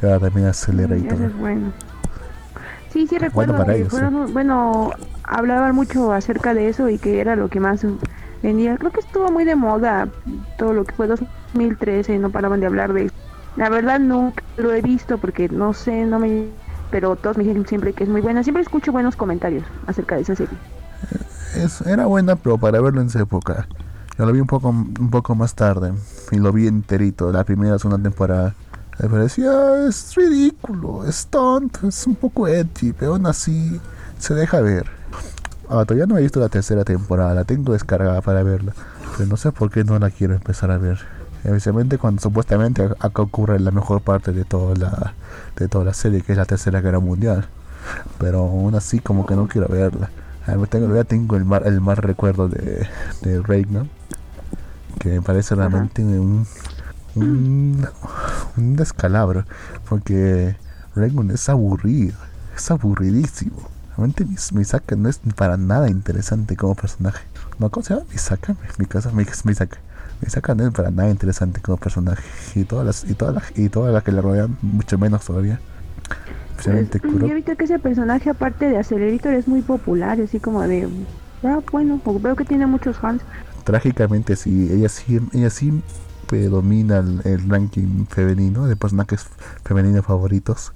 también 0.00 0.46
Accelerator. 0.46 1.22
es 1.22 1.38
bueno. 1.38 1.72
Sí, 2.94 3.06
sí, 3.08 3.18
recuerdo. 3.18 3.54
Bueno, 4.28 4.92
hablaban 5.24 5.74
mucho 5.74 6.12
acerca 6.12 6.54
de 6.54 6.68
eso 6.68 6.88
y 6.88 6.98
que 6.98 7.20
era 7.20 7.34
lo 7.34 7.48
que 7.48 7.58
más 7.58 7.84
vendía. 8.42 8.76
Creo 8.76 8.92
que 8.92 9.00
estuvo 9.00 9.32
muy 9.32 9.44
de 9.44 9.56
moda 9.56 10.08
todo 10.58 10.74
lo 10.74 10.84
que 10.84 10.94
fue 10.94 11.08
2013, 11.08 12.18
no 12.18 12.30
paraban 12.30 12.60
de 12.60 12.66
hablar 12.66 12.92
de 12.92 13.06
eso. 13.06 13.14
La 13.56 13.68
verdad 13.68 13.98
nunca 13.98 14.44
lo 14.56 14.72
he 14.72 14.80
visto 14.80 15.18
porque 15.18 15.48
no 15.48 15.72
sé, 15.72 16.04
no 16.04 16.18
me 16.18 16.46
pero 16.94 17.16
todos 17.16 17.36
me 17.36 17.42
dicen 17.42 17.66
siempre 17.66 17.92
que 17.92 18.04
es 18.04 18.08
muy 18.08 18.20
buena. 18.20 18.44
Siempre 18.44 18.62
escucho 18.62 18.92
buenos 18.92 19.16
comentarios 19.16 19.64
acerca 19.88 20.14
de 20.14 20.22
esa 20.22 20.36
serie. 20.36 20.56
Es, 21.56 21.80
era 21.80 22.06
buena, 22.06 22.36
pero 22.36 22.56
para 22.56 22.80
verlo 22.80 23.00
en 23.00 23.08
esa 23.08 23.20
época. 23.20 23.66
Yo 24.16 24.24
lo 24.24 24.32
vi 24.32 24.38
un 24.38 24.46
poco, 24.46 24.68
un 24.68 25.10
poco 25.10 25.34
más 25.34 25.56
tarde 25.56 25.92
y 26.30 26.36
lo 26.36 26.52
vi 26.52 26.68
enterito, 26.68 27.32
la 27.32 27.42
primera 27.42 27.80
segunda 27.80 28.00
temporada. 28.00 28.54
Me 29.02 29.08
parecía, 29.08 29.88
es 29.88 30.14
ridículo, 30.14 31.04
es 31.04 31.26
tonto, 31.26 31.88
es 31.88 32.06
un 32.06 32.14
poco 32.14 32.46
edgy, 32.46 32.92
pero 32.92 33.14
aún 33.14 33.26
así 33.26 33.80
se 34.20 34.34
deja 34.34 34.60
ver. 34.60 34.86
Ah, 35.68 35.84
todavía 35.84 36.06
no 36.06 36.16
he 36.16 36.22
visto 36.22 36.38
la 36.38 36.48
tercera 36.48 36.84
temporada, 36.84 37.34
la 37.34 37.42
tengo 37.42 37.72
descargada 37.72 38.20
para 38.20 38.44
verla, 38.44 38.72
pero 39.16 39.28
no 39.28 39.36
sé 39.36 39.50
por 39.50 39.68
qué 39.68 39.82
no 39.82 39.98
la 39.98 40.10
quiero 40.10 40.34
empezar 40.34 40.70
a 40.70 40.78
ver 40.78 41.00
especialmente 41.44 41.98
cuando 41.98 42.22
supuestamente 42.22 42.82
acá 42.98 43.22
ocurre 43.22 43.60
la 43.60 43.70
mejor 43.70 44.00
parte 44.00 44.32
de 44.32 44.44
toda 44.44 44.74
la 44.74 45.14
de 45.56 45.68
toda 45.68 45.84
la 45.84 45.94
serie 45.94 46.22
que 46.22 46.32
es 46.32 46.38
la 46.38 46.46
tercera 46.46 46.80
guerra 46.80 47.00
mundial. 47.00 47.46
Pero 48.18 48.40
aún 48.40 48.74
así 48.74 48.98
como 48.98 49.26
que 49.26 49.36
no 49.36 49.46
quiero 49.46 49.68
verla. 49.68 50.10
Tengo, 50.68 50.94
ya 50.94 51.04
tengo 51.04 51.36
el 51.36 51.44
mar 51.44 51.62
el 51.66 51.80
más 51.80 51.98
recuerdo 51.98 52.48
de, 52.48 52.86
de 53.22 53.40
Reagan 53.40 53.88
que 54.98 55.08
me 55.08 55.22
parece 55.22 55.54
realmente 55.54 56.02
un, 56.02 56.46
un, 57.14 57.86
un 58.56 58.76
descalabro 58.76 59.44
porque 59.88 60.56
Reagan 60.94 61.30
es 61.30 61.48
aburrido 61.48 62.16
es 62.56 62.70
aburridísimo. 62.70 63.68
Realmente 63.96 64.26
Misaka 64.52 64.96
no 64.96 65.08
es 65.08 65.20
para 65.36 65.56
nada 65.56 65.88
interesante 65.88 66.56
como 66.56 66.74
personaje. 66.74 67.24
No 67.58 67.70
cómo 67.70 67.84
se 67.84 67.94
llama 67.94 68.06
Misaka 68.10 68.56
mi 68.78 68.86
casa 68.86 69.10
Misaka 69.12 69.78
Misaka 70.20 70.54
no 70.54 70.66
es 70.66 70.72
para 70.72 70.90
nada 70.90 71.10
interesante 71.10 71.60
como 71.60 71.76
personaje 71.76 72.22
y 72.54 72.64
todas 72.64 72.86
las 72.86 73.10
y 73.10 73.14
todas 73.14 73.34
las 73.34 73.58
y 73.58 73.68
todas 73.68 73.92
las 73.92 74.02
que 74.02 74.12
le 74.12 74.20
rodean 74.20 74.56
mucho 74.62 74.98
menos 74.98 75.24
todavía. 75.24 75.60
Especialmente 76.50 77.00
pues, 77.00 77.18
yo 77.18 77.26
he 77.26 77.34
visto 77.34 77.56
que 77.56 77.64
ese 77.64 77.78
personaje 77.78 78.30
aparte 78.30 78.68
de 78.68 78.78
Accelerator 78.78 79.34
es 79.34 79.48
muy 79.48 79.62
popular 79.62 80.20
así 80.20 80.38
como 80.38 80.62
de 80.62 80.88
ah, 81.42 81.60
bueno 81.70 82.00
veo 82.20 82.36
que 82.36 82.44
tiene 82.44 82.66
muchos 82.66 82.96
fans. 82.96 83.22
Trágicamente 83.64 84.36
sí 84.36 84.70
ella 84.72 84.88
sí 84.88 85.20
ella 85.32 85.50
sí 85.50 85.82
predomina 86.24 86.98
el, 86.98 87.48
ranking 87.48 88.06
femenino 88.06 88.66
de 88.66 88.76
personajes 88.76 89.26
femeninos 89.64 90.04
favoritos 90.04 90.72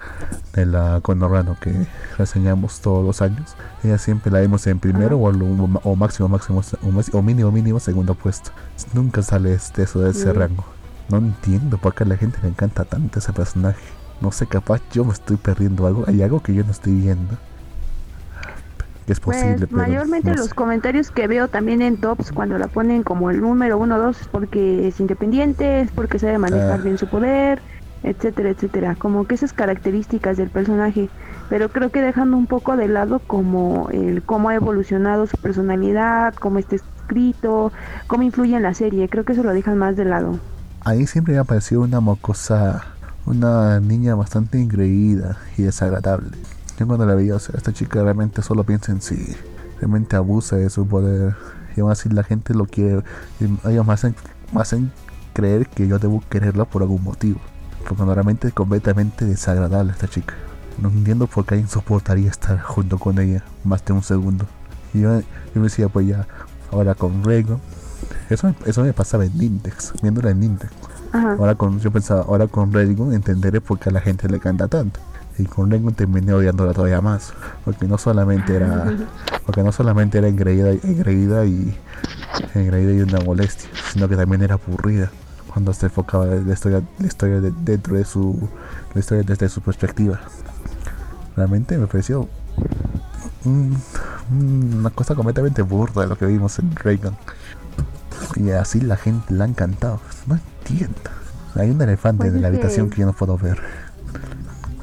de 0.54 0.66
la 0.66 1.00
Conorrano 1.02 1.56
que 1.60 1.86
reseñamos 2.16 2.80
todos 2.80 3.04
los 3.04 3.22
años. 3.22 3.56
Ella 3.82 3.98
siempre 3.98 4.30
la 4.30 4.40
vemos 4.40 4.66
en 4.66 4.78
primero 4.78 5.18
o, 5.18 5.28
o, 5.28 5.96
máximo, 5.96 6.28
máximo, 6.28 6.62
o, 7.12 7.22
mínimo, 7.22 7.50
mínimo 7.50 7.80
segundo 7.80 8.14
puesto. 8.14 8.50
Nunca 8.92 9.22
sale 9.22 9.54
este, 9.54 9.82
eso 9.82 10.00
de 10.00 10.10
ese 10.10 10.32
rango. 10.32 10.64
No 11.08 11.18
entiendo 11.18 11.78
por 11.78 11.94
qué 11.94 12.04
a 12.04 12.06
la 12.06 12.16
gente 12.16 12.38
le 12.42 12.48
encanta 12.48 12.84
tanto 12.84 13.18
ese 13.18 13.32
personaje. 13.32 13.82
No 14.20 14.32
sé, 14.32 14.46
capaz 14.46 14.82
yo 14.92 15.04
me 15.04 15.12
estoy 15.12 15.36
perdiendo 15.36 15.86
algo. 15.86 16.04
Hay 16.06 16.22
algo 16.22 16.42
que 16.42 16.54
yo 16.54 16.64
no 16.64 16.70
estoy 16.70 16.94
viendo 16.94 17.38
es 19.12 19.20
pues, 19.20 19.42
posible. 19.42 19.66
mayormente 19.70 20.34
los 20.34 20.54
comentarios 20.54 21.10
que 21.10 21.26
veo 21.26 21.48
también 21.48 21.82
en 21.82 21.96
tops 21.96 22.32
cuando 22.32 22.58
la 22.58 22.68
ponen 22.68 23.02
como 23.02 23.30
el 23.30 23.40
número 23.40 23.78
uno 23.78 23.96
o 23.96 23.98
dos 23.98 24.20
es 24.20 24.28
porque 24.28 24.88
es 24.88 25.00
independiente, 25.00 25.80
es 25.80 25.90
porque 25.90 26.18
sabe 26.18 26.38
manejar 26.38 26.80
ah. 26.80 26.82
bien 26.82 26.98
su 26.98 27.08
poder 27.08 27.60
etcétera, 28.02 28.50
etcétera. 28.50 28.96
Como 28.96 29.26
que 29.26 29.34
esas 29.34 29.52
características 29.52 30.36
del 30.36 30.50
personaje. 30.50 31.08
Pero 31.48 31.70
creo 31.70 31.90
que 31.90 32.02
dejando 32.02 32.36
un 32.36 32.46
poco 32.46 32.76
de 32.76 32.88
lado 32.88 33.20
como 33.20 33.88
el 33.90 34.22
cómo 34.22 34.50
ha 34.50 34.54
evolucionado 34.54 35.26
su 35.26 35.36
personalidad, 35.38 36.34
cómo 36.34 36.58
está 36.58 36.76
escrito, 36.76 37.72
cómo 38.06 38.22
influye 38.22 38.56
en 38.56 38.62
la 38.62 38.74
serie. 38.74 39.08
Creo 39.08 39.24
que 39.24 39.32
eso 39.32 39.42
lo 39.42 39.52
dejan 39.52 39.78
más 39.78 39.96
de 39.96 40.04
lado. 40.04 40.38
Ahí 40.84 41.06
siempre 41.06 41.34
me 41.34 41.40
ha 41.40 41.44
parecido 41.44 41.82
una 41.82 42.00
mocosa, 42.00 42.84
una 43.26 43.80
niña 43.80 44.14
bastante 44.14 44.58
ingreída 44.58 45.38
y 45.56 45.62
desagradable. 45.62 46.36
Yo 46.78 46.86
cuando 46.86 47.06
la 47.06 47.14
veía, 47.16 47.34
o 47.34 47.38
sea, 47.40 47.56
esta 47.56 47.72
chica 47.72 48.02
realmente 48.02 48.40
solo 48.40 48.62
piensa 48.62 48.92
en 48.92 49.02
sí, 49.02 49.36
realmente 49.80 50.14
abusa 50.14 50.56
de 50.56 50.70
su 50.70 50.86
poder. 50.86 51.34
Y 51.76 51.80
aún 51.80 51.90
así 51.90 52.08
la 52.08 52.22
gente 52.22 52.54
lo 52.54 52.66
quiere, 52.66 53.02
y 53.40 53.68
ellos 53.68 53.84
me 53.84 53.92
hacen, 53.92 54.14
me 54.52 54.60
hacen 54.60 54.92
creer 55.32 55.66
que 55.68 55.88
yo 55.88 55.98
debo 55.98 56.22
quererla 56.28 56.64
por 56.64 56.82
algún 56.82 57.02
motivo. 57.02 57.40
Porque 57.88 58.04
realmente 58.04 58.48
es 58.48 58.54
completamente 58.54 59.24
desagradable 59.24 59.92
esta 59.92 60.06
chica. 60.06 60.34
No 60.80 60.88
entiendo 60.88 61.26
por 61.26 61.44
qué 61.44 61.54
alguien 61.54 61.68
soportaría 61.68 62.30
estar 62.30 62.60
junto 62.60 62.98
con 62.98 63.18
ella 63.18 63.42
más 63.64 63.84
de 63.84 63.92
un 63.92 64.02
segundo. 64.02 64.46
Y 64.94 65.00
yo, 65.00 65.18
yo 65.20 65.26
me 65.54 65.62
decía, 65.62 65.88
pues 65.88 66.06
ya, 66.06 66.28
ahora 66.70 66.94
con 66.94 67.24
Rego. 67.24 67.60
Eso, 68.30 68.54
eso 68.66 68.82
me 68.84 68.92
pasaba 68.92 69.24
en 69.24 69.36
Nintex, 69.36 69.94
viéndola 70.00 70.30
en 70.30 70.40
Nintex. 70.40 70.72
Ahora 71.12 71.54
con, 71.56 71.80
yo 71.80 71.90
pensaba, 71.90 72.22
ahora 72.22 72.46
con 72.46 72.72
Rego 72.72 73.12
entenderé 73.12 73.60
por 73.60 73.80
qué 73.80 73.88
a 73.88 73.92
la 73.92 74.00
gente 74.00 74.28
le 74.28 74.38
canta 74.38 74.68
tanto. 74.68 75.00
Y 75.38 75.44
con 75.44 75.70
Rego 75.70 75.90
terminé 75.92 76.32
odiándola 76.32 76.72
todavía 76.72 77.00
más. 77.00 77.32
Porque 77.64 77.86
no 77.86 77.96
solamente 77.98 78.56
era, 78.56 78.92
porque 79.46 79.62
no 79.62 79.70
solamente 79.72 80.18
era 80.18 80.28
engreída, 80.28 80.70
engreída 80.70 81.44
y 81.46 81.76
engreída 82.54 82.92
y 82.92 83.00
una 83.02 83.20
molestia, 83.20 83.68
sino 83.92 84.08
que 84.08 84.16
también 84.16 84.42
era 84.42 84.54
aburrida 84.56 85.10
cuando 85.52 85.72
se 85.72 85.86
enfocaba 85.86 86.26
la 86.26 86.52
historia, 86.52 86.82
la 86.98 87.06
historia 87.06 87.40
de- 87.40 87.52
dentro 87.62 87.96
de 87.96 88.04
su, 88.04 88.48
la 88.94 89.00
historia 89.00 89.22
desde 89.24 89.48
su 89.48 89.60
perspectiva. 89.62 90.20
Realmente 91.36 91.78
me 91.78 91.86
pareció 91.86 92.28
un- 93.44 93.76
una 94.30 94.90
cosa 94.90 95.14
completamente 95.14 95.62
burda 95.62 96.02
de 96.02 96.08
lo 96.08 96.18
que 96.18 96.26
vimos 96.26 96.58
en 96.58 96.74
Reagan. 96.76 97.16
Y 98.36 98.50
así 98.50 98.80
la 98.80 98.96
gente 98.96 99.32
la 99.34 99.44
ha 99.44 99.48
encantado. 99.48 100.00
No 100.26 100.34
entiendo. 100.36 100.96
Hay 101.54 101.70
un 101.70 101.80
elefante 101.80 102.26
en 102.28 102.42
la 102.42 102.48
habitación 102.48 102.90
que 102.90 103.00
yo 103.00 103.06
no 103.06 103.12
puedo 103.12 103.38
ver. 103.38 103.58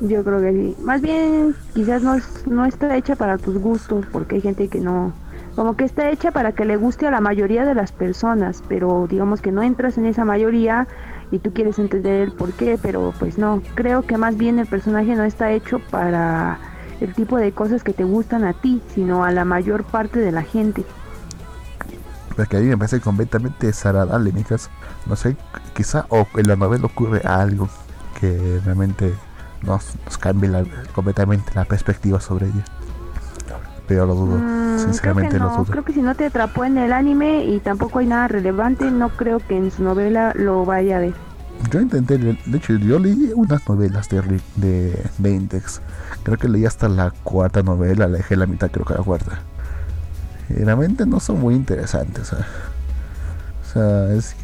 Yo 0.02 0.24
creo 0.24 0.42
que 0.42 0.52
sí. 0.52 0.76
Más 0.84 1.02
bien, 1.02 1.56
quizás 1.74 2.02
no, 2.02 2.18
no 2.48 2.66
está 2.66 2.96
hecha 2.96 3.16
para 3.16 3.38
tus 3.38 3.58
gustos, 3.58 4.06
porque 4.12 4.36
hay 4.36 4.42
gente 4.42 4.68
que 4.68 4.80
no. 4.80 5.14
Como 5.56 5.78
que 5.78 5.86
está 5.86 6.10
hecha 6.10 6.32
para 6.32 6.52
que 6.52 6.66
le 6.66 6.76
guste 6.76 7.08
a 7.08 7.12
la 7.12 7.22
mayoría 7.22 7.64
de 7.64 7.76
las 7.76 7.94
personas, 7.94 8.62
pero 8.68 9.08
digamos 9.10 9.40
que 9.40 9.54
no 9.54 9.64
entras 9.64 9.98
en 9.98 10.06
esa 10.06 10.26
mayoría 10.26 10.86
y 11.32 11.40
tú 11.40 11.54
quieres 11.54 11.80
entender 11.80 12.22
el 12.22 12.32
por 12.34 12.52
qué, 12.54 12.78
pero 12.82 13.14
pues 13.20 13.38
no. 13.38 13.62
Creo 13.74 14.02
que 14.02 14.18
más 14.18 14.36
bien 14.36 14.60
el 14.60 14.68
personaje 14.68 15.16
no 15.16 15.24
está 15.24 15.52
hecho 15.52 15.80
para 15.80 16.60
el 17.00 17.14
tipo 17.14 17.38
de 17.38 17.54
cosas 17.54 17.84
que 17.84 17.94
te 17.94 18.04
gustan 18.04 18.44
a 18.44 18.54
ti, 18.54 18.82
sino 18.94 19.24
a 19.24 19.32
la 19.32 19.46
mayor 19.46 19.86
parte 19.86 20.20
de 20.20 20.34
la 20.34 20.44
gente. 20.44 20.84
Porque 22.36 22.58
a 22.58 22.60
mí 22.60 22.66
me 22.66 22.78
parece 22.78 23.00
completamente 23.00 23.68
desagradable, 23.68 24.34
mi 24.34 24.44
caso. 24.44 24.70
No 25.06 25.16
sé, 25.16 25.38
quizá 25.74 26.06
o 26.10 26.28
en 26.36 26.50
la 26.50 26.58
novela 26.58 26.86
ocurre 26.86 27.22
algo 27.26 27.70
que 28.20 28.60
realmente 28.66 29.14
nos, 29.66 29.94
nos 30.06 30.18
cambie 30.18 30.50
la- 30.50 30.64
completamente 30.94 31.52
la 31.56 31.66
perspectiva 31.66 32.20
sobre 32.20 32.48
ella. 32.48 32.64
Pero 33.88 34.06
lo 34.08 34.16
dudo, 34.16 34.38
Mm, 34.40 34.80
sinceramente 34.80 35.34
que 35.34 35.40
lo 35.40 35.50
no, 35.50 35.58
dudo. 35.58 35.66
creo 35.66 35.86
que 35.86 35.94
si 35.94 36.02
no 36.02 36.16
te 36.16 36.26
atrapó 36.26 36.66
en 36.66 36.78
el 36.80 36.92
anime 36.92 37.46
y 37.46 37.60
tampoco 37.60 38.00
hay 38.00 38.08
nada 38.08 38.28
relevante, 38.28 38.90
no 38.90 39.10
creo 39.10 39.40
que 39.40 39.56
en 39.56 39.70
su 39.70 39.84
novela 39.84 40.32
lo 40.36 40.66
vaya 40.66 40.98
a 40.98 41.00
ver. 41.02 41.14
Yo 41.72 41.80
intenté, 41.82 42.18
de 42.18 42.38
hecho, 42.58 42.74
yo 42.78 42.98
leí 43.00 43.32
unas 43.36 43.68
novelas 43.70 44.10
de, 44.10 44.22
de, 44.56 45.04
de 45.20 45.32
Index. 45.32 45.82
Creo 46.24 46.38
que 46.38 46.50
leí 46.50 46.66
hasta 46.66 46.90
la 46.90 47.12
cuarta 47.24 47.62
novela, 47.62 48.08
la 48.08 48.18
dejé 48.18 48.36
la 48.36 48.46
mitad, 48.48 48.70
creo 48.72 48.86
que 48.86 48.94
la 48.96 49.04
cuarta. 49.04 49.40
Y 50.50 50.64
realmente 50.64 51.06
no 51.06 51.20
son 51.20 51.40
muy 51.40 51.54
interesantes. 51.56 52.34
¿eh? 52.34 52.38
O 53.64 53.72
sea, 53.74 54.14
es, 54.14 54.36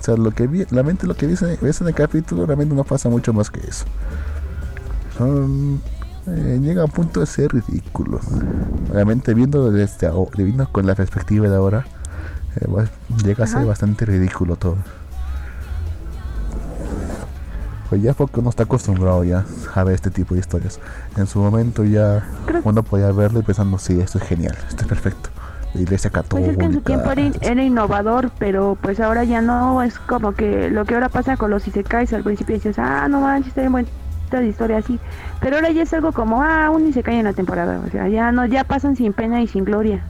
o 0.00 0.02
sea, 0.02 0.16
lo 0.16 0.30
que 0.32 0.46
vi, 0.46 0.64
realmente 0.64 1.06
lo 1.06 1.14
que 1.14 1.26
ves 1.26 1.40
en, 1.42 1.56
ves 1.60 1.80
en 1.80 1.88
el 1.88 1.94
capítulo 1.94 2.46
realmente 2.46 2.74
no 2.74 2.84
pasa 2.84 3.08
mucho 3.08 3.32
más 3.32 3.48
que 3.50 3.60
eso. 3.60 3.84
Son, 5.16 5.80
eh, 6.26 6.58
llega 6.62 6.84
a 6.84 6.86
punto 6.86 7.20
de 7.20 7.26
ser 7.26 7.52
ridículo. 7.52 8.20
Realmente 8.92 9.34
viendo 9.34 9.70
desde 9.70 10.06
ahora, 10.06 10.30
viendo 10.36 10.68
con 10.70 10.86
la 10.86 10.94
perspectiva 10.94 11.48
de 11.48 11.56
ahora, 11.56 11.84
eh, 12.56 12.66
pues, 12.68 12.88
llega 13.24 13.44
a 13.44 13.46
ser 13.46 13.58
Ajá. 13.58 13.66
bastante 13.66 14.04
ridículo 14.06 14.56
todo. 14.56 14.76
Pues 17.88 18.00
ya 18.02 18.14
porque 18.14 18.40
uno 18.40 18.48
está 18.48 18.62
acostumbrado 18.62 19.22
ya 19.22 19.44
a 19.74 19.84
ver 19.84 19.94
este 19.94 20.10
tipo 20.10 20.32
de 20.34 20.40
historias. 20.40 20.80
En 21.16 21.26
su 21.26 21.40
momento 21.40 21.84
ya 21.84 22.26
Creo- 22.46 22.62
uno 22.64 22.82
podía 22.82 23.12
verlo 23.12 23.40
y 23.40 23.42
pensando, 23.42 23.78
sí, 23.78 24.00
esto 24.00 24.16
es 24.18 24.24
genial, 24.24 24.56
esto 24.68 24.82
es 24.82 24.88
perfecto. 24.88 25.28
La 25.74 25.80
iglesia 25.82 26.10
católica. 26.10 26.50
ser 26.52 26.58
que 26.58 26.64
en 26.66 26.72
su 26.72 26.80
tiempo 26.80 27.10
era, 27.10 27.20
in- 27.20 27.34
era 27.42 27.62
innovador, 27.62 28.30
pero 28.38 28.78
pues 28.80 28.98
ahora 29.00 29.24
ya 29.24 29.42
no, 29.42 29.82
es 29.82 29.98
como 29.98 30.32
que 30.32 30.70
lo 30.70 30.84
que 30.86 30.94
ahora 30.94 31.10
pasa 31.10 31.36
con 31.36 31.50
los 31.50 31.66
isekais, 31.68 32.12
al 32.14 32.22
principio 32.22 32.54
dices, 32.54 32.78
ah, 32.78 33.08
no 33.10 33.20
manches, 33.20 33.48
está 33.48 33.60
bien 33.62 33.72
esta 34.38 34.48
historia 34.48 34.78
así, 34.78 34.98
pero 35.40 35.56
ahora 35.56 35.70
ya 35.70 35.82
es 35.82 35.92
algo 35.92 36.12
como, 36.12 36.42
ah, 36.42 36.70
un 36.70 36.86
isekai 36.86 37.16
en 37.16 37.24
la 37.24 37.32
temporada, 37.32 37.80
o 37.86 37.90
sea, 37.90 38.08
ya 38.08 38.32
no, 38.32 38.46
ya 38.46 38.64
pasan 38.64 38.96
sin 38.96 39.12
pena 39.12 39.42
y 39.42 39.46
sin 39.46 39.64
gloria. 39.64 40.02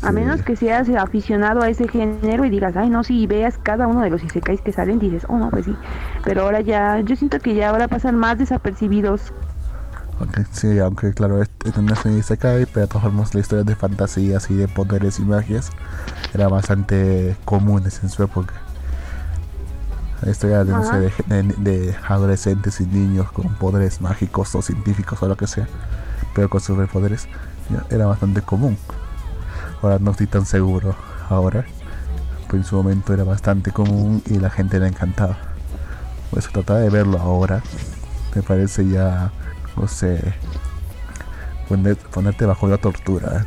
A 0.00 0.08
Sí. 0.08 0.12
menos 0.14 0.42
que 0.42 0.54
seas 0.54 0.88
aficionado 0.90 1.60
a 1.62 1.68
ese 1.68 1.88
género 1.88 2.44
y 2.44 2.50
digas, 2.50 2.76
ay, 2.76 2.88
no, 2.88 3.02
si 3.02 3.26
veas 3.26 3.58
cada 3.58 3.88
uno 3.88 4.00
de 4.00 4.10
los 4.10 4.22
isekais 4.22 4.60
que 4.60 4.70
salen, 4.70 5.00
dices, 5.00 5.24
oh, 5.28 5.38
no, 5.38 5.50
pues 5.50 5.64
sí. 5.64 5.74
Pero 6.24 6.42
ahora 6.42 6.60
ya, 6.60 7.00
yo 7.00 7.16
siento 7.16 7.40
que 7.40 7.54
ya 7.54 7.70
ahora 7.70 7.88
pasan 7.88 8.14
más 8.16 8.38
desapercibidos. 8.38 9.32
Aunque, 10.20 10.44
sí, 10.50 10.78
aunque 10.80 11.12
claro, 11.14 11.42
este 11.42 11.68
este 11.68 11.82
no 11.82 11.92
es 11.94 12.04
un 12.04 12.18
Isekai, 12.18 12.66
pero 12.66 12.82
de 12.82 12.86
todas 12.88 13.02
formas 13.04 13.34
las 13.34 13.42
historias 13.42 13.66
de 13.66 13.76
fantasías 13.76 14.50
y 14.50 14.54
de 14.56 14.66
poderes 14.68 15.18
y 15.20 15.22
magias 15.22 15.70
eran 16.34 16.50
bastante 16.50 17.36
comunes 17.44 18.02
en 18.02 18.08
su 18.08 18.22
época. 18.24 18.54
La 20.22 20.30
historia 20.32 20.64
de, 20.64 20.72
no 20.72 20.82
sé, 20.84 20.98
de, 20.98 21.10
gen- 21.10 21.54
de 21.64 21.94
adolescentes 22.08 22.80
y 22.80 22.86
niños 22.86 23.30
con 23.32 23.54
poderes 23.54 24.00
mágicos 24.00 24.54
o 24.54 24.62
científicos 24.62 25.22
o 25.22 25.28
lo 25.28 25.36
que 25.36 25.46
sea, 25.46 25.68
pero 26.34 26.48
con 26.50 26.60
superpoderes, 26.60 27.28
ya, 27.70 27.84
era 27.94 28.06
bastante 28.06 28.42
común. 28.42 28.76
Ahora 29.80 29.98
no 30.00 30.10
estoy 30.10 30.26
tan 30.26 30.44
seguro. 30.44 30.96
Ahora, 31.30 31.64
pues 32.48 32.62
en 32.62 32.64
su 32.64 32.76
momento 32.76 33.14
era 33.14 33.22
bastante 33.24 33.70
común 33.70 34.22
y 34.26 34.38
la 34.38 34.50
gente 34.50 34.80
le 34.80 34.88
encantaba. 34.88 35.38
Pues 36.30 36.48
tratar 36.48 36.78
de 36.78 36.90
verlo 36.90 37.18
ahora 37.18 37.62
me 38.34 38.42
parece 38.42 38.88
ya, 38.88 39.30
no 39.76 39.86
sé, 39.88 40.34
poner- 41.68 41.96
ponerte 41.96 42.44
bajo 42.46 42.66
la 42.68 42.78
tortura. 42.78 43.46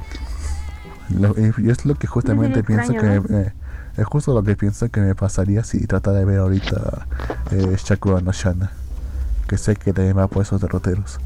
Lo- 1.10 1.36
y 1.38 1.70
es 1.70 1.86
lo 1.86 1.96
que 1.96 2.08
justamente 2.08 2.64
pienso 2.64 2.94
extraño, 2.94 3.24
que 3.24 3.34
eh, 3.48 3.54
es 3.98 4.06
justo 4.06 4.34
lo 4.34 4.44
que 4.44 4.56
pienso 4.56 4.90
que 4.90 5.02
me 5.02 5.16
pasaría 5.16 5.64
si 5.64 5.86
trata 5.86 6.12
de 6.12 6.26
ver 6.26 6.40
ahorita 6.40 7.08
eh, 7.52 7.76
Shakura 7.78 8.22
no 8.22 8.32
Shana, 8.32 8.72
que 9.48 9.58
sé 9.58 9.76
que 9.76 9.94
también 9.94 10.18
va 10.18 10.28
por 10.28 10.44
esos 10.44 10.62
derroteros. 10.62 11.20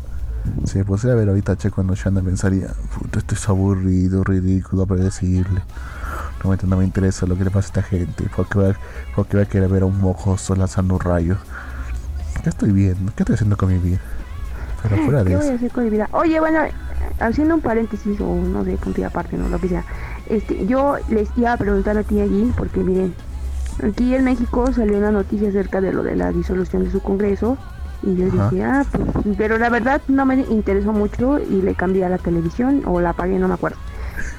Si 0.66 0.78
me 0.78 0.86
pusiera 0.86 1.16
a 1.16 1.18
ver 1.18 1.30
ahorita 1.30 1.56
Shakura 1.56 1.88
no 1.88 1.96
Shana 1.96 2.22
pensaría, 2.22 2.68
puta, 2.98 3.20
esto 3.20 3.36
es 3.36 3.50
aburrido, 3.50 4.24
ridículo, 4.24 4.86
predecible. 4.86 5.62
Realmente 6.40 6.68
no 6.68 6.78
me 6.78 6.86
interesa 6.86 7.26
lo 7.26 7.38
que 7.38 7.44
le 7.44 7.50
pasa 7.50 7.68
a 7.68 7.70
esta 7.70 7.84
gente, 7.84 8.30
porque 8.36 8.60
va, 8.60 8.76
porque 9.16 9.38
va 9.38 9.44
a 9.44 9.48
querer 9.48 9.70
ver 9.70 9.84
a 9.84 9.86
un 9.86 10.00
mojoso 10.00 10.56
lanzando 10.56 10.96
un 10.96 11.00
rayo. 11.00 11.38
¿Qué 12.44 12.50
estoy 12.50 12.72
viendo? 12.72 13.12
¿Qué 13.16 13.24
estoy 13.24 13.36
haciendo 13.36 13.58
con 13.58 13.70
mi 13.70 13.80
vida? 13.80 14.00
Pero 14.84 14.98
fuera 15.04 15.24
de 15.24 15.32
¿Qué 15.32 15.36
voy 15.36 15.46
a 15.46 15.48
eso. 15.48 15.56
hacer 15.56 15.72
con 15.72 15.84
mi 15.86 15.90
vida? 15.90 16.08
Oye, 16.12 16.40
bueno, 16.40 16.60
haciendo 17.20 17.56
un 17.56 17.62
paréntesis 17.62 18.20
o 18.22 18.36
no 18.36 18.64
sé, 18.64 18.78
punto 18.78 19.02
y 19.02 19.04
aparte, 19.04 19.36
no 19.38 19.50
lo 19.50 19.60
que 19.60 19.70
sea. 19.70 19.84
Este, 20.30 20.66
yo 20.66 20.96
les 21.10 21.30
iba 21.38 21.54
a 21.54 21.58
preguntar 21.58 21.98
a 21.98 22.04
ti 22.04 22.20
allí, 22.20 22.52
porque 22.58 22.80
miren, 22.82 23.14
aquí 23.84 24.16
en 24.16 24.24
México 24.24 24.72
salió 24.74 24.98
una 24.98 25.12
noticia 25.12 25.50
acerca 25.50 25.82
de 25.82 25.94
lo 25.94 26.04
de 26.04 26.16
la 26.16 26.32
disolución 26.32 26.84
de 26.84 26.92
su 26.92 27.02
congreso. 27.02 27.58
Y 28.04 28.16
yo 28.16 28.28
Ajá. 28.28 28.50
dije, 28.50 28.64
ah, 28.64 28.86
pues, 28.92 29.36
pero 29.38 29.58
la 29.58 29.70
verdad 29.70 30.02
no 30.08 30.26
me 30.26 30.36
interesó 30.50 30.92
mucho 30.94 31.40
y 31.40 31.62
le 31.62 31.74
cambié 31.76 32.06
a 32.06 32.10
la 32.10 32.18
televisión 32.18 32.82
o 32.86 33.00
la 33.02 33.12
apagué, 33.12 33.40
no 33.40 33.48
me 33.48 33.54
acuerdo. 33.56 33.78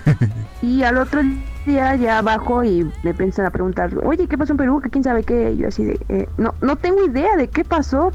y 0.63 0.83
al 0.83 0.99
otro 0.99 1.21
día 1.65 1.97
ya 1.97 2.19
abajo 2.19 2.63
y 2.63 2.85
me 3.03 3.11
empiezan 3.11 3.47
a 3.47 3.51
preguntar, 3.51 3.91
oye, 4.05 4.27
¿qué 4.29 4.39
pasó 4.39 4.53
en 4.53 4.57
Perú? 4.59 4.81
Que 4.81 4.91
quién 4.91 5.03
sabe 5.05 5.25
qué. 5.25 5.53
Y 5.53 5.57
yo 5.59 5.69
así 5.69 5.85
de, 5.85 5.99
"Eh, 6.09 6.29
no, 6.39 6.55
no 6.61 6.77
tengo 6.77 7.05
idea 7.05 7.37
de 7.37 7.49
qué 7.49 7.65
pasó. 7.65 8.13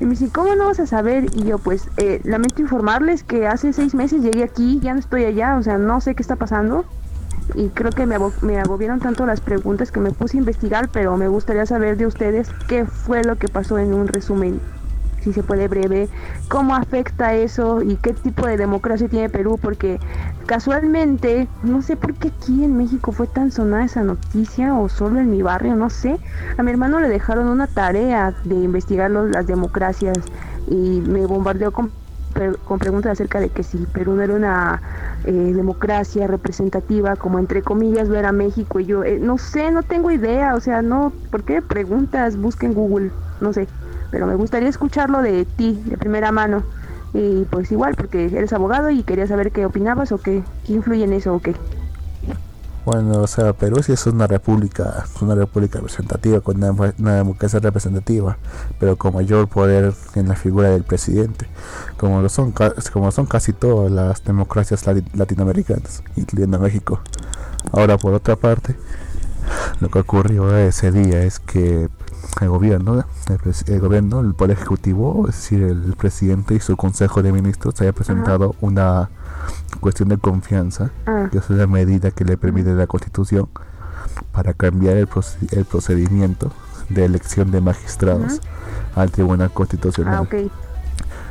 Y 0.00 0.04
me 0.04 0.10
dicen, 0.10 0.28
¿cómo 0.30 0.54
no 0.54 0.66
vas 0.66 0.80
a 0.80 0.86
saber? 0.86 1.26
Y 1.34 1.44
yo, 1.44 1.58
pues, 1.58 1.88
eh, 1.96 2.20
lamento 2.24 2.60
informarles 2.62 3.22
que 3.24 3.46
hace 3.46 3.72
seis 3.72 3.94
meses 3.94 4.22
llegué 4.22 4.42
aquí, 4.44 4.80
ya 4.80 4.92
no 4.92 4.98
estoy 5.00 5.24
allá, 5.24 5.56
o 5.56 5.62
sea, 5.62 5.78
no 5.78 6.00
sé 6.00 6.14
qué 6.14 6.22
está 6.22 6.36
pasando. 6.36 6.84
Y 7.54 7.68
creo 7.68 7.90
que 7.90 8.06
me, 8.06 8.16
me 8.42 8.58
agobiaron 8.58 9.00
tanto 9.00 9.26
las 9.26 9.40
preguntas 9.40 9.92
que 9.92 10.00
me 10.00 10.10
puse 10.10 10.36
a 10.36 10.40
investigar, 10.40 10.88
pero 10.90 11.16
me 11.16 11.28
gustaría 11.28 11.66
saber 11.66 11.96
de 11.96 12.06
ustedes 12.06 12.48
qué 12.68 12.84
fue 12.86 13.22
lo 13.22 13.36
que 13.36 13.48
pasó 13.48 13.78
en 13.78 13.92
un 13.94 14.08
resumen. 14.08 14.60
si 15.22 15.32
se 15.32 15.42
puede 15.42 15.68
breve, 15.68 16.08
cómo 16.48 16.74
afecta 16.74 17.32
eso 17.34 17.80
y 17.82 17.96
qué 17.96 18.12
tipo 18.12 18.46
de 18.46 18.58
democracia 18.58 19.08
tiene 19.08 19.30
Perú, 19.30 19.58
porque 19.60 19.98
casualmente, 20.46 21.48
no 21.62 21.80
sé 21.80 21.96
por 21.96 22.12
qué 22.14 22.28
aquí 22.28 22.62
en 22.62 22.76
México 22.76 23.10
fue 23.10 23.26
tan 23.26 23.50
sonada 23.50 23.84
esa 23.84 24.02
noticia 24.02 24.74
o 24.74 24.88
solo 24.90 25.20
en 25.20 25.30
mi 25.30 25.40
barrio, 25.40 25.76
no 25.76 25.88
sé, 25.88 26.18
a 26.58 26.62
mi 26.62 26.70
hermano 26.70 27.00
le 27.00 27.08
dejaron 27.08 27.48
una 27.48 27.66
tarea 27.66 28.34
de 28.44 28.54
investigar 28.54 29.10
las 29.10 29.46
democracias 29.46 30.18
y 30.68 31.00
me 31.00 31.24
bombardeó 31.24 31.72
con 31.72 31.90
con 32.64 32.78
preguntas 32.78 33.12
acerca 33.12 33.40
de 33.40 33.48
que 33.48 33.62
si 33.62 33.78
Perú 33.86 34.14
no 34.14 34.22
era 34.22 34.34
una 34.34 34.82
eh, 35.24 35.32
democracia 35.32 36.26
representativa, 36.26 37.16
como 37.16 37.38
entre 37.38 37.62
comillas 37.62 38.08
lo 38.08 38.16
era 38.16 38.32
México, 38.32 38.80
y 38.80 38.86
yo 38.86 39.04
eh, 39.04 39.18
no 39.20 39.38
sé, 39.38 39.70
no 39.70 39.82
tengo 39.82 40.10
idea, 40.10 40.54
o 40.54 40.60
sea, 40.60 40.82
no, 40.82 41.12
¿por 41.30 41.44
qué 41.44 41.62
preguntas? 41.62 42.36
Busca 42.36 42.66
en 42.66 42.74
Google, 42.74 43.10
no 43.40 43.52
sé, 43.52 43.68
pero 44.10 44.26
me 44.26 44.34
gustaría 44.34 44.68
escucharlo 44.68 45.22
de 45.22 45.44
ti, 45.44 45.82
de 45.86 45.96
primera 45.96 46.32
mano. 46.32 46.62
Y 47.12 47.44
pues 47.44 47.70
igual, 47.70 47.94
porque 47.94 48.24
eres 48.26 48.52
abogado 48.52 48.90
y 48.90 49.04
quería 49.04 49.28
saber 49.28 49.52
qué 49.52 49.64
opinabas 49.64 50.10
o 50.10 50.18
qué 50.18 50.42
influye 50.66 51.04
en 51.04 51.12
eso 51.12 51.32
o 51.32 51.40
qué. 51.40 51.54
Bueno, 52.84 53.22
o 53.22 53.26
sea, 53.26 53.54
Perú 53.54 53.82
sí 53.82 53.92
es 53.92 54.06
una 54.06 54.26
república, 54.26 55.06
una 55.22 55.34
república 55.34 55.78
representativa, 55.78 56.40
con 56.40 56.62
una, 56.62 57.16
democracia 57.16 57.58
representativa, 57.58 58.36
pero 58.78 58.96
con 58.96 59.14
mayor 59.14 59.48
poder 59.48 59.94
en 60.14 60.28
la 60.28 60.36
figura 60.36 60.68
del 60.68 60.82
presidente, 60.82 61.46
como 61.96 62.20
lo 62.20 62.28
son, 62.28 62.52
como 62.92 63.10
son 63.10 63.24
casi 63.24 63.54
todas 63.54 63.90
las 63.90 64.22
democracias 64.22 64.84
latinoamericanas, 65.14 66.02
incluyendo 66.16 66.58
México. 66.58 67.00
Ahora, 67.72 67.96
por 67.96 68.12
otra 68.12 68.36
parte, 68.36 68.76
lo 69.80 69.88
que 69.88 70.00
ocurrió 70.00 70.54
ese 70.54 70.92
día 70.92 71.22
es 71.22 71.38
que 71.38 71.88
el 72.42 72.48
gobierno, 72.50 73.02
el, 73.66 73.80
gobierno, 73.80 74.20
el 74.20 74.34
poder 74.34 74.58
ejecutivo, 74.58 75.26
es 75.28 75.36
decir, 75.36 75.62
el 75.62 75.94
presidente 75.96 76.54
y 76.54 76.60
su 76.60 76.76
consejo 76.76 77.22
de 77.22 77.32
ministros, 77.32 77.80
haya 77.80 77.94
presentado 77.94 78.54
una 78.60 79.08
cuestión 79.80 80.08
de 80.08 80.18
confianza, 80.18 80.90
ah. 81.06 81.28
que 81.30 81.38
es 81.38 81.50
una 81.50 81.66
medida 81.66 82.10
que 82.10 82.24
le 82.24 82.36
permite 82.36 82.72
la 82.74 82.86
Constitución 82.86 83.48
para 84.32 84.54
cambiar 84.54 84.96
el, 84.96 85.06
procedimiento 85.06 86.52
de 86.88 87.04
elección 87.04 87.50
de 87.50 87.60
magistrados 87.60 88.40
al 88.94 89.10
Tribunal 89.10 89.50
Constitucional. 89.52 90.28
Ah, 90.30 90.36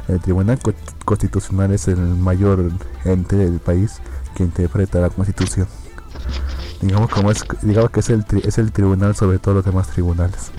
el 0.07 0.19
Tribunal 0.19 0.59
Constitucional 1.05 1.71
es 1.71 1.87
el 1.87 1.99
mayor 1.99 2.71
ente 3.05 3.35
del 3.35 3.59
país 3.59 3.99
que 4.35 4.43
interpreta 4.43 4.99
la 4.99 5.09
Constitución. 5.09 5.67
Digamos, 6.81 7.09
como 7.09 7.31
es, 7.31 7.45
digamos 7.61 7.91
que 7.91 8.01
es 8.01 8.09
el, 8.09 8.25
es 8.43 8.57
el 8.57 8.73
tribunal 8.73 9.15
sobre 9.15 9.39
todos 9.39 9.55
los 9.55 9.65
demás 9.65 9.87
tribunales. 9.87 10.51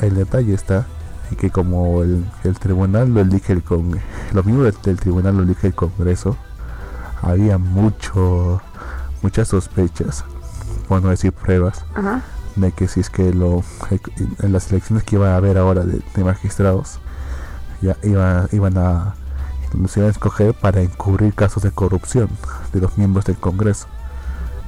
El, 0.00 0.14
detalle 0.14 0.54
está 0.54 0.86
en 1.30 1.36
que 1.36 1.50
como 1.50 2.02
el, 2.02 2.24
tribunal 2.58 3.12
lo 3.12 3.20
elige 3.20 3.52
el 3.52 3.62
con 3.62 3.98
los 4.32 4.44
miembros 4.44 4.80
del, 4.82 4.96
tribunal 4.96 5.36
lo 5.36 5.42
elige 5.42 5.68
el 5.68 5.74
Congreso, 5.74 6.36
había 7.22 7.58
mucho 7.58 8.60
muchas 9.22 9.48
sospechas, 9.48 10.24
por 10.88 11.02
no 11.02 11.10
decir 11.10 11.32
pruebas, 11.32 11.84
de 12.54 12.72
que 12.72 12.88
si 12.88 13.00
es 13.00 13.10
que 13.10 13.32
lo 13.32 13.64
en 14.42 14.52
las 14.52 14.70
elecciones 14.70 15.04
que 15.04 15.16
iba 15.16 15.32
a 15.32 15.36
haber 15.36 15.58
ahora 15.58 15.84
de, 15.84 16.24
magistrados 16.24 17.00
ya 17.82 17.96
iba, 18.02 18.46
iban 18.52 18.78
a 18.78 19.14
los 19.74 19.96
iban 19.96 20.08
a 20.08 20.12
escoger 20.12 20.54
para 20.54 20.80
encubrir 20.80 21.34
casos 21.34 21.62
de 21.62 21.70
corrupción 21.70 22.28
de 22.72 22.80
los 22.80 22.96
miembros 22.96 23.24
del 23.24 23.36
Congreso, 23.36 23.88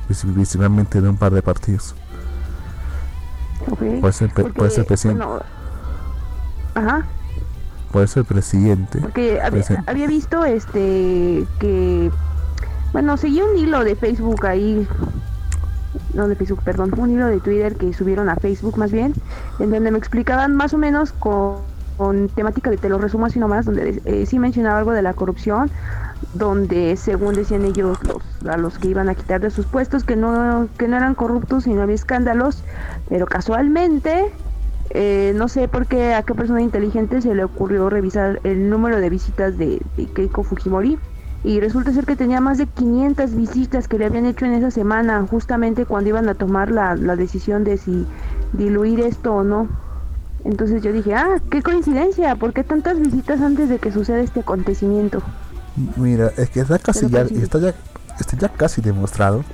principalmente 0.07 1.01
de 1.01 1.09
un 1.09 1.17
par 1.17 1.33
de 1.33 1.41
partidos. 1.41 1.95
Ser, 4.13 4.33
puede 4.33 4.85
presidente. 4.85 5.25
Ajá. 6.79 7.07
Puede 7.93 8.07
ser 8.07 8.25
presidente. 8.25 9.01
Porque 9.01 9.41
había, 9.87 10.07
visto 10.07 10.45
este 10.45 11.47
que. 11.59 12.11
Bueno, 12.93 13.17
seguí 13.17 13.41
un 13.41 13.57
hilo 13.57 13.83
de 13.85 13.97
Facebook 13.97 14.47
ahí. 14.47 14.87
No 16.13 16.29
de 16.29 16.37
Facebook, 16.37 16.63
perdón. 16.63 16.93
Un 16.99 17.11
hilo 17.11 17.27
de 17.27 17.41
Twitter 17.41 17.77
que 17.77 17.93
subieron 17.95 18.29
a 18.29 18.37
Facebook 18.37 18.77
más 18.77 18.93
bien. 18.93 19.15
En 19.59 19.71
donde 19.71 19.91
me 19.91 19.99
explicaban 19.99 20.55
más 20.55 20.75
o 20.75 20.79
menos 20.79 21.13
con, 21.13 21.57
con 21.97 22.29
temática 22.29 22.71
de 22.71 22.77
te 22.77 22.91
lo 22.91 22.99
resumo 22.99 23.25
así 23.25 23.39
nomás. 23.39 23.65
Donde 23.65 24.03
eh, 24.05 24.27
sí 24.27 24.39
mencionaba 24.39 24.79
algo 24.79 24.93
de 24.93 25.03
la 25.03 25.15
corrupción 25.15 25.71
donde 26.35 26.97
según 26.97 27.35
decían 27.35 27.65
ellos 27.65 27.99
los, 28.05 28.53
a 28.53 28.57
los 28.57 28.79
que 28.79 28.89
iban 28.89 29.09
a 29.09 29.15
quitar 29.15 29.41
de 29.41 29.51
sus 29.51 29.67
puestos 29.67 30.05
que 30.05 30.17
no, 30.17 30.69
que 30.77 30.89
no 30.89 30.97
eran 30.97 31.15
corruptos 31.15 31.67
y 31.67 31.73
no 31.73 31.83
había 31.83 31.95
escándalos, 31.95 32.63
pero 33.09 33.27
casualmente 33.27 34.33
eh, 34.91 35.33
no 35.37 35.49
sé 35.49 35.69
por 35.69 35.87
qué 35.87 36.15
a 36.15 36.23
qué 36.23 36.35
persona 36.35 36.63
inteligente 36.63 37.21
se 37.21 37.35
le 37.35 37.45
ocurrió 37.45 37.91
revisar 37.91 38.41
el 38.45 38.71
número 38.71 39.01
de 39.01 39.11
visitas 39.11 39.59
de, 39.59 39.83
Keiko 40.15 40.43
Fujimori 40.43 40.99
y 41.45 41.61
resulta 41.61 41.93
ser 41.93 42.05
que 42.05 42.17
tenía 42.17 42.41
más 42.41 42.59
de 42.59 42.67
500 42.67 43.35
visitas 43.35 43.87
que 43.87 43.99
le 43.99 44.07
habían 44.07 44.27
hecho 44.27 44.45
en 44.45 44.55
esa 44.55 44.71
semana 44.71 45.27
justamente 45.31 45.85
cuando 45.85 46.11
iban 46.11 46.29
a 46.29 46.35
tomar 46.35 46.71
la, 46.71 46.97
la 46.97 47.17
decisión 47.17 47.65
de 47.65 47.77
si 47.77 48.07
diluir 48.55 49.01
esto 49.01 49.35
o 49.35 49.45
no. 49.45 49.69
Entonces 50.45 50.83
yo 50.83 50.93
dije, 50.93 51.15
ah, 51.15 51.41
qué 51.51 51.63
coincidencia, 51.63 52.35
¿por 52.37 52.53
qué 52.53 52.65
tantas 52.65 52.99
visitas 52.99 53.41
antes 53.41 53.69
de 53.69 53.79
que 53.79 53.93
suceda 53.93 54.21
este 54.21 54.41
acontecimiento? 54.41 55.23
Mira, 55.97 56.33
es 56.37 56.51
que 56.51 56.61
está 56.61 56.79
casi 56.79 57.09
ya, 57.09 57.23
está 57.23 57.59
ya, 57.59 57.75
está 58.19 58.37
ya 58.37 58.49
casi 58.49 58.81
demostrado 58.81 59.45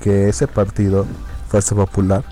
que 0.00 0.28
ese 0.28 0.46
partido, 0.46 1.06
Fuerza 1.48 1.74
Popular, 1.74 2.24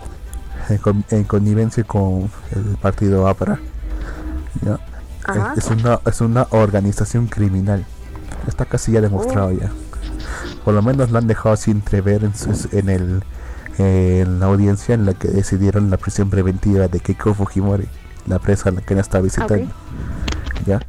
en, 0.69 1.25
connivencia 1.25 1.85
con 1.85 2.31
el 2.55 2.77
partido 2.81 3.29
APRA, 3.29 3.59
es, 5.57 5.67
una, 5.71 6.01
es 6.07 6.21
una 6.21 6.47
organización 6.51 7.27
criminal. 7.27 7.85
Está 8.47 8.65
casi 8.65 8.93
ya 8.93 9.01
demostrado 9.01 9.49
oh. 9.49 9.53
ya. 9.53 9.71
Por 10.65 10.75
lo 10.75 10.83
menos 10.83 11.11
lo 11.11 11.19
han 11.19 11.27
dejado 11.27 11.57
sin 11.57 11.79
entrever 11.79 12.25
en, 12.25 12.33
en 12.73 12.89
el 12.89 13.23
en 13.79 14.41
la 14.41 14.47
audiencia 14.47 14.95
en 14.95 15.05
la 15.05 15.15
que 15.15 15.29
decidieron 15.29 15.91
la 15.91 15.97
prisión 15.97 16.31
preventiva 16.31 16.89
de 16.89 17.01
Keiko 17.01 17.35
Fujimori, 17.35 17.89
la 18.27 18.39
presa 18.39 18.71
en 18.71 18.77
la 18.77 18.81
que 18.81 18.95
no 18.95 19.01
está 19.01 19.21
visitando. 19.21 19.69
Ya, 20.67 20.81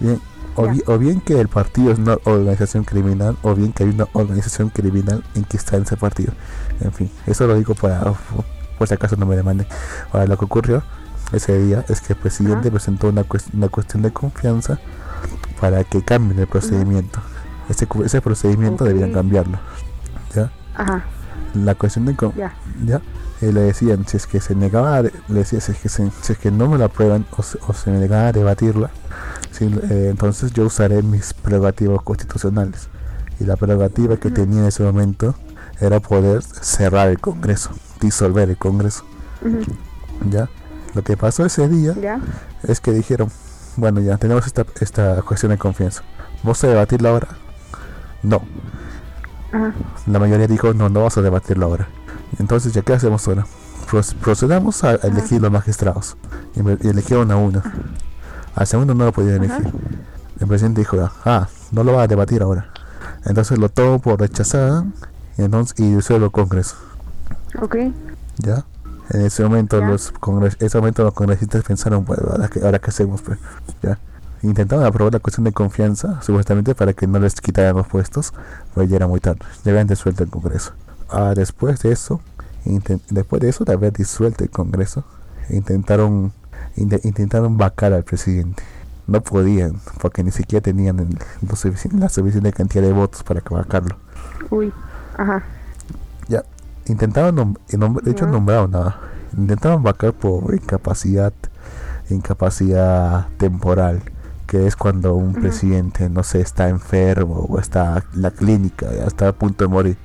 bien, 0.00 0.20
o, 0.54 0.98
bien 0.98 1.20
que 1.20 1.40
el 1.40 1.48
partido 1.48 1.92
es 1.92 1.98
una 1.98 2.18
organización 2.24 2.84
criminal, 2.84 3.36
o 3.42 3.54
bien 3.54 3.72
que 3.72 3.84
hay 3.84 3.90
una 3.90 4.06
organización 4.12 4.70
criminal 4.70 5.24
en 5.34 5.44
que 5.44 5.56
está 5.56 5.76
en 5.76 5.84
ese 5.84 5.96
partido. 5.96 6.32
En 6.80 6.92
fin, 6.92 7.10
eso 7.26 7.46
lo 7.46 7.54
digo 7.54 7.74
para, 7.74 8.12
por 8.78 8.88
si 8.88 8.94
acaso 8.94 9.16
no 9.16 9.26
me 9.26 9.36
demanden. 9.36 9.66
Ahora, 10.12 10.26
lo 10.26 10.38
que 10.38 10.44
ocurrió 10.44 10.82
ese 11.32 11.58
día 11.58 11.84
es 11.88 12.00
que 12.00 12.14
el 12.14 12.18
presidente 12.18 12.70
presentó 12.70 13.08
una, 13.08 13.24
una 13.52 13.68
cuestión 13.68 14.02
de 14.02 14.12
confianza 14.12 14.78
para 15.60 15.84
que 15.84 16.02
cambien 16.02 16.38
el 16.38 16.46
procedimiento. 16.46 17.20
Ese, 17.68 17.86
ese 18.04 18.20
procedimiento 18.20 18.84
debían 18.84 19.12
cambiarlo. 19.12 19.58
¿Ya? 20.34 20.50
La 21.54 21.74
cuestión 21.74 22.06
de 22.06 22.16
¿Ya? 22.36 22.54
¿ya? 22.84 23.00
le 23.40 23.60
decían 23.60 24.06
si 24.06 24.16
es 24.16 24.26
que 24.26 24.40
se 24.40 24.54
negaba 24.54 25.02
le 25.02 25.12
decía 25.28 25.60
si 25.60 25.72
es 25.72 25.78
que, 25.78 25.88
si 25.88 26.32
es 26.32 26.38
que 26.38 26.50
no 26.50 26.68
me 26.68 26.76
la 26.76 26.86
aprueban 26.86 27.24
o 27.36 27.42
o 27.68 27.72
se 27.72 27.90
negaba 27.92 28.28
a 28.28 28.32
debatirla 28.32 28.90
eh, 29.60 30.08
entonces 30.10 30.52
yo 30.52 30.66
usaré 30.66 31.02
mis 31.02 31.34
prerrogativas 31.34 32.02
constitucionales. 32.02 32.88
Y 33.40 33.44
la 33.44 33.56
prerrogativa 33.56 34.16
que 34.16 34.30
tenía 34.30 34.60
en 34.60 34.66
ese 34.66 34.82
momento 34.82 35.34
era 35.80 36.00
poder 36.00 36.42
cerrar 36.42 37.08
el 37.08 37.20
Congreso, 37.20 37.70
disolver 38.00 38.48
el 38.50 38.56
Congreso. 38.56 39.04
¿Ya? 40.30 40.48
Lo 40.94 41.02
que 41.02 41.16
pasó 41.16 41.44
ese 41.44 41.68
día 41.68 41.94
es 42.62 42.80
que 42.80 42.92
dijeron, 42.92 43.30
bueno, 43.76 44.00
ya 44.00 44.16
tenemos 44.16 44.46
esta, 44.46 44.64
esta 44.80 45.22
cuestión 45.22 45.50
de 45.50 45.58
confianza. 45.58 46.02
¿Vos 46.42 46.62
a 46.64 46.68
debatirla 46.68 47.10
ahora? 47.10 47.28
No. 48.22 48.42
La 50.06 50.18
mayoría 50.18 50.46
dijo, 50.46 50.74
no, 50.74 50.88
no 50.88 51.00
vamos 51.00 51.16
a 51.16 51.22
debatirla 51.22 51.66
ahora. 51.66 51.88
Entonces, 52.38 52.72
¿ya 52.72 52.82
qué 52.82 52.94
hacemos 52.94 53.26
ahora? 53.28 53.46
procedamos 54.20 54.84
a 54.84 54.94
elegir 54.96 55.40
los 55.40 55.50
magistrados. 55.50 56.16
Y, 56.54 56.60
eligieron 56.88 57.30
a 57.30 57.36
uno. 57.36 57.62
Al 58.54 58.66
segundo 58.66 58.94
no 58.94 59.06
lo 59.06 59.12
podía 59.12 59.36
elegir. 59.36 59.72
El 60.40 60.46
presidente 60.46 60.80
dijo, 60.82 61.10
ah, 61.24 61.48
no 61.72 61.84
lo 61.84 61.94
va 61.94 62.02
a 62.02 62.06
debatir 62.06 62.42
ahora. 62.42 62.70
Entonces 63.24 63.58
lo 63.58 63.68
tomo 63.68 63.98
por 63.98 64.20
rechazada 64.20 64.84
y 65.36 65.42
entonces 65.42 65.78
y 65.78 65.94
disuelvo 65.94 66.26
el 66.26 66.32
Congreso. 66.32 66.76
Ok. 67.60 67.76
¿Ya? 68.38 68.64
En 69.10 69.22
ese 69.22 69.42
momento 69.42 69.80
los 69.80 70.10
congres 70.12 70.56
ese 70.60 70.76
momento 70.78 71.02
los 71.02 71.14
congresistas 71.14 71.64
pensaron, 71.64 72.04
bueno, 72.04 72.28
ahora 72.30 72.48
que 72.48 72.60
ahora 72.60 72.78
qué 72.78 72.90
hacemos 72.90 73.22
pues, 73.22 73.38
ya. 73.82 73.98
Intentaban 74.42 74.84
aprobar 74.84 75.14
la 75.14 75.18
cuestión 75.18 75.44
de 75.44 75.52
confianza, 75.52 76.22
supuestamente 76.22 76.74
para 76.74 76.92
que 76.92 77.06
no 77.08 77.18
les 77.18 77.40
quitaran 77.40 77.74
los 77.74 77.88
puestos, 77.88 78.32
pues 78.72 78.88
ya 78.88 78.96
era 78.96 79.08
muy 79.08 79.18
tarde, 79.18 79.40
ya 79.64 79.72
habían 79.72 79.88
disuelto 79.88 80.22
el 80.22 80.30
Congreso. 80.30 80.74
Ah, 81.08 81.32
después 81.34 81.80
de 81.80 81.90
eso, 81.90 82.20
después 83.10 83.42
de 83.42 83.48
eso 83.48 83.64
de 83.64 83.72
haber 83.72 83.92
disuelto 83.92 84.44
el 84.44 84.50
Congreso, 84.50 85.04
intentaron 85.48 86.32
intentaron 86.76 87.56
vacar 87.56 87.92
al 87.92 88.04
presidente. 88.04 88.62
No 89.06 89.22
podían, 89.22 89.80
porque 90.00 90.22
ni 90.22 90.30
siquiera 90.30 90.62
tenían 90.62 91.00
el, 91.00 91.18
la 91.98 92.08
suficiente 92.08 92.52
cantidad 92.52 92.82
de 92.82 92.92
votos 92.92 93.22
para 93.22 93.40
vacarlo. 93.40 93.96
Uy, 94.50 94.72
ajá. 95.16 95.42
Ya, 96.88 96.92
intentaban, 96.92 97.56
de 98.02 98.10
hecho, 98.10 98.26
nombraron 98.26 98.70
nada. 98.70 98.98
Intentaban 99.36 99.82
vacar 99.82 100.12
por 100.14 100.54
incapacidad 100.54 101.32
incapacidad 102.10 103.28
temporal, 103.36 104.02
que 104.46 104.66
es 104.66 104.76
cuando 104.76 105.14
un 105.14 105.34
presidente, 105.34 106.08
no 106.08 106.22
sé, 106.22 106.40
está 106.40 106.70
enfermo 106.70 107.46
o 107.50 107.58
está 107.58 108.02
en 108.14 108.22
la 108.22 108.30
clínica, 108.30 108.86
ya 108.92 109.04
está 109.04 109.28
a 109.28 109.32
punto 109.32 109.64
de 109.64 109.68
morir. 109.68 109.98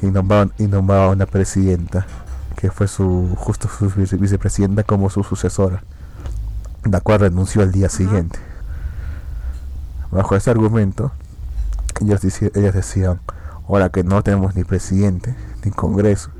Y 0.00 0.06
nombraban, 0.06 0.52
y 0.56 0.68
nombraban 0.68 1.08
a 1.08 1.12
una 1.12 1.26
presidenta, 1.26 2.06
que 2.56 2.70
fue 2.70 2.86
su 2.86 3.34
justo 3.36 3.68
su 3.68 3.90
vice- 3.90 4.16
vicepresidenta 4.16 4.84
como 4.84 5.10
su 5.10 5.24
sucesora, 5.24 5.82
la 6.84 7.00
cual 7.00 7.20
renunció 7.20 7.62
al 7.62 7.72
día 7.72 7.88
siguiente. 7.88 8.38
Bajo 10.12 10.36
ese 10.36 10.50
argumento, 10.52 11.10
ellos, 12.00 12.20
ellos 12.54 12.72
decían, 12.74 13.18
ahora 13.68 13.90
que 13.90 14.02
no 14.02 14.22
tenemos 14.22 14.54
ni 14.56 14.64
presidente, 14.64 15.34
ni 15.64 15.70
congreso, 15.70 16.30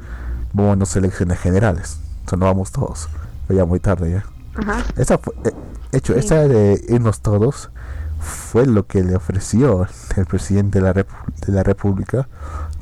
vamos 0.53 0.95
a 0.97 0.99
elecciones 0.99 1.39
generales. 1.39 2.01
Entonces 2.21 2.39
no 2.39 2.47
vamos 2.47 2.73
todos. 2.73 3.09
Pero 3.47 3.61
ya 3.61 3.65
muy 3.67 3.81
tarde 3.81 4.11
ya. 4.11 4.25
Ajá. 4.61 4.85
Esa 4.97 5.19
fue, 5.19 5.35
eh, 5.45 5.53
hecho, 5.93 6.15
Sí. 6.15 6.21
esa 6.21 6.49
de 6.49 6.85
irnos 6.89 7.21
todos 7.21 7.71
fue 8.21 8.67
lo 8.67 8.87
que 8.87 9.03
le 9.05 9.15
ofreció 9.15 9.87
el 10.17 10.27
presidente 10.27 10.81
de 10.81 10.85
la, 10.85 10.93
de 10.93 11.07
la 11.47 11.63
República 11.63 12.27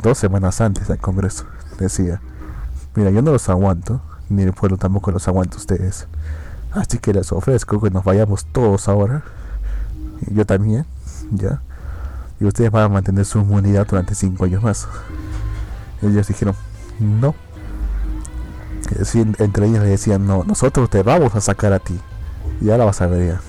dos 0.02 0.18
semanas 0.18 0.60
antes 0.60 0.88
al 0.90 0.98
Congreso. 0.98 1.44
Decía, 1.78 2.20
mira, 2.94 3.10
yo 3.10 3.20
no 3.22 3.32
los 3.32 3.48
aguanto, 3.48 4.00
ni 4.28 4.42
el 4.42 4.52
pueblo 4.52 4.78
tampoco 4.78 5.10
los 5.10 5.28
aguanta 5.28 5.56
ustedes. 5.56 6.06
Así 6.72 6.98
que 6.98 7.12
les 7.12 7.32
ofrezco 7.32 7.80
que 7.80 7.90
nos 7.90 8.04
vayamos 8.04 8.46
todos 8.46 8.88
ahora. 8.88 9.22
y 10.26 10.34
Yo 10.34 10.46
también, 10.46 10.86
ya. 11.30 11.60
Y 12.40 12.44
ustedes 12.44 12.70
van 12.70 12.84
a 12.84 12.88
mantener 12.88 13.24
su 13.24 13.38
inmunidad 13.38 13.86
durante 13.86 14.14
cinco 14.14 14.44
años 14.44 14.62
más. 14.62 14.86
Ellos 16.02 16.26
dijeron, 16.28 16.54
no. 17.00 17.34
Entre 19.38 19.66
ellos 19.66 19.82
le 19.82 19.88
decían, 19.88 20.26
no, 20.26 20.44
nosotros 20.44 20.88
te 20.90 21.02
vamos 21.02 21.34
a 21.34 21.40
sacar 21.40 21.72
a 21.72 21.78
ti. 21.78 21.98
Y 22.60 22.70
ahora 22.70 22.84
vas 22.84 23.00
a 23.00 23.06
ver 23.06 23.34
ya. 23.34 23.40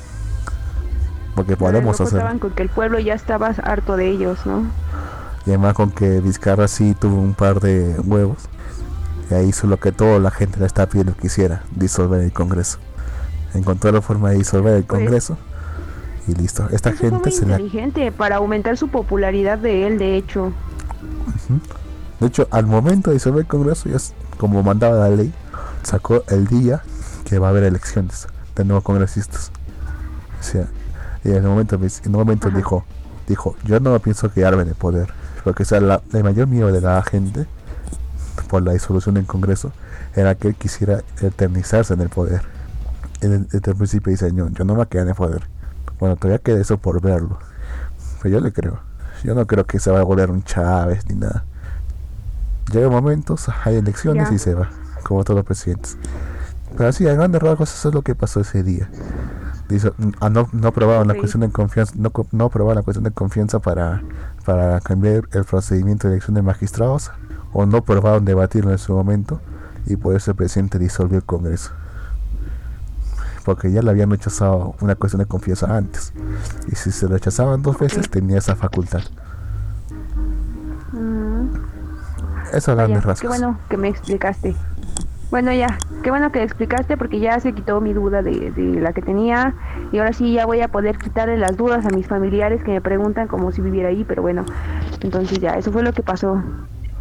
Porque 1.36 1.56
podemos 1.56 1.98
contaban 1.98 2.40
con 2.40 2.52
que 2.52 2.64
el 2.64 2.70
pueblo 2.70 2.98
ya 3.00 3.14
estaba 3.14 3.48
harto 3.48 3.96
de 3.96 4.10
ellos, 4.10 4.46
¿no? 4.46 4.64
Y 5.46 5.52
además 5.52 5.76
con 5.76 5.92
que 5.92 6.20
Vizcarra 6.20 6.68
sí 6.68 6.96
tuvo 7.00 7.18
un 7.22 7.34
par 7.34 7.60
de 7.60 7.96
huevos. 8.04 8.38
Y 9.30 9.34
ahí 9.36 9.50
hizo 9.50 9.68
lo 9.68 9.78
que 9.78 9.92
toda 9.92 10.20
la 10.20 10.32
gente 10.32 10.60
le 10.60 10.66
estaba 10.66 10.88
pidiendo 10.90 11.16
que 11.16 11.28
hiciera, 11.28 11.64
disolver 11.76 12.22
el 12.22 12.32
Congreso. 12.34 12.80
Encontró 13.54 13.92
la 13.92 14.02
forma 14.02 14.32
de 14.32 14.38
disolver 14.38 14.74
el 14.76 14.84
Pues- 14.86 15.00
Congreso. 15.00 15.38
Y 16.28 16.34
listo. 16.36 16.68
Esta 16.72 16.90
Eso 16.90 17.00
fue 17.00 17.10
gente 17.10 17.30
muy 17.30 17.38
se 17.40 17.46
la... 17.46 17.54
inteligente 17.60 18.12
para 18.12 18.36
aumentar 18.38 18.76
su 18.78 18.90
popularidad 18.90 19.58
de 19.58 19.88
él, 19.88 19.98
de 19.98 20.18
hecho. 20.18 20.52
De 22.20 22.28
hecho, 22.28 22.48
al 22.52 22.66
momento 22.66 23.10
de 23.12 23.16
disolver 23.16 23.42
el 23.42 23.48
Congreso, 23.48 23.90
ya 23.90 23.98
como 24.38 24.62
mandaba 24.64 25.08
la 25.08 25.16
ley, 25.16 25.34
sacó 25.84 26.24
el 26.30 26.48
día 26.48 26.82
que 27.26 27.40
va 27.40 27.48
a 27.48 27.50
haber 27.52 27.64
elecciones 27.64 28.28
de 28.56 28.66
nuevos 28.66 28.84
congresistas. 28.84 29.52
O 30.40 30.44
sea, 30.44 30.68
y 31.24 31.30
en 31.30 31.38
el 31.38 31.44
momento, 31.44 31.76
en 31.76 31.82
el 32.04 32.10
momento 32.12 32.48
Ajá. 32.50 32.58
dijo, 32.58 32.86
dijo, 33.28 33.56
yo 33.64 33.80
no 33.80 33.98
pienso 34.00 34.32
quedarme 34.32 34.64
en 34.64 34.70
el 34.70 34.76
poder. 34.76 35.14
Porque 35.44 35.64
o 35.64 35.66
sea, 35.66 35.80
la, 35.80 36.02
el 36.14 36.24
mayor 36.24 36.48
miedo 36.48 36.72
de 36.72 36.82
la 36.82 37.02
gente 37.04 37.46
por 38.50 38.64
la 38.64 38.74
disolución 38.74 39.16
del 39.16 39.26
Congreso 39.26 39.72
era 40.16 40.36
que 40.36 40.50
él 40.50 40.56
quisiera 40.56 41.04
eternizarse 41.22 41.94
en 41.94 42.02
el 42.02 42.10
poder. 42.10 42.42
En- 43.22 43.48
Desde 43.48 43.72
el 43.72 43.78
principio 43.78 44.12
dice, 44.12 44.32
yo, 44.34 44.50
yo 44.50 44.66
no 44.66 44.74
me 44.74 44.78
voy 44.78 44.84
a 44.84 44.86
quedar 44.88 45.04
en 45.06 45.10
el 45.10 45.16
poder. 45.16 45.44
Bueno, 46.00 46.16
todavía 46.16 46.40
queda 46.40 46.60
eso 46.60 46.78
por 46.78 47.02
verlo. 47.02 47.40
Pero 48.22 48.38
yo 48.38 48.42
le 48.42 48.52
creo. 48.52 48.80
Yo 49.24 49.34
no 49.36 49.46
creo 49.48 49.66
que 49.66 49.80
se 49.80 49.92
va 49.92 50.00
a 50.00 50.04
volver 50.04 50.32
un 50.32 50.44
Chávez 50.44 51.06
ni 51.10 51.16
nada. 51.16 51.46
Llega 52.72 52.90
momentos, 52.90 53.48
hay 53.64 53.76
elecciones 53.76 54.32
y 54.32 54.40
se 54.40 54.54
va, 54.54 54.70
como 55.04 55.24
todos 55.24 55.38
los 55.38 55.46
presidentes. 55.46 55.98
Pero 56.76 56.90
así, 56.90 57.08
a 57.08 57.14
grandes 57.14 57.42
rasgos, 57.42 57.74
eso 57.74 57.90
es 57.90 57.96
lo 57.96 58.02
que 58.02 58.14
pasó 58.14 58.42
ese 58.42 58.62
día. 58.62 58.90
Dice, 59.70 59.92
mm, 59.98 60.10
ah, 60.20 60.30
no, 60.30 60.48
no 60.52 60.68
aprobaron 60.68 61.08
la 61.08 61.16
cuestión 61.16 61.42
de 61.42 61.50
confianza, 61.50 61.94
no, 61.98 62.12
no 62.32 62.46
aprobaron 62.46 62.76
la 62.76 62.84
cuestión 62.84 63.04
de 63.04 63.12
confianza 63.12 63.60
para, 63.60 64.04
para 64.46 64.80
cambiar 64.82 65.28
el 65.32 65.46
procedimiento 65.46 66.08
de 66.08 66.16
elección 66.16 66.36
de 66.36 66.42
magistrados, 66.42 67.12
o 67.54 67.66
no 67.66 67.78
aprobaron 67.78 68.26
debatirlo 68.26 68.72
en 68.72 68.78
su 68.78 68.94
momento, 68.94 69.42
y 69.86 69.96
por 69.96 70.16
eso 70.16 70.32
el 70.32 70.38
presidente 70.38 70.78
disolvió 70.78 71.18
el 71.18 71.24
Congreso. 71.24 71.72
Porque 73.48 73.72
ya 73.72 73.82
le 73.82 73.92
habían 73.92 74.12
rechazado 74.12 74.76
una 74.82 74.96
cuestión 74.96 75.22
de 75.22 75.26
confianza 75.26 75.74
antes. 75.74 76.14
Y 76.70 76.76
si 76.76 76.92
se 76.92 77.08
rechazaban 77.08 77.62
dos 77.62 77.80
veces, 77.80 78.10
tenía 78.10 78.40
esa 78.40 78.58
facultad. 78.58 79.04
Mm, 80.92 81.48
Eso 82.54 82.72
a 82.72 82.76
vaya, 82.76 82.88
grandes 82.88 83.06
rasgos. 83.06 83.22
qué 83.22 83.28
bueno 83.30 83.58
que 83.70 83.78
me 83.78 83.88
explicaste. 83.88 84.56
Bueno, 85.32 85.54
ya, 85.54 85.80
qué 86.04 86.10
bueno 86.10 86.32
que 86.32 86.44
explicaste 86.44 86.98
porque 86.98 87.20
ya 87.20 87.40
se 87.40 87.54
quitó 87.54 87.82
mi 87.82 87.94
duda 87.94 88.22
de, 88.22 88.52
de 88.52 88.82
la 88.82 88.94
que 88.94 89.02
tenía 89.02 89.56
y 89.92 89.98
ahora 90.00 90.14
sí 90.14 90.34
ya 90.34 90.46
voy 90.46 90.62
a 90.62 90.70
poder 90.70 90.98
quitarle 90.98 91.38
las 91.38 91.56
dudas 91.58 91.86
a 91.86 91.90
mis 91.90 92.08
familiares 92.08 92.64
que 92.64 92.72
me 92.72 92.82
preguntan 92.82 93.28
como 93.28 93.52
si 93.54 93.62
viviera 93.62 93.90
ahí, 93.90 94.04
pero 94.06 94.22
bueno, 94.22 94.44
entonces 95.02 95.40
ya, 95.40 95.52
eso 95.52 95.72
fue 95.72 95.84
lo 95.84 95.94
que 95.94 96.04
pasó. 96.04 96.42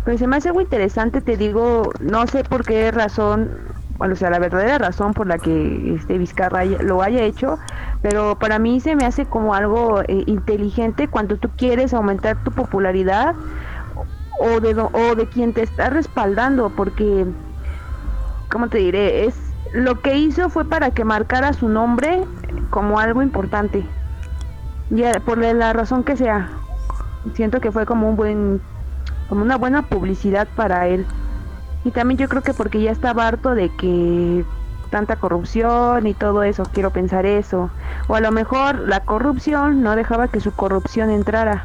Pero 0.05 0.19
se 0.19 0.27
me 0.29 0.37
hace 0.37 0.49
algo 0.49 0.61
interesante, 0.61 1.21
te 1.21 1.37
digo, 1.37 1.91
no 2.01 2.27
sé 2.29 2.45
por 2.45 2.65
qué 2.65 2.91
razón, 2.93 3.51
o 3.99 4.17
sea, 4.17 4.31
la 4.31 4.39
verdadera 4.39 4.79
razón 4.79 5.15
por 5.15 5.27
la 5.27 5.39
que 5.39 5.95
este 5.95 6.19
Vizcarra 6.19 6.65
lo 6.65 7.03
haya 7.03 7.23
hecho, 7.23 7.59
pero 8.03 8.39
para 8.39 8.59
mí 8.59 8.81
se 8.81 8.97
me 8.97 9.05
hace 9.05 9.27
como 9.27 9.55
algo 9.55 10.03
eh, 10.03 10.25
inteligente 10.27 11.09
cuando 11.09 11.37
tú 11.37 11.51
quieres 11.57 11.95
aumentar 11.95 12.43
tu 12.45 12.51
popularidad 12.51 13.35
o 14.39 14.61
de, 14.61 14.75
o 14.81 15.15
de 15.15 15.27
quien 15.29 15.53
te 15.53 15.63
está 15.63 15.91
respaldando, 15.91 16.71
porque, 16.71 17.27
¿cómo 18.51 18.69
te 18.69 18.79
diré? 18.79 19.25
Es 19.25 19.35
lo 19.73 20.01
que 20.01 20.17
hizo 20.17 20.49
fue 20.49 20.65
para 20.65 20.91
que 20.91 21.05
marcara 21.05 21.53
su 21.53 21.69
nombre 21.69 22.25
como 22.71 22.99
algo 22.99 23.23
importante, 23.23 23.85
ya 24.91 25.13
por 25.21 25.39
la 25.39 25.73
razón 25.73 26.05
que 26.05 26.17
sea. 26.17 26.51
Siento 27.35 27.61
que 27.61 27.73
fue 27.73 27.87
como 27.87 28.09
un 28.09 28.17
buen, 28.17 28.61
como 29.29 29.43
una 29.43 29.57
buena 29.57 29.83
publicidad 29.83 30.47
para 30.55 30.87
él. 30.87 31.07
Y 31.87 31.93
también 31.93 32.19
yo 32.19 32.29
creo 32.29 32.43
que 32.43 32.53
porque 32.53 32.83
ya 32.83 32.91
estaba 32.91 33.29
harto 33.29 33.55
de 33.55 33.71
que 33.77 34.45
tanta 34.91 35.17
corrupción 35.17 36.07
y 36.09 36.15
todo 36.15 36.43
eso, 36.43 36.65
quiero 36.73 36.91
pensar 36.91 37.27
eso. 37.27 37.71
O 38.09 38.17
a 38.17 38.21
lo 38.21 38.33
mejor 38.33 38.81
la 38.81 39.05
corrupción 39.05 39.83
no 39.83 39.95
dejaba 39.95 40.27
que 40.29 40.41
su 40.41 40.51
corrupción 40.53 41.11
entrara. 41.11 41.65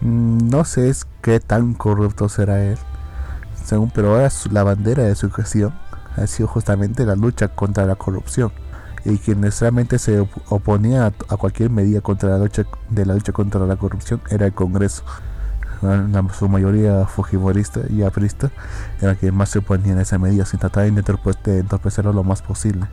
Mm, 0.00 0.48
No 0.50 0.64
sé 0.64 0.88
es 0.88 1.06
qué 1.22 1.38
tan 1.40 1.74
corrupto 1.74 2.28
será 2.28 2.62
él. 2.64 2.78
Según, 3.64 3.90
pero 3.90 4.10
ahora 4.14 4.28
la 4.50 4.64
bandera 4.64 5.04
de 5.04 5.14
su 5.14 5.30
gestión 5.30 5.72
ha 6.16 6.26
sido 6.26 6.48
justamente 6.48 7.06
la 7.06 7.14
lucha 7.14 7.48
contra 7.48 7.86
la 7.86 7.94
corrupción. 7.94 8.50
Y 9.04 9.18
quien 9.18 9.42
realmente 9.60 9.98
se 10.00 10.20
op- 10.20 10.42
oponía 10.48 11.06
a, 11.06 11.12
a 11.32 11.36
cualquier 11.36 11.70
medida 11.70 12.00
contra 12.00 12.30
la 12.30 12.38
lucha 12.38 12.64
de 12.88 13.06
la 13.06 13.14
lucha 13.14 13.32
contra 13.32 13.60
la 13.66 13.76
corrupción 13.76 14.20
era 14.30 14.46
el 14.46 14.52
Congreso. 14.52 15.04
La- 15.82 16.24
su 16.34 16.48
mayoría 16.48 17.06
fujimorista 17.06 17.80
y 17.88 18.02
aprista 18.02 18.50
era 19.00 19.14
quien 19.14 19.34
más 19.34 19.48
se 19.48 19.60
oponía 19.60 19.96
a 19.96 20.02
esa 20.02 20.18
medida 20.18 20.44
sin 20.44 20.60
tratar 20.60 20.84
de 20.84 20.92
entorpe- 20.92 21.40
de 21.42 21.60
entorpecerlo 21.60 22.12
lo 22.12 22.22
más 22.24 22.42
posible. 22.42 22.84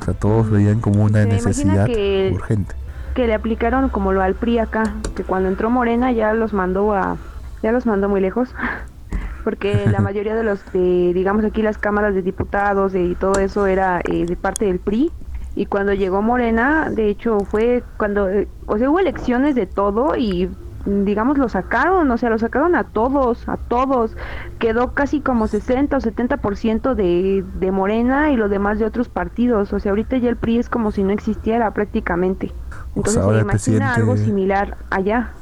O 0.00 0.04
sea, 0.04 0.14
todos 0.14 0.50
veían 0.50 0.80
como 0.80 1.04
una 1.04 1.24
necesidad 1.24 1.86
que- 1.86 2.32
urgente. 2.34 2.74
que 3.14 3.26
le 3.26 3.34
aplicaron 3.34 3.88
como 3.90 4.12
lo 4.12 4.22
al 4.22 4.34
PRI 4.34 4.58
acá, 4.58 4.82
que 5.14 5.22
cuando 5.22 5.48
entró 5.48 5.70
Morena 5.70 6.10
ya 6.12 6.32
los 6.34 6.52
mandó 6.52 6.94
a, 6.94 7.16
ya 7.62 7.70
los 7.70 7.86
mandó 7.86 8.08
muy 8.08 8.20
lejos, 8.20 8.48
porque 9.44 9.86
la 9.90 10.00
mayoría 10.00 10.34
de 10.34 10.42
los, 10.42 10.60
de, 10.72 11.12
digamos 11.14 11.44
aquí 11.44 11.62
las 11.62 11.78
cámaras 11.78 12.14
de 12.14 12.22
diputados 12.22 12.94
y 12.94 13.14
todo 13.14 13.38
eso 13.40 13.66
era 13.66 14.00
eh, 14.04 14.24
de 14.26 14.34
parte 14.36 14.64
del 14.64 14.78
PRI, 14.80 15.12
y 15.54 15.66
cuando 15.66 15.92
llegó 15.92 16.22
Morena, 16.22 16.88
de 16.90 17.08
hecho 17.08 17.38
fue 17.40 17.84
cuando, 17.98 18.28
eh, 18.30 18.48
o 18.66 18.78
sea, 18.78 18.88
hubo 18.90 18.98
elecciones 18.98 19.54
de 19.54 19.66
todo 19.66 20.16
y 20.16 20.46
mm, 20.46 20.54
digamos 20.84 21.38
lo 21.38 21.48
sacaron, 21.48 22.10
o 22.10 22.18
sea, 22.18 22.30
lo 22.30 22.38
sacaron 22.38 22.74
a 22.74 22.84
todos, 22.84 23.48
a 23.48 23.56
todos, 23.56 24.16
quedó 24.58 24.94
casi 24.94 25.20
como 25.20 25.46
60 25.46 25.96
o 25.96 26.00
70% 26.00 26.94
de, 26.94 27.44
de 27.58 27.70
Morena 27.70 28.30
y 28.30 28.36
lo 28.36 28.48
demás 28.48 28.78
de 28.78 28.84
otros 28.84 29.08
partidos, 29.08 29.72
o 29.72 29.80
sea, 29.80 29.90
ahorita 29.90 30.16
ya 30.18 30.28
el 30.28 30.36
PRI 30.36 30.58
es 30.58 30.68
como 30.68 30.90
si 30.90 31.02
no 31.02 31.10
existiera 31.10 31.72
prácticamente. 31.72 32.52
O 32.94 32.98
Entonces 32.98 33.22
ahora 33.22 33.38
se 33.38 33.72
imagina 33.72 33.94
algo 33.94 34.16
similar 34.16 34.78
allá. 34.90 35.32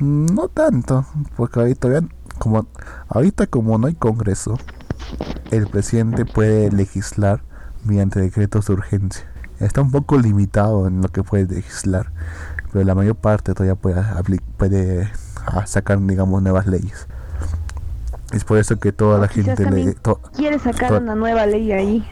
No 0.00 0.48
tanto, 0.48 1.04
porque 1.36 1.60
ahorita, 1.60 1.88
vean, 1.88 2.12
como, 2.38 2.66
ahorita 3.08 3.46
como 3.46 3.78
no 3.78 3.86
hay 3.86 3.94
congreso, 3.94 4.58
el 5.50 5.66
presidente 5.66 6.24
puede 6.24 6.70
legislar 6.70 7.42
mediante 7.84 8.20
decretos 8.20 8.66
de 8.66 8.72
urgencia. 8.74 9.28
Está 9.60 9.82
un 9.82 9.90
poco 9.90 10.18
limitado 10.18 10.88
en 10.88 11.02
lo 11.02 11.08
que 11.08 11.22
puede 11.22 11.46
legislar, 11.46 12.10
pero 12.72 12.84
la 12.84 12.94
mayor 12.94 13.16
parte 13.16 13.52
todavía 13.54 13.74
puede, 13.74 14.02
puede 14.56 15.10
ah, 15.46 15.66
sacar, 15.66 16.00
digamos, 16.00 16.42
nuevas 16.42 16.66
leyes. 16.66 17.06
Es 18.32 18.44
por 18.44 18.58
eso 18.58 18.78
que 18.78 18.92
toda 18.92 19.18
la 19.18 19.28
gente 19.28 19.68
le, 19.70 19.92
to- 19.94 20.20
Quiere 20.34 20.58
sacar 20.58 20.88
to- 20.88 20.96
una 20.98 21.14
nueva 21.14 21.44
ley 21.46 21.70
ahí. 21.72 22.08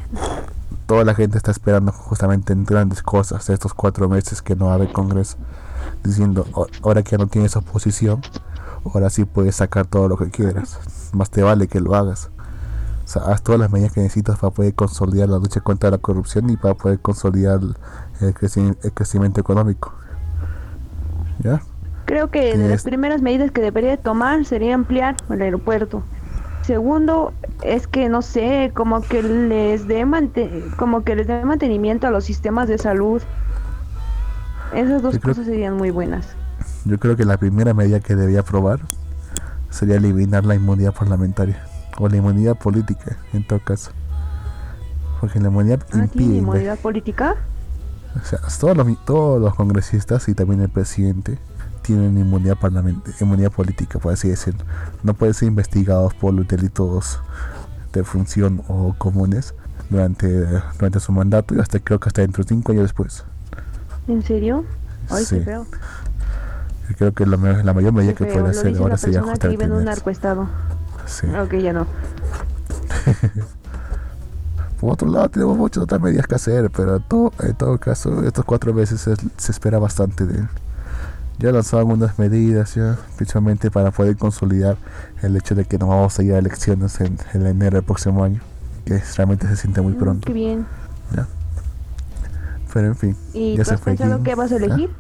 toda 0.87 1.05
la 1.05 1.15
gente 1.15 1.39
está 1.39 1.51
esperando 1.51 1.93
justamente 1.93 2.53
en 2.53 2.65
grandes 2.65 3.03
cosas 3.03 3.49
estos 3.49 3.73
cuatro 3.75 4.09
meses 4.09 4.43
que 4.43 4.55
no 4.57 4.67
va 4.67 4.73
a 4.73 4.75
haber 4.75 4.93
congreso 4.93 5.39
diciendo 6.05 6.47
"O- 6.53 6.67
ahora 6.83 7.03
que 7.03 7.13
ya 7.13 7.19
no 7.19 7.27
tienes 7.29 7.55
oposición 7.57 8.21
ahora 8.85 9.09
sí 9.09 9.25
puedes 9.25 9.55
sacar 9.57 9.87
todo 9.87 10.09
lo 10.09 10.17
que 10.17 10.31
quieras 10.31 10.79
más 11.13 11.31
te 11.31 11.43
vale 11.43 11.69
que 11.69 11.81
lo 11.81 11.95
hagas 11.95 12.29
O 13.05 13.09
sea, 13.09 13.23
haz 13.23 13.43
todas 13.43 13.61
las 13.61 13.71
medidas 13.71 13.93
que 13.93 14.01
necesitas 14.01 14.39
para 14.39 14.51
poder 14.53 14.75
consolidar 14.75 15.29
la 15.29 15.39
lucha 15.39 15.61
contra 15.61 15.91
la 15.91 15.99
corrupción 15.99 16.51
y 16.51 16.57
para 16.57 16.75
poder 16.75 16.99
consolidar 16.99 17.61
el, 18.21 18.35
creci- 18.35 18.77
el 18.83 18.93
crecimiento 18.93 19.41
económico. 19.41 19.93
¿Ya? 21.43 21.61
Creo 22.07 22.29
que 22.29 22.57
de 22.57 22.65
Es- 22.65 22.71
las 22.71 22.83
primeras 22.83 23.23
medidas 23.23 23.51
que 23.51 23.61
debería 23.61 23.97
tomar 23.97 24.45
sería 24.45 24.75
ampliar 24.75 25.17
el 25.31 25.43
aeropuerto. 25.43 26.03
Segundo, 26.63 27.33
es 27.63 27.87
que 27.87 28.09
no 28.09 28.21
sé, 28.23 28.73
como 28.75 29.01
que 29.03 29.23
les 29.23 29.87
dé 29.89 30.07
como 30.77 31.03
que 31.03 31.17
les 31.17 31.27
dé 31.27 31.45
mantenimiento 31.45 32.07
a 32.07 32.11
los 32.11 32.25
sistemas 32.25 32.69
de 32.69 32.79
salud. 32.79 33.23
Esas 34.75 35.03
dos 35.03 35.19
creo- 35.19 35.35
cosas 35.35 35.47
serían 35.47 35.77
muy 35.77 35.91
buenas. 35.91 36.29
Yo 36.85 36.99
creo 36.99 37.17
que 37.17 37.25
la 37.25 37.37
primera 37.39 37.75
medida 37.75 38.01
que 38.01 38.15
debía 38.15 38.41
aprobar 38.41 38.81
sería 39.71 39.97
eliminar 39.97 40.45
la 40.45 40.55
inmunidad 40.55 40.93
parlamentaria 40.95 41.63
o 41.99 42.09
la 42.09 42.17
inmunidad 42.17 42.57
política, 42.57 43.17
en 43.33 43.47
todo 43.47 43.61
caso. 43.61 43.93
Porque 45.21 45.41
la 45.41 45.49
inmunidad 45.49 45.81
Ah, 45.83 45.87
¿tiene 45.91 46.05
impide, 46.05 46.37
inmunidad 46.37 46.79
política? 46.79 47.37
O 48.17 48.25
sea, 48.25 48.41
todos 48.59 48.77
los, 48.77 49.05
todos 49.05 49.41
los 49.41 49.55
congresistas 49.55 50.29
y 50.29 50.35
también 50.35 50.61
el 50.61 50.69
presidente 50.69 51.39
tienen 51.83 52.19
inmunidad 52.19 52.57
inmunidad 53.21 53.51
política, 53.53 53.99
por 53.99 54.13
así 54.13 54.29
decirlo. 54.29 54.65
No 55.03 55.15
pueden 55.15 55.35
ser 55.35 55.49
investigados 55.49 56.15
por 56.15 56.35
los 56.35 56.47
delitos 56.47 57.21
de 57.93 58.05
función 58.05 58.63
o 58.69 58.95
comunes 58.99 59.55
durante, 59.89 60.29
durante 60.79 61.01
su 61.01 61.13
mandato 61.13 61.55
y 61.55 61.61
hasta 61.61 61.79
creo 61.81 61.99
que 61.99 62.09
hasta 62.09 62.23
dentro 62.23 62.45
de 62.45 62.49
cinco 62.49 62.73
años 62.73 62.85
después. 62.85 63.25
¿En 64.09 64.23
serio? 64.23 64.65
Ay, 65.09 65.25
Sí. 65.25 65.39
qué 65.39 65.45
feo. 65.45 65.67
Yo 66.89 66.97
creo 66.97 67.15
que 67.15 67.27
la, 67.27 67.37
la 67.63 67.73
mayor 67.73 67.93
medida 67.93 68.15
que 68.15 68.25
puede 68.25 68.49
hacer 68.51 68.77
ahora 68.77 68.97
sería 68.97 69.21
que 69.21 69.27
ajustar 69.29 69.51
vive 69.51 69.65
en 69.65 69.73
un 69.73 69.85
narcoestado. 69.85 70.49
Sí. 71.07 71.27
Ok, 71.29 71.55
ya 71.55 71.73
no. 71.73 71.87
Por 74.81 74.93
otro 74.93 75.09
lado, 75.11 75.29
tenemos 75.29 75.59
muchas 75.59 75.83
otras 75.83 76.01
medidas 76.01 76.27
que 76.27 76.35
hacer, 76.37 76.71
pero 76.71 76.97
en 76.97 77.03
todo, 77.03 77.33
en 77.41 77.55
todo 77.55 77.79
caso, 77.79 78.23
estos 78.25 78.45
cuatro 78.47 78.73
meses 78.73 79.01
se, 79.01 79.15
se 79.37 79.53
espera 79.53 79.79
bastante 79.79 80.27
de 80.27 80.39
él. 80.39 80.49
Ya 81.39 81.53
lanzado 81.53 81.81
algunas 81.81 82.19
medidas, 82.19 82.75
ya, 82.75 82.97
principalmente 83.17 83.71
para 83.71 83.91
poder 83.91 84.17
consolidar 84.17 84.77
el 85.23 85.37
hecho 85.37 85.55
de 85.55 85.65
que 85.65 85.79
no 85.79 85.87
vamos 85.89 86.19
a 86.19 86.23
ir 86.23 86.35
a 86.35 86.39
elecciones 86.39 87.01
en, 87.01 87.19
en 87.35 87.47
enero 87.47 87.77
del 87.77 87.85
próximo 87.85 88.25
año, 88.25 88.41
que 88.85 89.03
realmente 89.17 89.47
se 89.49 89.57
siente 89.57 89.81
muy 89.83 89.93
Mm, 89.93 89.99
pronto. 89.99 90.27
Qué 90.27 90.33
bien. 90.33 90.67
Ya. 91.15 91.27
Pero 92.73 92.87
en 92.89 92.97
fin, 92.97 93.17
¿Y 93.35 93.57
ya 93.57 93.65
tú 93.65 93.69
se 93.69 93.75
has 93.75 93.81
fue. 93.81 93.97
qué 93.97 94.35
vas 94.35 94.53
a 94.53 94.57
elegir? 94.57 94.91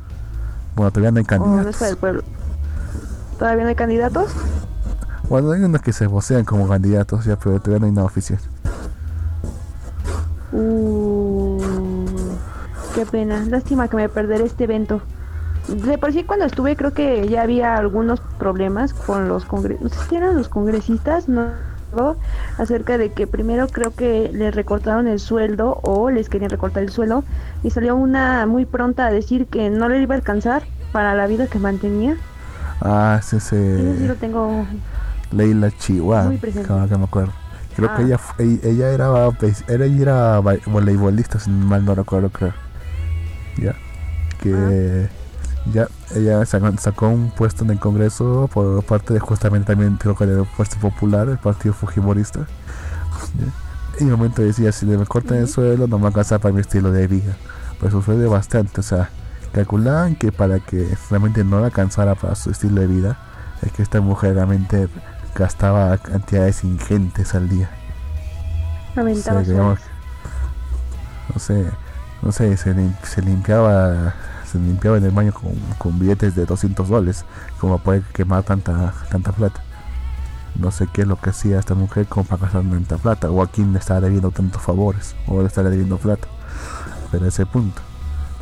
Bueno, 0.76 0.90
todavía 0.90 1.10
no 1.10 1.18
hay 1.18 1.38
¿O 1.38 1.46
no 1.46 1.68
es 1.68 1.76
candidatos. 1.76 2.24
¿Todavía 3.38 3.62
no 3.62 3.68
hay 3.68 3.74
candidatos? 3.74 4.32
Bueno, 5.28 5.52
hay 5.52 5.62
unos 5.62 5.80
que 5.80 5.92
se 5.92 6.06
vocean 6.06 6.44
como 6.44 6.68
candidatos, 6.68 7.24
ya, 7.24 7.36
pero 7.36 7.60
todavía 7.60 7.80
no 7.80 7.86
hay 7.86 7.92
nada 7.92 8.06
oficial. 8.06 8.40
Uh, 10.52 11.58
qué 12.94 13.06
pena. 13.06 13.44
Lástima 13.48 13.88
que 13.88 13.96
me 13.96 14.08
perderé 14.08 14.44
este 14.44 14.64
evento. 14.64 15.00
De 15.68 15.98
por 15.98 16.12
sí 16.12 16.24
cuando 16.24 16.46
estuve 16.46 16.74
creo 16.74 16.92
que 16.92 17.28
ya 17.28 17.42
había 17.42 17.76
algunos 17.76 18.20
problemas 18.38 18.94
con 18.94 19.28
los 19.28 19.44
congresistas, 19.44 19.92
no 19.92 20.02
sé 20.02 20.08
si 20.08 20.16
eran 20.16 20.36
los 20.36 20.48
congresistas, 20.48 21.28
no 21.28 21.50
acerca 22.58 22.98
de 22.98 23.12
que 23.12 23.26
primero 23.26 23.68
creo 23.68 23.92
que 23.94 24.30
les 24.32 24.54
recortaron 24.54 25.08
el 25.08 25.18
sueldo 25.18 25.80
o 25.82 26.10
les 26.10 26.28
querían 26.28 26.50
recortar 26.50 26.82
el 26.82 26.90
sueldo 26.90 27.24
y 27.62 27.70
salió 27.70 27.96
una 27.96 28.46
muy 28.46 28.64
pronta 28.64 29.06
a 29.06 29.10
decir 29.10 29.46
que 29.46 29.70
no 29.70 29.88
le 29.88 30.00
iba 30.00 30.14
a 30.14 30.18
alcanzar 30.18 30.62
para 30.92 31.14
la 31.14 31.26
vida 31.26 31.46
que 31.46 31.58
mantenía. 31.58 32.16
Ah, 32.80 33.18
ese 33.20 33.36
Eso 33.36 33.92
sí 33.92 33.98
se 33.98 34.08
lo 34.08 34.14
tengo 34.14 34.64
Leila 35.32 35.70
Chihuahua, 35.70 36.32
que 36.88 36.96
me 36.96 37.04
acuerdo. 37.04 37.32
Creo 37.80 37.96
que 37.96 38.02
Ah. 38.02 38.06
ella, 38.06 38.20
ella, 38.38 38.68
ella 38.68 38.90
era, 38.90 39.28
era, 39.68 39.84
ella 39.86 40.02
era 40.02 40.40
voleibolista, 40.66 41.38
si 41.38 41.50
mal 41.50 41.84
no 41.84 41.94
recuerdo, 41.94 42.30
creo. 42.30 42.52
Ya. 43.56 43.74
Que 44.40 45.08
ya 45.72 45.88
ella 46.14 46.44
sacó, 46.46 47.08
un 47.08 47.30
puesto 47.30 47.64
en 47.64 47.70
el 47.70 47.78
Congreso 47.78 48.48
por 48.52 48.82
parte 48.84 49.14
de 49.14 49.20
justamente 49.20 49.72
también 49.72 49.96
creo 49.96 50.14
que 50.16 50.26
de 50.26 50.44
Fuerza 50.44 50.78
Popular, 50.80 51.28
el 51.28 51.38
partido 51.38 51.74
Fujimorista. 51.74 52.46
Y 53.98 54.04
en 54.04 54.12
un 54.12 54.18
momento 54.18 54.42
decía, 54.42 54.72
si 54.72 54.86
le 54.86 54.96
me 54.96 55.04
cortan 55.06 55.38
el 55.38 55.48
suelo 55.48 55.86
no 55.86 55.98
me 55.98 56.02
va 56.04 56.08
a 56.08 56.10
alcanzar 56.10 56.40
para 56.40 56.54
mi 56.54 56.60
estilo 56.60 56.90
de 56.92 57.06
vida. 57.06 57.36
Pues 57.78 57.92
sucede 57.92 58.26
bastante, 58.26 58.80
o 58.80 58.82
sea, 58.82 59.10
calculaban 59.52 60.16
que 60.16 60.32
para 60.32 60.60
que 60.60 60.88
realmente 61.10 61.44
no 61.44 61.60
le 61.60 61.66
alcanzara 61.66 62.14
para 62.14 62.34
su 62.34 62.50
estilo 62.50 62.80
de 62.80 62.86
vida, 62.86 63.18
es 63.62 63.72
que 63.72 63.82
esta 63.82 64.00
mujer 64.00 64.34
realmente 64.34 64.88
gastaba 65.34 65.96
cantidades 65.98 66.64
ingentes 66.64 67.34
al 67.34 67.48
día. 67.48 67.70
aventaba 68.96 69.40
O 69.40 69.44
sea, 69.44 69.52
digamos, 69.52 69.78
sueldos. 69.78 69.90
no 71.34 71.40
sé, 71.40 71.66
no 72.22 72.32
sé, 72.32 72.56
se, 72.56 72.74
lim- 72.74 72.96
se 73.02 73.22
limpiaba 73.22 74.14
se 74.50 74.58
limpiaba 74.58 74.96
en 74.98 75.04
el 75.04 75.12
baño 75.12 75.32
con, 75.32 75.52
con 75.78 75.98
billetes 75.98 76.34
de 76.34 76.44
200 76.44 76.88
dólares, 76.88 77.24
como 77.60 77.78
puede 77.78 78.02
quemar 78.12 78.42
tanta 78.42 78.92
tanta 79.10 79.30
plata. 79.32 79.60
No 80.56 80.72
sé 80.72 80.88
qué 80.92 81.02
es 81.02 81.08
lo 81.08 81.16
que 81.20 81.30
hacía 81.30 81.58
esta 81.60 81.74
mujer 81.74 82.06
como 82.06 82.24
para 82.24 82.42
gastar 82.42 82.62
tanta 82.62 82.98
plata, 82.98 83.30
o 83.30 83.42
a 83.42 83.46
quién 83.46 83.72
le 83.72 83.78
estaba 83.78 84.00
debiendo 84.00 84.32
tantos 84.32 84.60
favores, 84.62 85.14
o 85.28 85.40
le 85.40 85.46
estaba 85.46 85.70
debiendo 85.70 85.98
plata. 85.98 86.26
Pero 87.12 87.26
ese 87.26 87.46
punto. 87.46 87.80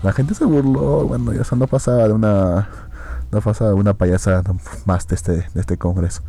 La 0.03 0.13
gente 0.13 0.35
se 0.35 0.45
burló, 0.47 1.05
bueno, 1.07 1.33
ya 1.35 1.43
eso 1.43 1.57
no 1.57 1.67
pasaba 1.67 2.05
de 2.09 2.13
una 2.13 2.69
no 3.31 3.41
pasaba 3.43 3.71
de 3.71 3.77
una 3.77 3.93
payasada 3.95 4.43
más 4.87 5.07
de 5.09 5.15
este, 5.15 5.33
de 5.33 5.61
este 5.61 5.77
congreso. 5.77 6.23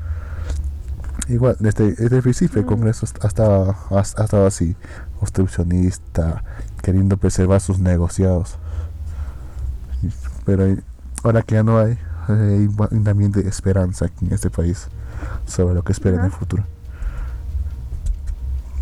Igual, 1.30 1.56
desde, 1.60 1.94
desde 1.94 2.18
el 2.18 2.22
principio 2.24 2.62
el. 2.62 2.66
Congreso 2.68 3.06
ha 3.22 3.28
estado, 3.28 3.76
ha, 3.92 3.98
ha 3.98 4.02
estado 4.02 4.46
así, 4.48 4.76
obstruccionista, 5.22 6.44
queriendo 6.82 7.18
preservar 7.18 7.62
sus 7.62 7.80
negociados. 7.80 8.58
Pero 10.46 10.66
ahora 11.24 11.42
que 11.44 11.56
ya 11.56 11.64
no 11.64 11.78
hay, 11.78 11.98
hay 12.28 12.68
un- 12.92 13.08
ambiente 13.08 13.44
de 13.44 13.50
esperanza 13.50 14.06
aquí 14.06 14.26
en 14.26 14.34
este 14.34 14.50
país 14.50 14.88
sobre 15.46 15.76
lo 15.76 15.84
que 15.84 15.92
espera 15.92 16.18
en 16.18 16.26
el 16.26 16.32
futuro. 16.32 16.64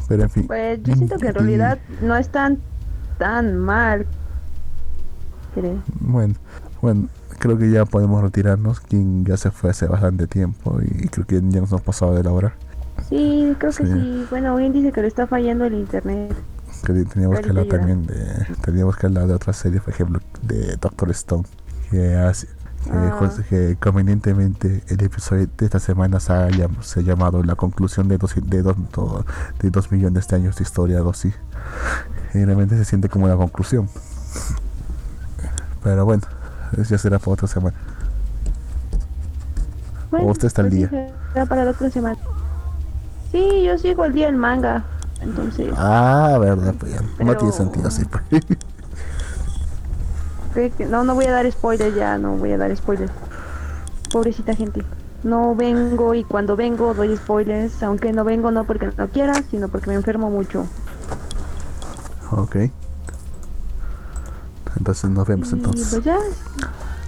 Pero 0.08 0.24
en 0.24 0.30
fin. 0.30 0.48
Pues 0.48 0.80
yo 0.84 0.96
siento 0.96 1.18
que 1.18 1.28
en 1.28 1.36
y- 1.36 1.38
realidad 1.40 1.80
no 2.02 2.16
es 2.16 2.30
tan, 2.30 2.60
tan 3.18 3.58
mal. 3.58 4.06
Creo. 5.54 5.82
Bueno, 6.00 6.36
bueno, 6.82 7.10
creo 7.40 7.58
que 7.58 7.70
ya 7.72 7.86
podemos 7.86 8.22
retirarnos. 8.22 8.80
Quien 8.80 9.26
ya 9.26 9.38
se 9.38 9.52
fue 9.52 9.70
hace 9.72 9.88
bastante 9.88 10.28
tiempo 10.28 10.80
y 10.82 11.08
creo 11.08 11.26
que 11.26 11.36
ya 11.42 11.60
nos 11.62 11.70
hemos 11.72 11.82
pasado 11.82 12.14
de 12.16 12.24
la 12.24 12.32
hora. 12.32 12.54
Sí, 13.10 13.56
creo 13.60 13.72
que 13.72 13.86
Sí. 13.86 13.92
sí. 13.92 14.26
Bueno, 14.30 14.56
bien 14.56 14.74
dice 14.74 14.92
que 14.92 15.02
le 15.02 15.08
está 15.08 15.28
fallando 15.28 15.66
el 15.66 15.74
internet. 15.76 16.36
Que 16.86 16.94
teníamos 17.06 17.40
que 17.40 17.50
hablar 17.50 17.66
también 17.66 18.06
de, 18.06 18.46
teníamos 18.62 18.96
que 18.98 19.08
hablar 19.08 19.28
de 19.28 19.34
otra 19.34 19.54
serie, 19.54 19.80
por 19.82 19.90
ejemplo, 19.94 20.20
de 20.44 20.76
Doctor 20.78 21.10
Stone, 21.12 21.44
que 21.90 22.16
hace, 22.16 22.48
que, 22.84 22.92
Ah. 22.92 23.30
que 23.50 23.78
convenientemente 23.80 24.84
el 24.88 25.02
episodio 25.04 25.48
de 25.58 25.66
esta 25.66 25.80
semana 25.80 26.20
se 26.20 26.34
ha, 26.34 26.48
se 26.82 27.00
ha 27.00 27.04
llamado 27.04 27.42
la 27.44 27.56
conclusión 27.56 28.08
de 28.08 28.18
dos, 28.18 28.36
de, 28.42 28.62
dos, 28.62 28.76
do- 28.94 29.26
de 29.60 29.70
dos 29.72 29.92
millones 29.92 30.28
de 30.28 30.36
años 30.36 30.56
de 30.58 30.64
historia, 30.64 31.02
así. 31.10 31.34
Y 32.34 32.46
realmente 32.46 32.78
se 32.78 32.86
siente 32.86 33.10
como 33.10 33.26
una 33.26 33.36
conclusión. 33.38 33.90
Pero 35.84 36.06
bueno, 36.06 36.24
ya 36.90 36.98
será 36.98 37.20
para 37.20 37.32
otra 37.32 37.48
semana. 37.48 37.76
Bueno, 40.12 40.28
usted 40.28 40.48
está 40.48 40.62
al 40.62 40.70
pues 40.70 40.78
día? 40.80 41.12
será 41.34 41.46
para 41.46 41.66
la 41.66 41.72
otra 41.72 41.90
semana. 41.90 42.18
Sí, 43.32 43.64
yo 43.66 43.78
sigo 43.78 44.04
al 44.04 44.14
día 44.14 44.28
del 44.28 44.38
manga. 44.38 44.84
Entonces, 45.22 45.74
Ah, 45.78 46.38
verdad, 46.40 46.74
pues 46.80 46.94
ya 46.94 47.02
no 47.02 47.08
Pero- 47.18 47.38
tiene 47.38 47.54
sentido 47.54 47.88
así. 47.88 48.06
pues. 48.06 48.24
no, 50.90 51.04
no 51.04 51.16
voy 51.16 51.26
a 51.26 51.32
dar 51.32 51.52
spoilers 51.52 51.96
ya, 51.96 52.18
no 52.18 52.34
voy 52.38 52.52
a 52.52 52.58
dar 52.58 52.76
spoilers. 52.76 53.12
Pobrecita 54.12 54.56
gente. 54.56 54.84
No 55.24 55.56
vengo 55.56 56.14
y 56.14 56.24
cuando 56.24 56.56
vengo 56.56 56.94
doy 56.94 57.18
spoilers, 57.18 57.82
aunque 57.84 58.14
no 58.14 58.24
vengo 58.24 58.52
no 58.52 58.64
porque 58.64 58.90
no 58.98 59.08
quiera, 59.10 59.34
sino 59.50 59.68
porque 59.68 59.90
me 59.90 59.96
enfermo 59.96 60.30
mucho. 60.30 60.66
ok. 62.32 62.56
Entonces 64.78 65.10
nos 65.10 65.28
vemos 65.28 65.52
Y 65.52 65.56
entonces. 65.56 65.90
pues 65.92 66.04
ya, 66.04 66.18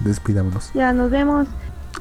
Despidámonos. 0.02 0.72
Ya 0.74 0.94
nos 0.94 1.12
vemos. 1.12 1.48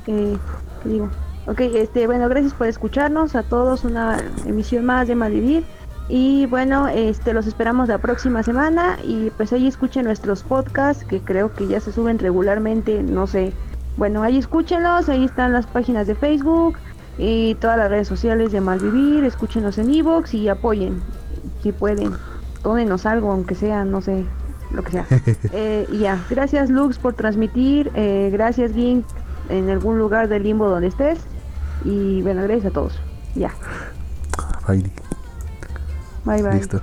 Eh, 0.07 0.37
¿qué 0.83 0.89
digo? 0.89 1.09
Ok, 1.47 1.61
este, 1.61 2.07
bueno, 2.07 2.29
gracias 2.29 2.55
por 2.55 2.67
escucharnos 2.67 3.35
a 3.35 3.43
todos. 3.43 3.85
Una 3.85 4.19
emisión 4.47 4.85
más 4.85 5.09
de 5.09 5.15
Malvivir. 5.15 5.65
Y 6.09 6.47
bueno, 6.47 6.89
este, 6.89 7.35
los 7.35 7.47
esperamos 7.47 7.89
la 7.89 7.99
próxima 7.99 8.43
semana. 8.43 8.99
Y 9.03 9.31
pues 9.31 9.53
ahí 9.53 9.67
escuchen 9.67 10.05
nuestros 10.05 10.43
podcasts, 10.43 11.05
que 11.05 11.21
creo 11.21 11.53
que 11.53 11.67
ya 11.67 11.81
se 11.81 11.93
suben 11.93 12.19
regularmente. 12.19 13.03
No 13.03 13.27
sé. 13.27 13.53
Bueno, 13.97 14.23
ahí 14.23 14.39
escúchenlos. 14.39 15.09
Ahí 15.09 15.25
están 15.25 15.53
las 15.53 15.67
páginas 15.67 16.07
de 16.07 16.15
Facebook 16.15 16.77
y 17.19 17.57
todas 17.57 17.77
las 17.77 17.91
redes 17.91 18.09
sociales 18.09 18.53
de 18.53 18.61
Malvivir. 18.61 19.25
Escúchenos 19.25 19.77
en 19.79 19.93
Evox 19.93 20.35
y 20.35 20.49
apoyen, 20.49 21.03
si 21.63 21.73
pueden. 21.73 22.13
Dónenos 22.63 23.07
algo, 23.07 23.33
aunque 23.33 23.55
sea, 23.55 23.85
no 23.85 24.01
sé, 24.01 24.25
lo 24.73 24.83
que 24.83 24.93
sea. 24.93 25.07
Eh, 25.53 25.87
y 25.91 25.99
ya, 25.99 26.25
gracias 26.29 26.69
Lux 26.69 26.99
por 26.99 27.15
transmitir, 27.15 27.91
eh, 27.95 28.29
gracias 28.33 28.73
Gink 28.73 29.05
en 29.49 29.71
algún 29.71 29.99
lugar 29.99 30.29
del 30.29 30.43
limbo 30.43 30.69
donde 30.69 30.89
estés 30.89 31.19
y 31.85 32.23
bueno, 32.23 32.43
gracias 32.43 32.67
a 32.67 32.71
todos. 32.71 33.01
Ya. 33.35 33.53
Bye. 34.67 34.91
Bye 36.25 36.43
bye. 36.43 36.55
Listo. 36.55 36.83